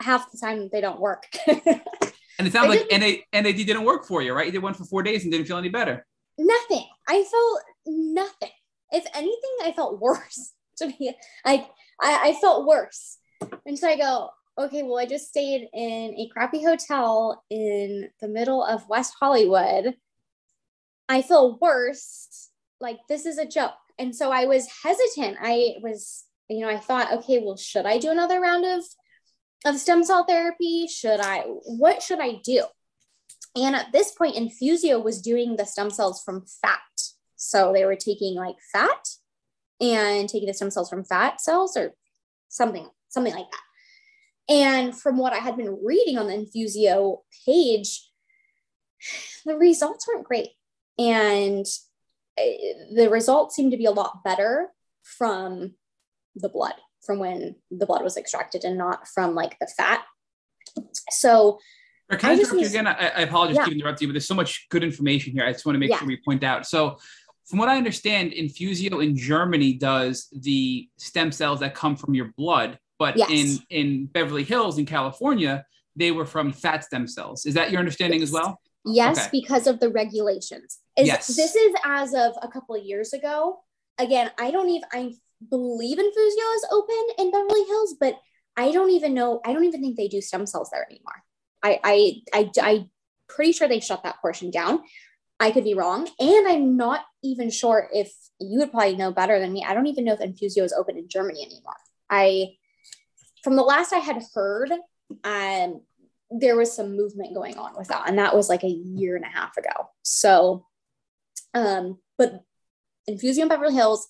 half 0.00 0.30
the 0.30 0.38
time 0.38 0.68
they 0.72 0.80
don't 0.80 1.00
work. 1.00 1.24
and 1.46 2.46
it 2.46 2.52
sounds 2.52 2.68
like 2.68 2.86
NAD, 2.90 3.18
NAD 3.32 3.56
didn't 3.56 3.84
work 3.84 4.06
for 4.06 4.22
you, 4.22 4.32
right? 4.32 4.46
You 4.46 4.52
did 4.52 4.62
one 4.62 4.74
for 4.74 4.84
four 4.84 5.02
days 5.02 5.24
and 5.24 5.32
didn't 5.32 5.46
feel 5.46 5.58
any 5.58 5.68
better. 5.68 6.06
Nothing. 6.38 6.86
I 7.06 7.24
felt 7.24 7.60
nothing. 7.86 8.50
If 8.92 9.04
anything, 9.14 9.56
I 9.62 9.72
felt 9.72 10.00
worse. 10.00 10.52
To 10.76 10.86
be 10.86 11.12
like 11.44 11.68
I, 12.00 12.30
I 12.30 12.38
felt 12.40 12.66
worse. 12.66 13.18
And 13.66 13.78
so 13.78 13.86
I 13.86 13.98
go, 13.98 14.30
okay, 14.56 14.82
well, 14.82 14.96
I 14.96 15.04
just 15.04 15.28
stayed 15.28 15.68
in 15.74 16.14
a 16.14 16.30
crappy 16.32 16.64
hotel 16.64 17.44
in 17.50 18.08
the 18.22 18.28
middle 18.28 18.64
of 18.64 18.88
West 18.88 19.12
Hollywood 19.20 19.94
I 21.10 21.22
feel 21.22 21.58
worse. 21.60 22.49
Like 22.80 22.98
this 23.08 23.26
is 23.26 23.38
a 23.38 23.46
joke. 23.46 23.72
And 23.98 24.14
so 24.14 24.30
I 24.30 24.46
was 24.46 24.68
hesitant. 24.82 25.38
I 25.40 25.74
was, 25.82 26.24
you 26.48 26.60
know, 26.60 26.68
I 26.68 26.78
thought, 26.78 27.12
okay, 27.12 27.40
well, 27.44 27.56
should 27.56 27.86
I 27.86 27.98
do 27.98 28.10
another 28.10 28.40
round 28.40 28.64
of 28.64 28.84
of 29.66 29.78
stem 29.78 30.02
cell 30.02 30.24
therapy? 30.24 30.86
Should 30.86 31.20
I 31.20 31.40
what 31.40 32.02
should 32.02 32.20
I 32.20 32.40
do? 32.42 32.64
And 33.56 33.74
at 33.74 33.92
this 33.92 34.12
point, 34.12 34.36
Infusio 34.36 35.02
was 35.02 35.20
doing 35.20 35.56
the 35.56 35.66
stem 35.66 35.90
cells 35.90 36.22
from 36.22 36.44
fat. 36.62 36.78
So 37.36 37.72
they 37.72 37.84
were 37.84 37.96
taking 37.96 38.36
like 38.36 38.56
fat 38.72 39.08
and 39.80 40.28
taking 40.28 40.46
the 40.46 40.54
stem 40.54 40.70
cells 40.70 40.90
from 40.90 41.04
fat 41.04 41.40
cells 41.40 41.76
or 41.76 41.94
something, 42.48 42.86
something 43.08 43.34
like 43.34 43.50
that. 43.50 44.52
And 44.52 44.98
from 44.98 45.16
what 45.16 45.32
I 45.32 45.38
had 45.38 45.56
been 45.56 45.78
reading 45.84 46.18
on 46.18 46.26
the 46.26 46.34
Infusio 46.34 47.18
page, 47.46 48.08
the 49.46 49.56
results 49.56 50.06
weren't 50.06 50.26
great. 50.26 50.50
And 50.98 51.66
Eh, 52.40 52.72
the 52.94 53.10
results 53.10 53.54
seem 53.54 53.70
to 53.70 53.76
be 53.76 53.84
a 53.84 53.90
lot 53.90 54.24
better 54.24 54.68
from 55.02 55.74
the 56.34 56.48
blood. 56.48 56.74
from 57.04 57.18
when 57.18 57.56
the 57.70 57.86
blood 57.86 58.02
was 58.02 58.16
extracted 58.18 58.62
and 58.62 58.76
not 58.76 59.08
from 59.08 59.34
like 59.34 59.58
the 59.58 59.66
fat. 59.66 60.04
So 61.10 61.58
or 62.10 62.18
can 62.18 62.30
I, 62.30 62.32
I 62.32 62.36
interrupt 62.36 62.60
you 62.60 62.66
again? 62.66 62.86
I, 62.86 62.92
I 62.92 63.20
apologize 63.22 63.56
yeah. 63.56 63.64
to 63.64 63.72
interrupt 63.72 64.00
you, 64.00 64.08
but 64.08 64.12
there's 64.12 64.26
so 64.26 64.34
much 64.34 64.66
good 64.68 64.82
information 64.82 65.32
here. 65.32 65.44
I 65.44 65.52
just 65.52 65.64
want 65.64 65.76
to 65.76 65.78
make 65.80 65.90
yeah. 65.90 65.98
sure 65.98 66.08
we 66.08 66.18
point 66.24 66.42
out. 66.42 66.66
So, 66.66 66.98
from 67.46 67.58
what 67.58 67.68
I 67.68 67.76
understand, 67.76 68.32
Infusio 68.32 69.02
in 69.02 69.16
Germany 69.16 69.72
does 69.74 70.28
the 70.32 70.88
stem 70.98 71.32
cells 71.32 71.60
that 71.60 71.74
come 71.74 71.96
from 71.96 72.14
your 72.14 72.32
blood, 72.36 72.78
but 72.98 73.16
yes. 73.16 73.30
in 73.30 73.58
in 73.70 74.06
Beverly 74.06 74.44
Hills 74.44 74.78
in 74.78 74.86
California, 74.86 75.64
they 75.96 76.10
were 76.10 76.26
from 76.26 76.52
fat 76.52 76.84
stem 76.84 77.06
cells. 77.06 77.46
Is 77.46 77.54
that 77.54 77.70
your 77.70 77.78
understanding 77.78 78.20
yes. 78.20 78.28
as 78.28 78.32
well? 78.32 78.60
Yes, 78.84 79.18
okay. 79.18 79.28
because 79.32 79.66
of 79.66 79.80
the 79.80 79.90
regulations. 79.90 80.78
Is, 80.96 81.06
yes. 81.06 81.26
This 81.26 81.54
is 81.54 81.74
as 81.84 82.14
of 82.14 82.32
a 82.42 82.48
couple 82.48 82.74
of 82.74 82.84
years 82.84 83.12
ago. 83.12 83.60
Again, 83.98 84.30
I 84.38 84.50
don't 84.50 84.70
even 84.70 84.88
I 84.92 85.12
believe 85.48 85.98
Infusio 85.98 86.54
is 86.54 86.66
open 86.70 87.04
in 87.18 87.30
Beverly 87.30 87.64
Hills, 87.64 87.96
but 88.00 88.18
I 88.56 88.72
don't 88.72 88.90
even 88.90 89.14
know. 89.14 89.40
I 89.44 89.52
don't 89.52 89.64
even 89.64 89.80
think 89.80 89.96
they 89.96 90.08
do 90.08 90.20
stem 90.20 90.46
cells 90.46 90.70
there 90.70 90.86
anymore. 90.90 91.22
I, 91.62 91.80
I, 91.84 92.14
I, 92.32 92.50
I 92.62 92.86
pretty 93.28 93.52
sure 93.52 93.68
they 93.68 93.80
shut 93.80 94.02
that 94.02 94.20
portion 94.20 94.50
down. 94.50 94.80
I 95.38 95.50
could 95.50 95.64
be 95.64 95.74
wrong. 95.74 96.08
And 96.18 96.48
I'm 96.48 96.76
not 96.76 97.04
even 97.22 97.50
sure 97.50 97.88
if 97.92 98.12
you 98.38 98.58
would 98.58 98.70
probably 98.70 98.96
know 98.96 99.12
better 99.12 99.38
than 99.38 99.52
me. 99.52 99.64
I 99.66 99.74
don't 99.74 99.86
even 99.86 100.04
know 100.04 100.14
if 100.14 100.20
Infusio 100.20 100.64
is 100.64 100.72
open 100.72 100.98
in 100.98 101.08
Germany 101.08 101.42
anymore. 101.42 101.76
I, 102.10 102.56
from 103.42 103.56
the 103.56 103.62
last 103.62 103.92
I 103.92 103.98
had 103.98 104.22
heard, 104.34 104.72
um, 105.24 105.80
there 106.30 106.56
was 106.56 106.74
some 106.74 106.96
movement 106.96 107.34
going 107.34 107.58
on 107.58 107.72
with 107.76 107.88
that. 107.88 108.08
And 108.08 108.18
that 108.18 108.36
was 108.36 108.48
like 108.48 108.62
a 108.62 108.68
year 108.68 109.16
and 109.16 109.24
a 109.24 109.28
half 109.28 109.56
ago. 109.56 109.90
So, 110.02 110.66
um, 111.54 111.98
but 112.16 112.44
Infusio 113.08 113.42
in 113.42 113.48
Beverly 113.48 113.74
Hills, 113.74 114.06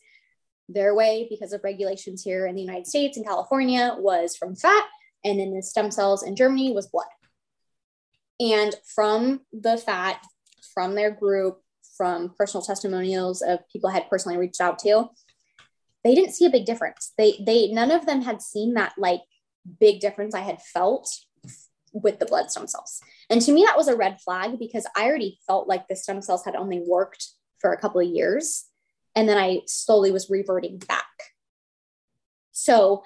their 0.69 0.95
way, 0.95 1.27
because 1.31 1.53
of 1.53 1.65
regulations 1.65 2.23
here 2.23 2.47
in 2.47 2.55
the 2.55 2.63
United 2.63 2.87
States 2.87 3.17
and 3.17 3.27
California, 3.27 3.97
was 3.99 4.37
from 4.37 4.55
fat. 4.55 4.85
And 5.25 5.41
then 5.41 5.55
the 5.55 5.63
stem 5.63 5.91
cells 5.91 6.23
in 6.23 6.37
Germany 6.37 6.73
was 6.73 6.89
blood. 6.89 7.07
And 8.39 8.75
from 8.95 9.41
the 9.53 9.77
fat, 9.77 10.25
from 10.75 10.95
their 10.95 11.11
group, 11.11 11.61
from 11.97 12.35
personal 12.39 12.63
testimonials 12.63 13.43
of 13.43 13.61
people 13.71 13.91
I 13.91 13.95
had 13.95 14.09
personally 14.09 14.39
reached 14.39 14.61
out 14.61 14.79
to, 14.81 15.11
they 16.05 16.15
didn't 16.15 16.35
see 16.35 16.47
a 16.47 16.51
big 16.51 16.65
difference. 16.65 17.13
They 17.19 17.43
they 17.45 17.69
none 17.69 17.91
of 17.91 18.07
them 18.07 18.23
had 18.23 18.41
seen 18.41 18.75
that 18.75 18.95
like 18.97 19.21
big 19.79 20.01
difference 20.01 20.35
I 20.35 20.41
had 20.41 20.63
felt 20.63 21.09
with 21.93 22.19
the 22.19 22.27
blood 22.27 22.51
stem 22.51 22.67
cells. 22.67 23.01
And 23.29 23.41
to 23.43 23.53
me, 23.53 23.65
that 23.65 23.77
was 23.77 23.89
a 23.89 23.97
red 23.97 24.21
flag 24.21 24.59
because 24.59 24.87
I 24.97 25.07
already 25.07 25.39
felt 25.47 25.69
like 25.69 25.89
the 25.89 25.97
stem 25.97 26.23
cells 26.23 26.45
had 26.45 26.57
only 26.57 26.83
worked 26.87 27.27
for 27.59 27.73
a 27.73 27.81
couple 27.81 28.01
of 28.01 28.09
years. 28.09 28.67
And 29.15 29.29
then 29.29 29.39
I 29.39 29.63
slowly 29.67 30.13
was 30.13 30.31
reverting 30.31 30.79
back. 30.79 31.05
So 32.53 33.03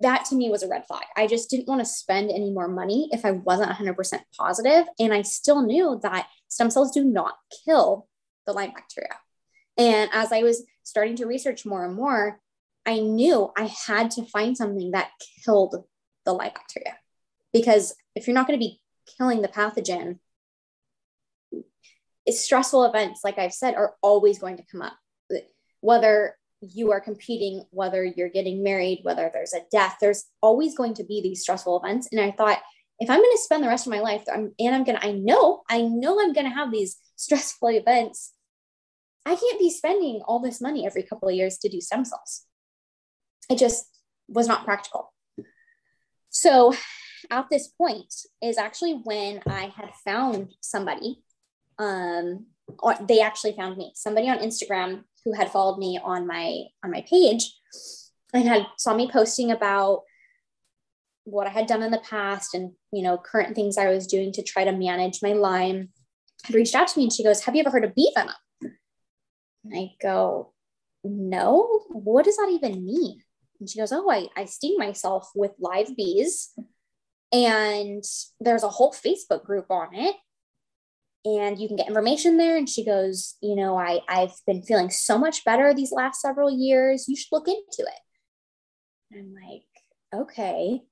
that 0.00 0.24
to 0.26 0.36
me 0.36 0.48
was 0.48 0.62
a 0.62 0.68
red 0.68 0.86
flag. 0.86 1.04
I 1.16 1.26
just 1.26 1.50
didn't 1.50 1.68
want 1.68 1.80
to 1.80 1.84
spend 1.84 2.30
any 2.30 2.50
more 2.50 2.68
money 2.68 3.08
if 3.12 3.24
I 3.24 3.32
wasn't 3.32 3.70
100% 3.70 4.20
positive. 4.38 4.86
And 4.98 5.12
I 5.12 5.22
still 5.22 5.62
knew 5.62 5.98
that 6.02 6.28
stem 6.48 6.70
cells 6.70 6.92
do 6.92 7.04
not 7.04 7.34
kill 7.64 8.06
the 8.46 8.52
Lyme 8.52 8.72
bacteria. 8.72 9.16
And 9.76 10.10
as 10.12 10.32
I 10.32 10.42
was 10.42 10.64
starting 10.82 11.16
to 11.16 11.26
research 11.26 11.66
more 11.66 11.84
and 11.84 11.94
more, 11.94 12.40
I 12.86 13.00
knew 13.00 13.52
I 13.56 13.66
had 13.86 14.10
to 14.12 14.24
find 14.24 14.56
something 14.56 14.92
that 14.92 15.10
killed 15.44 15.84
the 16.24 16.32
Lyme 16.32 16.52
bacteria. 16.54 16.96
Because 17.52 17.94
if 18.14 18.26
you're 18.26 18.34
not 18.34 18.46
going 18.46 18.58
to 18.58 18.64
be 18.64 18.80
killing 19.16 19.42
the 19.42 19.48
pathogen, 19.48 20.18
stressful 22.28 22.84
events, 22.84 23.22
like 23.24 23.38
I've 23.38 23.54
said, 23.54 23.74
are 23.74 23.94
always 24.02 24.38
going 24.38 24.58
to 24.58 24.64
come 24.70 24.82
up. 24.82 24.94
Whether 25.80 26.36
you 26.60 26.90
are 26.92 27.00
competing, 27.00 27.64
whether 27.70 28.04
you're 28.04 28.28
getting 28.28 28.62
married, 28.62 29.00
whether 29.02 29.30
there's 29.32 29.54
a 29.54 29.64
death, 29.70 29.96
there's 30.00 30.24
always 30.42 30.76
going 30.76 30.94
to 30.94 31.04
be 31.04 31.22
these 31.22 31.42
stressful 31.42 31.80
events. 31.82 32.08
And 32.10 32.20
I 32.20 32.32
thought, 32.32 32.58
if 32.98 33.08
I'm 33.08 33.20
going 33.20 33.36
to 33.36 33.42
spend 33.42 33.62
the 33.62 33.68
rest 33.68 33.86
of 33.86 33.92
my 33.92 34.00
life, 34.00 34.24
and 34.26 34.52
I'm 34.60 34.84
going 34.84 34.98
to, 34.98 35.06
I 35.06 35.12
know, 35.12 35.62
I 35.70 35.82
know 35.82 36.20
I'm 36.20 36.32
going 36.32 36.48
to 36.48 36.54
have 36.54 36.72
these 36.72 36.98
stressful 37.16 37.68
events. 37.68 38.32
I 39.24 39.36
can't 39.36 39.58
be 39.58 39.70
spending 39.70 40.20
all 40.26 40.40
this 40.40 40.60
money 40.60 40.84
every 40.84 41.04
couple 41.04 41.28
of 41.28 41.34
years 41.34 41.58
to 41.58 41.68
do 41.68 41.80
stem 41.80 42.04
cells. 42.04 42.44
It 43.48 43.56
just 43.56 43.86
was 44.26 44.48
not 44.48 44.64
practical. 44.64 45.12
So 46.30 46.74
at 47.30 47.48
this 47.50 47.68
point 47.68 48.14
is 48.42 48.58
actually 48.58 48.94
when 48.94 49.40
I 49.46 49.72
had 49.76 49.90
found 50.04 50.54
somebody. 50.60 51.22
Um, 51.78 52.46
or 52.80 52.96
they 53.00 53.20
actually 53.20 53.52
found 53.52 53.76
me. 53.76 53.92
Somebody 53.94 54.28
on 54.28 54.38
Instagram 54.38 55.04
who 55.24 55.32
had 55.32 55.50
followed 55.50 55.78
me 55.78 55.98
on 56.02 56.26
my 56.26 56.64
on 56.84 56.90
my 56.90 57.04
page 57.08 57.54
and 58.32 58.46
had 58.46 58.66
saw 58.76 58.94
me 58.94 59.10
posting 59.10 59.50
about 59.50 60.02
what 61.24 61.46
I 61.46 61.50
had 61.50 61.66
done 61.66 61.82
in 61.82 61.90
the 61.90 61.98
past 61.98 62.54
and 62.54 62.72
you 62.92 63.02
know 63.02 63.18
current 63.18 63.54
things 63.54 63.76
I 63.76 63.88
was 63.88 64.06
doing 64.06 64.32
to 64.32 64.42
try 64.42 64.64
to 64.64 64.72
manage 64.72 65.20
my 65.22 65.32
Lyme 65.32 65.90
had 66.44 66.54
reached 66.54 66.74
out 66.74 66.88
to 66.88 66.98
me 66.98 67.04
and 67.04 67.12
she 67.12 67.24
goes, 67.24 67.42
"Have 67.42 67.54
you 67.54 67.60
ever 67.60 67.70
heard 67.70 67.84
of 67.84 67.94
bee 67.94 68.12
venom?" 68.14 68.34
And 68.60 69.74
I 69.74 69.94
go, 70.00 70.52
"No. 71.04 71.80
What 71.88 72.24
does 72.24 72.36
that 72.36 72.50
even 72.50 72.84
mean?" 72.84 73.22
And 73.60 73.68
she 73.68 73.78
goes, 73.78 73.92
"Oh, 73.92 74.10
I 74.10 74.28
I 74.36 74.44
sting 74.44 74.76
myself 74.78 75.30
with 75.34 75.52
live 75.58 75.96
bees." 75.96 76.54
And 77.32 78.02
there's 78.40 78.62
a 78.62 78.68
whole 78.68 78.92
Facebook 78.92 79.44
group 79.44 79.70
on 79.70 79.94
it 79.94 80.16
and 81.24 81.58
you 81.58 81.68
can 81.68 81.76
get 81.76 81.88
information 81.88 82.36
there. 82.36 82.56
And 82.56 82.68
she 82.68 82.84
goes, 82.84 83.36
you 83.42 83.56
know, 83.56 83.76
I, 83.76 84.00
I've 84.08 84.34
been 84.46 84.62
feeling 84.62 84.90
so 84.90 85.18
much 85.18 85.44
better 85.44 85.74
these 85.74 85.92
last 85.92 86.20
several 86.20 86.50
years. 86.50 87.08
You 87.08 87.16
should 87.16 87.32
look 87.32 87.48
into 87.48 87.80
it. 87.80 89.16
I'm 89.16 89.34
like, 89.34 90.22
okay, 90.22 90.82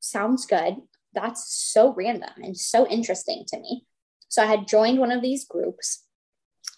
sounds 0.00 0.46
good. 0.46 0.76
That's 1.12 1.54
so 1.72 1.94
random 1.94 2.30
and 2.38 2.56
so 2.56 2.86
interesting 2.88 3.44
to 3.48 3.58
me. 3.58 3.86
So 4.28 4.42
I 4.42 4.46
had 4.46 4.66
joined 4.66 4.98
one 4.98 5.12
of 5.12 5.22
these 5.22 5.46
groups. 5.46 6.04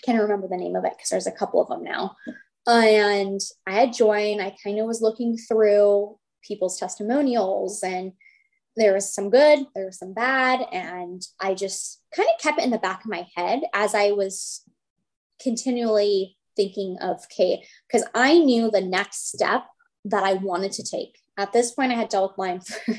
Can't 0.04 0.20
remember 0.20 0.48
the 0.48 0.58
name 0.58 0.76
of 0.76 0.84
it 0.84 0.92
because 0.96 1.08
there's 1.08 1.26
a 1.26 1.32
couple 1.32 1.62
of 1.62 1.68
them 1.68 1.84
now. 1.84 2.16
And 2.66 3.40
I 3.66 3.72
had 3.72 3.92
joined, 3.92 4.42
I 4.42 4.54
kind 4.62 4.78
of 4.78 4.86
was 4.86 5.00
looking 5.00 5.38
through 5.38 6.18
people's 6.42 6.78
testimonials 6.78 7.82
and 7.82 8.12
there 8.76 8.94
was 8.94 9.12
some 9.12 9.30
good, 9.30 9.66
there 9.74 9.86
was 9.86 9.98
some 9.98 10.12
bad. 10.12 10.66
And 10.72 11.22
I 11.40 11.54
just 11.54 12.02
kind 12.14 12.28
of 12.32 12.40
kept 12.40 12.58
it 12.58 12.64
in 12.64 12.70
the 12.70 12.78
back 12.78 13.04
of 13.04 13.10
my 13.10 13.26
head 13.34 13.62
as 13.72 13.94
I 13.94 14.12
was 14.12 14.62
continually 15.42 16.36
thinking 16.56 16.96
of, 17.00 17.24
okay, 17.24 17.64
because 17.86 18.06
I 18.14 18.38
knew 18.38 18.70
the 18.70 18.80
next 18.80 19.28
step 19.28 19.64
that 20.04 20.24
I 20.24 20.34
wanted 20.34 20.72
to 20.72 20.82
take. 20.82 21.18
At 21.38 21.52
this 21.52 21.72
point, 21.72 21.92
I 21.92 21.96
had 21.96 22.08
dealt 22.08 22.32
with 22.32 22.38
Lyme 22.38 22.60
for 22.60 22.98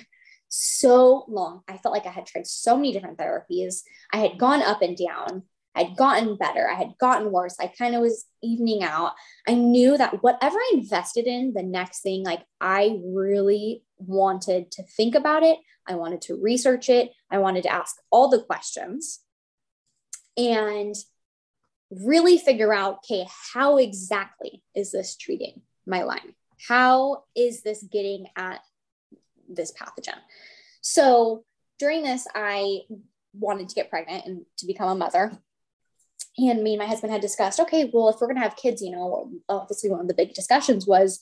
so 0.50 1.26
long. 1.28 1.62
I 1.68 1.78
felt 1.78 1.94
like 1.94 2.06
I 2.06 2.12
had 2.12 2.26
tried 2.26 2.48
so 2.48 2.76
many 2.76 2.92
different 2.92 3.18
therapies. 3.18 3.82
I 4.14 4.18
had 4.18 4.38
gone 4.38 4.62
up 4.62 4.82
and 4.82 4.98
down. 4.98 5.44
I'd 5.76 5.96
gotten 5.96 6.38
better. 6.38 6.68
I 6.68 6.74
had 6.74 6.98
gotten 7.00 7.32
worse. 7.32 7.56
I 7.60 7.68
kind 7.68 7.94
of 7.94 8.02
was 8.02 8.26
evening 8.42 8.84
out. 8.84 9.14
I 9.48 9.54
knew 9.54 9.96
that 9.98 10.24
whatever 10.24 10.58
I 10.58 10.72
invested 10.74 11.28
in, 11.28 11.54
the 11.54 11.62
next 11.62 12.02
thing, 12.02 12.24
like 12.24 12.44
I 12.60 13.00
really 13.06 13.84
wanted 13.98 14.72
to 14.72 14.84
think 14.84 15.16
about 15.16 15.44
it. 15.44 15.58
I 15.88 15.96
wanted 15.96 16.22
to 16.24 16.36
research 16.36 16.90
it. 16.90 17.12
I 17.32 17.38
wanted 17.40 17.64
to 17.64 17.74
ask 17.74 17.96
all 18.12 18.30
the 18.30 18.42
questions 18.42 19.20
and 20.36 20.96
really 21.90 22.38
figure 22.38 22.74
out 22.74 23.00
okay, 23.06 23.26
how 23.54 23.78
exactly 23.78 24.62
is 24.76 24.92
this 24.92 25.16
treating 25.16 25.62
my 25.86 26.04
Lyme? 26.04 26.36
How 26.68 27.24
is 27.36 27.64
this 27.64 27.84
getting 27.84 28.28
at 28.36 28.60
this 29.48 29.72
pathogen? 29.72 30.18
So 30.82 31.46
during 31.80 32.04
this, 32.04 32.28
I 32.36 32.82
wanted 33.34 33.70
to 33.70 33.76
get 33.76 33.90
pregnant 33.90 34.26
and 34.26 34.46
to 34.58 34.66
become 34.66 34.90
a 34.90 34.96
mother 34.96 35.38
and 36.38 36.64
me 36.64 36.74
and 36.74 36.80
my 36.80 36.86
husband 36.86 37.12
had 37.12 37.22
discussed 37.22 37.60
okay 37.60 37.90
well 37.94 38.10
if 38.10 38.16
we're 38.20 38.28
going 38.28 38.36
to 38.36 38.42
have 38.42 38.56
kids 38.56 38.82
you 38.82 38.92
know 38.92 39.32
obviously 39.50 39.90
one 39.90 40.00
of 40.00 40.08
the 40.08 40.14
big 40.14 40.34
discussions 40.34 40.88
was 40.88 41.20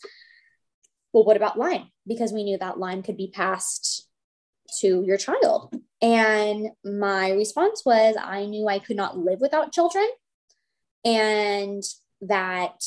well 1.16 1.24
what 1.24 1.38
about 1.38 1.58
lyme? 1.58 1.88
Because 2.06 2.34
we 2.34 2.44
knew 2.44 2.58
that 2.58 2.78
lyme 2.78 3.02
could 3.02 3.16
be 3.16 3.32
passed 3.34 4.06
to 4.82 5.02
your 5.08 5.18
child. 5.18 5.74
And 6.02 6.72
my 6.84 7.32
response 7.32 7.84
was 7.86 8.16
i 8.22 8.46
knew 8.46 8.68
i 8.68 8.80
could 8.80 8.98
not 8.98 9.18
live 9.18 9.40
without 9.40 9.72
children 9.72 10.08
and 11.06 11.82
that 12.22 12.84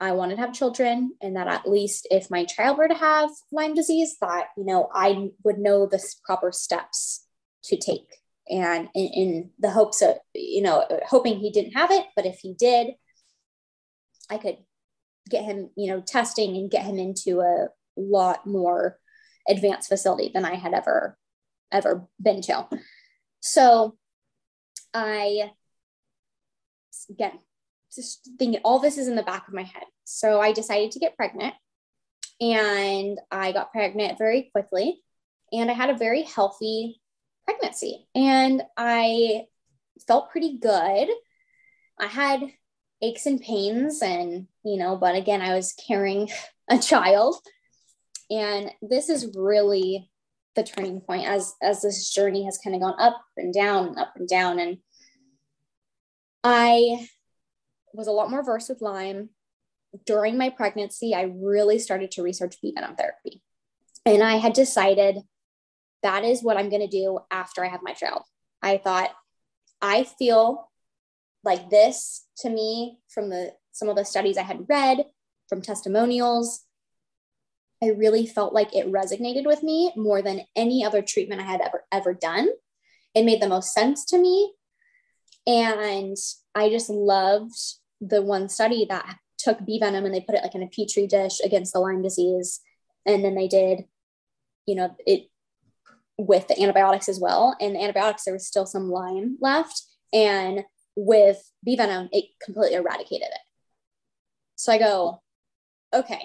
i 0.00 0.10
wanted 0.12 0.34
to 0.34 0.40
have 0.40 0.52
children 0.52 1.12
and 1.22 1.36
that 1.36 1.46
at 1.46 1.70
least 1.70 2.08
if 2.10 2.30
my 2.30 2.44
child 2.44 2.76
were 2.76 2.88
to 2.88 2.94
have 2.94 3.30
lyme 3.52 3.74
disease 3.74 4.16
that 4.20 4.48
you 4.56 4.64
know 4.64 4.90
i 4.92 5.30
would 5.44 5.58
know 5.58 5.86
the 5.86 6.02
proper 6.24 6.50
steps 6.50 7.26
to 7.64 7.76
take. 7.76 8.08
And 8.50 8.90
in, 8.94 9.06
in, 9.06 9.50
the 9.58 9.70
hopes 9.70 10.02
of 10.02 10.16
you 10.34 10.62
know 10.62 10.84
hoping 11.06 11.38
he 11.38 11.50
didn't 11.50 11.72
have 11.72 11.90
it 11.90 12.04
but 12.16 12.26
if 12.26 12.40
he 12.40 12.54
did 12.54 12.88
i 14.28 14.36
could 14.36 14.58
get 15.30 15.44
him 15.44 15.70
you 15.76 15.90
know 15.90 16.00
testing 16.00 16.56
and 16.56 16.70
get 16.70 16.84
him 16.84 16.98
into 16.98 17.40
a 17.40 17.68
lot 17.96 18.46
more 18.46 18.98
advanced 19.48 19.88
facility 19.88 20.30
than 20.32 20.44
i 20.44 20.54
had 20.54 20.74
ever 20.74 21.16
ever 21.72 22.06
been 22.20 22.40
to 22.42 22.66
so 23.40 23.96
i 24.92 25.50
again 27.10 27.38
just 27.94 28.28
thinking 28.38 28.60
all 28.64 28.78
this 28.78 28.98
is 28.98 29.08
in 29.08 29.16
the 29.16 29.22
back 29.22 29.46
of 29.48 29.54
my 29.54 29.62
head 29.62 29.84
so 30.04 30.40
i 30.40 30.52
decided 30.52 30.90
to 30.90 30.98
get 30.98 31.16
pregnant 31.16 31.54
and 32.40 33.18
I 33.30 33.52
got 33.52 33.72
pregnant 33.72 34.18
very 34.18 34.50
quickly. 34.52 35.00
And 35.52 35.70
I 35.70 35.74
had 35.74 35.90
a 35.90 35.96
very 35.96 36.22
healthy 36.22 37.00
pregnancy. 37.44 38.06
And 38.14 38.62
I 38.76 39.44
felt 40.06 40.30
pretty 40.30 40.58
good. 40.58 41.08
I 41.98 42.06
had 42.06 42.42
aches 43.04 43.26
and 43.26 43.40
pains, 43.40 44.02
and, 44.02 44.46
you 44.64 44.76
know, 44.76 44.96
but 44.96 45.14
again, 45.14 45.42
I 45.42 45.54
was 45.54 45.74
carrying 45.86 46.30
a 46.70 46.78
child. 46.78 47.36
And 48.30 48.70
this 48.80 49.08
is 49.08 49.32
really 49.36 50.10
the 50.56 50.62
turning 50.62 51.00
point 51.00 51.26
as 51.26 51.52
as 51.62 51.82
this 51.82 52.10
journey 52.10 52.44
has 52.44 52.58
kind 52.62 52.76
of 52.76 52.82
gone 52.82 52.94
up 52.98 53.20
and 53.36 53.52
down 53.52 53.88
and 53.88 53.98
up 53.98 54.12
and 54.14 54.28
down 54.28 54.60
and 54.60 54.78
i 56.44 57.08
was 57.92 58.06
a 58.06 58.12
lot 58.12 58.30
more 58.30 58.44
versed 58.44 58.68
with 58.68 58.80
lyme 58.80 59.30
during 60.06 60.36
my 60.36 60.50
pregnancy, 60.50 61.14
I 61.14 61.32
really 61.34 61.78
started 61.78 62.10
to 62.12 62.22
research 62.22 62.56
venom 62.62 62.96
therapy. 62.96 63.42
And 64.04 64.22
I 64.22 64.36
had 64.36 64.52
decided 64.52 65.18
that 66.02 66.24
is 66.24 66.42
what 66.42 66.56
I'm 66.56 66.68
going 66.68 66.82
to 66.82 66.88
do 66.88 67.20
after 67.30 67.64
I 67.64 67.68
have 67.68 67.80
my 67.82 67.92
child. 67.92 68.22
I 68.62 68.78
thought, 68.78 69.10
I 69.80 70.04
feel 70.04 70.70
like 71.44 71.70
this 71.70 72.26
to 72.38 72.50
me 72.50 72.98
from 73.08 73.30
the 73.30 73.52
some 73.72 73.88
of 73.88 73.96
the 73.96 74.04
studies 74.04 74.38
I 74.38 74.42
had 74.42 74.66
read, 74.68 75.04
from 75.48 75.60
testimonials, 75.60 76.64
I 77.82 77.88
really 77.88 78.26
felt 78.26 78.54
like 78.54 78.74
it 78.74 78.90
resonated 78.90 79.46
with 79.46 79.62
me 79.62 79.92
more 79.96 80.22
than 80.22 80.42
any 80.56 80.84
other 80.84 81.02
treatment 81.02 81.40
I 81.40 81.44
had 81.44 81.60
ever 81.60 81.84
ever 81.92 82.14
done. 82.14 82.48
It 83.14 83.24
made 83.24 83.42
the 83.42 83.48
most 83.48 83.72
sense 83.72 84.04
to 84.06 84.18
me. 84.18 84.52
And 85.46 86.16
I 86.54 86.70
just 86.70 86.88
loved 86.88 87.56
the 88.00 88.22
one 88.22 88.48
study 88.48 88.86
that 88.88 89.18
took 89.38 89.64
bee 89.64 89.78
venom 89.78 90.06
and 90.06 90.14
they 90.14 90.20
put 90.20 90.34
it 90.34 90.42
like 90.42 90.54
in 90.54 90.62
a 90.62 90.68
petri 90.68 91.06
dish 91.06 91.40
against 91.44 91.72
the 91.72 91.80
Lyme 91.80 92.02
disease. 92.02 92.60
And 93.04 93.24
then 93.24 93.34
they 93.34 93.48
did, 93.48 93.84
you 94.66 94.74
know, 94.74 94.96
it 95.06 95.28
with 96.16 96.48
the 96.48 96.60
antibiotics 96.60 97.08
as 97.08 97.20
well. 97.20 97.56
And 97.60 97.74
the 97.74 97.82
antibiotics, 97.82 98.24
there 98.24 98.34
was 98.34 98.46
still 98.46 98.66
some 98.66 98.88
Lyme 98.88 99.36
left. 99.40 99.82
And 100.12 100.64
with 100.96 101.42
bee 101.64 101.76
venom, 101.76 102.08
it 102.12 102.26
completely 102.42 102.76
eradicated 102.76 103.28
it. 103.28 103.40
So 104.56 104.72
I 104.72 104.78
go, 104.78 105.22
okay, 105.92 106.22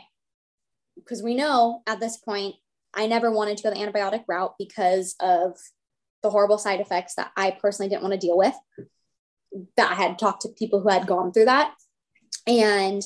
because 0.96 1.24
we 1.24 1.36
know 1.36 1.82
at 1.88 2.00
this 2.00 2.18
point, 2.18 2.56
I 2.94 3.08
never 3.08 3.32
wanted 3.32 3.58
to 3.58 3.64
go 3.64 3.70
the 3.70 3.78
antibiotic 3.78 4.24
route 4.28 4.56
because 4.58 5.16
of 5.20 5.58
the 6.24 6.30
horrible 6.30 6.58
side 6.58 6.80
effects 6.80 7.16
that 7.16 7.32
I 7.38 7.52
personally 7.52 7.90
didn't 7.90 8.02
want 8.02 8.14
to 8.14 8.20
deal 8.20 8.38
with. 8.38 8.56
That 9.78 9.92
I 9.92 9.96
had 9.96 10.20
talked 10.20 10.44
to 10.44 10.50
people 10.50 10.82
who 10.82 10.90
had 10.90 11.08
gone 11.08 11.32
through 11.32 11.46
that. 11.46 11.74
And 12.46 13.02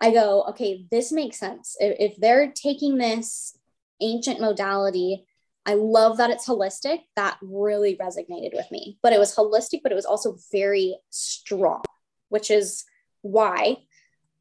I 0.00 0.10
go, 0.10 0.44
okay, 0.50 0.86
this 0.90 1.12
makes 1.12 1.38
sense. 1.38 1.76
If, 1.78 2.12
if 2.12 2.16
they're 2.18 2.52
taking 2.52 2.98
this 2.98 3.56
ancient 4.00 4.40
modality, 4.40 5.26
I 5.66 5.74
love 5.74 6.16
that 6.16 6.30
it's 6.30 6.48
holistic. 6.48 7.00
That 7.16 7.38
really 7.42 7.96
resonated 7.96 8.54
with 8.54 8.70
me. 8.70 8.98
But 9.02 9.12
it 9.12 9.18
was 9.18 9.34
holistic, 9.34 9.80
but 9.82 9.92
it 9.92 9.96
was 9.96 10.06
also 10.06 10.36
very 10.52 10.96
strong, 11.10 11.82
which 12.28 12.50
is 12.50 12.84
why 13.22 13.76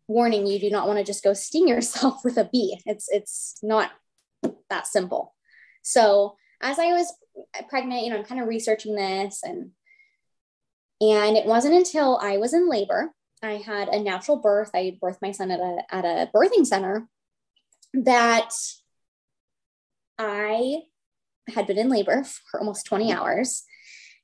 warning 0.08 0.48
you 0.48 0.60
do 0.60 0.70
not 0.72 0.88
want 0.88 0.98
to 0.98 1.06
just 1.06 1.24
go 1.24 1.34
sting 1.34 1.68
yourself 1.68 2.22
with 2.24 2.38
a 2.38 2.50
bee. 2.52 2.80
It's 2.86 3.08
it's 3.10 3.60
not 3.62 3.92
that 4.70 4.88
simple. 4.88 5.36
So 5.82 6.36
as 6.62 6.80
I 6.80 6.94
was 6.94 7.14
pregnant, 7.70 8.04
you 8.04 8.10
know, 8.10 8.18
I'm 8.18 8.26
kind 8.26 8.42
of 8.42 8.48
researching 8.48 8.96
this 8.96 9.42
and 9.44 9.72
and 11.02 11.38
it 11.38 11.46
wasn't 11.46 11.76
until 11.76 12.20
I 12.22 12.38
was 12.38 12.54
in 12.54 12.70
labor 12.70 13.14
I 13.42 13.54
had 13.54 13.90
a 13.90 14.02
natural 14.02 14.38
birth. 14.38 14.72
I 14.74 14.98
birthed 15.02 15.22
my 15.22 15.32
son 15.32 15.52
at 15.52 15.60
a 15.60 15.78
at 15.90 16.06
a 16.06 16.30
birthing 16.34 16.66
center 16.66 17.08
that 17.94 18.52
I 20.18 20.82
had 21.50 21.68
been 21.68 21.78
in 21.78 21.90
labor 21.90 22.24
for 22.24 22.60
almost 22.60 22.86
20 22.86 23.12
hours. 23.12 23.64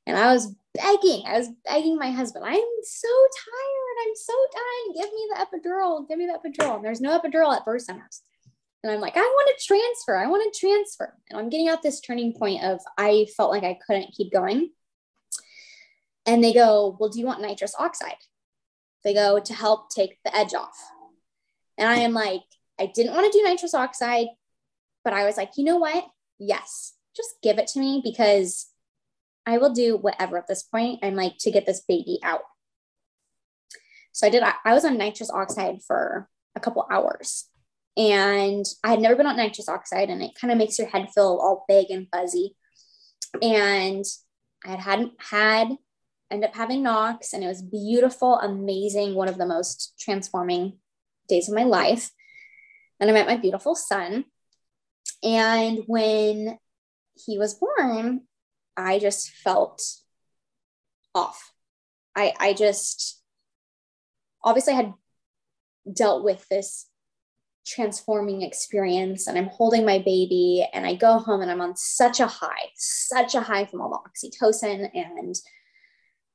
And 0.08 0.18
I 0.18 0.32
was 0.34 0.54
begging, 0.74 1.24
I 1.26 1.38
was 1.40 1.50
begging 1.66 1.98
my 1.98 2.12
husband, 2.12 2.46
I'm 2.46 2.62
so 2.84 3.08
tired. 3.08 3.86
I'm 4.08 4.16
so 4.16 4.34
dying. 4.54 5.02
Give 5.02 5.14
me 5.14 5.30
the 5.32 5.46
epidural. 5.46 6.08
Give 6.08 6.18
me 6.18 6.28
the 6.28 6.34
epidural. 6.38 6.76
And 6.76 6.86
there's 6.86 7.02
no 7.02 7.18
epidural 7.18 7.56
at 7.56 7.66
birth 7.66 7.84
centers. 7.84 8.22
And 8.84 8.92
I'm 8.92 9.00
like, 9.00 9.18
I 9.18 9.22
want 9.22 9.58
to 9.58 9.66
transfer. 9.66 10.16
I 10.16 10.28
want 10.28 10.54
to 10.54 10.60
transfer. 10.60 11.14
And 11.30 11.40
I'm 11.40 11.50
getting 11.50 11.70
out 11.70 11.82
this 11.82 12.02
turning 12.02 12.34
point 12.34 12.64
of 12.64 12.82
I 12.98 13.26
felt 13.36 13.52
like 13.52 13.64
I 13.64 13.80
couldn't 13.88 14.14
keep 14.14 14.32
going. 14.32 14.72
And 16.26 16.44
they 16.44 16.54
go, 16.54 16.96
Well, 17.00 17.10
do 17.10 17.20
you 17.20 17.26
want 17.26 17.42
nitrous 17.42 17.76
oxide? 17.80 18.18
They 19.04 19.14
go 19.14 19.40
to 19.40 19.54
help 19.54 19.90
take 19.90 20.18
the 20.24 20.36
edge 20.36 20.54
off. 20.54 20.78
And 21.78 21.88
I 21.88 21.98
am 21.98 22.14
like, 22.14 22.42
I 22.80 22.88
didn't 22.88 23.14
want 23.14 23.32
to 23.32 23.38
do 23.38 23.44
nitrous 23.44 23.74
oxide, 23.74 24.28
but 25.04 25.14
I 25.14 25.26
was 25.26 25.38
like, 25.38 25.52
you 25.58 25.64
know 25.64 25.78
what? 25.78 26.06
Yes, 26.40 26.94
just 27.16 27.36
give 27.42 27.58
it 27.58 27.68
to 27.68 27.80
me 27.80 28.02
because 28.04 28.68
I 29.46 29.58
will 29.58 29.74
do 29.74 29.98
whatever 29.98 30.38
at 30.38 30.48
this 30.48 30.64
point. 30.64 31.00
I'm 31.04 31.16
like 31.16 31.38
to 31.40 31.52
get 31.52 31.66
this 31.66 31.84
baby 31.88 32.20
out. 32.24 32.42
So 34.12 34.28
I 34.28 34.30
did, 34.30 34.44
I 34.44 34.74
was 34.74 34.86
on 34.86 34.98
nitrous 34.98 35.30
oxide 35.30 35.80
for 35.86 36.30
a 36.56 36.60
couple 36.60 36.88
hours 36.90 37.46
and 37.98 38.66
I 38.84 38.90
had 38.90 39.00
never 39.00 39.16
been 39.16 39.28
on 39.28 39.38
nitrous 39.38 39.70
oxide 39.70 40.10
and 40.10 40.22
it 40.22 40.36
kind 40.40 40.52
of 40.52 40.58
makes 40.58 40.80
your 40.80 40.88
head 40.88 41.10
feel 41.14 41.40
all 41.42 41.66
big 41.68 41.88
and 41.90 42.08
fuzzy. 42.12 42.56
And 43.42 44.06
I 44.66 44.76
hadn't 44.76 45.14
had 45.20 45.70
ended 46.32 46.50
up 46.50 46.56
having 46.56 46.84
NOx 46.84 47.34
and 47.34 47.44
it 47.44 47.48
was 47.48 47.62
beautiful, 47.62 48.40
amazing, 48.40 49.16
one 49.16 49.28
of 49.28 49.38
the 49.38 49.46
most 49.46 49.94
transforming 50.00 50.80
days 51.28 51.50
of 51.50 51.56
my 51.56 51.64
life. 51.64 52.10
And 53.00 53.10
I 53.10 53.14
met 53.14 53.28
my 53.28 53.38
beautiful 53.38 53.76
son. 53.76 54.26
And 55.24 55.84
when 55.88 56.58
he 57.16 57.38
was 57.38 57.56
born, 57.56 58.22
I 58.78 59.00
just 59.00 59.30
felt 59.30 59.82
off. 61.14 61.52
I, 62.16 62.34
I 62.40 62.54
just 62.54 63.22
obviously 64.44 64.74
I 64.74 64.78
had 64.78 64.94
dealt 65.92 66.24
with 66.24 66.48
this 66.50 66.88
transforming 67.66 68.44
experience 68.44 69.28
and 69.28 69.38
I'm 69.38 69.48
holding 69.48 69.86
my 69.86 69.98
baby 69.98 70.68
and 70.72 70.86
I 70.86 70.96
go 70.96 71.18
home 71.18 71.42
and 71.42 71.50
I'm 71.50 71.62
on 71.62 71.76
such 71.76 72.20
a 72.20 72.28
high, 72.28 72.70
such 72.76 73.34
a 73.34 73.42
high 73.42 73.66
from 73.66 73.82
all 73.82 73.90
the 73.90 74.30
oxytocin 74.30 74.90
and 74.94 75.36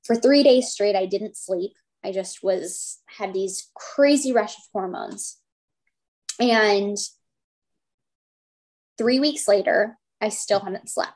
for 0.04 0.16
three 0.16 0.42
days 0.42 0.68
straight, 0.68 0.96
I 0.96 1.06
didn't 1.06 1.36
sleep. 1.36 1.72
I 2.04 2.12
just 2.12 2.42
was, 2.42 2.98
had 3.06 3.32
these 3.32 3.70
crazy 3.74 4.32
rush 4.32 4.56
of 4.56 4.64
hormones. 4.72 5.38
And 6.40 6.96
three 8.96 9.20
weeks 9.20 9.46
later, 9.46 9.98
I 10.20 10.28
still 10.28 10.60
hadn't 10.60 10.88
slept. 10.88 11.12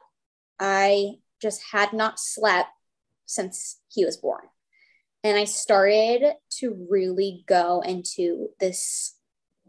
I 0.58 1.16
just 1.40 1.62
had 1.72 1.92
not 1.92 2.18
slept 2.18 2.70
since 3.26 3.80
he 3.88 4.04
was 4.04 4.16
born. 4.16 4.42
And 5.22 5.38
I 5.38 5.44
started 5.44 6.34
to 6.58 6.86
really 6.90 7.44
go 7.46 7.80
into 7.80 8.48
this 8.60 9.16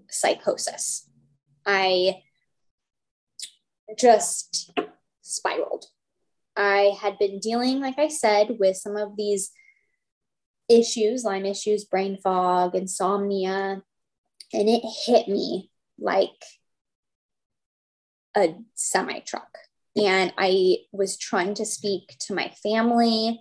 psychosis. 0.10 1.10
I 1.66 2.22
just 3.98 4.72
spiraled. 5.22 5.86
I 6.58 6.96
had 7.02 7.18
been 7.20 7.40
dealing, 7.40 7.80
like 7.80 7.98
I 7.98 8.08
said, 8.08 8.58
with 8.60 8.78
some 8.78 8.96
of 8.96 9.18
these 9.18 9.52
issues 10.70 11.24
Lyme 11.24 11.46
issues, 11.46 11.86
brain 11.86 12.18
fog, 12.18 12.76
insomnia, 12.76 13.82
and 14.54 14.70
it 14.70 14.82
hit 15.06 15.28
me 15.28 15.70
like 16.00 16.30
a 18.36 18.56
semi 18.76 19.20
truck. 19.20 19.58
And 19.96 20.34
I 20.38 20.78
was 20.92 21.18
trying 21.18 21.54
to 21.56 21.66
speak 21.66 22.18
to 22.22 22.36
my 22.36 22.50
family 22.62 23.40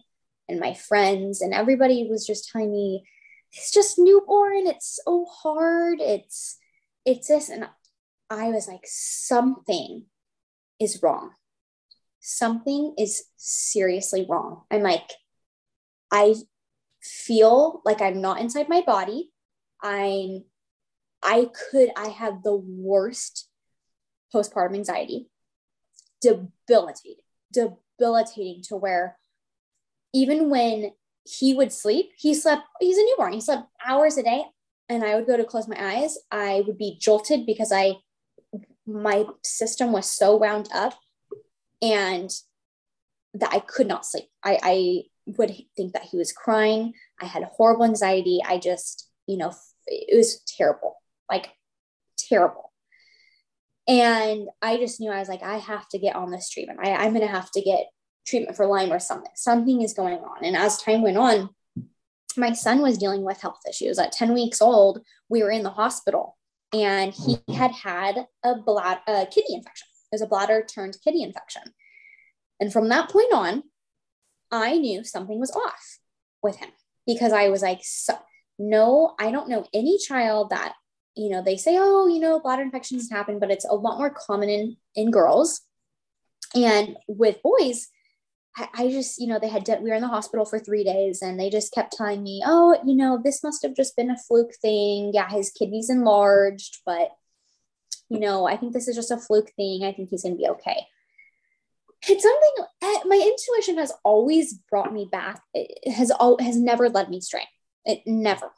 and 0.49 0.61
my 0.61 0.75
friends, 0.75 1.41
and 1.41 1.53
everybody 1.53 2.07
was 2.09 2.27
just 2.27 2.51
telling 2.51 2.71
me, 2.71 3.05
it's 3.53 3.73
just 3.73 3.99
newborn. 3.99 4.67
It's 4.67 5.01
so 5.05 5.25
hard. 5.25 6.01
It's, 6.01 6.59
it's 7.05 7.29
this. 7.29 7.49
And 7.49 7.69
I 8.31 8.49
was 8.49 8.69
like, 8.69 8.83
something 8.85 10.05
is 10.81 11.03
wrong 11.03 11.31
something 12.25 12.95
is 12.99 13.25
seriously 13.37 14.27
wrong. 14.29 14.63
I'm 14.71 14.83
like, 14.83 15.11
I 16.11 16.35
feel 17.03 17.83
like 17.85 18.01
I'm 18.01 18.23
not 18.23 18.41
inside 18.41 18.69
my 18.69 18.81
body. 18.81 19.31
I'm, 19.83 20.45
I 21.23 21.51
could, 21.71 21.91
I 21.97 22.09
have 22.09 22.43
the 22.43 22.57
worst 22.57 23.49
postpartum 24.35 24.75
anxiety, 24.75 25.29
debilitating, 26.21 27.23
debilitating 27.53 28.63
to 28.65 28.77
where 28.77 29.17
even 30.13 30.51
when 30.51 30.93
he 31.25 31.55
would 31.55 31.73
sleep, 31.73 32.11
he 32.17 32.35
slept, 32.35 32.63
he's 32.81 32.99
a 32.99 33.03
newborn, 33.03 33.33
he 33.33 33.41
slept 33.41 33.69
hours 33.85 34.19
a 34.19 34.23
day. 34.23 34.45
And 34.89 35.03
I 35.03 35.15
would 35.15 35.27
go 35.27 35.37
to 35.37 35.45
close 35.45 35.67
my 35.67 35.77
eyes. 35.79 36.19
I 36.31 36.63
would 36.67 36.77
be 36.77 36.99
jolted 37.01 37.47
because 37.47 37.73
I, 37.73 37.95
my 38.87 39.25
system 39.43 39.93
was 39.93 40.07
so 40.07 40.37
wound 40.37 40.69
up 40.75 40.93
and 41.81 42.31
that 43.33 43.51
I 43.51 43.61
could 43.61 43.87
not 43.87 44.05
sleep. 44.05 44.27
I, 44.45 44.59
I 44.63 45.03
would 45.27 45.55
think 45.75 45.95
that 45.95 46.03
he 46.03 46.19
was 46.19 46.33
crying. 46.33 46.93
I 47.21 47.25
had 47.25 47.45
horrible 47.45 47.87
anxiety. 47.87 48.41
I 48.47 48.59
just, 48.59 49.09
you 49.27 49.39
know, 49.39 49.55
it 49.87 50.15
was 50.15 50.41
terrible, 50.41 50.97
like 51.31 51.49
terrible. 52.19 52.74
And 53.87 54.49
I 54.63 54.79
just 54.79 55.01
knew 55.01 55.11
I 55.11 55.19
was 55.19 55.29
like, 55.29 55.43
I 55.43 55.59
have 55.59 55.89
to 55.91 55.99
get 55.99 56.17
on 56.17 56.31
this 56.31 56.49
treatment. 56.49 56.81
I, 56.83 56.93
I'm 56.93 57.13
going 57.13 57.27
to 57.27 57.33
have 57.33 57.51
to 57.53 57.61
get 57.61 57.87
treatment 58.27 58.57
for 58.57 58.67
Lyme 58.67 58.93
or 58.93 58.99
something. 58.99 59.31
Something 59.35 59.83
is 59.83 59.93
going 59.93 60.19
on. 60.19 60.45
And 60.45 60.57
as 60.57 60.83
time 60.83 61.03
went 61.03 61.19
on, 61.19 61.51
my 62.37 62.53
son 62.53 62.81
was 62.81 62.99
dealing 62.99 63.23
with 63.23 63.41
health 63.41 63.61
issues. 63.69 63.99
At 63.99 64.13
10 64.13 64.33
weeks 64.33 64.63
old, 64.63 65.01
we 65.29 65.43
were 65.43 65.51
in 65.51 65.63
the 65.63 65.71
hospital 65.71 66.37
and 66.73 67.13
he 67.13 67.37
mm-hmm. 67.37 67.53
had 67.53 67.73
had 67.73 68.27
a, 68.43 68.57
blood, 68.57 68.99
a 69.07 69.27
kidney 69.27 69.55
infection. 69.55 69.87
It 70.11 70.15
was 70.15 70.23
a 70.23 70.27
bladder 70.27 70.65
turned 70.65 70.97
kidney 71.05 71.23
infection. 71.23 71.63
And 72.61 72.73
from 72.73 72.89
that 72.89 73.11
point 73.11 73.33
on, 73.33 73.63
I 74.51 74.79
knew 74.79 75.05
something 75.05 75.39
was 75.39 75.51
off 75.51 75.99
with 76.43 76.57
him 76.57 76.71
because 77.07 77.33
I 77.33 77.49
was 77.49 77.63
like, 77.63 77.81
so, 77.83 78.15
no, 78.59 79.15
I 79.19 79.31
don't 79.31 79.49
know 79.49 79.67
any 79.73 79.99
child 79.99 80.51
that, 80.51 80.75
you 81.17 81.29
know, 81.29 81.43
they 81.43 81.57
say, 81.57 81.77
oh, 81.79 82.07
you 82.07 82.21
know, 82.21 82.41
bladder 82.41 82.63
infections 82.63 83.11
happen, 83.11 83.39
but 83.39 83.51
it's 83.51 83.65
a 83.65 83.75
lot 83.75 83.99
more 83.99 84.11
common 84.11 84.49
in, 84.49 84.77
in 84.95 85.11
girls. 85.11 85.61
And 86.55 86.97
with 87.09 87.43
boys, 87.43 87.89
I, 88.57 88.69
I 88.75 88.89
just, 88.91 89.21
you 89.21 89.27
know, 89.27 89.39
they 89.39 89.49
had, 89.49 89.67
we 89.83 89.91
were 89.91 89.97
in 89.97 90.03
the 90.03 90.09
hospital 90.09 90.45
for 90.45 90.59
three 90.59 90.85
days 90.85 91.23
and 91.23 91.39
they 91.39 91.51
just 91.51 91.73
kept 91.73 91.97
telling 91.97 92.23
me, 92.23 92.43
oh, 92.45 92.79
you 92.85 92.95
know, 92.97 93.21
this 93.23 93.43
must 93.43 93.63
have 93.63 93.75
just 93.75 93.97
been 93.97 94.11
a 94.11 94.19
fluke 94.19 94.55
thing. 94.61 95.13
Yeah, 95.15 95.29
his 95.29 95.51
kidney's 95.51 95.91
enlarged, 95.91 96.79
but, 96.85 97.11
you 98.09 98.21
know, 98.21 98.47
I 98.47 98.57
think 98.57 98.73
this 98.73 98.89
is 98.89 98.97
just 98.97 99.11
a 99.11 99.19
fluke 99.19 99.51
thing. 99.57 99.85
I 99.85 99.93
think 99.93 100.11
he's 100.11 100.23
going 100.23 100.35
to 100.35 100.39
be 100.39 100.49
okay. 100.49 100.87
It's 102.07 102.23
something 102.23 102.67
eh, 102.83 103.01
my 103.07 103.17
intuition 103.17 103.79
has 103.79 103.93
always 104.05 104.55
brought 104.71 104.93
me 104.93 105.09
back. 105.11 105.41
It 105.55 105.91
has 105.91 106.11
all 106.11 106.39
has 106.39 106.57
never 106.57 106.91
led 106.91 107.09
me 107.09 107.19
astray. 107.19 107.49
It 107.87 108.03
never. 108.07 108.51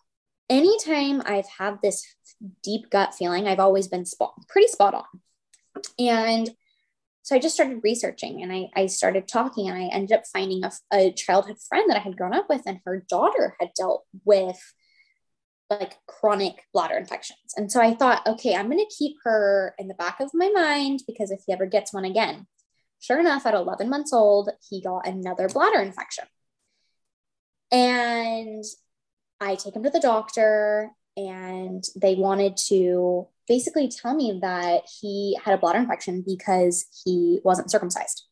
Anytime 0.51 1.23
I've 1.25 1.49
had 1.49 1.79
this 1.81 2.05
deep 2.63 2.91
gut 2.91 3.15
feeling, 3.15 3.47
I've 3.47 3.61
always 3.61 3.89
been 3.89 4.05
spot, 4.05 4.35
pretty 4.49 4.69
spot 4.69 4.95
on. 4.95 5.21
And 5.99 6.51
so 7.23 7.35
I 7.35 7.39
just 7.39 7.55
started 7.55 7.81
researching 7.83 8.43
and 8.43 8.53
I, 8.53 8.69
I 8.75 8.87
started 8.87 9.27
talking 9.27 9.69
and 9.69 9.77
I 9.77 9.87
ended 9.87 10.17
up 10.17 10.27
finding 10.33 10.63
a, 10.65 10.71
a 10.93 11.13
childhood 11.13 11.57
friend 11.69 11.91
that 11.91 11.97
I 11.97 12.01
had 12.01 12.17
grown 12.17 12.35
up 12.35 12.49
with 12.49 12.63
and 12.67 12.81
her 12.85 13.05
daughter 13.09 13.57
had 13.59 13.71
dealt 13.75 14.05
with 14.25 14.59
like 15.69 15.95
chronic 16.07 16.63
bladder 16.73 16.97
infections. 16.97 17.55
And 17.57 17.71
so 17.71 17.81
I 17.81 17.95
thought, 17.95 18.27
okay, 18.27 18.55
I'm 18.55 18.71
going 18.71 18.79
to 18.79 18.95
keep 18.97 19.17
her 19.25 19.75
in 19.79 19.89
the 19.89 19.95
back 19.95 20.21
of 20.21 20.31
my 20.35 20.49
mind 20.51 21.03
because 21.07 21.31
if 21.31 21.41
he 21.47 21.53
ever 21.53 21.67
gets 21.67 21.93
one 21.93 22.05
again, 22.05 22.47
sure 23.01 23.19
enough, 23.19 23.47
at 23.47 23.55
11 23.55 23.89
months 23.89 24.13
old, 24.13 24.51
he 24.69 24.81
got 24.81 25.07
another 25.07 25.49
bladder 25.49 25.81
infection. 25.81 26.27
And 27.73 28.65
I 29.41 29.57
take 29.57 29.75
him 29.75 29.83
to 29.83 29.91
the 29.91 30.01
doctor 30.01 30.93
and 31.17 31.85
they 31.97 32.15
wanted 32.15 32.57
to 32.69 33.29
basically 33.49 33.89
tell 33.89 34.15
me 34.15 34.39
that 34.43 34.83
he 35.01 35.39
had 35.43 35.55
a 35.55 35.59
bladder 35.59 35.79
infection 35.79 36.23
because 36.27 36.87
he 37.05 37.41
wasn't 37.45 37.71
circumcised. 37.71 38.27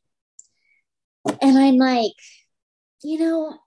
And 1.40 1.56
I'm 1.56 1.76
like, 1.76 2.12
you 3.02 3.18
know, 3.18 3.58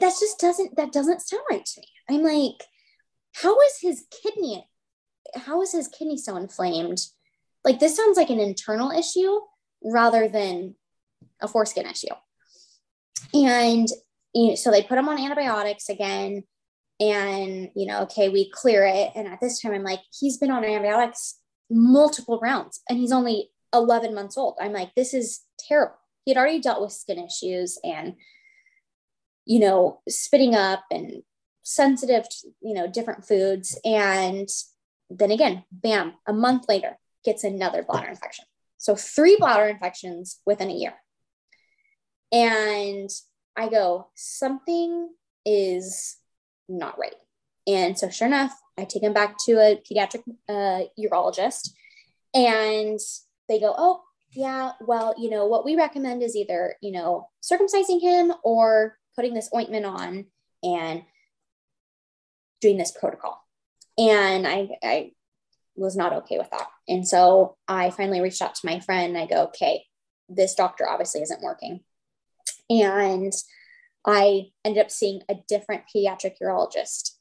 that 0.00 0.14
just 0.18 0.38
doesn't 0.40 0.76
that 0.76 0.92
doesn't 0.92 1.20
sound 1.20 1.42
right 1.50 1.64
to 1.64 1.80
me. 1.80 1.88
I'm 2.10 2.22
like, 2.22 2.64
how 3.34 3.60
is 3.60 3.78
his 3.80 4.04
kidney 4.10 4.66
how 5.36 5.62
is 5.62 5.72
his 5.72 5.88
kidney 5.88 6.16
so 6.16 6.36
inflamed? 6.36 7.00
Like 7.64 7.78
this 7.78 7.96
sounds 7.96 8.16
like 8.16 8.30
an 8.30 8.40
internal 8.40 8.90
issue 8.90 9.40
rather 9.84 10.28
than 10.28 10.74
a 11.40 11.48
foreskin 11.48 11.86
issue. 11.86 12.14
And 13.34 13.88
you 14.34 14.48
know, 14.48 14.54
so 14.54 14.70
they 14.70 14.82
put 14.82 14.98
him 14.98 15.08
on 15.08 15.18
antibiotics 15.18 15.88
again 15.88 16.44
and 17.02 17.70
you 17.74 17.84
know 17.86 18.02
okay 18.02 18.28
we 18.28 18.48
clear 18.50 18.86
it. 18.86 19.10
And 19.14 19.26
at 19.26 19.40
this 19.40 19.60
time 19.60 19.72
i'm 19.72 19.82
like 19.82 20.00
he's 20.18 20.38
been 20.38 20.50
on 20.50 20.64
antibiotics 20.64 21.38
multiple 21.70 22.38
rounds 22.40 22.80
and 22.88 22.98
he's 22.98 23.12
only 23.12 23.50
11 23.74 24.14
months 24.14 24.36
old. 24.36 24.56
I'm 24.60 24.72
like 24.72 24.94
this 24.94 25.12
is 25.12 25.40
terrible. 25.58 25.96
He 26.24 26.30
had 26.30 26.38
already 26.38 26.60
dealt 26.60 26.80
with 26.80 26.92
skin 26.92 27.18
issues 27.18 27.78
and 27.82 28.14
you 29.44 29.58
know 29.58 30.00
spitting 30.08 30.54
up 30.54 30.84
and 30.90 31.22
sensitive 31.62 32.28
to 32.28 32.48
you 32.62 32.74
know 32.74 32.86
different 32.86 33.26
foods. 33.26 33.78
And 33.84 34.48
then 35.10 35.32
again 35.32 35.64
bam 35.72 36.14
a 36.26 36.32
month 36.32 36.66
later 36.68 36.98
gets 37.24 37.42
another 37.42 37.82
bladder 37.82 38.10
infection. 38.10 38.44
So 38.78 38.94
three 38.94 39.36
bladder 39.36 39.66
infections 39.66 40.40
within 40.46 40.70
a 40.70 40.74
year. 40.74 40.94
And 42.30 43.10
i 43.56 43.68
go 43.68 44.08
something 44.14 45.10
is 45.44 46.16
not 46.78 46.98
right. 46.98 47.14
And 47.66 47.98
so, 47.98 48.08
sure 48.08 48.26
enough, 48.26 48.52
I 48.78 48.84
take 48.84 49.02
him 49.02 49.12
back 49.12 49.36
to 49.46 49.52
a 49.52 49.80
pediatric 49.88 50.22
uh, 50.48 50.86
urologist, 50.98 51.70
and 52.34 52.98
they 53.48 53.60
go, 53.60 53.74
"Oh, 53.76 54.02
yeah, 54.32 54.72
well, 54.80 55.14
you 55.18 55.30
know, 55.30 55.46
what 55.46 55.64
we 55.64 55.76
recommend 55.76 56.22
is 56.22 56.34
either, 56.34 56.76
you 56.80 56.92
know, 56.92 57.28
circumcising 57.42 58.00
him 58.00 58.32
or 58.42 58.98
putting 59.14 59.34
this 59.34 59.50
ointment 59.54 59.84
on 59.86 60.26
and 60.62 61.02
doing 62.60 62.78
this 62.78 62.92
protocol." 62.98 63.38
And 63.98 64.46
I, 64.46 64.70
I 64.82 65.12
was 65.76 65.96
not 65.96 66.12
okay 66.14 66.38
with 66.38 66.50
that. 66.50 66.68
And 66.88 67.06
so 67.06 67.56
I 67.68 67.90
finally 67.90 68.20
reached 68.20 68.42
out 68.42 68.54
to 68.54 68.66
my 68.66 68.80
friend 68.80 69.14
and 69.14 69.22
I 69.22 69.26
go, 69.26 69.44
"Okay, 69.44 69.84
this 70.28 70.54
doctor 70.54 70.88
obviously 70.88 71.22
isn't 71.22 71.42
working." 71.42 71.80
And 72.70 73.32
I 74.06 74.46
ended 74.64 74.84
up 74.84 74.90
seeing 74.90 75.22
a 75.28 75.36
different 75.48 75.82
pediatric 75.94 76.34
urologist. 76.42 77.12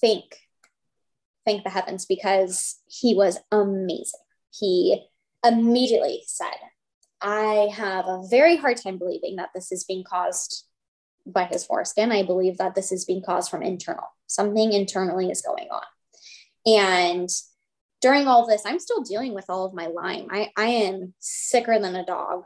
Thank, 0.00 0.36
thank 1.46 1.64
the 1.64 1.70
heavens, 1.70 2.06
because 2.06 2.80
he 2.86 3.14
was 3.14 3.38
amazing. 3.50 4.20
He 4.52 5.06
immediately 5.44 6.22
said, 6.26 6.56
I 7.20 7.68
have 7.72 8.06
a 8.06 8.22
very 8.28 8.56
hard 8.56 8.78
time 8.78 8.98
believing 8.98 9.36
that 9.36 9.50
this 9.54 9.70
is 9.70 9.84
being 9.84 10.04
caused 10.04 10.64
by 11.24 11.44
his 11.44 11.64
foreskin. 11.64 12.10
I 12.10 12.24
believe 12.24 12.58
that 12.58 12.74
this 12.74 12.90
is 12.90 13.04
being 13.04 13.22
caused 13.22 13.50
from 13.50 13.62
internal. 13.62 14.04
Something 14.26 14.72
internally 14.72 15.30
is 15.30 15.40
going 15.40 15.68
on. 15.70 15.82
And 16.66 17.28
during 18.00 18.26
all 18.26 18.46
this, 18.46 18.62
I'm 18.66 18.80
still 18.80 19.02
dealing 19.02 19.34
with 19.34 19.44
all 19.48 19.64
of 19.64 19.74
my 19.74 19.86
Lyme. 19.86 20.26
I, 20.30 20.50
I 20.56 20.66
am 20.66 21.14
sicker 21.20 21.78
than 21.78 21.94
a 21.94 22.04
dog. 22.04 22.42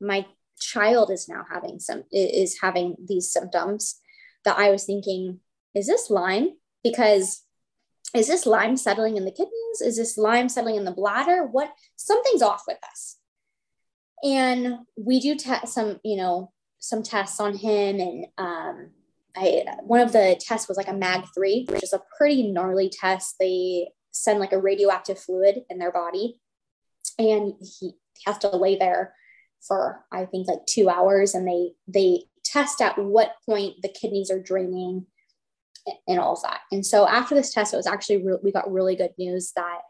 My 0.00 0.26
child 0.60 1.10
is 1.10 1.28
now 1.28 1.44
having 1.50 1.78
some 1.80 2.04
is 2.12 2.58
having 2.60 2.96
these 3.04 3.32
symptoms 3.32 4.00
that 4.44 4.58
I 4.58 4.70
was 4.70 4.84
thinking, 4.84 5.40
is 5.74 5.86
this 5.86 6.10
Lyme? 6.10 6.50
Because 6.82 7.42
is 8.14 8.26
this 8.26 8.46
Lyme 8.46 8.76
settling 8.76 9.16
in 9.16 9.24
the 9.24 9.30
kidneys? 9.30 9.80
Is 9.80 9.96
this 9.96 10.16
Lyme 10.16 10.48
settling 10.48 10.76
in 10.76 10.84
the 10.84 10.92
bladder? 10.92 11.46
What 11.46 11.72
something's 11.96 12.42
off 12.42 12.64
with 12.66 12.78
us. 12.88 13.16
And 14.22 14.78
we 14.96 15.20
do 15.20 15.34
test 15.36 15.72
some, 15.72 16.00
you 16.04 16.16
know, 16.16 16.52
some 16.78 17.02
tests 17.02 17.40
on 17.40 17.56
him. 17.56 18.00
And 18.00 18.26
um, 18.36 18.90
I, 19.36 19.64
one 19.82 20.00
of 20.00 20.12
the 20.12 20.38
tests 20.40 20.68
was 20.68 20.76
like 20.76 20.88
a 20.88 20.92
MAG3, 20.92 21.70
which 21.70 21.82
is 21.82 21.92
a 21.92 22.02
pretty 22.18 22.50
gnarly 22.50 22.90
test. 22.90 23.36
They 23.38 23.90
send 24.10 24.40
like 24.40 24.52
a 24.52 24.60
radioactive 24.60 25.18
fluid 25.18 25.62
in 25.70 25.78
their 25.78 25.92
body 25.92 26.40
and 27.18 27.54
he 27.60 27.92
has 28.26 28.38
to 28.38 28.56
lay 28.56 28.76
there 28.76 29.14
for 29.66 30.04
I 30.12 30.24
think 30.26 30.48
like 30.48 30.66
two 30.66 30.88
hours, 30.88 31.34
and 31.34 31.46
they 31.46 31.72
they 31.86 32.24
test 32.44 32.80
at 32.80 32.98
what 32.98 33.34
point 33.46 33.76
the 33.82 33.88
kidneys 33.88 34.30
are 34.30 34.42
draining 34.42 35.06
and 36.06 36.18
all 36.18 36.34
of 36.34 36.42
that. 36.42 36.60
And 36.72 36.84
so 36.84 37.06
after 37.06 37.34
this 37.34 37.52
test, 37.52 37.72
it 37.72 37.76
was 37.78 37.86
actually 37.86 38.24
re- 38.24 38.38
we 38.42 38.52
got 38.52 38.70
really 38.70 38.96
good 38.96 39.12
news 39.18 39.52
that 39.56 39.80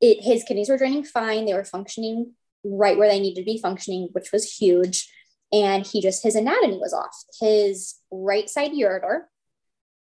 it 0.00 0.22
his 0.22 0.44
kidneys 0.44 0.68
were 0.68 0.78
draining 0.78 1.04
fine. 1.04 1.44
They 1.44 1.54
were 1.54 1.64
functioning 1.64 2.34
right 2.64 2.98
where 2.98 3.08
they 3.08 3.20
needed 3.20 3.40
to 3.40 3.44
be 3.44 3.60
functioning, 3.60 4.08
which 4.12 4.32
was 4.32 4.56
huge. 4.56 5.10
And 5.52 5.86
he 5.86 6.02
just 6.02 6.22
his 6.22 6.34
anatomy 6.34 6.78
was 6.78 6.92
off. 6.92 7.16
His 7.40 7.96
right 8.10 8.48
side 8.48 8.72
ureter 8.72 9.22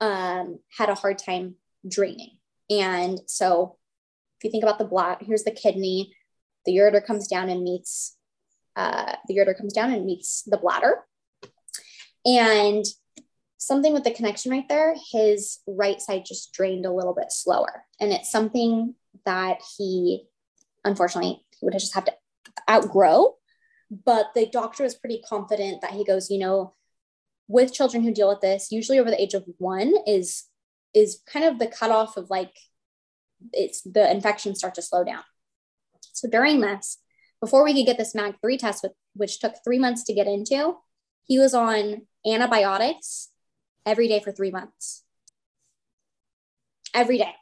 um, 0.01 0.59
had 0.77 0.89
a 0.89 0.95
hard 0.95 1.19
time 1.19 1.57
draining. 1.89 2.39
And 2.69 3.19
so 3.27 3.77
if 4.39 4.45
you 4.45 4.51
think 4.51 4.65
about 4.65 4.79
the 4.79 4.85
blood, 4.85 5.19
here's 5.21 5.45
the 5.45 5.51
kidney. 5.51 6.15
The 6.67 6.73
ureter 6.73 7.05
comes 7.05 7.27
down 7.27 7.49
and 7.49 7.63
meets 7.63 8.17
uh, 8.77 9.17
the 9.27 9.37
ureter 9.37 9.57
comes 9.57 9.73
down 9.73 9.93
and 9.93 10.07
meets 10.07 10.43
the 10.43 10.59
bladder. 10.59 11.05
And 12.25 12.85
something 13.59 13.93
with 13.93 14.05
the 14.05 14.11
connection 14.11 14.51
right 14.51 14.69
there, 14.69 14.95
his 15.13 15.59
right 15.67 16.01
side 16.01 16.25
just 16.25 16.53
drained 16.53 16.87
a 16.87 16.93
little 16.93 17.15
bit 17.15 17.31
slower. 17.31 17.85
And 18.01 18.13
it's 18.13 18.31
something 18.31 18.95
that 19.27 19.59
he, 19.77 20.25
unfortunately, 20.85 21.45
would 21.63 21.73
just 21.73 21.95
have 21.95 22.07
to 22.07 22.15
outgrow. 22.69 23.37
But 24.05 24.31
the 24.35 24.47
doctor 24.47 24.85
was 24.85 24.95
pretty 24.95 25.23
confident 25.29 25.83
that 25.83 25.93
he 25.93 26.05
goes, 26.05 26.31
you 26.31 26.39
know, 26.39 26.75
with 27.49 27.73
children 27.73 28.05
who 28.05 28.15
deal 28.15 28.29
with 28.29 28.41
this, 28.41 28.71
usually 28.71 29.01
over 29.01 29.11
the 29.11 29.21
age 29.21 29.35
of 29.35 29.45
one 29.59 29.93
is 30.07 30.45
is 30.95 31.21
kind 31.27 31.45
of 31.45 31.59
the 31.59 31.67
cutoff 31.67 32.17
of 32.17 32.31
like 32.31 32.53
it's 33.53 33.83
the 33.83 34.11
infection 34.11 34.55
start 34.55 34.75
to 34.75 34.83
slow 34.83 35.05
down. 35.05 35.23
So 36.13 36.29
during 36.29 36.61
this, 36.61 36.99
before 37.41 37.65
we 37.65 37.75
could 37.75 37.87
get 37.87 37.99
this 37.99 38.15
MAG3 38.15 38.59
test, 38.59 38.87
which 39.15 39.41
took 39.41 39.55
three 39.65 39.79
months 39.79 40.05
to 40.05 40.15
get 40.15 40.27
into, 40.27 40.77
he 41.25 41.39
was 41.39 41.55
on 41.55 42.03
antibiotics 42.27 43.31
every 43.87 44.09
day 44.09 44.21
for 44.21 44.33
three 44.33 44.51
months. 44.51 45.05
Every 46.95 47.19
day. 47.19 47.35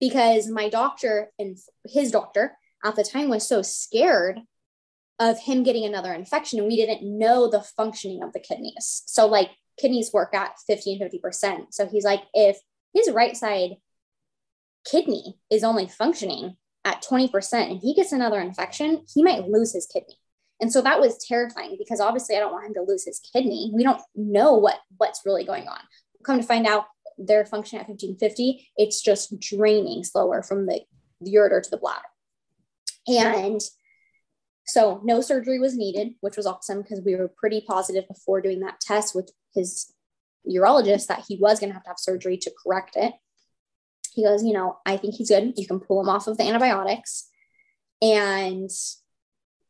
because 0.00 0.48
my 0.48 0.68
doctor 0.68 1.30
and 1.38 1.56
his 1.86 2.10
doctor 2.10 2.58
at 2.84 2.96
the 2.96 3.04
time 3.04 3.28
was 3.28 3.46
so 3.46 3.62
scared 3.62 4.40
of 5.18 5.38
him 5.38 5.62
getting 5.62 5.84
another 5.84 6.12
infection 6.12 6.58
and 6.58 6.68
we 6.68 6.76
didn't 6.76 7.02
know 7.02 7.48
the 7.48 7.62
functioning 7.62 8.22
of 8.22 8.32
the 8.32 8.40
kidneys. 8.40 9.02
So 9.06 9.26
like 9.26 9.50
kidneys 9.80 10.12
work 10.12 10.34
at 10.34 10.58
50 10.66 10.98
and 11.00 11.10
50%. 11.10 11.66
So 11.70 11.86
he's 11.86 12.04
like, 12.04 12.22
if 12.34 12.58
his 12.92 13.10
right 13.10 13.36
side 13.36 13.76
kidney 14.84 15.38
is 15.50 15.64
only 15.64 15.86
functioning 15.86 16.56
at 16.84 17.02
20% 17.02 17.70
and 17.70 17.80
he 17.80 17.94
gets 17.94 18.12
another 18.12 18.40
infection, 18.40 19.04
he 19.12 19.22
might 19.22 19.48
lose 19.48 19.72
his 19.72 19.86
kidney. 19.86 20.18
And 20.60 20.72
so 20.72 20.80
that 20.82 21.00
was 21.00 21.24
terrifying 21.26 21.76
because 21.78 22.00
obviously 22.00 22.36
I 22.36 22.40
don't 22.40 22.52
want 22.52 22.66
him 22.66 22.74
to 22.74 22.82
lose 22.86 23.04
his 23.04 23.20
kidney. 23.32 23.70
We 23.74 23.82
don't 23.82 24.00
know 24.14 24.54
what 24.54 24.78
what's 24.98 25.22
really 25.26 25.44
going 25.44 25.66
on. 25.68 25.80
Come 26.24 26.40
to 26.40 26.46
find 26.46 26.66
out 26.66 26.84
they're 27.18 27.44
functioning 27.44 27.82
at 27.82 27.88
1550, 27.88 28.68
it's 28.76 29.00
just 29.00 29.38
draining 29.38 30.04
slower 30.04 30.42
from 30.42 30.66
the, 30.66 30.80
the 31.20 31.34
ureter 31.34 31.62
to 31.62 31.70
the 31.70 31.76
bladder. 31.76 32.02
And 33.06 33.60
so 34.66 35.00
no 35.04 35.20
surgery 35.20 35.58
was 35.58 35.76
needed, 35.76 36.14
which 36.20 36.36
was 36.36 36.46
awesome 36.46 36.82
because 36.82 37.02
we 37.04 37.16
were 37.16 37.28
pretty 37.28 37.62
positive 37.66 38.08
before 38.08 38.40
doing 38.40 38.60
that 38.60 38.80
test 38.80 39.14
with 39.14 39.30
his 39.54 39.92
urologist 40.48 41.06
that 41.06 41.24
he 41.28 41.36
was 41.36 41.60
going 41.60 41.70
to 41.70 41.74
have 41.74 41.84
to 41.84 41.90
have 41.90 41.98
surgery 41.98 42.36
to 42.38 42.52
correct 42.62 42.96
it. 42.96 43.12
He 44.14 44.24
goes, 44.24 44.44
you 44.44 44.52
know, 44.52 44.78
I 44.86 44.96
think 44.96 45.14
he's 45.14 45.28
good. 45.28 45.54
You 45.56 45.66
can 45.66 45.80
pull 45.80 46.00
him 46.00 46.08
off 46.08 46.26
of 46.26 46.36
the 46.38 46.44
antibiotics 46.44 47.28
and 48.00 48.70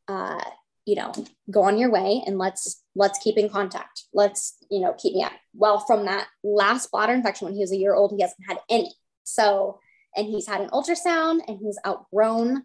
uh, 0.08 0.40
you 0.84 0.96
know, 0.96 1.12
go 1.50 1.62
on 1.62 1.78
your 1.78 1.90
way 1.90 2.22
and 2.26 2.38
let's 2.38 2.82
let's 2.94 3.18
keep 3.18 3.38
in 3.38 3.48
contact. 3.48 4.04
Let's, 4.12 4.56
you 4.70 4.80
know, 4.80 4.94
keep 4.98 5.14
me 5.14 5.22
up. 5.22 5.32
Well, 5.54 5.80
from 5.80 6.04
that 6.06 6.26
last 6.42 6.90
bladder 6.90 7.14
infection 7.14 7.46
when 7.46 7.54
he 7.54 7.60
was 7.60 7.72
a 7.72 7.76
year 7.76 7.94
old, 7.94 8.12
he 8.12 8.22
hasn't 8.22 8.46
had 8.46 8.58
any. 8.68 8.92
So, 9.24 9.80
and 10.14 10.26
he's 10.26 10.46
had 10.46 10.60
an 10.60 10.70
ultrasound 10.70 11.40
and 11.48 11.58
he's 11.58 11.78
outgrown 11.86 12.64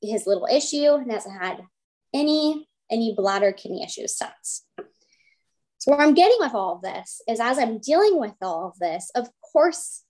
his 0.00 0.26
little 0.26 0.48
issue 0.50 0.94
and 0.94 1.12
hasn't 1.12 1.40
had 1.40 1.62
any 2.14 2.68
any 2.90 3.14
bladder 3.14 3.52
kidney 3.52 3.84
issues 3.84 4.16
since. 4.16 4.64
So 5.78 5.90
where 5.90 6.00
I'm 6.00 6.14
getting 6.14 6.36
with 6.40 6.54
all 6.54 6.76
of 6.76 6.82
this 6.82 7.20
is 7.28 7.40
as 7.40 7.58
I'm 7.58 7.78
dealing 7.78 8.18
with 8.18 8.34
all 8.40 8.68
of 8.68 8.78
this, 8.78 9.10
of 9.14 9.28
course, 9.52 10.04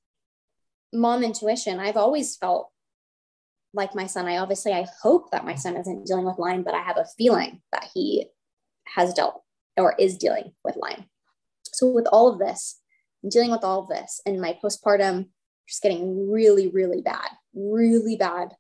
mom 0.93 1.23
intuition, 1.23 1.79
I've 1.79 1.97
always 1.97 2.37
felt 2.37 2.71
like 3.75 3.95
my 3.95 4.07
son. 4.07 4.27
I 4.27 4.39
obviously 4.39 4.73
I 4.73 4.87
hope 5.03 5.31
that 5.31 5.45
my 5.45 5.55
son 5.55 5.77
isn't 5.77 6.07
dealing 6.07 6.27
with 6.27 6.39
Lyme, 6.39 6.63
but 6.63 6.75
I 6.75 6.83
have 6.83 6.99
a 6.99 7.07
feeling 7.17 7.61
that 7.73 7.89
he 7.95 8.27
has 8.87 9.15
dealt 9.15 9.43
or 9.77 9.95
is 9.99 10.19
dealing 10.19 10.53
with 10.65 10.77
Lyme. 10.77 11.07
So 11.73 11.89
with 11.89 12.07
all 12.13 12.29
of 12.31 12.39
this, 12.39 12.81
I'm 13.23 13.31
dealing 13.31 13.51
with 13.51 13.65
all 13.65 13.81
of 13.81 13.89
this 13.89 14.21
and 14.27 14.41
my 14.41 14.59
postpartum 14.63 15.29
just 15.67 15.83
getting 15.83 16.31
really, 16.31 16.69
really 16.69 17.01
bad, 17.01 17.29
really 17.55 18.17
bad, 18.17 18.51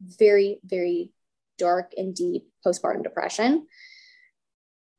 very, 0.00 0.60
very 0.64 1.12
dark 1.58 1.92
and 1.96 2.14
deep 2.14 2.48
postpartum 2.66 3.02
depression. 3.02 3.66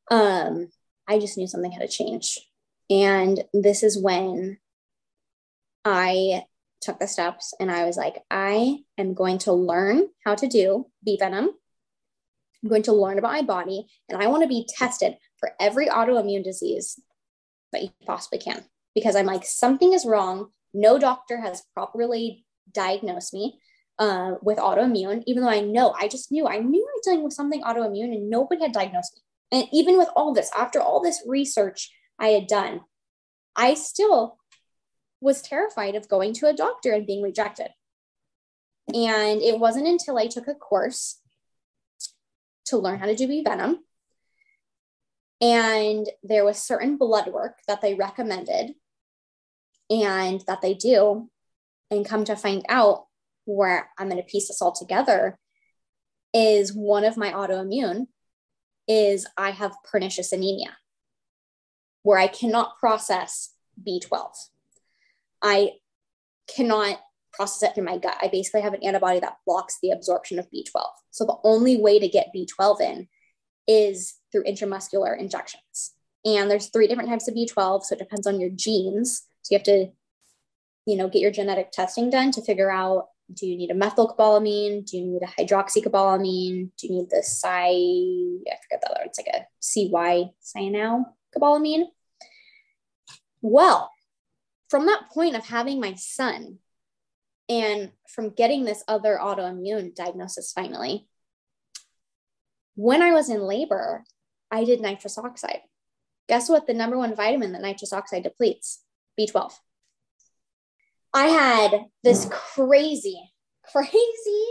Um, 0.10 0.70
I 1.08 1.20
just 1.20 1.38
knew 1.38 1.48
something 1.48 1.72
had 1.72 1.82
to 1.82 1.88
change. 1.88 2.40
And 2.90 3.44
this 3.54 3.84
is 3.84 4.02
when 4.02 4.58
I 5.84 6.44
took 6.86 7.00
the 7.00 7.08
steps 7.08 7.54
and 7.60 7.72
I 7.72 7.86
was 7.86 7.98
like, 7.98 8.24
I 8.30 8.78
am 8.98 9.14
going 9.14 9.40
to 9.40 9.54
learn 9.54 10.08
how 10.24 10.36
to 10.36 10.48
do 10.48 10.86
bee 11.04 11.18
venom. 11.20 11.50
I'm 12.64 12.70
going 12.70 12.84
to 12.84 12.94
learn 12.94 13.18
about 13.18 13.32
my 13.32 13.42
body 13.42 13.88
and 14.10 14.22
I 14.22 14.28
want 14.28 14.44
to 14.44 14.50
be 14.50 14.68
tested 14.70 15.18
for 15.38 15.52
every 15.60 15.88
autoimmune 15.88 16.44
disease 16.44 17.00
that 17.72 17.84
you 17.84 17.90
possibly 18.06 18.40
can 18.40 18.64
because 18.94 19.16
I'm 19.16 19.26
like, 19.26 19.46
something 19.46 19.94
is 19.94 20.06
wrong. 20.06 20.48
No 20.74 20.98
doctor 20.98 21.40
has 21.42 21.64
properly 21.74 22.46
diagnosed 22.72 23.34
me 23.34 23.60
uh, 24.00 24.34
with 24.42 24.58
autoimmune, 24.58 25.24
even 25.26 25.44
though 25.44 25.50
I 25.50 25.62
know, 25.62 25.94
I 25.98 26.08
just 26.08 26.32
knew, 26.32 26.48
I 26.48 26.60
knew 26.60 26.82
I 26.82 26.94
was 26.96 27.02
dealing 27.04 27.24
with 27.24 27.34
something 27.34 27.64
autoimmune 27.64 28.14
and 28.14 28.30
nobody 28.30 28.62
had 28.62 28.74
diagnosed 28.74 29.14
me. 29.16 29.60
And 29.60 29.70
even 29.72 29.98
with 29.98 30.10
all 30.16 30.34
this, 30.34 30.52
after 30.58 30.82
all 30.82 31.02
this 31.02 31.24
research 31.28 31.92
I 32.20 32.30
had 32.30 32.48
done, 32.48 32.82
I 33.56 33.74
still 33.76 34.38
was 35.22 35.42
terrified 35.42 35.96
of 35.96 36.10
going 36.10 36.34
to 36.34 36.48
a 36.48 36.54
doctor 36.54 36.94
and 36.94 37.08
being 37.08 37.22
rejected. 37.22 37.70
And 38.94 39.42
it 39.42 39.60
wasn't 39.60 39.88
until 39.88 40.18
I 40.18 40.28
took 40.28 40.48
a 40.48 40.54
course 40.54 41.20
to 42.66 42.78
learn 42.78 43.00
how 43.00 43.06
to 43.06 43.16
do 43.16 43.28
bee 43.28 43.44
venom. 43.44 43.80
And 45.42 46.08
there 46.24 46.46
was 46.46 46.62
certain 46.62 46.98
blood 46.98 47.28
work 47.28 47.60
that 47.68 47.82
they 47.82 47.96
recommended 47.96 48.74
and 49.90 50.44
that 50.48 50.62
they 50.62 50.74
do. 50.74 51.30
And 51.92 52.06
come 52.06 52.26
to 52.26 52.36
find 52.36 52.66
out 52.68 53.06
where 53.46 53.90
I'm 53.98 54.10
going 54.10 54.22
to 54.22 54.28
piece 54.28 54.48
this 54.48 54.62
all 54.62 54.72
together 54.72 55.38
is 56.34 56.74
one 56.74 57.06
of 57.06 57.16
my 57.16 57.32
autoimmune 57.32 58.08
is 58.88 59.26
I 59.38 59.52
have 59.52 59.76
pernicious 59.84 60.32
anemia 60.32 60.78
where 62.04 62.18
I 62.18 62.28
cannot 62.28 62.78
process 62.78 63.54
B12. 63.86 64.32
I 65.46 65.74
cannot 66.54 67.00
process 67.32 67.70
it 67.70 67.76
through 67.76 67.84
my 67.84 68.00
gut. 68.00 68.18
I 68.20 68.30
basically 68.30 68.62
have 68.62 68.74
an 68.74 68.84
antibody 68.84 69.20
that 69.20 69.38
blocks 69.46 69.78
the 69.82 69.92
absorption 69.92 70.40
of 70.40 70.50
B12. 70.50 70.84
So 71.12 71.26
the 71.26 71.38
only 71.44 71.78
way 71.78 72.00
to 72.00 72.08
get 72.08 72.32
B12 72.36 72.82
in 72.82 73.08
is 73.68 74.16
through 74.32 74.46
intramuscular 74.46 75.18
injections. 75.18 75.94
And 76.26 76.50
there's 76.50 76.70
three 76.70 76.88
different 76.88 77.10
types 77.10 77.28
of 77.28 77.36
B12, 77.36 77.84
so 77.84 77.94
it 77.94 78.00
depends 78.00 78.26
on 78.26 78.40
your 78.40 78.50
genes. 78.50 79.28
So 79.44 79.54
you 79.54 79.60
have 79.60 79.66
to, 79.66 79.92
you 80.88 80.98
know, 80.98 81.10
get 81.10 81.22
your 81.22 81.32
genetic 81.32 81.72
testing 81.72 82.10
done 82.10 82.32
to 82.32 82.42
figure 82.42 82.72
out 82.72 83.10
do 83.34 83.48
you 83.48 83.58
need 83.58 83.72
a 83.72 83.76
methylcobalamin? 83.76 84.86
Do 84.86 84.98
you 84.98 85.06
need 85.06 85.24
a 85.24 85.26
hydroxycobalamin? 85.26 86.70
Do 86.78 86.88
you 86.88 86.94
need 86.94 87.10
the 87.10 87.24
cy, 87.24 87.70
I 87.70 88.58
forget 88.64 88.82
the 88.82 88.92
other, 88.92 89.00
one. 89.00 89.08
it's 89.08 89.20
like 89.20 89.28
a 89.28 89.48
CY 89.60 90.32
cyanocobalamin. 90.44 91.86
Well, 93.42 93.92
from 94.70 94.86
that 94.88 95.10
point 95.14 95.36
of 95.36 95.46
having 95.46 95.80
my 95.80 95.94
son 95.96 96.60
and 97.48 97.92
from 98.10 98.32
getting 98.32 98.66
this 98.66 98.84
other 98.88 99.20
autoimmune 99.22 99.94
diagnosis 99.94 100.52
finally, 100.52 101.08
when 102.76 103.02
I 103.02 103.14
was 103.14 103.30
in 103.30 103.42
labor, 103.42 104.04
I 104.52 104.64
did 104.64 104.82
nitrous 104.82 105.18
oxide. 105.18 105.62
Guess 106.28 106.50
what? 106.50 106.68
The 106.68 106.74
number 106.74 106.98
one 106.98 107.16
vitamin 107.16 107.52
that 107.54 107.62
nitrous 107.62 107.94
oxide 107.94 108.24
depletes 108.24 108.84
B12. 109.20 109.54
I 111.14 111.28
had 111.28 111.86
this 112.04 112.28
crazy, 112.30 113.32
crazy 113.72 114.46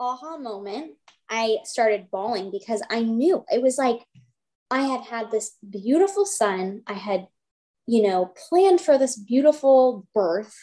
aha 0.00 0.38
moment. 0.38 0.92
I 1.30 1.58
started 1.64 2.10
bawling 2.10 2.50
because 2.50 2.82
I 2.90 3.02
knew 3.02 3.44
it 3.50 3.62
was 3.62 3.78
like 3.78 4.00
I 4.70 4.82
had 4.82 5.02
had 5.02 5.30
this 5.30 5.52
beautiful 5.68 6.26
son. 6.26 6.82
I 6.86 6.94
had 6.94 7.28
you 7.86 8.02
know, 8.02 8.32
planned 8.48 8.80
for 8.80 8.98
this 8.98 9.16
beautiful 9.16 10.06
birth. 10.14 10.54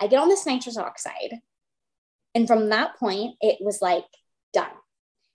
I 0.00 0.06
get 0.06 0.20
on 0.20 0.28
this 0.28 0.46
nitrous 0.46 0.76
oxide. 0.76 1.40
And 2.34 2.46
from 2.46 2.68
that 2.68 2.96
point, 2.98 3.36
it 3.40 3.58
was 3.60 3.82
like 3.82 4.04
done. 4.52 4.70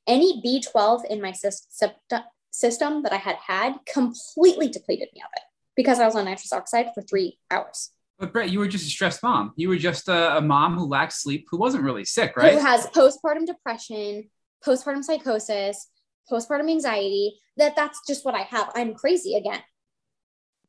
Any 0.07 0.41
B12 0.41 1.05
in 1.05 1.21
my 1.21 1.31
system 1.31 3.03
that 3.03 3.13
I 3.13 3.17
had 3.17 3.35
had 3.35 3.73
completely 3.91 4.67
depleted 4.67 5.09
me 5.13 5.21
of 5.21 5.29
it 5.35 5.43
because 5.75 5.99
I 5.99 6.05
was 6.05 6.15
on 6.15 6.25
nitrous 6.25 6.53
oxide 6.53 6.91
for 6.93 7.01
three 7.01 7.39
hours. 7.51 7.91
But 8.17 8.31
Brett, 8.31 8.49
you 8.49 8.59
were 8.59 8.67
just 8.67 8.85
a 8.85 8.89
stressed 8.89 9.23
mom. 9.23 9.51
You 9.57 9.67
were 9.67 9.77
just 9.77 10.07
a, 10.07 10.37
a 10.37 10.41
mom 10.41 10.77
who 10.77 10.85
lacked 10.85 11.13
sleep, 11.13 11.47
who 11.49 11.57
wasn't 11.57 11.83
really 11.83 12.05
sick, 12.05 12.37
right? 12.37 12.53
Who 12.53 12.59
has 12.59 12.87
postpartum 12.87 13.45
depression, 13.45 14.29
postpartum 14.65 15.03
psychosis, 15.03 15.89
postpartum 16.31 16.69
anxiety. 16.69 17.39
That 17.57 17.75
that's 17.75 17.99
just 18.07 18.23
what 18.23 18.35
I 18.35 18.43
have. 18.43 18.71
I'm 18.73 18.93
crazy 18.93 19.35
again 19.35 19.61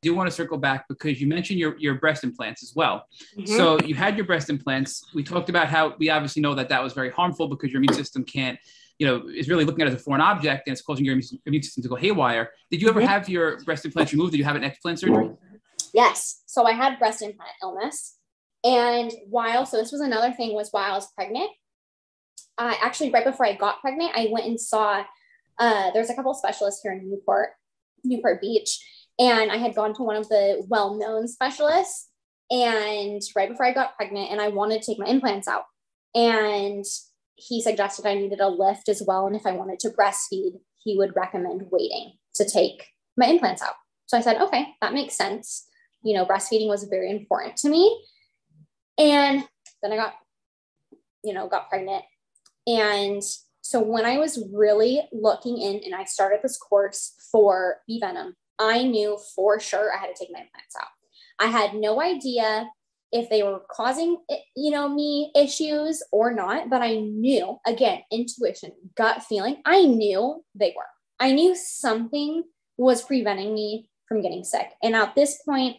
do 0.03 0.15
want 0.15 0.29
to 0.29 0.35
circle 0.35 0.59
back 0.59 0.87
because 0.89 1.21
you 1.21 1.27
mentioned 1.27 1.59
your, 1.59 1.77
your 1.79 1.95
breast 1.95 2.25
implants 2.25 2.63
as 2.63 2.73
well. 2.75 3.07
Mm-hmm. 3.37 3.57
So 3.57 3.81
you 3.81 3.95
had 3.95 4.17
your 4.17 4.27
breast 4.27 4.51
implants. 4.51 5.05
We 5.15 5.23
talked 5.23 5.49
about 5.49 5.69
how 5.69 5.95
we 5.99 6.11
obviously 6.11 6.43
know 6.43 6.55
that 6.55 6.69
that 6.69 6.83
was 6.83 6.93
very 6.93 7.11
harmful 7.11 7.49
because 7.49 7.73
your 7.73 7.79
immune 7.79 7.95
system 7.95 8.25
can't, 8.25 8.59
you 8.99 9.07
know, 9.07 9.29
is 9.29 9.49
really 9.49 9.65
looking 9.65 9.83
at 9.83 9.89
it 9.89 9.95
as 9.95 10.01
a 10.01 10.03
foreign 10.03 10.21
object 10.21 10.67
and 10.67 10.73
it's 10.73 10.83
causing 10.83 11.05
your 11.05 11.19
immune 11.47 11.63
system 11.63 11.83
to 11.83 11.89
go 11.89 11.97
haywire. 11.97 12.51
Did 12.71 12.83
you 12.83 12.89
ever 12.89 13.01
mm-hmm. 13.01 13.09
have 13.09 13.29
your 13.29 13.61
breast 13.65 13.85
implants 13.85 14.13
removed? 14.13 14.33
Did 14.33 14.39
you 14.39 14.45
have 14.45 14.57
an 14.57 14.63
explant 14.63 14.99
surgery? 14.99 15.31
Yes. 15.93 16.43
So 16.47 16.65
I 16.65 16.73
had 16.73 16.99
breast 16.99 17.23
implant 17.23 17.53
illness. 17.63 18.17
And 18.65 19.13
while, 19.29 19.65
so 19.67 19.77
this 19.77 19.93
was 19.93 20.01
another 20.01 20.33
thing 20.33 20.55
was 20.55 20.71
while 20.71 20.91
I 20.91 20.95
was 20.95 21.11
pregnant, 21.13 21.51
uh, 22.59 22.75
actually 22.83 23.11
right 23.11 23.25
before 23.25 23.47
I 23.47 23.55
got 23.55 23.81
pregnant, 23.81 24.13
I 24.17 24.29
went 24.31 24.47
and 24.47 24.61
saw, 24.61 25.05
uh, 25.59 25.91
there's 25.93 26.11
a 26.11 26.15
couple 26.15 26.35
specialists 26.35 26.81
here 26.83 26.93
in 26.93 27.09
Newport, 27.09 27.51
Newport 28.03 28.41
Beach 28.41 28.79
and 29.19 29.51
I 29.51 29.57
had 29.57 29.75
gone 29.75 29.95
to 29.95 30.03
one 30.03 30.17
of 30.17 30.29
the 30.29 30.65
well 30.69 30.97
known 30.97 31.29
specialists. 31.29 32.09
And 32.51 33.21
right 33.35 33.49
before 33.49 33.67
I 33.67 33.73
got 33.73 33.97
pregnant, 33.97 34.31
and 34.31 34.41
I 34.41 34.49
wanted 34.49 34.83
to 34.83 34.87
take 34.87 34.99
my 34.99 35.07
implants 35.07 35.49
out. 35.49 35.65
And 36.15 36.85
he 37.35 37.61
suggested 37.61 38.07
I 38.07 38.15
needed 38.15 38.41
a 38.41 38.49
lift 38.49 38.89
as 38.89 39.03
well. 39.07 39.27
And 39.27 39.35
if 39.35 39.47
I 39.47 39.53
wanted 39.53 39.81
to 39.81 39.91
breastfeed, 39.91 40.61
he 40.83 40.97
would 40.97 41.17
recommend 41.17 41.67
waiting 41.71 42.13
to 42.37 42.49
take 42.49 42.87
my 43.17 43.27
implants 43.27 43.63
out. 43.63 43.75
So 44.07 44.17
I 44.17 44.21
said, 44.21 44.41
okay, 44.41 44.69
that 44.81 44.95
makes 44.95 45.17
sense. 45.17 45.67
You 46.03 46.15
know, 46.15 46.25
breastfeeding 46.25 46.69
was 46.69 46.85
very 46.85 47.11
important 47.11 47.57
to 47.59 47.69
me. 47.69 48.01
And 48.97 49.45
Then 49.83 49.93
I 49.93 49.97
got, 49.97 50.15
you 51.23 51.33
know, 51.33 51.49
got 51.49 51.69
pregnant. 51.69 52.05
And 52.67 53.23
so 53.61 53.81
when 53.81 54.05
I 54.05 54.19
was 54.19 54.43
really 54.53 55.03
looking 55.13 55.61
in 55.61 55.83
and 55.85 55.95
I 55.95 56.05
started 56.05 56.41
this 56.43 56.57
course 56.57 57.15
for 57.31 57.79
bee 57.87 58.01
venom, 58.01 58.37
I 58.59 58.83
knew 58.85 59.19
for 59.35 59.61
sure 59.61 59.93
I 59.93 59.99
had 59.99 60.15
to 60.15 60.19
take 60.19 60.33
my 60.33 60.41
implants 60.41 60.77
out. 60.81 60.89
I 61.39 61.47
had 61.47 61.75
no 61.75 62.01
idea 62.01 62.69
if 63.13 63.31
they 63.31 63.43
were 63.43 63.61
causing 63.71 64.19
you 64.57 64.71
know 64.71 64.89
me 64.89 65.31
issues 65.37 66.03
or 66.13 66.33
not 66.33 66.69
but 66.69 66.83
i 66.83 66.97
knew 66.97 67.57
again 67.67 68.01
intuition 68.11 68.73
gut 68.97 69.23
feeling 69.23 69.57
i 69.65 69.83
knew 69.85 70.45
they 70.55 70.75
were 70.77 70.87
i 71.21 71.33
knew 71.33 71.55
something 71.55 72.43
was 72.77 73.03
preventing 73.03 73.55
me 73.55 73.89
from 74.09 74.21
getting 74.23 74.45
sick 74.45 74.73
and 74.83 74.95
at 74.97 75.15
this 75.15 75.41
point 75.45 75.77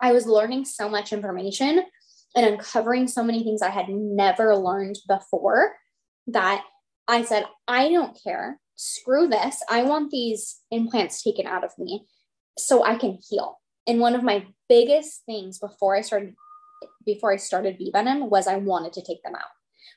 i 0.00 0.12
was 0.12 0.26
learning 0.26 0.64
so 0.64 0.88
much 0.88 1.12
information 1.12 1.82
and 2.34 2.46
uncovering 2.46 3.06
so 3.06 3.22
many 3.22 3.42
things 3.42 3.62
i 3.62 3.70
had 3.70 3.88
never 3.88 4.56
learned 4.56 4.98
before 5.08 5.76
that 6.26 6.64
i 7.06 7.22
said 7.22 7.44
i 7.68 7.88
don't 7.88 8.18
care 8.22 8.58
screw 8.78 9.28
this 9.28 9.62
i 9.68 9.82
want 9.82 10.10
these 10.10 10.60
implants 10.70 11.22
taken 11.22 11.46
out 11.46 11.64
of 11.64 11.72
me 11.78 12.06
so 12.56 12.84
i 12.84 12.96
can 12.96 13.18
heal 13.28 13.58
and 13.88 14.00
one 14.00 14.14
of 14.14 14.22
my 14.22 14.46
biggest 14.68 15.24
things 15.24 15.58
before 15.58 15.96
I 15.96 16.02
started 16.02 16.34
before 17.04 17.32
I 17.32 17.36
started 17.36 17.78
bee 17.78 17.90
venom 17.90 18.28
was 18.30 18.46
I 18.46 18.56
wanted 18.56 18.92
to 18.92 19.02
take 19.02 19.22
them 19.22 19.34
out 19.34 19.50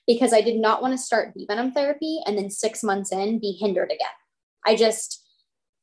because 0.08 0.34
I 0.34 0.42
did 0.42 0.58
not 0.58 0.82
want 0.82 0.94
to 0.94 0.98
start 0.98 1.36
bee 1.36 1.46
venom 1.46 1.74
therapy 1.74 2.20
and 2.26 2.38
then 2.38 2.50
six 2.50 2.82
months 2.82 3.12
in 3.12 3.40
be 3.40 3.58
hindered 3.60 3.92
again. 3.92 4.08
I 4.66 4.76
just, 4.76 5.22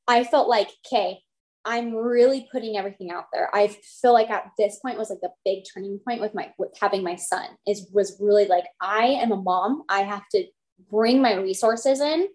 I 0.09 0.25
felt 0.25 0.49
like, 0.49 0.71
okay, 0.87 1.19
I'm 1.65 1.95
really 1.95 2.49
putting 2.51 2.79
everything 2.79 3.11
out 3.11 3.27
there. 3.33 3.55
I 3.55 3.77
feel 4.01 4.15
like 4.15 4.31
at 4.31 4.51
this 4.57 4.79
point 4.81 4.99
was 4.99 5.11
like 5.11 5.21
the 5.21 5.31
big 5.45 5.65
turning 5.73 6.01
point 6.07 6.23
with 6.23 6.35
my 6.35 6.53
with 6.59 6.71
having 6.81 7.05
my 7.05 7.17
son 7.17 7.47
is 7.67 7.91
was 7.93 8.17
really 8.19 8.47
like 8.47 8.65
I 8.81 9.05
am 9.05 9.33
a 9.33 9.37
mom. 9.37 9.83
I 9.89 10.01
have 10.01 10.27
to 10.33 10.45
bring 10.91 11.21
my 11.21 11.35
resources 11.35 12.01
in. 12.01 12.29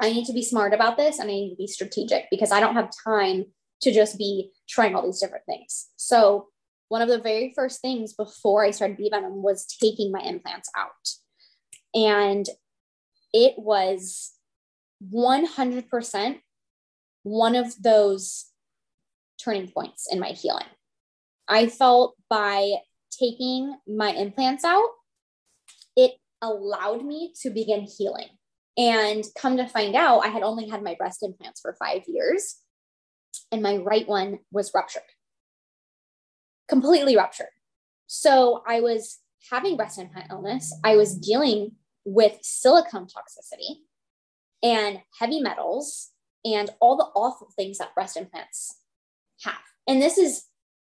I 0.00 0.12
need 0.12 0.24
to 0.26 0.32
be 0.32 0.42
smart 0.42 0.72
about 0.72 0.96
this 0.96 1.18
and 1.18 1.30
I 1.30 1.34
need 1.34 1.50
to 1.50 1.56
be 1.56 1.66
strategic 1.66 2.26
because 2.30 2.52
I 2.52 2.60
don't 2.60 2.74
have 2.74 2.90
time 3.04 3.44
to 3.82 3.92
just 3.92 4.18
be 4.18 4.50
trying 4.68 4.94
all 4.94 5.04
these 5.04 5.20
different 5.20 5.44
things. 5.46 5.88
So 5.96 6.48
one 6.88 7.02
of 7.02 7.08
the 7.08 7.18
very 7.18 7.52
first 7.54 7.80
things 7.80 8.14
before 8.14 8.64
I 8.64 8.70
started 8.70 8.96
bee 8.96 9.10
venom 9.10 9.42
was 9.42 9.66
taking 9.66 10.10
my 10.10 10.20
implants 10.20 10.70
out. 10.76 10.90
And 11.94 12.46
it 13.32 13.54
was 13.58 14.32
100% 15.12 16.40
one 17.22 17.54
of 17.54 17.82
those 17.82 18.46
turning 19.42 19.68
points 19.68 20.08
in 20.10 20.18
my 20.18 20.28
healing. 20.28 20.66
I 21.48 21.66
felt 21.66 22.16
by 22.28 22.72
taking 23.10 23.76
my 23.86 24.10
implants 24.10 24.64
out, 24.64 24.88
it 25.96 26.12
allowed 26.40 27.04
me 27.04 27.32
to 27.42 27.50
begin 27.50 27.82
healing. 27.82 28.28
And 28.76 29.24
come 29.36 29.56
to 29.56 29.66
find 29.66 29.94
out, 29.94 30.20
I 30.20 30.28
had 30.28 30.42
only 30.42 30.68
had 30.68 30.82
my 30.82 30.94
breast 30.94 31.22
implants 31.22 31.60
for 31.60 31.76
five 31.78 32.02
years, 32.06 32.56
and 33.52 33.62
my 33.62 33.76
right 33.76 34.08
one 34.08 34.38
was 34.52 34.72
ruptured 34.74 35.02
completely 36.70 37.16
ruptured. 37.16 37.48
So 38.06 38.62
I 38.66 38.80
was 38.80 39.18
having 39.50 39.76
breast 39.76 39.98
implant 39.98 40.30
illness. 40.30 40.72
I 40.84 40.96
was 40.96 41.18
dealing 41.18 41.72
with 42.04 42.38
silicone 42.42 43.06
toxicity 43.06 43.80
and 44.62 45.00
heavy 45.18 45.40
metals 45.40 46.10
and 46.44 46.70
all 46.80 46.96
the 46.96 47.10
awful 47.14 47.48
things 47.56 47.78
that 47.78 47.94
breast 47.94 48.16
implants 48.16 48.78
have. 49.42 49.58
And 49.86 50.00
this 50.00 50.16
is, 50.16 50.44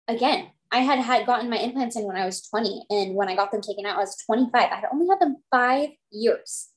again, 0.09 0.49
I 0.73 0.79
had 0.79 0.99
had 0.99 1.27
gotten 1.27 1.51
my 1.51 1.59
implants 1.59 1.95
in 1.95 2.05
when 2.05 2.17
I 2.17 2.25
was 2.25 2.43
20. 2.49 2.87
And 2.91 3.15
when 3.15 3.29
I 3.29 3.37
got 3.37 3.53
them 3.53 3.61
taken 3.61 3.87
out, 3.87 3.97
I 3.97 4.01
was 4.01 4.17
25. 4.27 4.53
I 4.55 4.75
had 4.75 4.85
only 4.93 5.07
had 5.09 5.21
them 5.21 5.37
five 5.51 5.91
years. 6.11 6.69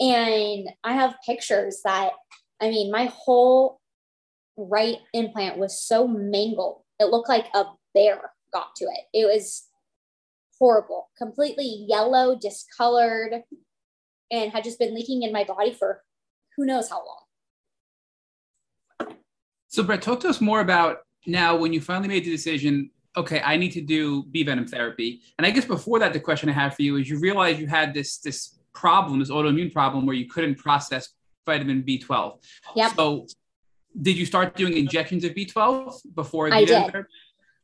And 0.00 0.68
I 0.82 0.94
have 0.94 1.14
pictures 1.26 1.82
that, 1.84 2.12
I 2.60 2.70
mean, 2.70 2.90
my 2.90 3.12
whole 3.12 3.80
right 4.56 4.96
implant 5.12 5.58
was 5.58 5.80
so 5.80 6.08
mangled. 6.08 6.82
It 6.98 7.10
looked 7.10 7.28
like 7.28 7.46
a 7.54 7.66
bear 7.94 8.32
got 8.52 8.74
to 8.76 8.84
it. 8.84 9.04
It 9.12 9.26
was 9.26 9.66
horrible, 10.58 11.10
completely 11.16 11.86
yellow, 11.88 12.36
discolored, 12.36 13.42
and 14.30 14.52
had 14.52 14.64
just 14.64 14.78
been 14.78 14.94
leaking 14.94 15.22
in 15.22 15.32
my 15.32 15.44
body 15.44 15.72
for 15.72 16.02
who 16.56 16.66
knows 16.66 16.88
how 16.88 17.02
long. 17.06 19.16
So, 19.68 19.82
Brett, 19.82 20.02
talk 20.02 20.20
to 20.20 20.28
us 20.28 20.40
more 20.40 20.60
about 20.60 20.98
now 21.26 21.56
when 21.56 21.72
you 21.72 21.80
finally 21.80 22.08
made 22.08 22.24
the 22.24 22.30
decision. 22.30 22.90
Okay, 23.16 23.40
I 23.44 23.56
need 23.56 23.72
to 23.72 23.80
do 23.80 24.24
bee 24.24 24.44
venom 24.44 24.66
therapy. 24.66 25.22
And 25.38 25.46
I 25.46 25.50
guess 25.50 25.64
before 25.64 25.98
that, 25.98 26.12
the 26.12 26.20
question 26.20 26.48
I 26.48 26.52
have 26.52 26.74
for 26.74 26.82
you 26.82 26.96
is: 26.96 27.08
you 27.08 27.18
realize 27.18 27.58
you 27.58 27.66
had 27.66 27.94
this 27.94 28.18
this 28.18 28.59
problem, 28.72 29.18
this 29.18 29.30
autoimmune 29.30 29.72
problem, 29.72 30.06
where 30.06 30.16
you 30.16 30.28
couldn't 30.28 30.56
process 30.56 31.10
vitamin 31.46 31.82
B12. 31.82 32.38
Yep. 32.76 32.92
So, 32.96 33.26
did 34.00 34.16
you 34.16 34.26
start 34.26 34.56
doing 34.56 34.76
injections 34.76 35.24
of 35.24 35.32
B12 35.32 36.14
before? 36.14 36.52
I 36.52 36.64
did. 36.64 36.90
Therapy? 36.90 37.08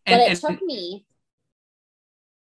And, 0.06 0.18
but 0.18 0.20
it 0.20 0.30
and, 0.30 0.40
took 0.40 0.62
me. 0.62 1.04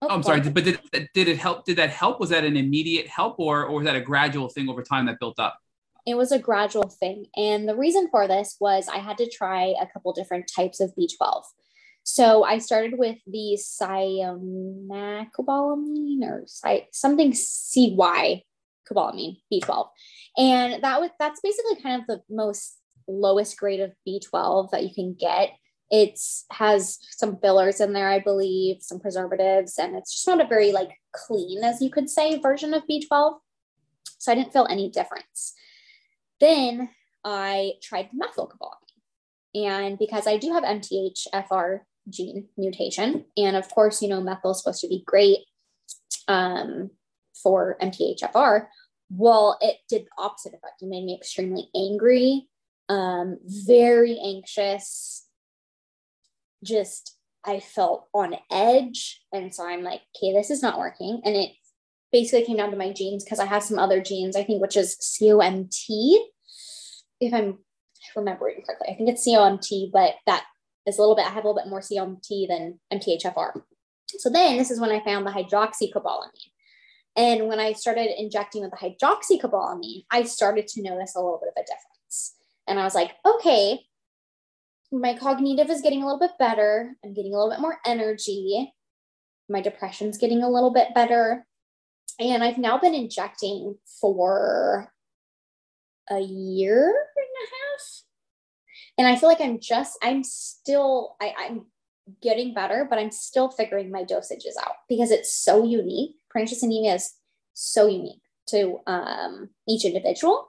Oh, 0.02 0.08
I'm 0.08 0.20
oh, 0.20 0.22
sorry, 0.22 0.40
but 0.40 0.64
did, 0.64 0.78
did 1.14 1.28
it 1.28 1.38
help? 1.38 1.64
Did 1.64 1.78
that 1.78 1.90
help? 1.90 2.20
Was 2.20 2.30
that 2.30 2.44
an 2.44 2.56
immediate 2.56 3.06
help, 3.06 3.38
or 3.38 3.64
or 3.64 3.76
was 3.76 3.84
that 3.84 3.96
a 3.96 4.00
gradual 4.00 4.48
thing 4.48 4.68
over 4.68 4.82
time 4.82 5.06
that 5.06 5.18
built 5.18 5.38
up? 5.38 5.58
It 6.06 6.16
was 6.16 6.32
a 6.32 6.38
gradual 6.38 6.88
thing, 6.88 7.26
and 7.34 7.68
the 7.68 7.74
reason 7.74 8.08
for 8.10 8.28
this 8.28 8.56
was 8.60 8.88
I 8.88 8.98
had 8.98 9.16
to 9.18 9.28
try 9.28 9.74
a 9.80 9.86
couple 9.86 10.12
different 10.12 10.50
types 10.54 10.80
of 10.80 10.94
B12. 10.96 11.42
So 12.08 12.44
I 12.44 12.58
started 12.58 12.98
with 12.98 13.18
the 13.26 13.58
cyanocobalamin 13.58 16.22
or 16.22 16.44
something 16.92 17.34
CY 17.34 18.44
cobalamin 18.90 19.38
B12, 19.52 19.88
and 20.38 20.82
that 20.82 21.00
was 21.00 21.10
that's 21.18 21.40
basically 21.40 21.80
kind 21.82 22.00
of 22.00 22.06
the 22.06 22.22
most 22.28 22.78
lowest 23.08 23.56
grade 23.56 23.80
of 23.80 23.92
B12 24.06 24.70
that 24.70 24.82
you 24.82 24.92
can 24.92 25.14
get 25.14 25.50
it 25.90 26.18
has 26.50 26.98
some 27.10 27.38
fillers 27.38 27.80
in 27.80 27.92
there, 27.92 28.08
I 28.08 28.18
believe, 28.18 28.78
some 28.80 28.98
preservatives, 28.98 29.78
and 29.78 29.96
it's 29.96 30.12
just 30.12 30.26
not 30.26 30.44
a 30.44 30.48
very 30.48 30.72
like 30.72 30.90
clean, 31.12 31.62
as 31.62 31.80
you 31.80 31.90
could 31.90 32.10
say, 32.10 32.38
version 32.40 32.74
of 32.74 32.82
B12. 32.90 33.38
So 34.18 34.32
I 34.32 34.34
didn't 34.34 34.52
feel 34.52 34.66
any 34.68 34.90
difference. 34.90 35.54
Then 36.40 36.90
I 37.24 37.74
tried 37.82 38.10
methylcobalamin. 38.10 38.72
And 39.54 39.98
because 39.98 40.26
I 40.26 40.36
do 40.36 40.52
have 40.52 40.64
MTHFR 40.64 41.80
gene 42.08 42.48
mutation, 42.56 43.24
and 43.36 43.56
of 43.56 43.68
course, 43.70 44.02
you 44.02 44.08
know, 44.08 44.20
methyl 44.20 44.50
is 44.50 44.58
supposed 44.58 44.80
to 44.80 44.88
be 44.88 45.04
great 45.06 45.38
um, 46.28 46.90
for 47.42 47.76
MTHFR. 47.80 48.66
Well, 49.10 49.58
it 49.60 49.76
did 49.88 50.04
the 50.04 50.22
opposite 50.22 50.54
effect. 50.54 50.82
It 50.82 50.88
made 50.88 51.04
me 51.04 51.14
extremely 51.14 51.68
angry, 51.74 52.48
um, 52.88 53.38
very 53.44 54.18
anxious, 54.24 55.26
just 56.64 57.16
I 57.44 57.60
felt 57.60 58.08
on 58.12 58.34
edge. 58.50 59.22
And 59.32 59.54
so 59.54 59.66
I'm 59.66 59.82
like, 59.82 60.02
okay, 60.16 60.32
this 60.32 60.50
is 60.50 60.62
not 60.62 60.78
working. 60.78 61.20
And 61.24 61.36
it 61.36 61.50
basically 62.10 62.44
came 62.44 62.56
down 62.56 62.72
to 62.72 62.76
my 62.76 62.92
genes 62.92 63.24
because 63.24 63.38
I 63.38 63.46
have 63.46 63.62
some 63.62 63.78
other 63.78 64.02
genes, 64.02 64.36
I 64.36 64.42
think, 64.42 64.60
which 64.60 64.76
is 64.76 64.96
COMT, 64.96 66.16
if 67.20 67.32
I'm 67.32 67.58
remembering 68.16 68.62
correctly. 68.66 68.88
I 68.90 68.96
think 68.96 69.08
it's 69.08 69.26
COMT, 69.26 69.92
but 69.92 70.14
that 70.26 70.44
is 70.86 70.98
a 70.98 71.00
little 71.00 71.16
bit, 71.16 71.26
I 71.26 71.30
have 71.30 71.44
a 71.44 71.48
little 71.48 71.62
bit 71.62 71.70
more 71.70 71.80
COMT 71.80 72.48
than 72.48 72.80
MTHFR. 72.92 73.62
So 74.18 74.30
then 74.30 74.56
this 74.56 74.70
is 74.70 74.80
when 74.80 74.90
I 74.90 75.04
found 75.04 75.26
the 75.26 75.30
hydroxycobalamin. 75.30 76.30
And 77.16 77.48
when 77.48 77.58
I 77.58 77.72
started 77.72 78.20
injecting 78.20 78.62
with 78.62 78.72
the 78.72 78.76
hydroxycobalamin, 78.76 80.04
I 80.10 80.24
started 80.24 80.68
to 80.68 80.82
notice 80.82 81.14
a 81.14 81.20
little 81.20 81.40
bit 81.42 81.52
of 81.56 81.62
a 81.62 81.66
difference. 81.66 82.34
And 82.68 82.78
I 82.78 82.84
was 82.84 82.94
like, 82.94 83.12
okay, 83.24 83.86
my 84.92 85.16
cognitive 85.16 85.70
is 85.70 85.80
getting 85.80 86.02
a 86.02 86.06
little 86.06 86.20
bit 86.20 86.38
better. 86.38 86.94
I'm 87.04 87.14
getting 87.14 87.34
a 87.34 87.36
little 87.36 87.50
bit 87.50 87.60
more 87.60 87.78
energy. 87.86 88.72
My 89.48 89.60
depression's 89.60 90.18
getting 90.18 90.42
a 90.42 90.50
little 90.50 90.72
bit 90.72 90.94
better. 90.94 91.46
And 92.18 92.42
I've 92.42 92.58
now 92.58 92.78
been 92.78 92.94
injecting 92.94 93.76
for 94.00 94.92
a 96.10 96.20
year 96.20 96.86
and 96.86 97.26
a 97.42 97.48
half. 97.50 98.02
And 98.98 99.06
I 99.06 99.16
feel 99.16 99.28
like 99.28 99.40
I'm 99.40 99.60
just, 99.60 99.98
I'm 100.02 100.24
still, 100.24 101.16
I, 101.20 101.34
I'm 101.38 101.66
getting 102.22 102.54
better, 102.54 102.86
but 102.88 102.98
I'm 102.98 103.10
still 103.10 103.50
figuring 103.50 103.90
my 103.90 104.04
dosages 104.04 104.56
out 104.62 104.76
because 104.88 105.10
it's 105.10 105.34
so 105.34 105.64
unique. 105.64 106.16
Pernicious 106.36 106.62
anemia 106.62 106.96
is 106.96 107.14
so 107.54 107.86
unique 107.86 108.20
to 108.48 108.76
um, 108.86 109.48
each 109.66 109.86
individual. 109.86 110.48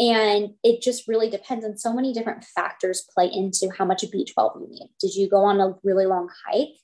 And 0.00 0.54
it 0.64 0.82
just 0.82 1.06
really 1.06 1.30
depends 1.30 1.64
on 1.64 1.78
so 1.78 1.92
many 1.92 2.12
different 2.12 2.42
factors 2.42 3.06
play 3.14 3.30
into 3.32 3.70
how 3.78 3.84
much 3.84 4.02
B12 4.02 4.60
you 4.60 4.66
need. 4.68 4.90
Did 5.00 5.14
you 5.14 5.28
go 5.28 5.44
on 5.44 5.60
a 5.60 5.76
really 5.84 6.06
long 6.06 6.28
hike? 6.44 6.74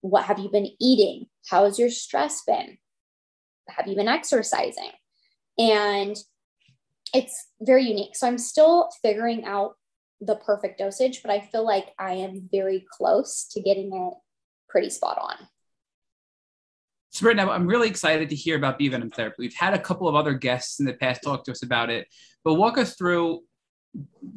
What 0.00 0.24
have 0.24 0.40
you 0.40 0.50
been 0.50 0.70
eating? 0.80 1.26
How 1.48 1.64
has 1.64 1.78
your 1.78 1.90
stress 1.90 2.42
been? 2.44 2.76
Have 3.68 3.86
you 3.86 3.94
been 3.94 4.08
exercising? 4.08 4.90
And 5.56 6.16
it's 7.14 7.50
very 7.60 7.84
unique. 7.84 8.16
So 8.16 8.26
I'm 8.26 8.38
still 8.38 8.90
figuring 9.00 9.44
out 9.44 9.76
the 10.20 10.34
perfect 10.34 10.80
dosage, 10.80 11.22
but 11.22 11.30
I 11.30 11.38
feel 11.38 11.64
like 11.64 11.94
I 12.00 12.14
am 12.14 12.48
very 12.50 12.84
close 12.90 13.46
to 13.52 13.62
getting 13.62 13.94
it 13.94 14.14
pretty 14.68 14.90
spot 14.90 15.18
on. 15.20 15.48
So 17.14 17.28
right 17.28 17.36
now, 17.36 17.48
I'm 17.52 17.68
really 17.68 17.86
excited 17.86 18.28
to 18.30 18.34
hear 18.34 18.56
about 18.56 18.76
bee 18.76 18.88
venom 18.88 19.08
therapy. 19.08 19.36
We've 19.38 19.54
had 19.54 19.72
a 19.72 19.78
couple 19.78 20.08
of 20.08 20.16
other 20.16 20.34
guests 20.34 20.80
in 20.80 20.84
the 20.84 20.94
past 20.94 21.22
talk 21.22 21.44
to 21.44 21.52
us 21.52 21.62
about 21.62 21.88
it, 21.88 22.08
but 22.42 22.54
walk 22.54 22.76
us 22.76 22.96
through 22.96 23.44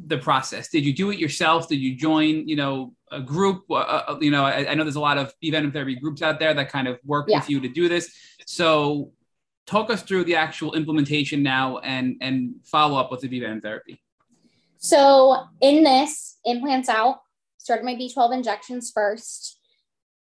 the 0.06 0.16
process. 0.18 0.68
Did 0.68 0.86
you 0.86 0.94
do 0.94 1.10
it 1.10 1.18
yourself? 1.18 1.68
Did 1.68 1.80
you 1.80 1.96
join, 1.96 2.46
you 2.46 2.54
know, 2.54 2.94
a 3.10 3.20
group? 3.20 3.64
Uh, 3.68 3.74
uh 3.74 4.18
you 4.20 4.30
know, 4.30 4.44
I, 4.44 4.70
I, 4.70 4.74
know 4.74 4.84
there's 4.84 4.94
a 4.94 5.00
lot 5.00 5.18
of 5.18 5.34
bee 5.40 5.50
venom 5.50 5.72
therapy 5.72 5.96
groups 5.96 6.22
out 6.22 6.38
there 6.38 6.54
that 6.54 6.70
kind 6.70 6.86
of 6.86 7.00
work 7.04 7.26
yeah. 7.28 7.40
with 7.40 7.50
you 7.50 7.58
to 7.58 7.68
do 7.68 7.88
this. 7.88 8.14
So 8.46 9.10
talk 9.66 9.90
us 9.90 10.02
through 10.02 10.24
the 10.24 10.36
actual 10.36 10.74
implementation 10.74 11.42
now 11.42 11.78
and 11.78 12.14
and 12.20 12.54
follow 12.64 12.96
up 12.96 13.10
with 13.10 13.22
the 13.22 13.28
bee 13.28 13.40
venom 13.40 13.60
therapy. 13.60 14.00
So 14.76 15.36
in 15.60 15.82
this, 15.82 16.38
implants 16.44 16.88
out, 16.88 17.22
started 17.56 17.84
my 17.84 17.96
B12 17.96 18.34
injections 18.34 18.92
first, 18.94 19.57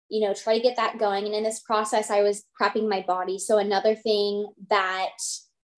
you 0.10 0.28
know, 0.28 0.34
try 0.34 0.58
to 0.58 0.64
get 0.64 0.76
that 0.76 0.98
going. 0.98 1.26
And 1.26 1.36
in 1.36 1.44
this 1.44 1.60
process, 1.60 2.10
I 2.10 2.22
was 2.22 2.44
prepping 2.60 2.90
my 2.90 3.04
body. 3.08 3.38
So 3.38 3.58
another 3.58 3.96
thing 3.96 4.48
that 4.70 5.12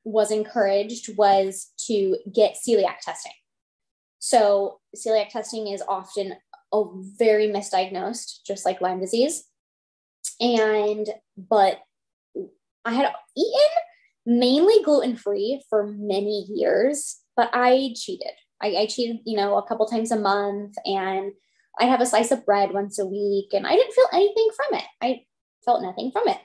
was 0.03 0.31
encouraged 0.31 1.15
was 1.17 1.71
to 1.87 2.17
get 2.33 2.55
celiac 2.55 2.99
testing. 3.01 3.33
So 4.19 4.79
celiac 4.95 5.29
testing 5.29 5.67
is 5.67 5.83
often 5.87 6.35
a 6.73 6.83
very 7.17 7.47
misdiagnosed, 7.47 8.43
just 8.45 8.65
like 8.65 8.81
Lyme 8.81 8.99
disease. 8.99 9.43
And 10.39 11.07
but 11.37 11.79
I 12.85 12.93
had 12.93 13.11
eaten 13.35 13.69
mainly 14.25 14.83
gluten 14.83 15.15
free 15.15 15.61
for 15.69 15.87
many 15.87 16.45
years, 16.49 17.17
but 17.35 17.49
I 17.53 17.93
cheated. 17.95 18.33
I, 18.61 18.75
I 18.75 18.85
cheated, 18.85 19.17
you 19.25 19.37
know, 19.37 19.57
a 19.57 19.67
couple 19.67 19.85
times 19.87 20.11
a 20.11 20.19
month 20.19 20.75
and 20.85 21.31
I'd 21.79 21.89
have 21.89 22.01
a 22.01 22.05
slice 22.05 22.31
of 22.31 22.45
bread 22.45 22.71
once 22.73 22.99
a 22.99 23.05
week 23.05 23.53
and 23.53 23.65
I 23.65 23.75
didn't 23.75 23.93
feel 23.93 24.07
anything 24.13 24.49
from 24.55 24.79
it. 24.79 24.85
I 25.01 25.21
felt 25.65 25.81
nothing 25.81 26.11
from 26.11 26.27
it. 26.27 26.37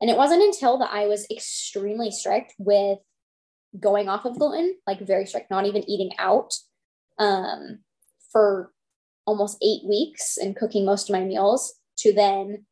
And 0.00 0.10
it 0.10 0.16
wasn't 0.16 0.42
until 0.42 0.78
that 0.78 0.92
I 0.92 1.06
was 1.06 1.26
extremely 1.30 2.10
strict 2.10 2.54
with 2.58 2.98
going 3.78 4.08
off 4.08 4.24
of 4.24 4.38
gluten, 4.38 4.76
like 4.86 5.00
very 5.00 5.26
strict, 5.26 5.50
not 5.50 5.66
even 5.66 5.88
eating 5.88 6.10
out 6.18 6.52
um, 7.18 7.80
for 8.30 8.72
almost 9.26 9.58
eight 9.62 9.82
weeks 9.88 10.36
and 10.36 10.56
cooking 10.56 10.84
most 10.84 11.08
of 11.08 11.14
my 11.14 11.24
meals 11.24 11.74
to 11.98 12.12
then 12.12 12.66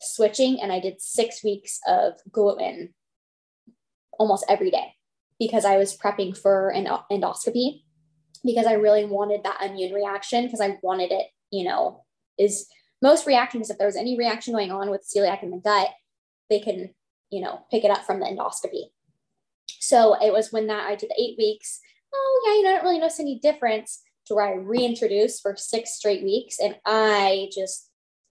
switching. 0.00 0.60
And 0.60 0.72
I 0.72 0.80
did 0.80 1.00
six 1.00 1.42
weeks 1.44 1.78
of 1.86 2.14
gluten 2.30 2.94
almost 4.18 4.44
every 4.48 4.70
day 4.70 4.94
because 5.38 5.64
I 5.64 5.76
was 5.76 5.96
prepping 5.96 6.36
for 6.36 6.70
an 6.70 6.86
endoscopy 7.10 7.82
because 8.44 8.66
I 8.66 8.74
really 8.74 9.04
wanted 9.04 9.42
that 9.44 9.62
immune 9.64 9.92
reaction 9.92 10.44
because 10.44 10.60
I 10.60 10.78
wanted 10.82 11.12
it, 11.12 11.26
you 11.54 11.64
know, 11.64 12.04
is 12.38 12.66
most 13.02 13.26
reactions, 13.26 13.70
if 13.70 13.78
there's 13.78 13.96
any 13.96 14.16
reaction 14.16 14.54
going 14.54 14.72
on 14.72 14.90
with 14.90 15.06
celiac 15.06 15.42
in 15.42 15.50
the 15.50 15.58
gut, 15.58 15.90
they 16.50 16.60
can, 16.60 16.94
you 17.30 17.42
know, 17.42 17.60
pick 17.70 17.84
it 17.84 17.90
up 17.90 18.04
from 18.04 18.20
the 18.20 18.26
endoscopy. 18.26 18.90
So 19.80 20.14
it 20.20 20.32
was 20.32 20.52
when 20.52 20.66
that 20.68 20.88
I 20.88 20.94
did 20.94 21.10
the 21.10 21.22
eight 21.22 21.36
weeks. 21.38 21.80
Oh 22.14 22.42
yeah, 22.46 22.54
you 22.54 22.62
know, 22.62 22.70
I 22.70 22.72
don't 22.74 22.84
really 22.84 22.98
notice 22.98 23.20
any 23.20 23.38
difference 23.38 24.02
to 24.26 24.34
where 24.34 24.46
I 24.46 24.54
reintroduced 24.54 25.42
for 25.42 25.54
six 25.56 25.92
straight 25.92 26.22
weeks. 26.22 26.58
And 26.58 26.76
I 26.86 27.50
just 27.54 27.90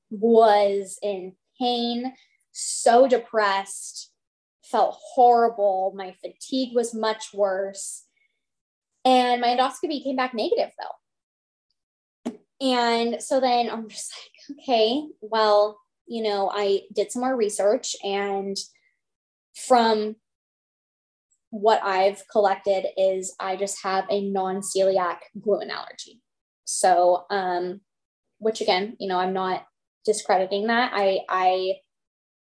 was 0.10 0.98
in 1.02 1.34
pain, 1.60 2.14
so 2.52 3.08
depressed, 3.08 4.12
felt 4.64 4.98
horrible. 5.14 5.94
My 5.96 6.16
fatigue 6.22 6.76
was 6.76 6.96
much 6.96 7.34
worse. 7.34 8.04
And 9.06 9.42
my 9.42 9.50
endoscopy 9.50 10.04
came 10.04 10.16
back 10.16 10.34
negative 10.34 10.72
though. 10.80 10.96
And 12.64 13.22
so 13.22 13.42
then 13.42 13.70
I'm 13.70 13.90
just 13.90 14.14
like, 14.16 14.58
okay, 14.58 15.04
well, 15.20 15.82
you 16.08 16.24
know, 16.24 16.50
I 16.52 16.84
did 16.94 17.12
some 17.12 17.22
more 17.22 17.36
research 17.36 17.94
and 18.04 18.56
from 19.54 20.16
what 21.50 21.84
I've 21.84 22.24
collected 22.32 22.86
is 22.98 23.36
I 23.40 23.58
just 23.58 23.84
have 23.84 24.06
a 24.10 24.28
non 24.30 24.62
celiac 24.62 25.18
gluten 25.40 25.70
allergy. 25.70 26.22
So, 26.64 27.26
um, 27.30 27.82
which 28.40 28.62
again, 28.62 28.96
you 28.98 29.10
know, 29.10 29.20
I'm 29.20 29.34
not 29.34 29.66
discrediting 30.06 30.68
that. 30.68 30.92
I, 30.96 31.20
I, 31.28 31.74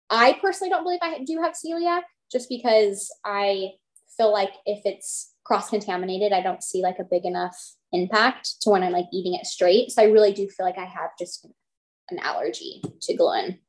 I 0.10 0.38
personally 0.42 0.70
don't 0.70 0.84
believe 0.84 1.00
I 1.02 1.24
do 1.26 1.42
have 1.42 1.54
celiac 1.54 2.02
just 2.30 2.50
because 2.50 3.10
I 3.26 3.72
feel 4.18 4.32
like 4.32 4.52
if 4.66 4.82
it's 4.84 5.34
cross 5.46 5.70
contaminated, 5.70 6.34
I 6.34 6.42
don't 6.42 6.62
see 6.62 6.82
like 6.82 7.00
a 7.00 7.06
big 7.06 7.24
enough 7.24 7.58
impact 7.92 8.62
to 8.62 8.70
when 8.70 8.84
I'm 8.84 8.92
like 8.92 9.08
eating 9.12 9.34
it 9.34 9.46
straight. 9.46 9.92
So 9.92 10.02
I 10.02 10.06
really 10.06 10.34
do 10.34 10.48
feel 10.48 10.66
like 10.66 10.78
I 10.78 10.86
have 10.86 11.12
just 11.20 11.46
an 12.10 12.20
allergy 12.20 12.82
to 13.02 13.16
gluten. 13.16 13.60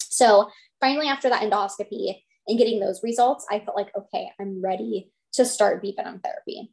So 0.00 0.50
finally, 0.80 1.08
after 1.08 1.28
that 1.28 1.42
endoscopy 1.42 2.22
and 2.46 2.58
getting 2.58 2.80
those 2.80 3.02
results, 3.02 3.46
I 3.50 3.60
felt 3.60 3.76
like, 3.76 3.90
okay, 3.96 4.30
I'm 4.40 4.62
ready 4.62 5.10
to 5.34 5.44
start 5.44 5.82
bee 5.82 5.94
venom 5.96 6.20
therapy. 6.20 6.72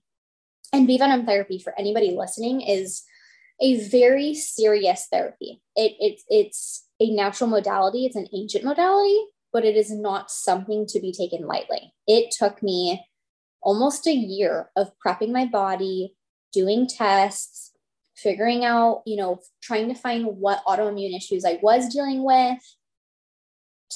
And 0.74 0.88
bee 0.88 0.98
venom 0.98 1.26
therapy, 1.26 1.60
for 1.60 1.74
anybody 1.78 2.12
listening, 2.12 2.62
is 2.62 3.04
a 3.62 3.88
very 3.90 4.34
serious 4.34 5.08
therapy. 5.12 5.62
It, 5.76 5.94
it, 6.00 6.22
it's 6.28 6.88
a 7.00 7.10
natural 7.14 7.50
modality, 7.50 8.06
it's 8.06 8.16
an 8.16 8.28
ancient 8.34 8.64
modality, 8.64 9.18
but 9.54 9.66
it 9.66 9.76
is 9.76 9.92
not 9.92 10.30
something 10.30 10.86
to 10.88 11.00
be 11.00 11.12
taken 11.12 11.48
lightly. 11.48 11.94
It 12.06 12.32
took 12.38 12.62
me 12.62 13.06
almost 13.62 14.08
a 14.08 14.14
year 14.14 14.70
of 14.76 14.92
prepping 15.06 15.32
my 15.32 15.46
body, 15.46 16.16
doing 16.52 16.88
tests, 16.88 17.72
figuring 18.15 18.65
out, 18.65 19.03
you 19.06 19.15
know, 19.15 19.40
trying 19.61 19.88
to 19.88 19.95
find 19.95 20.26
what 20.26 20.64
autoimmune 20.65 21.15
issues 21.15 21.45
I 21.45 21.60
was 21.61 21.94
dealing 21.94 22.24
with 22.24 22.60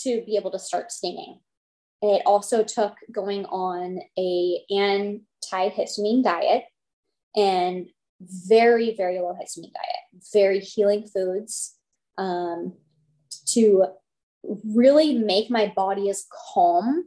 to 0.03 0.23
be 0.26 0.38
able 0.38 0.52
to 0.52 0.60
start 0.60 0.91
stinging. 0.91 1.40
It 2.02 2.23
also 2.26 2.64
took 2.64 2.95
going 3.11 3.45
on 3.45 3.99
a 4.18 4.61
antihistamine 4.72 6.23
diet 6.23 6.64
and 7.36 7.88
very, 8.22 8.95
very 8.95 9.19
low 9.19 9.34
histamine 9.34 9.73
diet, 9.73 10.23
very 10.34 10.60
healing 10.60 11.07
foods 11.07 11.76
um, 12.18 12.73
to 13.48 13.86
really 14.65 15.18
make 15.18 15.49
my 15.49 15.72
body 15.76 16.10
as 16.10 16.26
calm 16.53 17.06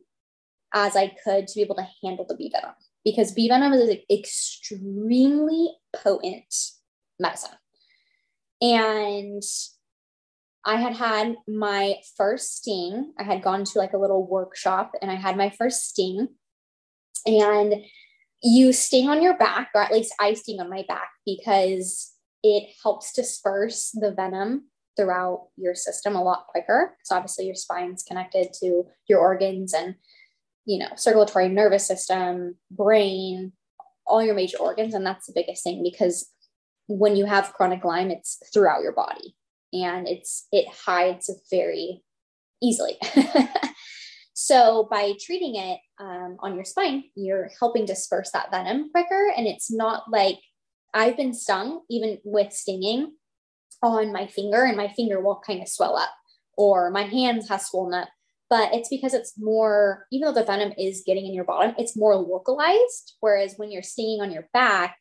as 0.73 0.97
I 0.97 1.15
could 1.25 1.47
to 1.49 1.55
be 1.55 1.63
able 1.63 1.77
to 1.77 1.89
handle 2.03 2.27
the 2.29 2.37
bee 2.37 2.51
venom 2.53 2.75
because 3.05 3.33
bee 3.33 3.49
venom 3.49 3.73
is 3.73 3.89
an 3.89 4.01
extremely 4.11 5.77
potent 5.95 6.55
medicine. 7.19 7.51
And 8.61 9.43
I 10.65 10.77
had 10.77 10.95
had 10.95 11.37
my 11.47 11.97
first 12.17 12.57
sting. 12.57 13.13
I 13.19 13.23
had 13.23 13.43
gone 13.43 13.65
to 13.65 13.79
like 13.79 13.93
a 13.93 13.99
little 13.99 14.27
workshop 14.27 14.93
and 15.03 15.11
I 15.11 15.17
had 15.17 15.37
my 15.37 15.51
first 15.51 15.89
sting. 15.89 16.29
And 17.27 17.75
you 18.43 18.73
sting 18.73 19.09
on 19.09 19.23
your 19.23 19.37
back, 19.37 19.71
or 19.75 19.83
at 19.83 19.93
least 19.93 20.15
I 20.19 20.35
sting 20.35 20.61
on 20.61 20.71
my 20.71 20.85
back 20.89 21.11
because 21.27 22.13
it 22.43 22.75
helps 22.83 23.13
disperse 23.13 23.91
the 23.93 24.13
venom 24.13 24.69
throughout 24.97 25.49
your 25.57 25.75
system 25.75 26.15
a 26.15 26.23
lot 26.23 26.47
quicker. 26.49 26.97
So 27.05 27.17
obviously 27.17 27.47
your 27.47 27.55
spine's 27.55 28.03
connected 28.03 28.53
to 28.61 28.85
your 29.09 29.21
organs 29.21 29.75
and 29.75 29.97
you 30.67 30.79
know, 30.79 30.89
circulatory 30.97 31.49
nervous 31.49 31.87
system, 31.87 32.57
brain, 32.71 33.53
all 34.07 34.23
your 34.23 34.35
major 34.35 34.59
organs. 34.59 34.95
And 34.95 35.05
that's 35.05 35.27
the 35.27 35.33
biggest 35.35 35.63
thing 35.63 35.83
because 35.83 36.31
when 36.87 37.17
you 37.17 37.25
have 37.25 37.53
chronic 37.53 37.85
Lyme, 37.85 38.11
it's 38.11 38.39
throughout 38.53 38.83
your 38.83 38.93
body 38.93 39.35
and 39.73 40.09
it's 40.09 40.47
it 40.53 40.67
hides 40.69 41.31
very 41.51 42.03
easily. 42.63 42.97
so 44.35 44.89
by 44.91 45.13
treating 45.21 45.57
it 45.57 45.81
um, 46.01 46.37
on 46.41 46.55
your 46.55 46.65
spine, 46.65 47.05
you're 47.15 47.51
helping 47.59 47.85
disperse 47.85 48.31
that 48.33 48.51
venom 48.51 48.91
quicker. 48.91 49.33
And 49.37 49.47
it's 49.47 49.71
not 49.71 50.05
like 50.11 50.39
I've 50.95 51.17
been 51.17 51.35
stung 51.35 51.81
even 51.91 52.19
with 52.25 52.53
stinging 52.53 53.15
on 53.83 54.13
my 54.13 54.27
finger, 54.27 54.65
and 54.65 54.77
my 54.77 54.89
finger 54.89 55.21
will 55.21 55.43
kind 55.45 55.61
of 55.61 55.69
swell 55.69 55.97
up, 55.97 56.11
or 56.57 56.91
my 56.91 57.03
hands 57.03 57.49
have 57.49 57.61
swollen 57.61 57.93
up 57.93 58.09
but 58.51 58.75
it's 58.75 58.89
because 58.89 59.15
it's 59.15 59.35
more, 59.39 60.07
even 60.13 60.27
though 60.27 60.41
the 60.41 60.47
venom 60.47 60.73
is 60.79 61.03
getting 61.07 61.27
in 61.27 61.35
your 61.35 61.45
bottom, 61.45 61.75
it's 61.79 61.97
more 61.97 62.17
localized. 62.17 63.15
Whereas 63.21 63.55
when 63.57 63.71
you're 63.71 63.83
stinging 63.83 64.21
on 64.21 64.31
your 64.31 64.49
back, 64.53 64.97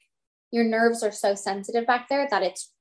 your 0.52 0.64
nerves 0.64 1.04
are 1.04 1.12
so 1.12 1.36
sensitive 1.36 1.86
back 1.86 2.08
there 2.10 2.28
that 2.30 2.44
it's 2.44 2.72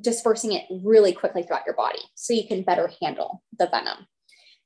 dispersing 0.00 0.52
it 0.52 0.66
really 0.84 1.12
quickly 1.12 1.42
throughout 1.42 1.66
your 1.66 1.74
body 1.74 2.00
so 2.14 2.34
you 2.34 2.46
can 2.46 2.62
better 2.62 2.90
handle 3.00 3.42
the 3.58 3.66
venom. 3.66 4.06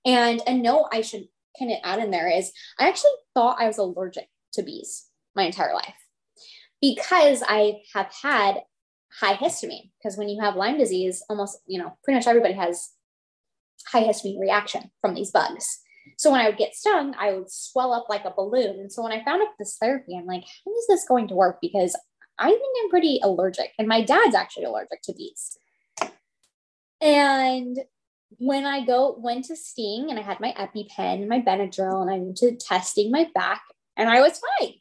And 0.05 0.43
a 0.47 0.55
note 0.55 0.89
I 0.93 1.03
should 1.03 1.25
kind 1.59 1.71
of 1.71 1.79
add 1.85 2.01
in 2.01 2.11
there 2.11 2.29
is 2.29 2.53
I 2.79 2.89
actually 2.89 3.13
thought 3.35 3.61
I 3.61 3.67
was 3.67 3.79
allergic 3.79 4.27
to 4.55 4.63
bees 4.63 5.07
my 5.37 5.45
entire 5.45 5.75
life 5.75 5.95
because 6.81 7.43
I 7.47 7.83
have 7.95 8.11
had 8.23 8.63
high 9.21 9.35
histamine. 9.35 9.91
Because 9.99 10.17
when 10.17 10.29
you 10.29 10.41
have 10.41 10.57
Lyme 10.57 10.79
disease, 10.79 11.23
almost, 11.29 11.59
you 11.67 11.79
know, 11.79 11.97
pretty 12.05 12.19
much 12.19 12.27
everybody 12.27 12.55
has 12.55 12.91
high 13.87 14.05
histamine 14.05 14.41
reaction 14.41 14.91
from 15.01 15.15
these 15.15 15.31
bugs. 15.31 15.81
So 16.19 16.31
when 16.31 16.41
I 16.41 16.49
would 16.49 16.59
get 16.59 16.75
stung, 16.75 17.15
I 17.19 17.33
would 17.33 17.51
swell 17.51 17.93
up 17.93 18.07
like 18.09 18.25
a 18.25 18.33
balloon. 18.37 18.81
And 18.81 18.93
so 18.93 19.03
when 19.03 19.13
I 19.13 19.25
found 19.25 19.43
out 19.43 19.49
this 19.59 19.77
therapy, 19.81 20.17
I'm 20.17 20.27
like, 20.27 20.45
how 20.65 20.73
is 20.73 20.87
this 20.89 21.07
going 21.07 21.29
to 21.29 21.35
work? 21.35 21.59
Because 21.61 21.97
I 22.39 22.49
think 22.49 22.77
I'm 22.83 22.91
pretty 22.91 23.21
allergic, 23.23 23.73
and 23.79 23.87
my 23.87 24.03
dad's 24.03 24.35
actually 24.35 24.65
allergic 24.65 25.03
to 25.05 25.13
bees. 25.13 25.57
And 27.01 27.79
when 28.39 28.65
I 28.65 28.85
go 28.85 29.17
went 29.19 29.45
to 29.47 29.57
Sting 29.57 30.09
and 30.09 30.19
I 30.19 30.23
had 30.23 30.41
my 30.41 30.53
EpiPen, 30.59 31.21
and 31.21 31.29
my 31.29 31.41
Benadryl, 31.41 32.01
and 32.01 32.11
I 32.11 32.19
went 32.19 32.39
to 32.39 32.57
testing 32.57 33.11
my 33.11 33.29
back, 33.35 33.63
and 33.97 34.09
I 34.09 34.21
was 34.21 34.41
fine. 34.59 34.75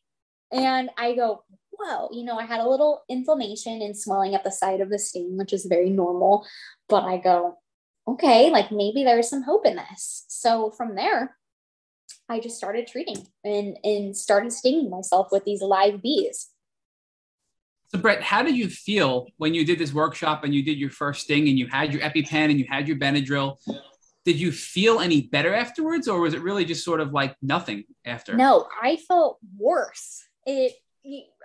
And 0.52 0.90
I 0.98 1.14
go, 1.14 1.44
whoa, 1.72 2.10
you 2.12 2.24
know, 2.24 2.38
I 2.38 2.46
had 2.46 2.62
a 2.62 2.70
little 2.70 3.04
inflammation 3.10 3.82
and 3.82 3.98
swelling 3.98 4.34
at 4.34 4.44
the 4.44 4.52
side 4.52 4.82
of 4.82 4.90
the 4.90 5.00
sting, 5.00 5.38
which 5.38 5.54
is 5.54 5.66
very 5.66 5.90
normal. 5.90 6.46
But 6.88 7.04
I 7.04 7.18
go, 7.18 7.58
okay, 8.12 8.50
like 8.50 8.72
maybe 8.72 9.04
there's 9.04 9.30
some 9.30 9.44
hope 9.44 9.66
in 9.66 9.76
this. 9.76 10.26
So 10.28 10.72
from 10.72 10.96
there, 10.96 11.38
I 12.30 12.40
just 12.40 12.58
started 12.58 12.88
treating 12.88 13.28
and, 13.44 13.78
and 13.84 14.16
started 14.16 14.52
stinging 14.54 14.90
myself 14.90 15.30
with 15.32 15.44
these 15.46 15.62
live 15.62 16.02
bees. 16.02 16.50
So, 17.90 18.00
Brett, 18.00 18.22
how 18.22 18.42
did 18.42 18.56
you 18.56 18.70
feel 18.70 19.28
when 19.36 19.54
you 19.54 19.66
did 19.66 19.78
this 19.78 19.94
workshop 19.94 20.46
and 20.46 20.56
you 20.56 20.64
did 20.64 20.78
your 20.78 20.90
first 20.90 21.24
sting 21.24 21.50
and 21.50 21.60
you 21.60 21.68
had 21.68 21.92
your 21.92 22.02
EpiPen 22.02 22.50
and 22.50 22.58
you 22.58 22.66
had 22.70 22.88
your 22.88 22.98
Benadryl? 22.98 23.58
Did 24.24 24.40
you 24.40 24.52
feel 24.52 25.00
any 25.00 25.24
better 25.24 25.54
afterwards, 25.54 26.08
or 26.08 26.22
was 26.22 26.34
it 26.34 26.42
really 26.42 26.64
just 26.64 26.86
sort 26.86 27.02
of 27.02 27.12
like 27.12 27.36
nothing 27.42 27.84
after? 28.06 28.36
No, 28.36 28.68
I 28.82 28.96
felt 28.96 29.40
worse. 29.58 30.24
It, 30.46 30.74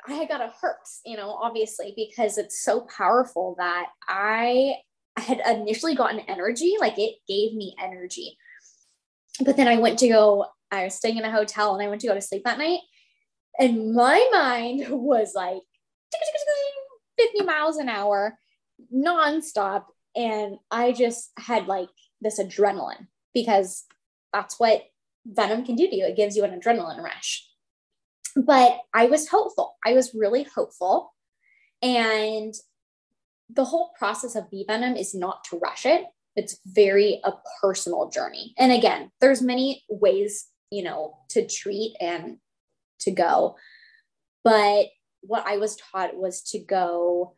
I 0.07 0.27
got 0.27 0.41
a 0.41 0.53
hurt, 0.61 0.77
you 1.05 1.17
know, 1.17 1.31
obviously, 1.31 1.95
because 1.97 2.39
it's 2.39 2.63
so 2.63 2.83
powerful 2.83 3.57
that 3.59 3.87
I 4.07 4.77
had 5.21 5.41
initially 5.47 5.95
gotten 5.95 6.21
energy, 6.21 6.77
like 6.81 6.99
it 6.99 7.17
gave 7.29 7.55
me 7.55 7.75
energy. 7.83 8.37
But 9.45 9.57
then 9.57 9.69
I 9.69 9.79
went 9.79 9.99
to 10.01 10.09
go, 10.09 10.47
I 10.71 10.85
was 10.85 10.95
staying 10.95 11.17
in 11.17 11.25
a 11.25 11.31
hotel 11.31 11.75
and 11.75 11.83
I 11.83 11.89
went 11.89 12.01
to 12.03 12.07
go 12.07 12.15
to 12.15 12.21
sleep 12.21 12.45
that 12.45 12.59
night. 12.59 12.81
And 13.59 13.95
my 13.95 14.29
mind 14.33 14.87
was 14.91 15.33
like 15.35 15.63
50 17.19 17.45
miles 17.45 17.77
an 17.77 17.89
hour, 17.89 18.39
nonstop. 18.95 19.85
And 20.15 20.57
I 20.71 20.93
just 20.93 21.31
had 21.39 21.67
like 21.67 21.89
this 22.21 22.41
adrenaline 22.41 23.07
because 23.35 23.85
that's 24.33 24.59
what 24.59 24.85
venom 25.27 25.65
can 25.65 25.77
do 25.77 25.89
to 25.89 25.95
you. 25.95 26.07
It 26.07 26.17
gives 26.17 26.37
you 26.37 26.45
an 26.45 26.59
adrenaline 26.59 27.03
rush. 27.03 27.47
But 28.37 28.79
I 28.93 29.07
was 29.07 29.29
hopeful. 29.29 29.77
I 29.85 29.95
was 29.95 30.15
really 30.15 30.45
hopeful. 30.45 31.13
And 31.83 32.55
the 33.49 33.65
whole 33.65 33.91
process 33.99 34.35
of 34.35 34.51
bee 34.51 34.65
venom 34.67 34.97
is 34.97 35.15
not 35.15 35.45
to 35.45 35.59
rush 35.59 35.87
it. 35.87 36.05
It's 36.35 36.59
very 36.67 37.21
a 37.25 37.33
personal 37.61 38.11
journey. 38.11 38.55
And 38.59 38.73
again, 38.73 39.11
there's 39.21 39.41
many 39.41 39.85
ways, 39.89 40.47
you 40.71 40.83
know, 40.83 41.19
to 41.31 41.47
treat 41.47 41.97
and 42.01 42.39
to 43.01 43.11
go. 43.11 43.57
But 44.45 44.87
what 45.23 45.47
I 45.47 45.57
was 45.57 45.77
taught 45.77 46.17
was 46.17 46.43
to 46.51 46.59
go 46.59 47.37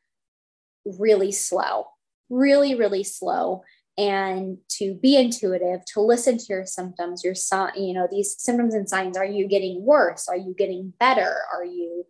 really 0.84 1.32
slow, 1.32 1.86
really, 2.28 2.74
really 2.74 3.04
slow 3.04 3.62
and 3.98 4.58
to 4.68 4.94
be 4.94 5.16
intuitive 5.16 5.84
to 5.84 6.00
listen 6.00 6.38
to 6.38 6.44
your 6.48 6.64
symptoms 6.64 7.24
your 7.24 7.34
sign 7.34 7.72
you 7.74 7.92
know 7.92 8.06
these 8.08 8.36
symptoms 8.38 8.72
and 8.72 8.88
signs 8.88 9.16
are 9.18 9.24
you 9.24 9.48
getting 9.48 9.84
worse 9.84 10.28
are 10.28 10.36
you 10.36 10.54
getting 10.56 10.92
better 11.00 11.38
are 11.52 11.64
you 11.64 12.06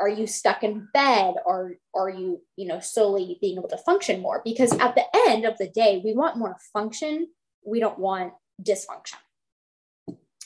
are 0.00 0.08
you 0.08 0.26
stuck 0.26 0.62
in 0.62 0.88
bed? 0.92 1.34
Or 1.44 1.72
are 1.94 2.10
you 2.10 2.40
you 2.56 2.66
know 2.68 2.80
slowly 2.80 3.38
being 3.40 3.58
able 3.58 3.68
to 3.68 3.78
function 3.78 4.20
more? 4.20 4.42
Because 4.44 4.72
at 4.78 4.94
the 4.94 5.04
end 5.28 5.44
of 5.44 5.58
the 5.58 5.68
day 5.68 6.00
we 6.04 6.14
want 6.14 6.38
more 6.38 6.56
function. 6.72 7.28
We 7.64 7.80
don't 7.80 7.98
want 7.98 8.32
dysfunction. 8.62 9.16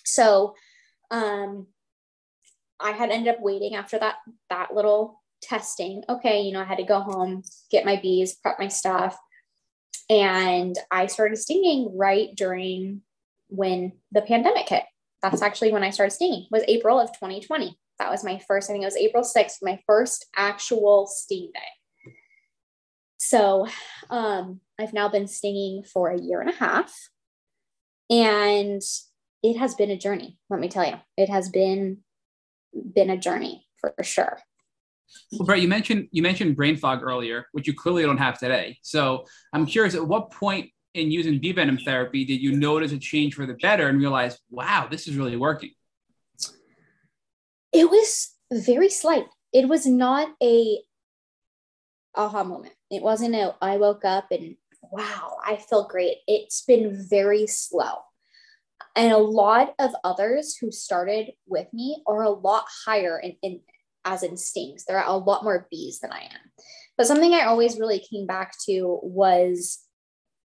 So 0.05 0.55
um 1.11 1.67
i 2.81 2.91
had 2.91 3.11
ended 3.11 3.33
up 3.33 3.41
waiting 3.41 3.75
after 3.75 3.99
that 3.99 4.17
that 4.51 4.75
little 4.75 5.23
testing. 5.43 6.03
Okay 6.09 6.43
you 6.43 6.53
know 6.53 6.61
i 6.61 6.65
had 6.65 6.79
to 6.79 6.85
go 6.85 7.01
home 7.01 7.43
get 7.71 7.85
my 7.85 7.97
bees 7.97 8.35
prep 8.35 8.59
my 8.59 8.69
stuff. 8.69 9.17
And 10.09 10.77
I 10.91 11.07
started 11.07 11.37
stinging 11.37 11.97
right 11.97 12.29
during 12.35 13.03
when 13.49 13.93
the 14.13 14.23
pandemic 14.23 14.69
hit. 14.69 14.85
That's 15.23 15.43
actually 15.43 15.73
when 15.73 15.83
I 15.83 15.91
started 15.91 16.13
stinging, 16.13 16.47
was 16.51 16.63
April 16.69 17.01
of 17.01 17.09
2020. 17.09 17.77
That 17.99 18.11
was 18.11 18.25
my 18.25 18.41
first, 18.47 18.69
I 18.69 18.73
think 18.73 18.83
it 18.83 18.87
was 18.87 18.97
April 18.97 19.23
6th, 19.23 19.57
my 19.63 19.81
first 19.87 20.27
actual 20.37 21.07
sting 21.07 21.51
day. 21.55 22.13
So 23.19 23.67
um, 24.11 24.61
I've 24.79 24.93
now 24.93 25.09
been 25.09 25.27
stinging 25.27 25.83
for 25.83 26.11
a 26.11 26.21
year 26.21 26.41
and 26.41 26.51
a 26.51 26.55
half. 26.55 26.95
And 28.11 28.83
it 29.43 29.57
has 29.57 29.75
been 29.75 29.91
a 29.91 29.97
journey, 29.97 30.39
let 30.51 30.61
me 30.61 30.69
tell 30.69 30.87
you. 30.87 30.97
It 31.17 31.29
has 31.29 31.49
been 31.49 31.99
been 32.95 33.11
a 33.11 33.17
journey 33.17 33.67
for 33.81 33.95
sure. 34.03 34.39
Well, 35.33 35.47
Brett, 35.47 35.61
you 35.61 35.69
mentioned 35.69 36.09
you 36.13 36.23
mentioned 36.23 36.57
brain 36.57 36.77
fog 36.77 37.03
earlier, 37.03 37.47
which 37.53 37.67
you 37.67 37.75
clearly 37.75 38.03
don't 38.03 38.19
have 38.19 38.39
today. 38.39 38.79
So 38.83 39.25
I'm 39.53 39.67
curious, 39.67 39.95
at 39.95 40.07
what 40.07 40.31
point 40.31 40.71
in 40.95 41.11
using 41.11 41.39
bee 41.39 41.53
venom 41.53 41.79
therapy 41.79 42.25
did 42.25 42.41
you 42.41 42.57
notice 42.57 42.93
a 42.93 42.99
change 42.99 43.35
for 43.35 43.47
the 43.47 43.55
better 43.55 43.89
and 43.89 43.99
realize, 43.99 44.39
wow, 44.51 44.89
this 44.91 45.07
is 45.09 45.17
really 45.17 45.37
working? 45.37 45.71
It 47.77 47.91
was 47.91 48.35
very 48.51 48.89
slight. 48.89 49.27
It 49.53 49.69
was 49.69 49.87
not 49.87 50.29
a 50.43 50.79
aha 52.15 52.43
moment. 52.43 52.73
It 52.91 53.03
wasn't 53.03 53.35
a 53.35 53.55
I 53.61 53.77
woke 53.77 54.03
up 54.03 54.29
and 54.31 54.57
wow, 54.91 55.37
I 55.45 55.57
feel 55.57 55.87
great. 55.87 56.17
It's 56.27 56.63
been 56.63 57.07
very 57.11 57.47
slow. 57.47 57.99
And 58.97 59.13
a 59.13 59.19
lot 59.19 59.75
of 59.79 59.95
others 60.05 60.57
who 60.57 60.73
started 60.73 61.33
with 61.47 61.67
me 61.75 62.03
are 62.07 62.23
a 62.23 62.31
lot 62.31 62.65
higher 62.87 63.19
in, 63.19 63.37
in 63.43 63.61
as 64.07 64.23
in 64.23 64.39
stings. 64.39 64.87
There 64.87 64.99
are 64.99 65.07
a 65.07 65.19
lot 65.19 65.45
more 65.45 65.67
bees 65.71 66.01
than 66.01 66.13
I 66.13 66.21
am. 66.21 66.51
But 66.97 67.07
something 67.07 67.35
I 67.35 67.45
always 67.45 67.79
really 67.79 67.99
came 67.99 68.27
back 68.27 68.55
to 68.67 69.01
was 69.03 69.81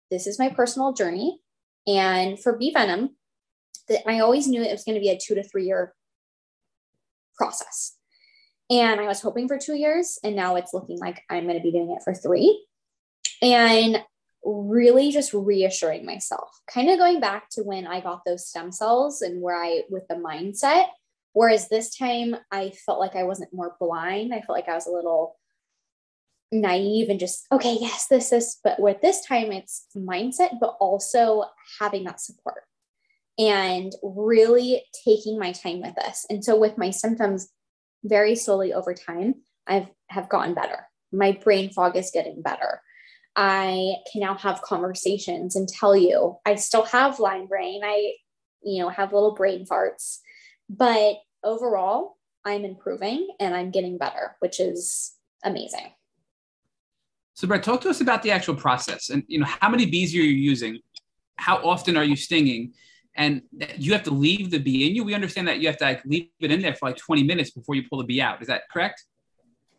this 0.09 0.29
is 0.29 0.39
my 0.39 0.51
personal 0.51 0.93
journey. 0.93 1.41
And 1.89 2.39
for 2.39 2.57
bee 2.57 2.73
venom, 2.73 3.17
I 4.07 4.21
always 4.21 4.47
knew 4.47 4.63
it 4.63 4.71
was 4.71 4.85
going 4.85 4.95
to 4.95 5.01
be 5.01 5.09
a 5.09 5.19
two 5.19 5.35
to 5.35 5.43
three 5.43 5.67
year 5.67 5.95
process. 7.39 7.97
And 8.71 9.01
I 9.01 9.07
was 9.07 9.23
hoping 9.23 9.49
for 9.49 9.59
two 9.59 9.77
years, 9.77 10.19
and 10.23 10.37
now 10.37 10.57
it's 10.57 10.75
looking 10.75 10.99
like 10.99 11.23
I'm 11.31 11.45
going 11.45 11.57
to 11.57 11.63
be 11.63 11.73
doing 11.73 11.91
it 11.91 12.03
for 12.03 12.13
three. 12.13 12.67
And 13.41 14.03
really 14.45 15.11
just 15.11 15.33
reassuring 15.33 16.05
myself, 16.05 16.51
kind 16.73 16.91
of 16.91 16.99
going 16.99 17.21
back 17.21 17.49
to 17.51 17.63
when 17.63 17.87
I 17.87 18.01
got 18.01 18.23
those 18.27 18.47
stem 18.47 18.73
cells 18.73 19.23
and 19.23 19.41
where 19.41 19.57
I, 19.57 19.83
with 19.89 20.07
the 20.09 20.17
mindset, 20.17 20.87
Whereas 21.39 21.69
this 21.69 21.97
time 21.97 22.37
I 22.51 22.71
felt 22.71 22.99
like 22.99 23.15
I 23.15 23.23
wasn't 23.23 23.55
more 23.55 23.77
blind. 23.79 24.35
I 24.35 24.41
felt 24.41 24.59
like 24.59 24.69
I 24.69 24.75
was 24.75 24.89
a 24.89 24.93
little 24.93 25.37
naive 26.51 27.11
and 27.11 27.21
just, 27.21 27.47
okay, 27.53 27.77
yes, 27.81 28.09
this, 28.09 28.31
this. 28.31 28.59
But 28.65 28.81
with 28.81 29.01
this 29.03 29.25
time, 29.25 29.53
it's 29.53 29.87
mindset, 29.97 30.59
but 30.61 30.77
also 30.81 31.45
having 31.79 32.03
that 32.05 32.21
support 32.21 32.65
and 33.39 33.93
really 34.03 34.83
taking 35.05 35.39
my 35.39 35.53
time 35.53 35.81
with 35.81 35.95
this. 35.95 36.27
And 36.29 36.45
so 36.45 36.59
with 36.59 36.77
my 36.79 36.91
symptoms, 36.91 37.49
very 38.05 38.35
slowly 38.35 38.73
over 38.73 38.95
time, 38.95 39.35
I've 39.67 39.89
have 40.09 40.29
gotten 40.29 40.55
better. 40.55 40.87
My 41.13 41.33
brain 41.33 41.71
fog 41.71 41.97
is 41.97 42.11
getting 42.13 42.43
better. 42.43 42.81
I 43.37 43.95
can 44.11 44.21
now 44.21 44.35
have 44.35 44.63
conversations 44.63 45.55
and 45.55 45.69
tell 45.69 45.97
you 45.97 46.37
I 46.45 46.57
still 46.57 46.85
have 46.85 47.21
Lyme 47.21 47.47
brain. 47.47 47.83
I, 47.85 48.15
you 48.63 48.83
know, 48.83 48.89
have 48.89 49.13
little 49.13 49.35
brain 49.35 49.67
farts 49.67 50.19
but 50.69 51.17
overall, 51.43 52.17
I'm 52.45 52.65
improving 52.65 53.29
and 53.41 53.55
I'm 53.55 53.71
getting 53.71 53.99
better, 53.99 54.37
which 54.41 54.61
is 54.61 55.15
amazing. 55.45 55.93
So, 57.35 57.47
Brett, 57.47 57.63
talk 57.63 57.81
to 57.83 57.91
us 57.91 58.01
about 58.01 58.23
the 58.23 58.31
actual 58.31 58.57
process 58.57 59.11
and 59.11 59.23
you 59.29 59.39
know 59.39 59.47
how 59.47 59.69
many 59.69 59.87
bees 59.87 60.15
are 60.15 60.19
you 60.19 60.25
using? 60.25 60.81
How 61.37 61.57
often 61.59 61.97
are 61.97 62.05
you 62.05 62.17
stinging? 62.17 62.75
And 63.19 63.43
you 63.77 63.93
have 63.93 64.05
to 64.05 64.11
leave 64.11 64.51
the 64.51 64.59
bee 64.59 64.89
in 64.89 64.95
you. 64.95 65.05
We 65.05 65.13
understand 65.13 65.49
that 65.49 65.59
you 65.59 65.67
have 65.67 65.77
to 65.79 65.85
like 65.85 66.05
leave 66.07 66.31
it 66.41 66.51
in 66.51 66.63
there 66.63 66.75
for 66.75 66.89
like 66.89 66.97
20 66.97 67.25
minutes 67.25 67.51
before 67.51 67.75
you 67.75 67.83
pull 67.87 67.99
the 67.99 68.05
bee 68.05 68.23
out. 68.23 68.41
Is 68.41 68.49
that 68.49 68.63
correct? 68.73 69.05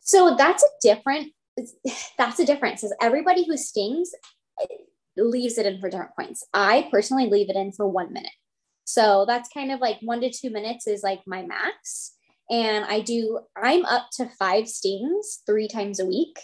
So 0.02 0.36
that's 0.38 0.62
a 0.62 0.68
different. 0.82 1.34
That's 2.18 2.40
a 2.40 2.46
difference. 2.46 2.84
Is 2.86 2.94
everybody 3.02 3.46
who 3.46 3.58
stings 3.58 4.12
eh, 4.62 4.66
leaves 5.18 5.58
it 5.58 5.66
in 5.66 5.80
for 5.80 5.90
different 5.90 6.16
points. 6.16 6.46
I 6.54 6.88
personally 6.92 7.30
leave 7.30 7.50
it 7.50 7.56
in 7.56 7.72
for 7.72 7.88
one 7.88 8.14
minute. 8.14 8.32
So 8.86 9.26
that's 9.28 9.50
kind 9.50 9.72
of 9.72 9.80
like 9.80 9.98
one 10.02 10.22
to 10.22 10.32
two 10.32 10.50
minutes 10.50 10.88
is 10.88 11.04
like 11.04 11.22
my 11.28 11.44
max. 11.44 12.14
And 12.50 12.86
I 12.86 13.02
do, 13.02 13.42
I'm 13.56 13.86
up 13.86 14.08
to 14.14 14.30
five 14.40 14.68
stings 14.68 15.42
three 15.46 15.68
times 15.68 16.00
a 16.00 16.06
week. 16.06 16.40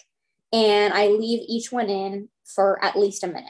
And 0.53 0.93
I 0.93 1.07
leave 1.07 1.41
each 1.47 1.71
one 1.71 1.89
in 1.89 2.29
for 2.45 2.83
at 2.83 2.97
least 2.97 3.23
a 3.23 3.27
minute. 3.27 3.45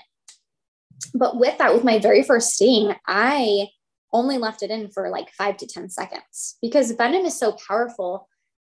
But 1.14 1.38
with 1.38 1.58
that, 1.58 1.74
with 1.74 1.84
my 1.84 2.00
very 2.00 2.24
first 2.24 2.54
sting, 2.54 2.94
I 3.08 3.68
only 4.14 4.38
left 4.38 4.64
it 4.64 4.72
in 4.72 4.90
for 4.90 5.10
like 5.10 5.30
five 5.32 5.58
to 5.58 5.68
10 5.68 5.90
seconds 5.90 6.58
because 6.62 6.92
venom 6.92 7.26
is 7.26 7.38
so 7.38 7.58
powerful. 7.68 8.28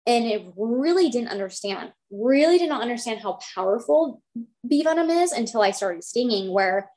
And 0.09 0.25
it 0.25 0.47
really 0.57 1.09
didn't 1.09 1.31
understand, 1.31 1.93
really 2.11 2.59
did 2.59 2.69
not 2.69 2.83
understand 2.83 3.21
how 3.21 3.41
powerful 3.55 4.23
bee 4.67 4.85
venom 4.85 5.11
is 5.11 5.33
until 5.33 5.63
I 5.63 5.73
started 5.73 6.05
stinging, 6.05 6.53
where 6.53 6.91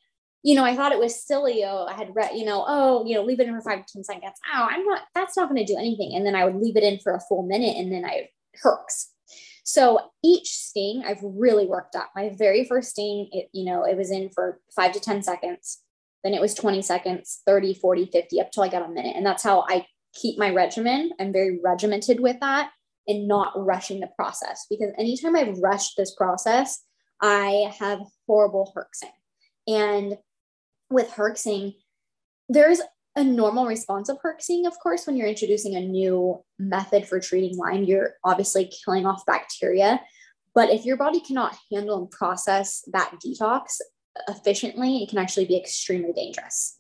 you 0.43 0.55
know, 0.55 0.63
I 0.63 0.75
thought 0.75 0.91
it 0.91 0.99
was 0.99 1.25
silly. 1.25 1.63
Oh, 1.65 1.85
I 1.85 1.93
had 1.93 2.15
read, 2.15 2.31
you 2.35 2.45
know, 2.45 2.63
oh, 2.67 3.05
you 3.05 3.15
know, 3.15 3.23
leave 3.23 3.39
it 3.39 3.47
in 3.47 3.55
for 3.55 3.61
five 3.61 3.85
to 3.85 3.93
10 3.93 4.03
seconds. 4.03 4.39
Oh, 4.53 4.67
I'm 4.69 4.85
not, 4.85 5.01
that's 5.13 5.35
not 5.35 5.49
going 5.49 5.65
to 5.65 5.73
do 5.73 5.77
anything. 5.77 6.13
And 6.15 6.25
then 6.25 6.35
I 6.35 6.45
would 6.45 6.55
leave 6.55 6.77
it 6.77 6.83
in 6.83 6.99
for 6.99 7.13
a 7.13 7.19
full 7.19 7.43
minute 7.43 7.75
and 7.75 7.91
then 7.91 8.05
I 8.05 8.29
hurts. 8.61 9.13
So 9.63 9.99
each 10.23 10.49
sting 10.49 11.03
I've 11.05 11.21
really 11.23 11.65
worked 11.65 11.95
up. 11.95 12.09
My 12.15 12.33
very 12.37 12.65
first 12.65 12.91
sting, 12.91 13.29
it, 13.31 13.49
you 13.53 13.65
know, 13.65 13.83
it 13.83 13.97
was 13.97 14.11
in 14.11 14.29
for 14.29 14.59
five 14.75 14.91
to 14.93 14.99
10 14.99 15.23
seconds. 15.23 15.79
Then 16.23 16.33
it 16.33 16.41
was 16.41 16.53
20 16.53 16.81
seconds, 16.81 17.41
30, 17.45 17.75
40, 17.75 18.09
50, 18.11 18.41
up 18.41 18.51
till 18.51 18.63
I 18.63 18.67
got 18.67 18.87
a 18.87 18.91
minute. 18.91 19.15
And 19.15 19.25
that's 19.25 19.43
how 19.43 19.65
I 19.69 19.85
keep 20.13 20.37
my 20.37 20.49
regimen. 20.49 21.11
I'm 21.19 21.31
very 21.31 21.59
regimented 21.63 22.19
with 22.19 22.39
that 22.41 22.71
and 23.07 23.27
not 23.27 23.53
rushing 23.55 23.99
the 23.99 24.09
process 24.15 24.65
because 24.69 24.91
anytime 24.97 25.35
I've 25.35 25.57
rushed 25.59 25.97
this 25.97 26.13
process, 26.13 26.83
I 27.21 27.73
have 27.79 27.99
horrible 28.27 28.73
herxing. 28.75 29.11
And 29.67 30.17
with 30.89 31.09
herxing, 31.11 31.75
there's 32.47 32.81
a 33.19 33.23
normal 33.23 33.65
response 33.65 34.09
of 34.09 34.17
herxing, 34.21 34.65
of 34.65 34.79
course, 34.79 35.05
when 35.05 35.15
you're 35.15 35.27
introducing 35.27 35.75
a 35.75 35.81
new 35.81 36.43
method 36.57 37.07
for 37.07 37.19
treating 37.19 37.57
Lyme, 37.57 37.83
you're 37.83 38.15
obviously 38.23 38.71
killing 38.83 39.05
off 39.05 39.25
bacteria. 39.25 40.01
But 40.55 40.69
if 40.69 40.85
your 40.85 40.97
body 40.97 41.19
cannot 41.19 41.55
handle 41.71 41.99
and 41.99 42.09
process 42.09 42.83
that 42.91 43.13
detox 43.23 43.79
efficiently, 44.27 45.03
it 45.03 45.09
can 45.09 45.19
actually 45.19 45.45
be 45.45 45.57
extremely 45.57 46.13
dangerous. 46.13 46.79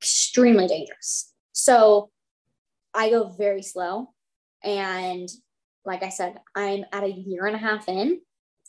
Extremely 0.00 0.66
dangerous. 0.66 1.32
So 1.52 2.10
I 2.92 3.10
go 3.10 3.28
very 3.30 3.62
slow. 3.62 4.12
And 4.62 5.28
like 5.84 6.02
I 6.02 6.08
said, 6.08 6.40
I'm 6.54 6.84
at 6.92 7.04
a 7.04 7.10
year 7.10 7.46
and 7.46 7.56
a 7.56 7.58
half 7.58 7.88
in. 7.88 8.20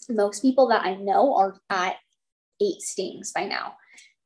Most 0.10 0.42
people 0.42 0.70
that 0.70 0.86
I 0.86 0.96
know 0.96 1.36
are 1.36 1.58
at 1.70 1.96
eight 2.62 2.82
stings 2.82 3.32
by 3.34 3.46
now. 3.46 3.76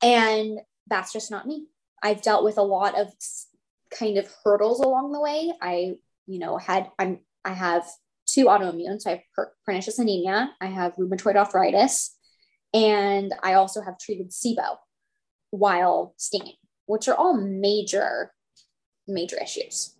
And 0.01 0.59
that's 0.87 1.13
just 1.13 1.31
not 1.31 1.47
me. 1.47 1.67
I've 2.01 2.21
dealt 2.21 2.43
with 2.43 2.57
a 2.57 2.63
lot 2.63 2.97
of 2.99 3.13
kind 3.97 4.17
of 4.17 4.27
hurdles 4.43 4.79
along 4.79 5.11
the 5.11 5.21
way. 5.21 5.51
I, 5.61 5.95
you 6.27 6.39
know, 6.39 6.57
had 6.57 6.89
I'm 6.99 7.19
I 7.43 7.53
have 7.53 7.85
two 8.29 8.45
autoimmune. 8.45 9.01
So 9.01 9.09
I 9.09 9.13
have 9.13 9.23
per- 9.35 9.53
pernicious 9.65 9.99
anemia, 9.99 10.51
I 10.61 10.67
have 10.67 10.95
rheumatoid 10.95 11.35
arthritis, 11.35 12.15
and 12.73 13.33
I 13.43 13.53
also 13.53 13.81
have 13.81 13.97
treated 13.97 14.29
SIBO 14.29 14.77
while 15.51 16.13
stinging, 16.17 16.55
which 16.85 17.07
are 17.07 17.15
all 17.15 17.35
major, 17.35 18.31
major 19.07 19.37
issues. 19.41 19.95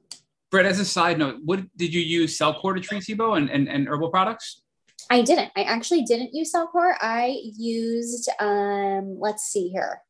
Brett, 0.51 0.65
as 0.65 0.79
a 0.79 0.85
side 0.85 1.19
note, 1.19 1.37
what 1.43 1.61
did 1.77 1.93
you 1.93 2.01
use 2.01 2.37
Cellcore 2.37 2.75
to 2.75 2.81
treat 2.81 3.03
SIBO 3.03 3.37
and, 3.37 3.49
and, 3.49 3.67
and 3.67 3.87
herbal 3.87 4.09
products? 4.09 4.61
I 5.09 5.21
didn't. 5.21 5.51
I 5.55 5.63
actually 5.63 6.03
didn't 6.03 6.33
use 6.33 6.53
Cellcore. 6.53 6.95
I 6.99 7.39
used, 7.57 8.29
um, 8.39 9.17
let's 9.19 9.43
see 9.43 9.69
here. 9.69 10.01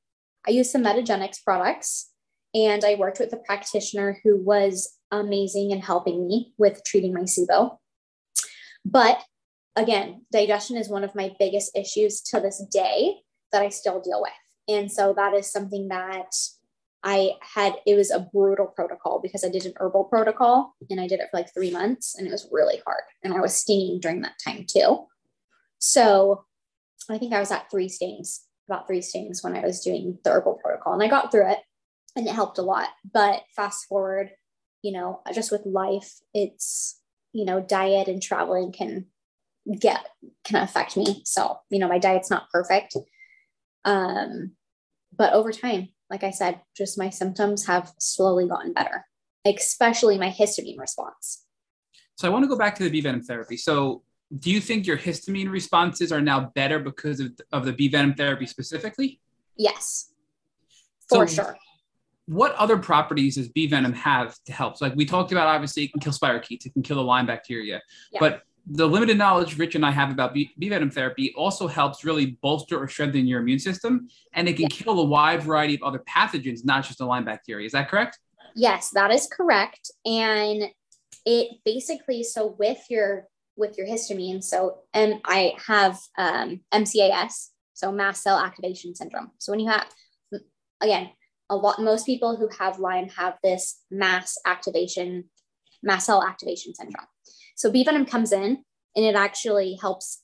I 0.48 0.52
used 0.52 0.72
some 0.72 0.84
Metagenics 0.84 1.44
products 1.44 2.10
and 2.54 2.84
I 2.84 2.96
worked 2.96 3.20
with 3.20 3.34
a 3.34 3.38
practitioner 3.38 4.20
who 4.24 4.42
was 4.42 4.98
amazing 5.12 5.72
in 5.72 5.82
helping 5.82 6.28
me 6.28 6.54
with 6.58 6.82
treating 6.86 7.14
my 7.14 7.22
SIBO. 7.22 7.78
But 8.86 9.24
again, 9.76 10.26
digestion 10.32 10.78
is 10.78 10.90
one 10.90 11.04
of 11.04 11.16
my 11.16 11.34
biggest 11.40 11.76
issues 11.76 12.22
to 12.22 12.40
this 12.40 12.64
day 12.72 13.18
that 13.52 13.62
I 13.62 13.70
still 13.70 14.02
deal 14.02 14.22
with. 14.22 14.32
And 14.68 14.92
so 14.92 15.14
that 15.14 15.34
is 15.34 15.52
something 15.52 15.88
that 15.90 16.32
I 17.04 17.32
had, 17.42 17.76
it 17.86 17.96
was 17.96 18.12
a 18.12 18.20
brutal 18.20 18.68
protocol 18.68 19.20
because 19.22 19.44
I 19.44 19.50
did 19.50 19.66
an 19.66 19.74
herbal 19.78 20.06
protocol 20.06 20.76
and 20.90 21.00
I 21.00 21.08
did 21.08 21.20
it 21.20 21.30
for 21.32 21.38
like 21.38 21.54
three 21.54 21.72
months 21.72 22.16
and 22.16 22.28
it 22.28 22.32
was 22.32 22.48
really 22.52 22.82
hard. 22.86 23.04
And 23.24 23.34
I 23.34 23.40
was 23.40 23.56
stinging 23.56 24.00
during 24.00 24.22
that 24.22 24.36
time 24.44 24.66
too. 24.68 25.08
So 25.80 26.46
I 27.10 27.18
think 27.18 27.34
I 27.34 27.40
was 27.40 27.52
at 27.52 27.72
three 27.72 27.90
stings 27.90 28.42
about 28.70 28.88
three 28.88 29.02
stings 29.02 29.44
when 29.44 29.56
I 29.56 29.62
was 29.62 29.82
doing 29.82 30.20
the 30.24 30.30
herbal 30.30 30.60
protocol 30.64 30.94
and 30.94 31.02
I 31.02 31.08
got 31.08 31.32
through 31.32 31.50
it 31.50 31.60
and 32.16 32.28
it 32.28 32.34
helped 32.34 32.60
a 32.60 32.64
lot. 32.64 32.90
But 33.12 33.42
fast 33.56 33.86
forward, 33.88 34.32
you 34.84 34.92
know, 34.92 35.22
just 35.34 35.52
with 35.52 35.66
life, 35.66 36.12
it's, 36.34 37.00
you 37.34 37.46
know, 37.46 37.60
diet 37.60 38.08
and 38.08 38.22
traveling 38.22 38.72
can 38.72 39.08
get, 39.80 40.06
can 40.44 40.62
affect 40.62 40.96
me. 40.98 41.22
So, 41.26 41.58
you 41.70 41.80
know, 41.80 41.88
my 41.88 42.00
diet's 42.00 42.30
not 42.30 42.50
perfect. 42.52 42.96
Um, 43.86 44.52
but 45.16 45.34
over 45.34 45.52
time, 45.52 45.90
like 46.10 46.24
I 46.24 46.32
said, 46.32 46.62
just 46.76 46.98
my 46.98 47.10
symptoms 47.10 47.66
have 47.66 47.94
slowly 48.00 48.48
gotten 48.48 48.74
better, 48.74 49.06
especially 49.46 50.18
my 50.18 50.30
histamine 50.30 50.80
response. 50.80 51.46
So 52.16 52.28
I 52.28 52.32
want 52.32 52.44
to 52.44 52.50
go 52.50 52.58
back 52.58 52.76
to 52.76 52.84
the 52.84 52.90
bee 52.90 53.02
venom 53.02 53.24
therapy. 53.24 53.58
So 53.58 54.04
do 54.38 54.52
you 54.52 54.62
think 54.62 54.86
your 54.86 54.98
histamine 54.98 55.50
responses 55.50 56.12
are 56.12 56.22
now 56.22 56.52
better 56.56 56.80
because 56.80 57.20
of, 57.20 57.32
of 57.52 57.66
the 57.66 57.74
bee 57.74 57.88
venom 57.88 58.14
therapy 58.14 58.46
specifically? 58.46 59.20
Yes, 59.58 60.12
for 61.08 61.28
so 61.28 61.44
sure. 61.44 61.58
What 62.28 62.54
other 62.56 62.78
properties 62.78 63.36
does 63.36 63.50
bee 63.50 63.66
venom 63.66 63.94
have 63.94 64.36
to 64.46 64.54
help? 64.54 64.78
So 64.78 64.86
like 64.86 64.96
we 64.96 65.06
talked 65.06 65.32
about, 65.32 65.48
obviously, 65.48 65.86
it 65.86 65.92
can 65.92 66.00
kill 66.00 66.14
spirochetes, 66.14 66.68
it 66.68 66.74
can 66.74 66.84
kill 66.84 66.98
the 66.98 67.04
Lyme 67.04 67.26
bacteria. 67.26 67.82
Yeah. 68.12 68.20
But 68.20 68.44
the 68.68 68.88
limited 68.88 69.18
knowledge 69.18 69.58
Rich 69.58 69.74
and 69.74 69.84
I 69.84 69.90
have 69.90 70.12
about 70.12 70.36
bee, 70.36 70.52
bee 70.60 70.70
venom 70.70 70.92
therapy 70.92 71.34
also 71.36 71.66
helps 71.66 72.06
really 72.06 72.38
bolster 72.44 72.78
or 72.78 72.88
strengthen 72.88 73.26
your 73.26 73.42
immune 73.42 73.58
system, 73.58 74.10
and 74.34 74.48
it 74.48 74.54
can 74.54 74.64
yeah. 74.64 74.70
kill 74.70 75.00
a 75.00 75.06
wide 75.06 75.42
variety 75.42 75.74
of 75.74 75.82
other 75.82 76.04
pathogens, 76.08 76.64
not 76.64 76.86
just 76.86 77.00
the 77.00 77.06
Lyme 77.06 77.26
bacteria. 77.26 77.66
Is 77.66 77.72
that 77.72 77.90
correct? 77.90 78.20
Yes, 78.56 78.92
that 78.92 79.10
is 79.10 79.28
correct. 79.32 79.90
And 80.06 80.66
it 81.26 81.58
basically, 81.66 82.22
so 82.24 82.56
with 82.60 82.86
your 82.90 83.26
with 83.60 83.78
your 83.78 83.86
histamine. 83.86 84.44
So, 84.44 84.80
and 84.94 85.22
I 85.26 85.54
have 85.68 86.00
um, 86.18 86.62
MCAS, 86.74 87.50
so 87.74 87.92
mast 87.92 88.24
cell 88.24 88.40
activation 88.40 88.96
syndrome. 88.96 89.32
So 89.38 89.52
when 89.52 89.60
you 89.60 89.70
have, 89.70 89.88
again, 90.82 91.10
a 91.50 91.56
lot, 91.56 91.82
most 91.82 92.06
people 92.06 92.36
who 92.36 92.50
have 92.58 92.80
Lyme 92.80 93.10
have 93.10 93.36
this 93.44 93.82
mass 93.92 94.38
activation, 94.46 95.26
mast 95.84 96.06
cell 96.06 96.24
activation 96.24 96.74
syndrome. 96.74 97.08
So 97.56 97.72
bee 97.72 97.84
venom 97.84 98.06
comes 98.06 98.32
in 98.32 98.64
and 98.96 99.06
it 99.06 99.16
actually 99.16 99.78
helps 99.82 100.22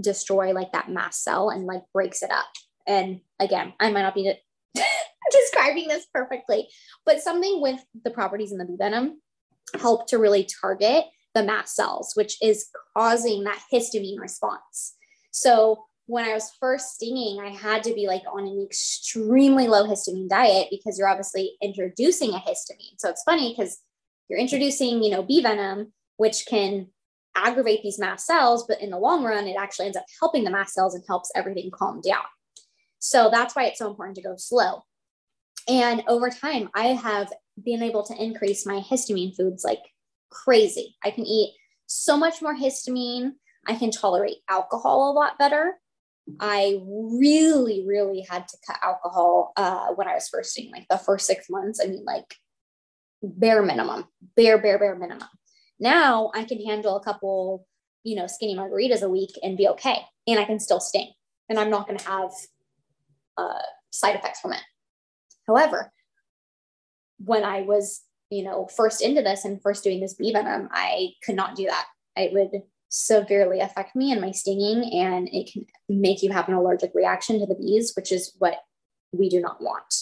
destroy 0.00 0.52
like 0.52 0.72
that 0.72 0.90
mast 0.90 1.24
cell 1.24 1.50
and 1.50 1.66
like 1.66 1.82
breaks 1.92 2.22
it 2.22 2.30
up. 2.30 2.46
And 2.86 3.20
again, 3.40 3.72
I 3.80 3.90
might 3.90 4.02
not 4.02 4.14
be 4.14 4.32
describing 5.30 5.88
this 5.88 6.06
perfectly, 6.14 6.68
but 7.04 7.20
something 7.20 7.60
with 7.60 7.84
the 8.04 8.10
properties 8.10 8.52
in 8.52 8.58
the 8.58 8.64
bee 8.64 8.76
venom 8.78 9.20
help 9.80 10.08
to 10.08 10.18
really 10.18 10.48
target 10.60 11.04
the 11.38 11.44
mast 11.44 11.74
cells, 11.74 12.12
which 12.14 12.36
is 12.42 12.68
causing 12.96 13.44
that 13.44 13.60
histamine 13.72 14.18
response. 14.18 14.94
So 15.30 15.84
when 16.06 16.24
I 16.24 16.34
was 16.34 16.50
first 16.58 16.94
stinging, 16.94 17.40
I 17.40 17.50
had 17.50 17.82
to 17.84 17.94
be 17.94 18.06
like 18.06 18.22
on 18.32 18.46
an 18.46 18.62
extremely 18.64 19.68
low 19.68 19.86
histamine 19.86 20.28
diet 20.28 20.68
because 20.70 20.98
you're 20.98 21.08
obviously 21.08 21.52
introducing 21.62 22.30
a 22.30 22.38
histamine. 22.38 22.98
So 22.98 23.10
it's 23.10 23.22
funny 23.24 23.54
because 23.56 23.78
you're 24.28 24.38
introducing, 24.38 25.02
you 25.02 25.10
know, 25.10 25.22
bee 25.22 25.42
venom, 25.42 25.92
which 26.16 26.46
can 26.46 26.88
aggravate 27.36 27.82
these 27.82 27.98
mast 27.98 28.26
cells, 28.26 28.64
but 28.66 28.80
in 28.80 28.90
the 28.90 28.98
long 28.98 29.22
run, 29.22 29.46
it 29.46 29.56
actually 29.58 29.86
ends 29.86 29.98
up 29.98 30.06
helping 30.18 30.44
the 30.44 30.50
mast 30.50 30.74
cells 30.74 30.94
and 30.94 31.04
helps 31.06 31.30
everything 31.36 31.70
calm 31.70 32.00
down. 32.00 32.24
So 32.98 33.30
that's 33.30 33.54
why 33.54 33.64
it's 33.64 33.78
so 33.78 33.88
important 33.88 34.16
to 34.16 34.22
go 34.22 34.34
slow. 34.36 34.84
And 35.68 36.02
over 36.08 36.30
time, 36.30 36.70
I 36.74 36.86
have 36.88 37.32
been 37.62 37.82
able 37.82 38.02
to 38.04 38.22
increase 38.22 38.66
my 38.66 38.80
histamine 38.80 39.36
foods 39.36 39.62
like 39.62 39.82
crazy. 40.30 40.96
I 41.02 41.10
can 41.10 41.26
eat 41.26 41.54
so 41.86 42.16
much 42.16 42.42
more 42.42 42.54
histamine. 42.54 43.32
I 43.66 43.74
can 43.74 43.90
tolerate 43.90 44.38
alcohol 44.48 45.10
a 45.10 45.12
lot 45.12 45.38
better. 45.38 45.74
I 46.40 46.80
really, 46.84 47.84
really 47.86 48.26
had 48.28 48.46
to 48.48 48.56
cut 48.66 48.78
alcohol 48.82 49.52
uh, 49.56 49.88
when 49.94 50.08
I 50.08 50.14
was 50.14 50.28
first 50.28 50.58
eating, 50.58 50.72
like 50.72 50.86
the 50.90 50.98
first 50.98 51.26
six 51.26 51.48
months. 51.48 51.80
I 51.82 51.86
mean, 51.86 52.04
like 52.04 52.34
bare 53.22 53.62
minimum, 53.62 54.04
bare, 54.36 54.58
bare, 54.58 54.78
bare 54.78 54.96
minimum. 54.96 55.28
Now 55.80 56.30
I 56.34 56.44
can 56.44 56.64
handle 56.64 56.96
a 56.96 57.02
couple, 57.02 57.66
you 58.04 58.16
know, 58.16 58.26
skinny 58.26 58.56
margaritas 58.56 59.02
a 59.02 59.08
week 59.08 59.30
and 59.42 59.56
be 59.56 59.68
okay. 59.68 60.00
And 60.26 60.38
I 60.38 60.44
can 60.44 60.60
still 60.60 60.80
sting 60.80 61.12
and 61.48 61.58
I'm 61.58 61.70
not 61.70 61.86
going 61.86 61.98
to 61.98 62.06
have 62.06 62.30
uh, 63.36 63.62
side 63.90 64.16
effects 64.16 64.40
from 64.40 64.52
it. 64.52 64.62
However, 65.46 65.92
when 67.18 67.44
I 67.44 67.62
was 67.62 68.02
you 68.30 68.44
know, 68.44 68.66
first 68.66 69.02
into 69.02 69.22
this 69.22 69.44
and 69.44 69.62
first 69.62 69.84
doing 69.84 70.00
this 70.00 70.14
bee 70.14 70.32
venom, 70.32 70.68
I 70.72 71.10
could 71.24 71.36
not 71.36 71.56
do 71.56 71.66
that. 71.66 71.86
It 72.16 72.32
would 72.32 72.62
severely 72.88 73.60
affect 73.60 73.94
me 73.94 74.12
and 74.12 74.20
my 74.20 74.32
stinging, 74.32 74.92
and 74.92 75.28
it 75.32 75.52
can 75.52 75.66
make 75.88 76.22
you 76.22 76.32
have 76.32 76.48
an 76.48 76.54
allergic 76.54 76.92
reaction 76.94 77.38
to 77.40 77.46
the 77.46 77.54
bees, 77.54 77.92
which 77.94 78.12
is 78.12 78.34
what 78.38 78.56
we 79.12 79.28
do 79.28 79.40
not 79.40 79.60
want. 79.60 79.94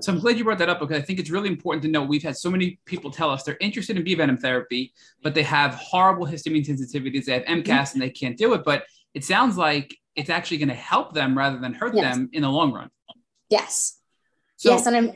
So 0.00 0.12
I'm 0.12 0.18
glad 0.18 0.36
you 0.36 0.44
brought 0.44 0.58
that 0.58 0.68
up 0.68 0.80
because 0.80 0.96
I 0.96 1.02
think 1.02 1.20
it's 1.20 1.30
really 1.30 1.48
important 1.48 1.82
to 1.84 1.88
know 1.88 2.02
we've 2.02 2.22
had 2.22 2.36
so 2.36 2.50
many 2.50 2.80
people 2.84 3.12
tell 3.12 3.30
us 3.30 3.44
they're 3.44 3.56
interested 3.60 3.96
in 3.96 4.02
bee 4.02 4.16
venom 4.16 4.36
therapy, 4.36 4.92
but 5.22 5.34
they 5.34 5.44
have 5.44 5.74
horrible 5.74 6.26
histamine 6.26 6.66
sensitivities. 6.66 7.26
They 7.26 7.34
have 7.34 7.44
MCAS 7.44 7.64
mm-hmm. 7.64 7.92
and 7.94 8.02
they 8.02 8.10
can't 8.10 8.36
do 8.36 8.54
it. 8.54 8.62
But 8.64 8.84
it 9.14 9.24
sounds 9.24 9.56
like 9.56 9.96
it's 10.16 10.30
actually 10.30 10.58
going 10.58 10.68
to 10.68 10.74
help 10.74 11.14
them 11.14 11.38
rather 11.38 11.58
than 11.58 11.74
hurt 11.74 11.94
yes. 11.94 12.16
them 12.16 12.28
in 12.32 12.42
the 12.42 12.48
long 12.48 12.72
run. 12.72 12.90
Yes. 13.50 14.00
So, 14.56 14.70
yes, 14.70 14.86
and 14.86 14.96
I'm 14.96 15.12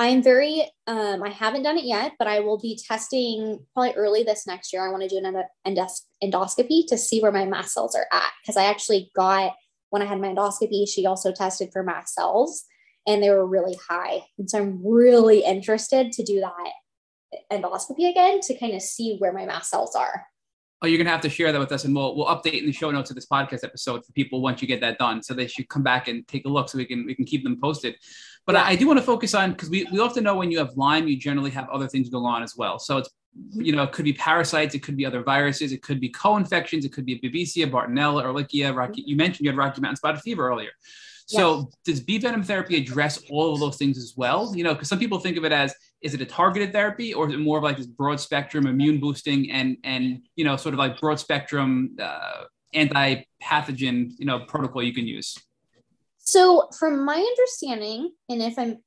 I 0.00 0.06
am 0.06 0.22
very, 0.22 0.62
um, 0.86 1.22
I 1.22 1.28
haven't 1.28 1.62
done 1.62 1.76
it 1.76 1.84
yet, 1.84 2.12
but 2.18 2.26
I 2.26 2.40
will 2.40 2.58
be 2.58 2.80
testing 2.88 3.58
probably 3.74 3.92
early 3.92 4.22
this 4.22 4.46
next 4.46 4.72
year. 4.72 4.82
I 4.82 4.90
want 4.90 5.02
to 5.02 5.08
do 5.10 5.18
an 5.18 5.44
endos- 5.66 6.06
endoscopy 6.24 6.86
to 6.88 6.96
see 6.96 7.20
where 7.20 7.30
my 7.30 7.44
mast 7.44 7.74
cells 7.74 7.94
are 7.94 8.06
at. 8.10 8.30
Because 8.42 8.56
I 8.56 8.64
actually 8.64 9.10
got, 9.14 9.52
when 9.90 10.00
I 10.00 10.06
had 10.06 10.18
my 10.18 10.28
endoscopy, 10.28 10.88
she 10.88 11.04
also 11.04 11.32
tested 11.32 11.68
for 11.70 11.82
mast 11.82 12.14
cells 12.14 12.64
and 13.06 13.22
they 13.22 13.28
were 13.28 13.46
really 13.46 13.76
high. 13.90 14.22
And 14.38 14.48
so 14.48 14.60
I'm 14.60 14.80
really 14.82 15.44
interested 15.44 16.12
to 16.12 16.24
do 16.24 16.40
that 16.40 16.72
endoscopy 17.52 18.10
again 18.10 18.40
to 18.40 18.58
kind 18.58 18.72
of 18.72 18.80
see 18.80 19.16
where 19.18 19.34
my 19.34 19.44
mast 19.44 19.68
cells 19.68 19.94
are. 19.94 20.24
Oh, 20.82 20.86
you're 20.86 20.98
gonna 20.98 21.10
have 21.10 21.20
to 21.22 21.28
share 21.28 21.52
that 21.52 21.58
with 21.58 21.72
us, 21.72 21.84
and 21.84 21.94
we'll 21.94 22.16
we'll 22.16 22.26
update 22.26 22.58
in 22.60 22.66
the 22.66 22.72
show 22.72 22.90
notes 22.90 23.10
of 23.10 23.16
this 23.16 23.26
podcast 23.26 23.64
episode 23.64 24.04
for 24.04 24.12
people 24.12 24.40
once 24.40 24.62
you 24.62 24.68
get 24.68 24.80
that 24.80 24.98
done. 24.98 25.22
So 25.22 25.34
they 25.34 25.46
should 25.46 25.68
come 25.68 25.82
back 25.82 26.08
and 26.08 26.26
take 26.26 26.46
a 26.46 26.48
look, 26.48 26.68
so 26.70 26.78
we 26.78 26.86
can 26.86 27.04
we 27.04 27.14
can 27.14 27.24
keep 27.24 27.44
them 27.44 27.60
posted. 27.60 27.96
But 28.46 28.54
yeah. 28.54 28.62
I, 28.62 28.70
I, 28.70 28.76
do 28.76 28.86
want 28.86 28.98
to 28.98 29.04
focus 29.04 29.34
on 29.34 29.52
because 29.52 29.68
we 29.68 29.86
we 29.92 29.98
often 29.98 30.24
know 30.24 30.36
when 30.36 30.50
you 30.50 30.58
have 30.58 30.74
Lyme, 30.76 31.06
you 31.06 31.16
generally 31.16 31.50
have 31.50 31.68
other 31.68 31.86
things 31.86 32.08
going 32.08 32.24
on 32.24 32.42
as 32.42 32.56
well. 32.56 32.78
So 32.78 32.98
it's 32.98 33.10
you 33.52 33.76
know 33.76 33.82
it 33.82 33.92
could 33.92 34.06
be 34.06 34.14
parasites, 34.14 34.74
it 34.74 34.82
could 34.82 34.96
be 34.96 35.04
other 35.04 35.22
viruses, 35.22 35.72
it 35.72 35.82
could 35.82 36.00
be 36.00 36.08
co-infections, 36.08 36.86
it 36.86 36.92
could 36.94 37.04
be 37.04 37.20
Babesia, 37.20 37.70
Bartonella, 37.70 38.24
Ehrlichia. 38.24 38.74
Rocky, 38.74 39.02
you 39.06 39.16
mentioned 39.16 39.44
you 39.44 39.50
had 39.50 39.58
Rocky 39.58 39.82
Mountain 39.82 39.96
spotted 39.96 40.22
fever 40.22 40.48
earlier. 40.48 40.70
So 41.30 41.70
does 41.84 42.00
bee 42.00 42.18
venom 42.18 42.42
therapy 42.42 42.76
address 42.76 43.22
all 43.30 43.54
of 43.54 43.60
those 43.60 43.76
things 43.76 43.98
as 43.98 44.14
well? 44.16 44.52
You 44.56 44.64
know, 44.64 44.74
because 44.74 44.88
some 44.88 44.98
people 44.98 45.20
think 45.20 45.36
of 45.36 45.44
it 45.44 45.52
as 45.52 45.72
is 46.02 46.14
it 46.14 46.20
a 46.20 46.26
targeted 46.26 46.72
therapy 46.72 47.12
or 47.12 47.28
is 47.28 47.34
it 47.34 47.38
more 47.38 47.58
of 47.58 47.64
like 47.64 47.76
this 47.76 47.86
broad 47.86 48.20
spectrum 48.20 48.66
immune 48.66 49.00
boosting 49.00 49.50
and 49.50 49.76
and 49.84 50.22
you 50.36 50.44
know 50.44 50.56
sort 50.56 50.74
of 50.74 50.78
like 50.78 51.00
broad 51.00 51.18
spectrum 51.20 51.96
uh, 52.00 52.44
anti 52.74 53.22
pathogen 53.42 54.12
you 54.18 54.26
know 54.26 54.40
protocol 54.40 54.82
you 54.82 54.94
can 54.94 55.06
use? 55.06 55.36
So 56.18 56.68
from 56.78 57.04
my 57.04 57.16
understanding, 57.16 58.12
and 58.28 58.42
if 58.42 58.58
I'm 58.58 58.78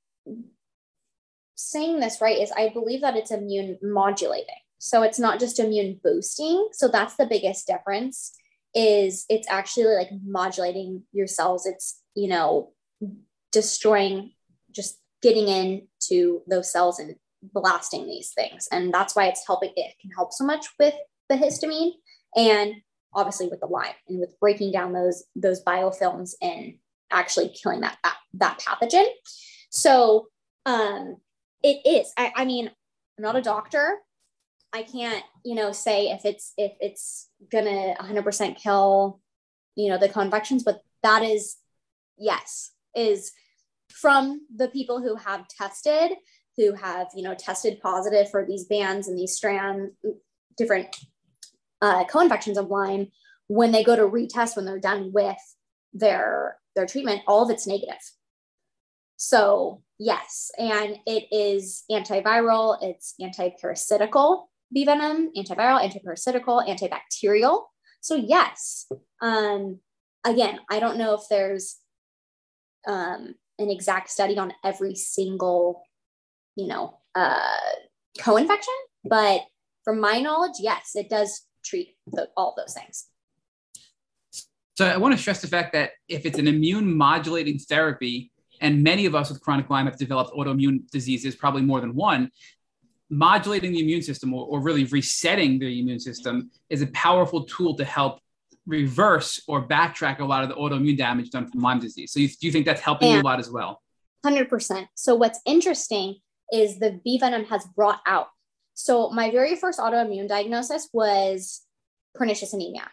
saying 1.56 2.00
this 2.00 2.20
right, 2.22 2.40
is 2.40 2.52
I 2.52 2.70
believe 2.70 3.02
that 3.02 3.16
it's 3.16 3.32
immune 3.32 3.78
modulating. 3.82 4.56
So 4.80 5.02
it's 5.02 5.20
not 5.20 5.40
just 5.40 5.60
immune 5.60 6.00
boosting. 6.04 6.70
So 6.74 6.88
that's 6.88 7.16
the 7.16 7.26
biggest 7.26 7.68
difference 7.68 8.34
is 8.76 9.26
it's 9.30 9.48
actually 9.50 9.96
like 9.96 10.10
modulating 10.26 11.04
your 11.12 11.28
cells. 11.28 11.66
It's 11.66 12.02
you 12.16 12.28
know, 12.28 12.72
destroying, 13.52 14.32
just 14.72 15.00
getting 15.24 15.48
into 15.48 16.42
those 16.48 16.72
cells 16.72 17.00
and 17.00 17.16
blasting 17.42 18.06
these 18.06 18.32
things. 18.34 18.68
And 18.72 18.94
that's 18.94 19.16
why 19.16 19.28
it's 19.28 19.46
helping, 19.48 19.72
it 19.76 19.96
can 20.02 20.12
help 20.12 20.34
so 20.34 20.46
much 20.46 20.68
with 20.78 20.94
the 21.30 21.36
histamine 21.36 21.94
and 22.36 22.76
obviously 23.16 23.48
with 23.48 23.62
the 23.62 23.66
Lyme 23.66 23.94
and 24.08 24.20
with 24.20 24.40
breaking 24.40 24.72
down 24.72 24.94
those, 24.94 25.24
those 25.36 25.64
biofilms 25.64 26.34
and 26.42 26.76
actually 27.12 27.50
killing 27.50 27.82
that, 27.82 27.98
that, 28.04 28.18
that 28.36 28.60
pathogen. 28.60 29.06
So 29.70 30.28
um, 30.66 31.18
it 31.64 31.82
is, 31.86 32.12
I, 32.18 32.32
I 32.36 32.46
mean, 32.46 32.68
I'm 33.18 33.24
not 33.24 33.36
a 33.36 33.42
doctor. 33.42 33.98
I 34.74 34.84
can't, 34.84 35.24
you 35.46 35.56
know, 35.56 35.72
say 35.72 36.10
if 36.10 36.26
it's, 36.26 36.54
if 36.58 36.74
it's 36.80 37.30
gonna 37.52 37.96
100% 38.00 38.58
kill, 38.62 39.22
you 39.76 39.90
know, 39.90 39.98
the 39.98 40.10
co-infections, 40.10 40.64
but 40.64 40.82
that 41.04 41.24
is 41.24 41.58
yes, 42.18 42.72
is 42.96 43.32
from 43.94 44.42
the 44.56 44.68
people 44.68 45.02
who 45.02 45.16
have 45.16 45.48
tested, 45.48 46.12
who 46.58 46.74
have, 46.74 47.08
you 47.16 47.24
know, 47.24 47.36
tested 47.36 47.80
positive 47.82 48.30
for 48.30 48.46
these 48.46 48.66
bands 48.66 49.08
and 49.08 49.18
these 49.18 49.36
strand, 49.36 49.92
different 50.58 50.96
uh, 51.82 52.06
co-infections 52.06 52.58
of 52.58 52.70
Lyme, 52.70 53.12
when 53.48 53.72
they 53.72 53.84
go 53.84 53.96
to 53.96 54.04
retest, 54.04 54.56
when 54.56 54.66
they're 54.66 54.80
done 54.80 55.12
with 55.14 55.38
their 55.94 56.58
their 56.76 56.88
treatment, 56.88 57.22
all 57.28 57.44
of 57.44 57.52
it's 57.52 57.68
negative. 57.68 58.02
So 59.18 59.84
yes, 60.00 60.50
and 60.58 60.98
it 61.06 61.26
is 61.32 61.84
antiviral, 61.92 62.78
it's 62.82 63.14
antiparasitical 63.22 64.46
bee 64.74 64.86
venom, 64.86 65.32
antiviral, 65.38 65.80
antiparasitical, 65.82 66.68
antibacterial. 66.68 67.66
So 68.02 68.16
yes, 68.16 68.92
um, 69.22 69.80
again, 70.26 70.60
I 70.70 70.80
don't 70.80 70.98
know 70.98 71.14
if 71.14 71.22
there's 71.30 71.78
um, 72.88 73.36
an 73.60 73.70
exact 73.70 74.10
study 74.10 74.38
on 74.38 74.54
every 74.64 74.96
single, 74.96 75.84
you 76.56 76.68
know, 76.68 77.00
uh, 77.16 77.58
co-infection, 78.20 78.74
but 79.04 79.42
from 79.84 80.00
my 80.00 80.20
knowledge, 80.20 80.54
yes, 80.60 80.92
it 80.96 81.10
does 81.10 81.42
treat 81.64 81.96
the, 82.08 82.30
all 82.36 82.54
those 82.58 82.74
things. 82.74 83.08
So 84.76 84.88
I 84.88 84.98
want 84.98 85.14
to 85.14 85.20
stress 85.20 85.42
the 85.42 85.48
fact 85.48 85.74
that 85.74 85.92
if 86.08 86.26
it's 86.26 86.40
an 86.40 86.48
immune 86.48 86.96
modulating 86.96 87.60
therapy, 87.60 88.32
and 88.62 88.82
many 88.82 89.06
of 89.06 89.14
us 89.14 89.30
with 89.30 89.42
chronic 89.42 89.70
Lyme 89.70 89.86
have 89.86 89.98
developed 89.98 90.32
autoimmune 90.34 90.90
diseases, 90.90 91.36
probably 91.36 91.62
more 91.62 91.82
than 91.82 91.94
one, 91.94 92.32
modulating 93.10 93.74
the 93.74 93.80
immune 93.80 94.02
system 94.02 94.34
or, 94.34 94.48
or 94.48 94.62
really 94.62 94.86
resetting 94.86 95.60
the 95.60 95.80
immune 95.80 96.00
system 96.00 96.50
is 96.70 96.82
a 96.82 96.88
powerful 96.88 97.46
tool 97.46 97.76
to 97.76 97.84
help 97.84 98.20
reverse 98.66 99.42
or 99.48 99.68
backtrack 99.68 100.20
a 100.20 100.26
lot 100.26 100.44
of 100.44 100.50
the 100.50 100.56
autoimmune 100.56 100.98
damage 100.98 101.30
done 101.30 101.50
from 101.50 101.62
Lyme 101.62 101.80
disease. 101.80 102.12
So 102.12 102.20
you, 102.20 102.28
do 102.28 102.48
you 102.48 102.52
think 102.52 102.66
that's 102.66 102.82
helping 102.82 103.10
and 103.10 103.16
you 103.16 103.22
a 103.22 103.24
lot 103.24 103.40
as 103.40 103.50
well? 103.50 103.82
100%. 104.26 104.88
So 104.96 105.16
what's 105.16 105.40
interesting 105.46 106.16
is 106.52 106.80
the 106.80 107.00
bee 107.04 107.18
venom 107.18 107.46
has 107.46 107.66
brought 107.76 108.00
out. 108.08 108.28
So 108.74 109.10
my 109.10 109.32
very 109.32 109.56
first 109.56 109.80
autoimmune 109.80 110.28
diagnosis 110.28 110.90
was 110.94 111.62
pernicious 112.16 112.54
anemia. 112.54 112.90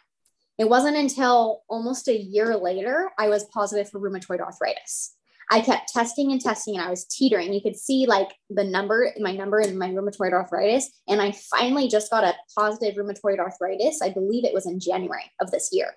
It 0.58 0.68
wasn't 0.68 0.96
until 0.96 1.62
almost 1.68 2.08
a 2.08 2.16
year 2.16 2.56
later 2.56 3.10
I 3.18 3.28
was 3.28 3.44
positive 3.44 3.88
for 3.88 4.00
rheumatoid 4.00 4.40
arthritis. 4.40 5.14
I 5.52 5.60
kept 5.60 5.92
testing 5.92 6.30
and 6.30 6.40
testing 6.40 6.76
and 6.76 6.84
I 6.84 6.90
was 6.90 7.06
teetering. 7.06 7.52
You 7.52 7.60
could 7.60 7.76
see 7.76 8.06
like 8.06 8.28
the 8.50 8.62
number, 8.62 9.12
my 9.18 9.32
number 9.34 9.58
in 9.58 9.76
my 9.76 9.88
rheumatoid 9.90 10.32
arthritis. 10.32 10.88
And 11.08 11.20
I 11.20 11.32
finally 11.32 11.88
just 11.88 12.08
got 12.08 12.22
a 12.22 12.36
positive 12.56 12.94
rheumatoid 12.94 13.40
arthritis. 13.40 14.00
I 14.00 14.10
believe 14.10 14.44
it 14.44 14.54
was 14.54 14.66
in 14.66 14.78
January 14.78 15.24
of 15.40 15.50
this 15.50 15.70
year. 15.72 15.92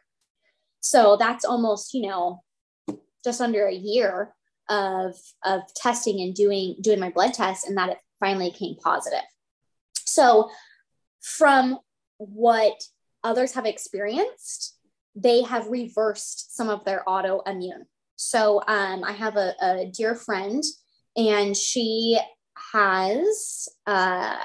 So 0.79 1.17
that's 1.19 1.45
almost, 1.45 1.93
you 1.93 2.07
know, 2.07 2.41
just 3.23 3.41
under 3.41 3.67
a 3.67 3.73
year 3.73 4.33
of, 4.69 5.15
of 5.45 5.61
testing 5.75 6.21
and 6.21 6.33
doing, 6.33 6.77
doing 6.81 6.99
my 6.99 7.11
blood 7.11 7.35
test 7.35 7.67
and 7.67 7.77
that 7.77 7.89
it 7.89 7.97
finally 8.19 8.49
came 8.49 8.75
positive. 8.77 9.23
So 10.05 10.49
from 11.21 11.77
what 12.17 12.73
others 13.23 13.53
have 13.53 13.67
experienced, 13.67 14.77
they 15.15 15.43
have 15.43 15.67
reversed 15.67 16.55
some 16.55 16.69
of 16.69 16.85
their 16.85 17.03
autoimmune. 17.07 17.85
So 18.15 18.61
um, 18.67 19.03
I 19.03 19.11
have 19.11 19.37
a, 19.37 19.53
a 19.61 19.91
dear 19.93 20.15
friend, 20.15 20.63
and 21.15 21.55
she 21.55 22.19
has 22.71 23.67
uh, 23.85 24.37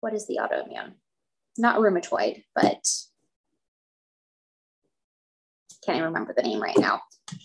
what 0.00 0.14
is 0.14 0.26
the 0.26 0.38
autoimmune? 0.40 0.92
Not 1.56 1.78
rheumatoid, 1.78 2.42
but 2.54 2.84
can't 5.84 5.96
even 5.96 6.08
remember 6.08 6.34
the 6.36 6.42
name 6.42 6.62
right 6.62 6.78
now. 6.78 7.00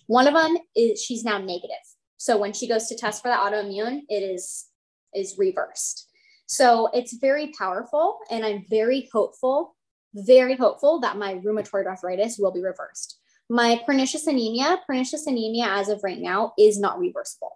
One 0.08 0.28
of 0.28 0.34
them 0.34 0.58
is 0.76 1.02
she's 1.02 1.24
now 1.24 1.38
negative. 1.38 1.78
So 2.18 2.38
when 2.38 2.54
she 2.54 2.68
goes 2.68 2.88
to 2.88 2.98
test 2.98 3.22
for 3.22 3.30
the 3.30 3.36
autoimmune, 3.36 4.02
it 4.10 4.24
is 4.24 4.66
is 5.14 5.36
reversed. 5.38 6.08
So 6.48 6.90
it's 6.94 7.14
very 7.14 7.54
powerful, 7.58 8.20
and 8.32 8.46
I'm 8.46 8.66
very 8.70 9.10
hopeful, 9.14 9.76
very 10.14 10.56
hopeful 10.56 11.00
that 11.02 11.18
my 11.18 11.36
rheumatoid 11.36 11.86
arthritis 11.86 12.38
will 12.40 12.52
be 12.52 12.62
reversed. 12.62 13.19
My 13.50 13.82
pernicious 13.86 14.28
anemia, 14.28 14.80
pernicious 14.86 15.26
anemia 15.26 15.66
as 15.68 15.90
of 15.90 16.02
right 16.04 16.20
now 16.20 16.54
is 16.58 16.80
not 16.80 17.00
reversible. 17.00 17.54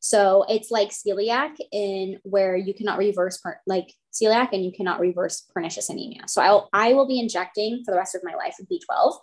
So 0.00 0.44
it's 0.48 0.70
like 0.70 0.90
celiac 0.90 1.56
in 1.72 2.18
where 2.22 2.56
you 2.56 2.74
cannot 2.74 2.98
reverse 2.98 3.38
per, 3.38 3.60
like 3.66 3.92
celiac 4.12 4.50
and 4.52 4.64
you 4.64 4.72
cannot 4.72 5.00
reverse 5.00 5.46
pernicious 5.52 5.90
anemia. 5.90 6.22
So 6.28 6.42
I'll 6.42 6.68
I 6.72 6.92
will 6.92 7.06
be 7.06 7.20
injecting 7.20 7.82
for 7.84 7.92
the 7.92 7.98
rest 7.98 8.14
of 8.14 8.22
my 8.24 8.34
life 8.34 8.56
with 8.58 8.68
B12. 8.68 9.16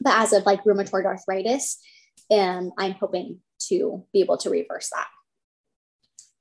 But 0.00 0.18
as 0.18 0.32
of 0.32 0.44
like 0.44 0.64
rheumatoid 0.64 1.04
arthritis, 1.04 1.78
and 2.30 2.68
um, 2.68 2.72
I'm 2.78 2.92
hoping 2.92 3.40
to 3.68 4.04
be 4.12 4.20
able 4.20 4.36
to 4.38 4.50
reverse 4.50 4.90
that. 4.90 5.06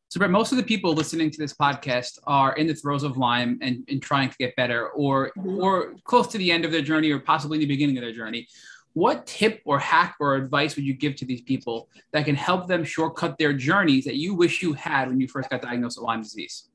So, 0.09 0.19
Brett, 0.19 0.31
most 0.31 0.51
of 0.51 0.57
the 0.57 0.63
people 0.63 0.93
listening 0.93 1.29
to 1.29 1.37
this 1.37 1.53
podcast 1.53 2.19
are 2.25 2.55
in 2.55 2.67
the 2.67 2.73
throes 2.73 3.03
of 3.03 3.17
Lyme 3.17 3.59
and, 3.61 3.83
and 3.89 4.01
trying 4.01 4.29
to 4.29 4.37
get 4.37 4.55
better, 4.55 4.89
or 4.89 5.31
mm-hmm. 5.37 5.61
or 5.61 5.95
close 6.05 6.27
to 6.27 6.37
the 6.37 6.51
end 6.51 6.65
of 6.65 6.71
their 6.71 6.81
journey, 6.81 7.11
or 7.11 7.19
possibly 7.19 7.57
in 7.57 7.59
the 7.59 7.67
beginning 7.67 7.97
of 7.97 8.01
their 8.01 8.13
journey 8.13 8.47
what 8.95 9.27
tip 9.27 9.61
or 9.65 9.77
hack 9.77 10.15
or 10.21 10.35
advice 10.35 10.75
would 10.75 10.85
you 10.85 10.93
give 10.93 11.17
to 11.17 11.25
these 11.25 11.41
people 11.41 11.89
that 12.13 12.23
can 12.23 12.33
help 12.33 12.65
them 12.65 12.83
shortcut 12.83 13.37
their 13.37 13.51
journeys 13.51 14.05
that 14.05 14.15
you 14.15 14.33
wish 14.33 14.61
you 14.61 14.71
had 14.71 15.09
when 15.09 15.19
you 15.19 15.27
first 15.27 15.49
got 15.49 15.61
diagnosed 15.61 15.97
with 15.97 16.05
Lyme 16.05 16.21
disease? 16.21 16.69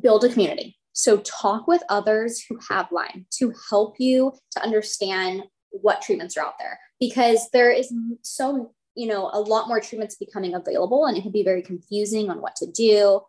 Build 0.00 0.24
a 0.24 0.30
community. 0.30 0.78
So, 0.94 1.18
talk 1.18 1.68
with 1.68 1.82
others 1.90 2.42
who 2.42 2.58
have 2.70 2.90
Lyme 2.90 3.26
to 3.32 3.52
help 3.68 3.96
you 3.98 4.32
to 4.52 4.62
understand 4.62 5.44
what 5.70 6.00
treatments 6.00 6.36
are 6.36 6.46
out 6.46 6.54
there 6.58 6.80
because 6.98 7.50
there 7.52 7.70
is 7.70 7.92
so, 8.22 8.72
you 8.94 9.06
know, 9.06 9.30
a 9.32 9.40
lot 9.40 9.68
more 9.68 9.80
treatments 9.80 10.16
becoming 10.16 10.54
available 10.54 11.04
and 11.04 11.16
it 11.16 11.22
can 11.22 11.30
be 11.30 11.44
very 11.44 11.62
confusing 11.62 12.30
on 12.30 12.40
what 12.40 12.56
to 12.56 12.66
do. 12.66 13.20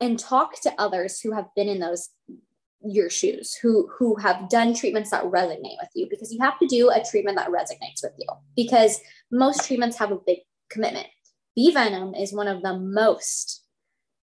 And 0.00 0.18
talk 0.18 0.60
to 0.62 0.74
others 0.76 1.20
who 1.20 1.32
have 1.32 1.46
been 1.54 1.68
in 1.68 1.78
those 1.78 2.08
your 2.84 3.10
shoes 3.10 3.54
who 3.54 3.88
who 3.98 4.16
have 4.16 4.48
done 4.48 4.74
treatments 4.74 5.10
that 5.10 5.24
resonate 5.24 5.76
with 5.80 5.90
you 5.94 6.06
because 6.10 6.32
you 6.32 6.40
have 6.40 6.58
to 6.58 6.66
do 6.66 6.90
a 6.90 7.02
treatment 7.04 7.36
that 7.36 7.48
resonates 7.48 8.02
with 8.02 8.12
you 8.18 8.26
because 8.56 9.00
most 9.30 9.66
treatments 9.66 9.96
have 9.96 10.12
a 10.12 10.18
big 10.26 10.38
commitment. 10.70 11.06
Bee 11.54 11.72
venom 11.72 12.14
is 12.14 12.32
one 12.32 12.48
of 12.48 12.62
the 12.62 12.78
most 12.78 13.64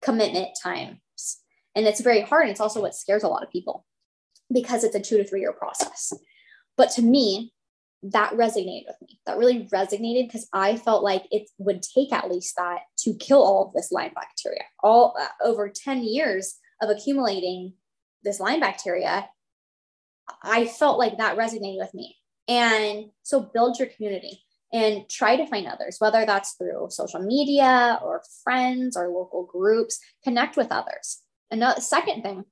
commitment 0.03 0.49
times 0.63 0.99
and 1.75 1.87
it's 1.87 2.01
very 2.01 2.23
hard 2.23 2.43
and 2.43 2.51
it's 2.51 2.61
also 2.61 2.81
what 2.81 2.95
scares 2.95 3.23
a 3.23 3.29
lot 3.29 3.43
of 3.43 3.51
people 3.51 3.85
because 4.53 4.85
it's 4.85 4.95
a 4.95 5.01
two 5.01 5.19
to 5.19 5.25
three 5.25 5.41
year 5.41 5.53
process. 5.53 6.13
But 6.77 6.91
to 6.93 7.03
me 7.03 7.53
that 8.03 8.33
resonated 8.33 8.87
with 8.87 8.97
me. 9.03 9.21
That 9.27 9.39
really 9.39 9.69
resonated 9.73 10.27
because 10.27 10.49
i 10.53 10.77
felt 10.77 11.03
like 11.03 11.25
it 11.31 11.49
would 11.59 11.83
take 11.83 12.13
at 12.13 12.31
least 12.31 12.57
that 12.57 12.81
to 13.01 13.15
kill 13.15 13.43
all 13.43 13.67
of 13.67 13.73
this 13.73 13.93
lyme 13.93 14.13
bacteria. 14.15 14.65
All 14.83 15.15
uh, 15.21 15.27
over 15.45 15.69
10 15.69 16.05
years 16.05 16.57
of 16.81 16.89
accumulating 16.89 17.75
this 18.23 18.41
Lyme 18.41 18.61
bacteria, 18.61 19.29
I 20.43 20.67
felt 20.67 20.99
like 20.99 21.19
that 21.19 21.37
resonated 21.37 21.79
with 21.79 21.95
me. 21.95 22.17
And 22.49 23.11
so 23.23 23.41
build 23.41 23.79
your 23.79 23.89
community 23.89 24.43
and 24.73 25.09
try 25.09 25.37
to 25.37 25.47
find 25.47 25.67
others, 25.67 25.97
whether 25.99 26.25
that's 26.25 26.53
through 26.53 26.89
social 26.91 27.21
media 27.21 27.99
or 28.03 28.23
friends 28.45 28.97
or 28.97 29.09
local 29.09 29.45
groups, 29.45 29.99
connect 30.23 30.57
with 30.57 30.71
others. 30.71 31.23
Another 31.51 31.81
second 31.81 32.23
thing 32.23 32.45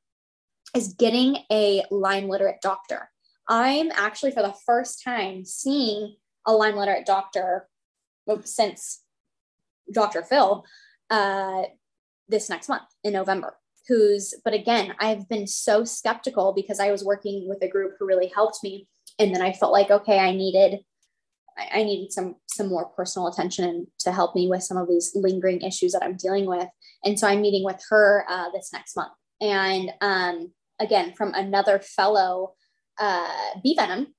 is 0.74 0.94
getting 0.94 1.38
a 1.50 1.84
Lyme 1.90 2.28
literate 2.28 2.60
doctor. 2.60 3.10
I'm 3.48 3.90
actually 3.92 4.32
for 4.32 4.42
the 4.42 4.54
first 4.66 5.02
time 5.02 5.44
seeing 5.44 6.16
a 6.46 6.52
Lyme 6.52 6.76
literate 6.76 7.06
doctor 7.06 7.68
since 8.44 9.02
Dr. 9.92 10.22
Phil 10.22 10.64
uh, 11.10 11.62
this 12.28 12.50
next 12.50 12.68
month 12.68 12.82
in 13.02 13.12
November. 13.12 13.56
Who's, 13.88 14.34
but 14.44 14.54
again, 14.54 14.94
I've 15.00 15.28
been 15.28 15.46
so 15.46 15.82
skeptical 15.82 16.52
because 16.52 16.78
I 16.78 16.90
was 16.90 17.04
working 17.04 17.48
with 17.48 17.62
a 17.62 17.68
group 17.68 17.94
who 17.98 18.06
really 18.06 18.30
helped 18.34 18.58
me. 18.62 18.86
And 19.18 19.34
then 19.34 19.42
I 19.42 19.52
felt 19.52 19.72
like, 19.72 19.90
okay, 19.90 20.18
I 20.18 20.32
needed 20.32 20.80
I 21.72 21.82
needed 21.82 22.12
some 22.12 22.36
some 22.46 22.68
more 22.68 22.86
personal 22.90 23.28
attention 23.28 23.86
to 24.00 24.12
help 24.12 24.34
me 24.34 24.48
with 24.48 24.62
some 24.62 24.76
of 24.76 24.88
these 24.88 25.12
lingering 25.14 25.62
issues 25.62 25.92
that 25.92 26.04
I'm 26.04 26.16
dealing 26.16 26.46
with. 26.46 26.68
And 27.04 27.18
so 27.18 27.26
I'm 27.26 27.40
meeting 27.40 27.64
with 27.64 27.82
her 27.90 28.24
uh, 28.28 28.50
this 28.52 28.70
next 28.72 28.96
month. 28.96 29.12
And 29.40 29.90
um, 30.00 30.52
again, 30.78 31.14
from 31.14 31.34
another 31.34 31.78
fellow 31.78 32.54
uh, 32.98 33.28
bee 33.62 33.74
venom 33.74 34.14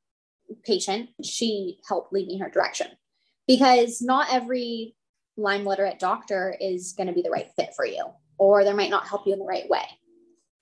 patient, 0.66 1.10
she 1.24 1.80
helped 1.88 2.14
lead 2.14 2.28
me 2.28 2.36
in 2.36 2.41
her 2.41 2.50
direction 2.50 2.88
because 3.48 4.02
not 4.02 4.28
every 4.32 4.96
Lyme 5.38 5.66
literate 5.66 6.00
doctor 6.00 6.56
is 6.60 6.94
going 6.98 7.08
to 7.08 7.14
be 7.14 7.22
the 7.22 7.30
right 7.30 7.50
fit 7.56 7.70
for 7.76 7.86
you, 7.86 8.04
or 8.40 8.64
they 8.64 8.74
might 8.74 8.90
not 8.90 9.07
help 9.07 9.28
you 9.28 9.34
in 9.34 9.40
the 9.40 9.45
right 9.45 9.70
way. 9.70 9.84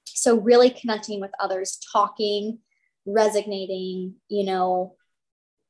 So 0.06 0.40
really 0.40 0.70
connecting 0.70 1.22
with 1.22 1.32
others, 1.40 1.80
talking, 1.94 2.60
resonating, 3.06 4.16
you 4.28 4.46
know, 4.46 4.96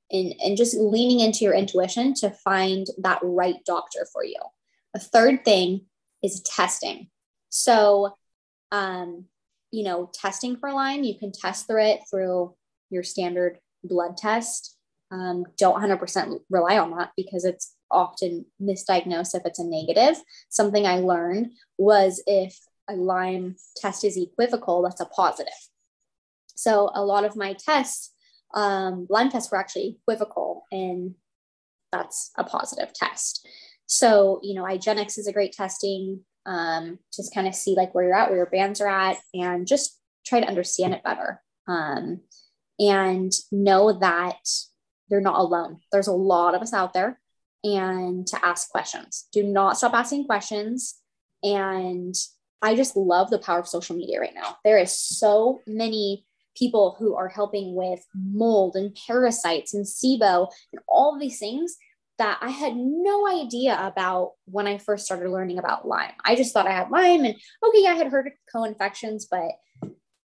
and, 0.09 0.33
and 0.43 0.57
just 0.57 0.75
leaning 0.75 1.19
into 1.19 1.43
your 1.43 1.53
intuition 1.53 2.13
to 2.15 2.29
find 2.29 2.87
that 2.99 3.19
right 3.21 3.57
doctor 3.65 4.07
for 4.11 4.23
you. 4.23 4.39
A 4.95 4.99
third 4.99 5.43
thing 5.43 5.81
is 6.23 6.41
testing. 6.41 7.09
So, 7.49 8.15
um, 8.71 9.25
you 9.71 9.83
know, 9.83 10.09
testing 10.13 10.55
for 10.55 10.71
Lyme, 10.71 11.03
you 11.03 11.19
can 11.19 11.31
test 11.31 11.67
through 11.67 11.83
it 11.83 11.99
through 12.09 12.55
your 12.89 13.03
standard 13.03 13.59
blood 13.83 14.15
test. 14.17 14.77
Um, 15.11 15.45
don't 15.57 15.81
100% 15.81 16.39
rely 16.49 16.77
on 16.77 16.97
that 16.97 17.11
because 17.17 17.43
it's 17.43 17.73
often 17.91 18.45
misdiagnosed 18.61 19.35
if 19.35 19.45
it's 19.45 19.59
a 19.59 19.63
negative. 19.63 20.21
Something 20.49 20.85
I 20.85 20.99
learned 20.99 21.51
was 21.77 22.21
if 22.27 22.57
a 22.89 22.95
Lyme 22.95 23.55
test 23.75 24.03
is 24.03 24.17
equivocal, 24.17 24.81
that's 24.81 25.01
a 25.01 25.05
positive. 25.05 25.53
So 26.55 26.89
a 26.93 27.03
lot 27.03 27.25
of 27.25 27.35
my 27.35 27.53
tests 27.53 28.11
um, 28.53 29.07
Lyme 29.09 29.29
tests 29.29 29.51
were 29.51 29.57
actually 29.57 29.97
equivocal, 30.01 30.65
and 30.71 31.15
that's 31.91 32.31
a 32.37 32.43
positive 32.43 32.93
test. 32.93 33.47
So, 33.85 34.39
you 34.43 34.53
know, 34.53 34.63
IGeneX 34.63 35.17
is 35.17 35.27
a 35.27 35.33
great 35.33 35.53
testing, 35.53 36.21
um, 36.45 36.99
just 37.13 37.33
kind 37.33 37.47
of 37.47 37.55
see 37.55 37.75
like 37.75 37.93
where 37.93 38.05
you're 38.05 38.15
at, 38.15 38.29
where 38.29 38.37
your 38.37 38.45
bands 38.47 38.81
are 38.81 38.87
at, 38.87 39.17
and 39.33 39.67
just 39.67 39.99
try 40.25 40.39
to 40.39 40.47
understand 40.47 40.93
it 40.93 41.03
better. 41.03 41.41
Um, 41.67 42.21
and 42.79 43.33
know 43.51 43.93
that 43.99 44.39
you're 45.09 45.21
not 45.21 45.39
alone. 45.39 45.79
There's 45.91 46.07
a 46.07 46.13
lot 46.13 46.53
of 46.53 46.61
us 46.61 46.73
out 46.73 46.93
there, 46.93 47.19
and 47.75 48.25
to 48.27 48.45
ask 48.45 48.69
questions. 48.69 49.27
Do 49.31 49.43
not 49.43 49.77
stop 49.77 49.93
asking 49.93 50.25
questions. 50.25 50.95
And 51.43 52.15
I 52.61 52.75
just 52.75 52.95
love 52.95 53.29
the 53.29 53.39
power 53.39 53.59
of 53.59 53.67
social 53.67 53.95
media 53.95 54.19
right 54.19 54.33
now. 54.33 54.57
There 54.63 54.77
is 54.77 54.97
so 54.97 55.59
many 55.67 56.25
people 56.57 56.95
who 56.97 57.15
are 57.15 57.27
helping 57.27 57.75
with 57.75 58.03
mold 58.15 58.75
and 58.75 58.97
parasites 59.07 59.73
and 59.73 59.85
SIBO 59.85 60.47
and 60.73 60.81
all 60.87 61.19
these 61.19 61.39
things 61.39 61.77
that 62.17 62.39
I 62.41 62.49
had 62.49 62.75
no 62.75 63.27
idea 63.27 63.77
about 63.79 64.31
when 64.45 64.65
I 64.65 64.79
first 64.79 65.05
started 65.05 65.29
learning 65.29 65.59
about 65.59 65.87
Lyme. 65.87 66.13
I 66.25 66.35
just 66.35 66.51
thought 66.51 66.65
I 66.65 66.71
had 66.71 66.89
Lyme 66.89 67.25
and 67.25 67.35
okay, 67.63 67.85
I 67.85 67.93
had 67.93 68.07
heard 68.07 68.27
of 68.27 68.33
co-infections, 68.51 69.27
but 69.29 69.51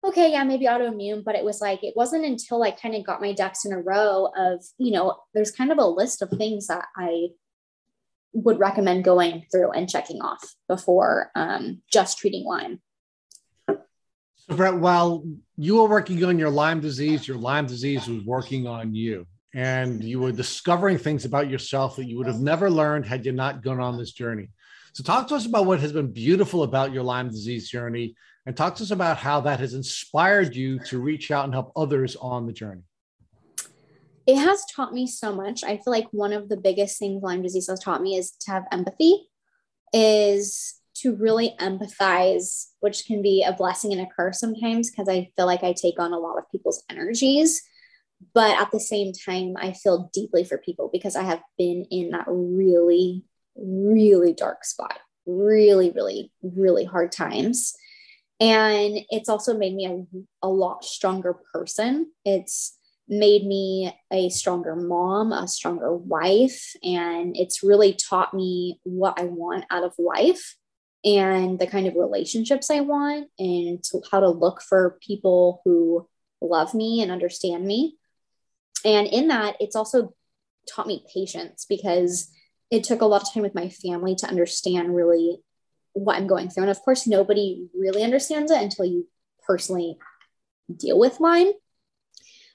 okay, 0.03 0.31
yeah, 0.31 0.43
maybe 0.43 0.65
autoimmune. 0.65 1.23
But 1.23 1.35
it 1.35 1.43
was 1.43 1.61
like, 1.61 1.83
it 1.83 1.95
wasn't 1.95 2.25
until 2.25 2.63
I 2.63 2.71
kind 2.71 2.95
of 2.95 3.05
got 3.05 3.21
my 3.21 3.33
ducks 3.33 3.65
in 3.65 3.73
a 3.73 3.81
row 3.81 4.29
of, 4.37 4.63
you 4.77 4.91
know, 4.91 5.17
there's 5.33 5.51
kind 5.51 5.71
of 5.71 5.77
a 5.77 5.85
list 5.85 6.21
of 6.21 6.29
things 6.29 6.67
that 6.67 6.85
I 6.95 7.29
would 8.33 8.59
recommend 8.59 9.03
going 9.03 9.45
through 9.51 9.71
and 9.71 9.89
checking 9.89 10.21
off 10.21 10.55
before 10.67 11.31
um, 11.35 11.81
just 11.91 12.17
treating 12.19 12.45
Lyme. 12.45 12.79
So, 13.67 14.55
Brett, 14.55 14.75
while 14.75 15.25
you 15.57 15.77
were 15.77 15.89
working 15.89 16.23
on 16.23 16.39
your 16.39 16.49
Lyme 16.49 16.79
disease, 16.79 17.27
your 17.27 17.37
Lyme 17.37 17.65
disease 17.65 18.07
was 18.07 18.23
working 18.23 18.67
on 18.67 18.95
you, 18.95 19.25
and 19.53 20.03
you 20.03 20.19
were 20.19 20.31
discovering 20.31 20.97
things 20.97 21.25
about 21.25 21.49
yourself 21.49 21.97
that 21.97 22.05
you 22.05 22.17
would 22.17 22.27
have 22.27 22.39
never 22.39 22.69
learned 22.69 23.05
had 23.05 23.25
you 23.25 23.33
not 23.33 23.63
gone 23.63 23.81
on 23.81 23.97
this 23.97 24.13
journey. 24.13 24.49
So, 24.93 25.03
talk 25.03 25.27
to 25.27 25.35
us 25.35 25.45
about 25.45 25.65
what 25.65 25.79
has 25.81 25.91
been 25.91 26.13
beautiful 26.13 26.63
about 26.63 26.93
your 26.93 27.03
Lyme 27.03 27.29
disease 27.29 27.69
journey, 27.69 28.15
and 28.47 28.55
talk 28.55 28.75
to 28.75 28.83
us 28.83 28.91
about 28.91 29.17
how 29.17 29.41
that 29.41 29.59
has 29.59 29.73
inspired 29.73 30.55
you 30.55 30.79
to 30.79 30.99
reach 30.99 31.31
out 31.31 31.43
and 31.43 31.53
help 31.53 31.73
others 31.75 32.15
on 32.15 32.45
the 32.47 32.53
journey. 32.53 32.83
It 34.25 34.37
has 34.37 34.63
taught 34.73 34.93
me 34.93 35.05
so 35.05 35.35
much. 35.35 35.65
I 35.65 35.75
feel 35.75 35.91
like 35.91 36.07
one 36.11 36.31
of 36.31 36.47
the 36.47 36.55
biggest 36.55 36.97
things 36.97 37.21
Lyme 37.21 37.41
disease 37.41 37.67
has 37.67 37.81
taught 37.81 38.01
me 38.01 38.15
is 38.15 38.31
to 38.31 38.51
have 38.51 38.63
empathy, 38.71 39.27
is 39.93 40.75
to 41.01 41.13
really 41.17 41.55
empathize, 41.59 42.67
which 42.79 43.05
can 43.05 43.21
be 43.21 43.43
a 43.43 43.51
blessing 43.51 43.91
and 43.91 44.01
a 44.01 44.07
curse 44.15 44.39
sometimes 44.39 44.89
because 44.89 45.09
I 45.09 45.29
feel 45.35 45.45
like 45.45 45.63
I 45.63 45.73
take 45.73 45.99
on 45.99 46.13
a 46.13 46.17
lot 46.17 46.37
of 46.37 46.49
people's 46.49 46.83
energies. 46.89 47.61
But 48.33 48.59
at 48.59 48.71
the 48.71 48.79
same 48.79 49.11
time, 49.11 49.55
I 49.57 49.73
feel 49.73 50.09
deeply 50.13 50.45
for 50.45 50.57
people 50.57 50.89
because 50.91 51.17
I 51.17 51.23
have 51.23 51.41
been 51.57 51.85
in 51.91 52.11
that 52.11 52.25
really, 52.27 53.25
really 53.57 54.33
dark 54.33 54.63
spot, 54.63 54.99
really, 55.25 55.91
really, 55.91 56.31
really 56.41 56.85
hard 56.85 57.11
times. 57.11 57.75
And 58.39 58.99
it's 59.09 59.29
also 59.29 59.57
made 59.57 59.73
me 59.73 59.85
a, 59.87 60.47
a 60.47 60.49
lot 60.49 60.83
stronger 60.83 61.35
person. 61.53 62.11
It's 62.23 62.77
made 63.07 63.45
me 63.45 63.91
a 64.11 64.29
stronger 64.29 64.75
mom, 64.75 65.31
a 65.31 65.47
stronger 65.47 65.95
wife, 65.95 66.73
and 66.83 67.35
it's 67.37 67.63
really 67.63 67.93
taught 67.93 68.33
me 68.33 68.79
what 68.83 69.19
I 69.19 69.23
want 69.23 69.65
out 69.71 69.83
of 69.83 69.93
life 69.97 70.55
and 71.05 71.57
the 71.57 71.67
kind 71.67 71.87
of 71.87 71.95
relationships 71.95 72.69
I 72.69 72.81
want 72.81 73.29
and 73.39 73.81
to, 73.85 74.01
how 74.11 74.19
to 74.19 74.29
look 74.29 74.61
for 74.61 74.97
people 75.01 75.61
who 75.63 76.07
love 76.41 76.73
me 76.73 77.01
and 77.01 77.11
understand 77.11 77.65
me. 77.65 77.97
And 78.83 79.07
in 79.07 79.29
that, 79.29 79.55
it's 79.59 79.75
also 79.75 80.13
taught 80.69 80.87
me 80.87 81.05
patience 81.13 81.65
because 81.67 82.29
it 82.69 82.83
took 82.83 83.01
a 83.01 83.05
lot 83.05 83.21
of 83.21 83.33
time 83.33 83.43
with 83.43 83.55
my 83.55 83.69
family 83.69 84.15
to 84.15 84.27
understand 84.27 84.93
really 84.93 85.39
what 86.03 86.15
I'm 86.15 86.27
going 86.27 86.49
through. 86.49 86.63
And 86.63 86.71
of 86.71 86.81
course, 86.81 87.07
nobody 87.07 87.67
really 87.77 88.03
understands 88.03 88.51
it 88.51 88.61
until 88.61 88.85
you 88.85 89.07
personally 89.45 89.97
deal 90.75 90.99
with 90.99 91.19
Lyme. 91.19 91.51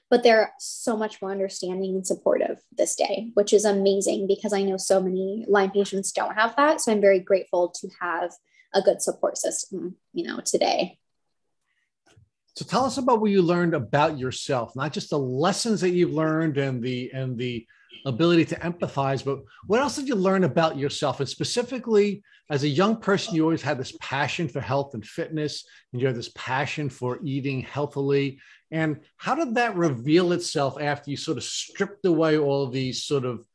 But 0.09 0.21
they're 0.21 0.53
so 0.59 0.95
much 0.95 1.21
more 1.21 1.31
understanding 1.31 1.95
and 1.95 2.05
supportive 2.05 2.59
this 2.77 2.95
day, 2.95 3.31
which 3.33 3.51
is 3.51 3.65
amazing 3.65 4.27
because 4.27 4.53
I 4.53 4.61
know 4.61 4.77
so 4.77 5.01
many 5.01 5.45
Lyme 5.47 5.71
patients 5.71 6.11
don't 6.11 6.35
have 6.35 6.55
that. 6.55 6.81
So 6.81 6.91
I'm 6.91 7.01
very 7.01 7.19
grateful 7.19 7.69
to 7.69 7.89
have 7.99 8.31
a 8.73 8.81
good 8.81 9.01
support 9.01 9.37
system, 9.37 9.95
you 10.13 10.27
know, 10.27 10.39
today. 10.45 10.99
So 12.55 12.65
tell 12.65 12.85
us 12.85 12.97
about 12.97 13.21
what 13.21 13.31
you 13.31 13.41
learned 13.41 13.73
about 13.73 14.19
yourself, 14.19 14.75
not 14.75 14.93
just 14.93 15.09
the 15.09 15.17
lessons 15.17 15.81
that 15.81 15.89
you've 15.89 16.13
learned 16.13 16.57
and 16.57 16.83
the 16.83 17.09
and 17.11 17.35
the 17.35 17.65
ability 18.05 18.45
to 18.45 18.55
empathize, 18.55 19.23
but 19.23 19.39
what 19.67 19.81
else 19.81 19.95
did 19.95 20.07
you 20.07 20.15
learn 20.15 20.43
about 20.43 20.77
yourself? 20.77 21.19
And 21.19 21.29
specifically, 21.29 22.23
as 22.49 22.63
a 22.63 22.67
young 22.67 22.97
person, 22.97 23.35
you 23.35 23.43
always 23.43 23.61
had 23.61 23.77
this 23.77 23.95
passion 24.01 24.47
for 24.47 24.59
health 24.59 24.93
and 24.93 25.05
fitness, 25.05 25.65
and 25.91 26.01
you 26.01 26.07
had 26.07 26.15
this 26.15 26.31
passion 26.35 26.89
for 26.89 27.19
eating 27.23 27.61
healthily. 27.61 28.39
And 28.71 28.99
how 29.17 29.35
did 29.35 29.55
that 29.55 29.75
reveal 29.75 30.33
itself 30.33 30.79
after 30.79 31.11
you 31.11 31.17
sort 31.17 31.37
of 31.37 31.43
stripped 31.43 32.05
away 32.05 32.37
all 32.37 32.67
these 32.67 33.03
sort 33.03 33.25
of 33.25 33.45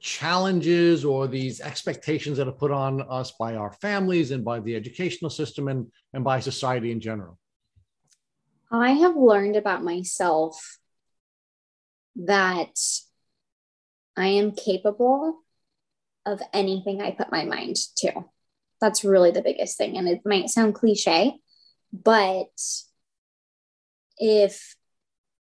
challenges 0.00 1.04
or 1.04 1.28
these 1.28 1.60
expectations 1.60 2.38
that 2.38 2.48
are 2.48 2.52
put 2.52 2.70
on 2.70 3.02
us 3.02 3.32
by 3.38 3.54
our 3.54 3.72
families 3.72 4.30
and 4.30 4.44
by 4.44 4.60
the 4.60 4.74
educational 4.74 5.30
system 5.30 5.68
and, 5.68 5.86
and 6.12 6.24
by 6.24 6.40
society 6.40 6.90
in 6.90 7.00
general? 7.00 7.38
I 8.70 8.92
have 8.92 9.16
learned 9.16 9.56
about 9.56 9.84
myself 9.84 10.78
that 12.16 12.78
I 14.16 14.28
am 14.28 14.52
capable 14.52 15.40
of 16.26 16.40
anything 16.52 17.02
I 17.02 17.10
put 17.10 17.32
my 17.32 17.44
mind 17.44 17.76
to. 17.98 18.24
That's 18.80 19.04
really 19.04 19.30
the 19.30 19.42
biggest 19.42 19.76
thing. 19.76 19.96
And 19.96 20.08
it 20.08 20.22
might 20.24 20.48
sound 20.48 20.74
cliche, 20.74 21.34
but 21.92 22.48
if 24.18 24.74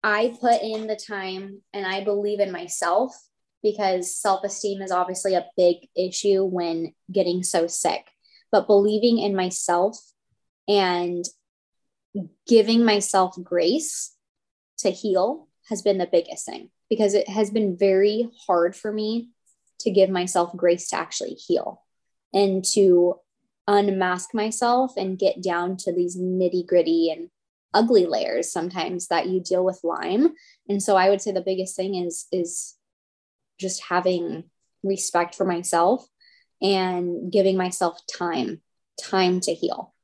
I 0.03 0.35
put 0.39 0.61
in 0.61 0.87
the 0.87 0.95
time 0.95 1.61
and 1.73 1.85
I 1.85 2.03
believe 2.03 2.39
in 2.39 2.51
myself, 2.51 3.15
because 3.61 4.15
self 4.15 4.43
esteem 4.43 4.81
is 4.81 4.91
obviously 4.91 5.35
a 5.35 5.45
big 5.55 5.87
issue 5.95 6.43
when 6.43 6.93
getting 7.11 7.43
so 7.43 7.67
sick, 7.67 8.05
but 8.51 8.67
believing 8.67 9.19
in 9.19 9.35
myself 9.35 9.97
and 10.67 11.23
giving 12.47 12.83
myself 12.85 13.35
grace 13.41 14.13
to 14.79 14.91
heal 14.91 15.47
has 15.69 15.81
been 15.81 15.97
the 15.97 16.09
biggest 16.11 16.45
thing 16.45 16.69
because 16.93 17.15
it 17.15 17.27
has 17.27 17.49
been 17.49 17.75
very 17.75 18.29
hard 18.45 18.75
for 18.75 18.93
me 18.93 19.29
to 19.79 19.89
give 19.89 20.11
myself 20.11 20.55
grace 20.55 20.89
to 20.89 20.95
actually 20.95 21.33
heal 21.33 21.81
and 22.31 22.63
to 22.63 23.15
unmask 23.67 24.31
myself 24.31 24.93
and 24.95 25.17
get 25.17 25.41
down 25.41 25.75
to 25.75 25.91
these 25.91 26.15
nitty 26.15 26.67
gritty 26.67 27.09
and 27.09 27.31
ugly 27.73 28.05
layers 28.05 28.51
sometimes 28.51 29.07
that 29.07 29.27
you 29.27 29.41
deal 29.41 29.65
with 29.65 29.79
Lyme. 29.83 30.35
And 30.69 30.83
so 30.83 30.95
I 30.95 31.09
would 31.09 31.19
say 31.19 31.31
the 31.31 31.41
biggest 31.41 31.75
thing 31.75 31.95
is 31.95 32.27
is 32.31 32.75
just 33.59 33.81
having 33.89 34.43
respect 34.83 35.33
for 35.33 35.45
myself 35.45 36.05
and 36.61 37.31
giving 37.31 37.57
myself 37.57 37.99
time, 38.05 38.61
time 39.01 39.39
to 39.39 39.53
heal. 39.55 39.95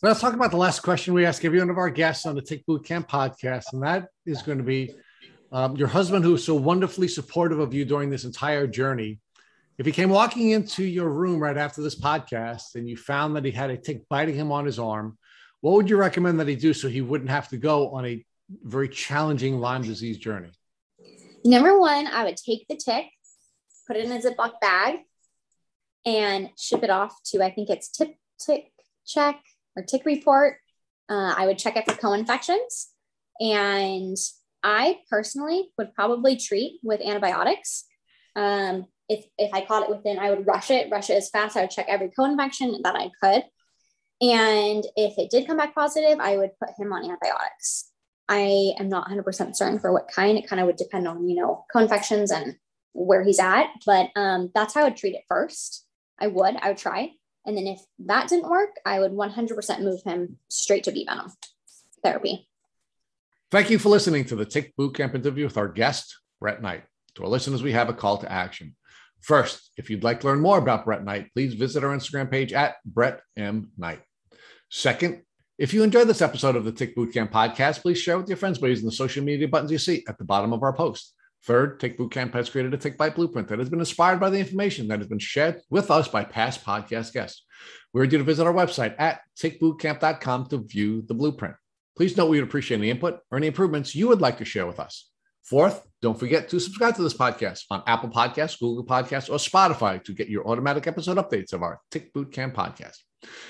Let's 0.00 0.20
talk 0.20 0.34
about 0.34 0.52
the 0.52 0.58
last 0.58 0.80
question 0.80 1.12
we 1.12 1.26
ask 1.26 1.44
every 1.44 1.58
one 1.58 1.70
of 1.70 1.78
our 1.78 1.90
guests 1.90 2.24
on 2.24 2.36
the 2.36 2.42
Tick 2.42 2.64
Boot 2.66 2.84
Camp 2.84 3.08
podcast, 3.08 3.72
and 3.72 3.82
that 3.82 4.10
is 4.26 4.42
going 4.42 4.58
to 4.58 4.64
be 4.64 4.94
um, 5.52 5.76
your 5.76 5.88
husband, 5.88 6.24
who 6.24 6.34
is 6.34 6.44
so 6.44 6.54
wonderfully 6.54 7.08
supportive 7.08 7.58
of 7.58 7.72
you 7.72 7.84
during 7.84 8.10
this 8.10 8.24
entire 8.24 8.66
journey. 8.66 9.20
If 9.78 9.86
he 9.86 9.92
came 9.92 10.08
walking 10.08 10.50
into 10.50 10.84
your 10.84 11.08
room 11.10 11.38
right 11.38 11.56
after 11.56 11.82
this 11.82 11.98
podcast 11.98 12.76
and 12.76 12.88
you 12.88 12.96
found 12.96 13.36
that 13.36 13.44
he 13.44 13.50
had 13.50 13.70
a 13.70 13.76
tick 13.76 14.08
biting 14.08 14.34
him 14.34 14.50
on 14.50 14.64
his 14.64 14.78
arm, 14.78 15.18
what 15.60 15.72
would 15.72 15.90
you 15.90 15.96
recommend 15.96 16.40
that 16.40 16.48
he 16.48 16.56
do 16.56 16.72
so 16.72 16.88
he 16.88 17.00
wouldn't 17.00 17.30
have 17.30 17.48
to 17.50 17.56
go 17.56 17.90
on 17.90 18.06
a 18.06 18.24
very 18.62 18.88
challenging 18.88 19.58
Lyme 19.58 19.82
disease 19.82 20.18
journey? 20.18 20.50
Number 21.44 21.78
one, 21.78 22.06
I 22.06 22.24
would 22.24 22.36
take 22.36 22.66
the 22.68 22.76
tick, 22.76 23.06
put 23.86 23.96
it 23.96 24.04
in 24.04 24.12
a 24.12 24.18
Ziploc 24.18 24.60
bag, 24.60 25.00
and 26.04 26.50
ship 26.58 26.82
it 26.82 26.90
off 26.90 27.14
to, 27.26 27.42
I 27.42 27.50
think 27.50 27.68
it's 27.68 27.88
Tip 27.88 28.14
Tick 28.38 28.72
Check 29.06 29.40
or 29.76 29.82
Tick 29.82 30.04
Report. 30.04 30.58
Uh, 31.08 31.34
I 31.36 31.46
would 31.46 31.58
check 31.58 31.76
it 31.76 31.84
for 31.84 31.96
co 31.96 32.12
infections. 32.12 32.88
And 33.40 34.16
I 34.66 34.98
personally 35.08 35.70
would 35.78 35.94
probably 35.94 36.34
treat 36.34 36.80
with 36.82 37.00
antibiotics. 37.00 37.84
Um, 38.34 38.86
if, 39.08 39.24
if 39.38 39.54
I 39.54 39.64
caught 39.64 39.84
it 39.84 39.88
within, 39.88 40.18
I 40.18 40.30
would 40.30 40.44
rush 40.44 40.72
it, 40.72 40.90
rush 40.90 41.08
it 41.08 41.14
as 41.14 41.30
fast. 41.30 41.56
I 41.56 41.60
would 41.60 41.70
check 41.70 41.86
every 41.88 42.10
co 42.10 42.24
infection 42.24 42.80
that 42.82 42.96
I 42.96 43.10
could. 43.22 43.44
And 44.20 44.84
if 44.96 45.18
it 45.18 45.30
did 45.30 45.46
come 45.46 45.56
back 45.56 45.72
positive, 45.72 46.18
I 46.18 46.36
would 46.36 46.50
put 46.58 46.70
him 46.76 46.92
on 46.92 47.04
antibiotics. 47.04 47.92
I 48.28 48.72
am 48.80 48.88
not 48.88 49.08
100% 49.08 49.54
certain 49.54 49.78
for 49.78 49.92
what 49.92 50.08
kind. 50.08 50.36
It 50.36 50.48
kind 50.48 50.58
of 50.58 50.66
would 50.66 50.76
depend 50.76 51.06
on, 51.06 51.28
you 51.28 51.36
know, 51.36 51.64
co-infections 51.72 52.32
and 52.32 52.56
where 52.92 53.22
he's 53.22 53.38
at. 53.38 53.68
But 53.86 54.10
um, 54.16 54.50
that's 54.52 54.74
how 54.74 54.80
I 54.80 54.84
would 54.84 54.96
treat 54.96 55.14
it 55.14 55.22
first. 55.28 55.86
I 56.18 56.26
would, 56.26 56.56
I 56.60 56.70
would 56.70 56.78
try. 56.78 57.12
And 57.44 57.56
then 57.56 57.68
if 57.68 57.78
that 58.00 58.28
didn't 58.28 58.50
work, 58.50 58.70
I 58.84 58.98
would 58.98 59.12
100% 59.12 59.80
move 59.80 60.00
him 60.04 60.38
straight 60.48 60.82
to 60.84 60.90
bee 60.90 61.06
venom 61.08 61.30
therapy. 62.02 62.48
Thank 63.52 63.70
you 63.70 63.78
for 63.78 63.90
listening 63.90 64.24
to 64.24 64.34
the 64.34 64.44
Tick 64.44 64.74
Bootcamp 64.76 65.14
interview 65.14 65.44
with 65.44 65.56
our 65.56 65.68
guest, 65.68 66.18
Brett 66.40 66.60
Knight. 66.60 66.82
To 67.14 67.22
our 67.22 67.28
listeners, 67.28 67.62
we 67.62 67.72
have 67.72 67.88
a 67.88 67.94
call 67.94 68.18
to 68.18 68.30
action. 68.30 68.74
First, 69.20 69.70
if 69.76 69.88
you'd 69.88 70.02
like 70.02 70.20
to 70.20 70.26
learn 70.26 70.40
more 70.40 70.58
about 70.58 70.84
Brett 70.84 71.04
Knight, 71.04 71.32
please 71.32 71.54
visit 71.54 71.84
our 71.84 71.96
Instagram 71.96 72.28
page 72.28 72.52
at 72.52 72.74
Brett 72.84 73.20
M. 73.36 73.70
Knight. 73.78 74.00
Second, 74.68 75.22
if 75.58 75.72
you 75.72 75.84
enjoyed 75.84 76.08
this 76.08 76.22
episode 76.22 76.56
of 76.56 76.64
the 76.64 76.72
Tick 76.72 76.96
Bootcamp 76.96 77.30
podcast, 77.30 77.82
please 77.82 77.98
share 77.98 78.18
with 78.18 78.28
your 78.28 78.36
friends 78.36 78.58
by 78.58 78.66
using 78.66 78.84
the 78.84 78.92
social 78.92 79.22
media 79.22 79.46
buttons 79.46 79.70
you 79.70 79.78
see 79.78 80.04
at 80.08 80.18
the 80.18 80.24
bottom 80.24 80.52
of 80.52 80.64
our 80.64 80.72
post. 80.72 81.14
Third, 81.44 81.78
Tick 81.78 81.96
Bootcamp 81.96 82.34
has 82.34 82.50
created 82.50 82.74
a 82.74 82.76
Tick 82.76 82.98
Bite 82.98 83.14
blueprint 83.14 83.46
that 83.46 83.60
has 83.60 83.70
been 83.70 83.78
inspired 83.78 84.18
by 84.18 84.30
the 84.30 84.40
information 84.40 84.88
that 84.88 84.98
has 84.98 85.06
been 85.06 85.20
shared 85.20 85.60
with 85.70 85.92
us 85.92 86.08
by 86.08 86.24
past 86.24 86.64
podcast 86.64 87.12
guests. 87.12 87.46
We 87.94 88.00
urge 88.00 88.12
you 88.12 88.18
to 88.18 88.24
visit 88.24 88.44
our 88.44 88.52
website 88.52 88.96
at 88.98 89.20
tickbootcamp.com 89.38 90.46
to 90.48 90.58
view 90.58 91.02
the 91.02 91.14
blueprint. 91.14 91.54
Please 91.96 92.16
note 92.16 92.26
we 92.26 92.38
would 92.38 92.48
appreciate 92.48 92.78
any 92.78 92.90
input 92.90 93.20
or 93.30 93.38
any 93.38 93.46
improvements 93.46 93.94
you 93.94 94.08
would 94.08 94.20
like 94.20 94.38
to 94.38 94.44
share 94.44 94.66
with 94.66 94.78
us. 94.78 95.08
Fourth, 95.42 95.86
don't 96.02 96.18
forget 96.18 96.48
to 96.48 96.58
subscribe 96.58 96.96
to 96.96 97.02
this 97.02 97.16
podcast 97.16 97.62
on 97.70 97.82
Apple 97.86 98.08
Podcasts, 98.08 98.58
Google 98.58 98.84
Podcasts, 98.84 99.30
or 99.30 99.36
Spotify 99.36 100.02
to 100.02 100.12
get 100.12 100.28
your 100.28 100.46
automatic 100.48 100.86
episode 100.88 101.18
updates 101.18 101.52
of 101.52 101.62
our 101.62 101.80
Tick 101.90 102.12
Bootcamp 102.12 102.52
podcast. 102.52 102.96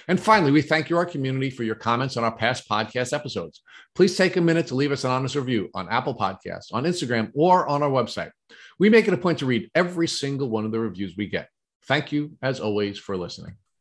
And 0.07 0.21
finally, 0.21 0.53
we 0.53 0.63
thank 0.63 0.91
you, 0.91 0.97
our 0.97 1.07
community, 1.07 1.51
for 1.51 1.65
your 1.65 1.75
comments 1.75 2.17
on 2.17 2.25
our 2.25 2.37
past 2.37 2.69
podcast 2.69 3.13
episodes. 3.13 3.63
Please 3.95 4.17
take 4.17 4.37
a 4.37 4.41
minute 4.41 4.67
to 4.69 4.75
leave 4.75 4.93
us 4.93 5.05
an 5.05 5.11
honest 5.11 5.35
review 5.35 5.71
on 5.75 5.89
Apple 5.89 6.15
Podcasts, 6.15 6.73
on 6.73 6.85
Instagram, 6.85 7.31
or 7.35 7.67
on 7.67 7.83
our 7.83 7.91
website. 7.91 8.31
We 8.79 8.91
make 8.91 9.09
it 9.09 9.15
a 9.15 9.19
point 9.19 9.39
to 9.39 9.47
read 9.47 9.71
every 9.75 10.07
single 10.07 10.49
one 10.49 10.65
of 10.65 10.73
the 10.73 10.81
reviews 10.81 11.17
we 11.17 11.27
get. 11.27 11.49
Thank 11.85 12.13
you, 12.13 12.33
as 12.43 12.61
always, 12.61 12.99
for 12.99 13.17
listening. 13.17 13.57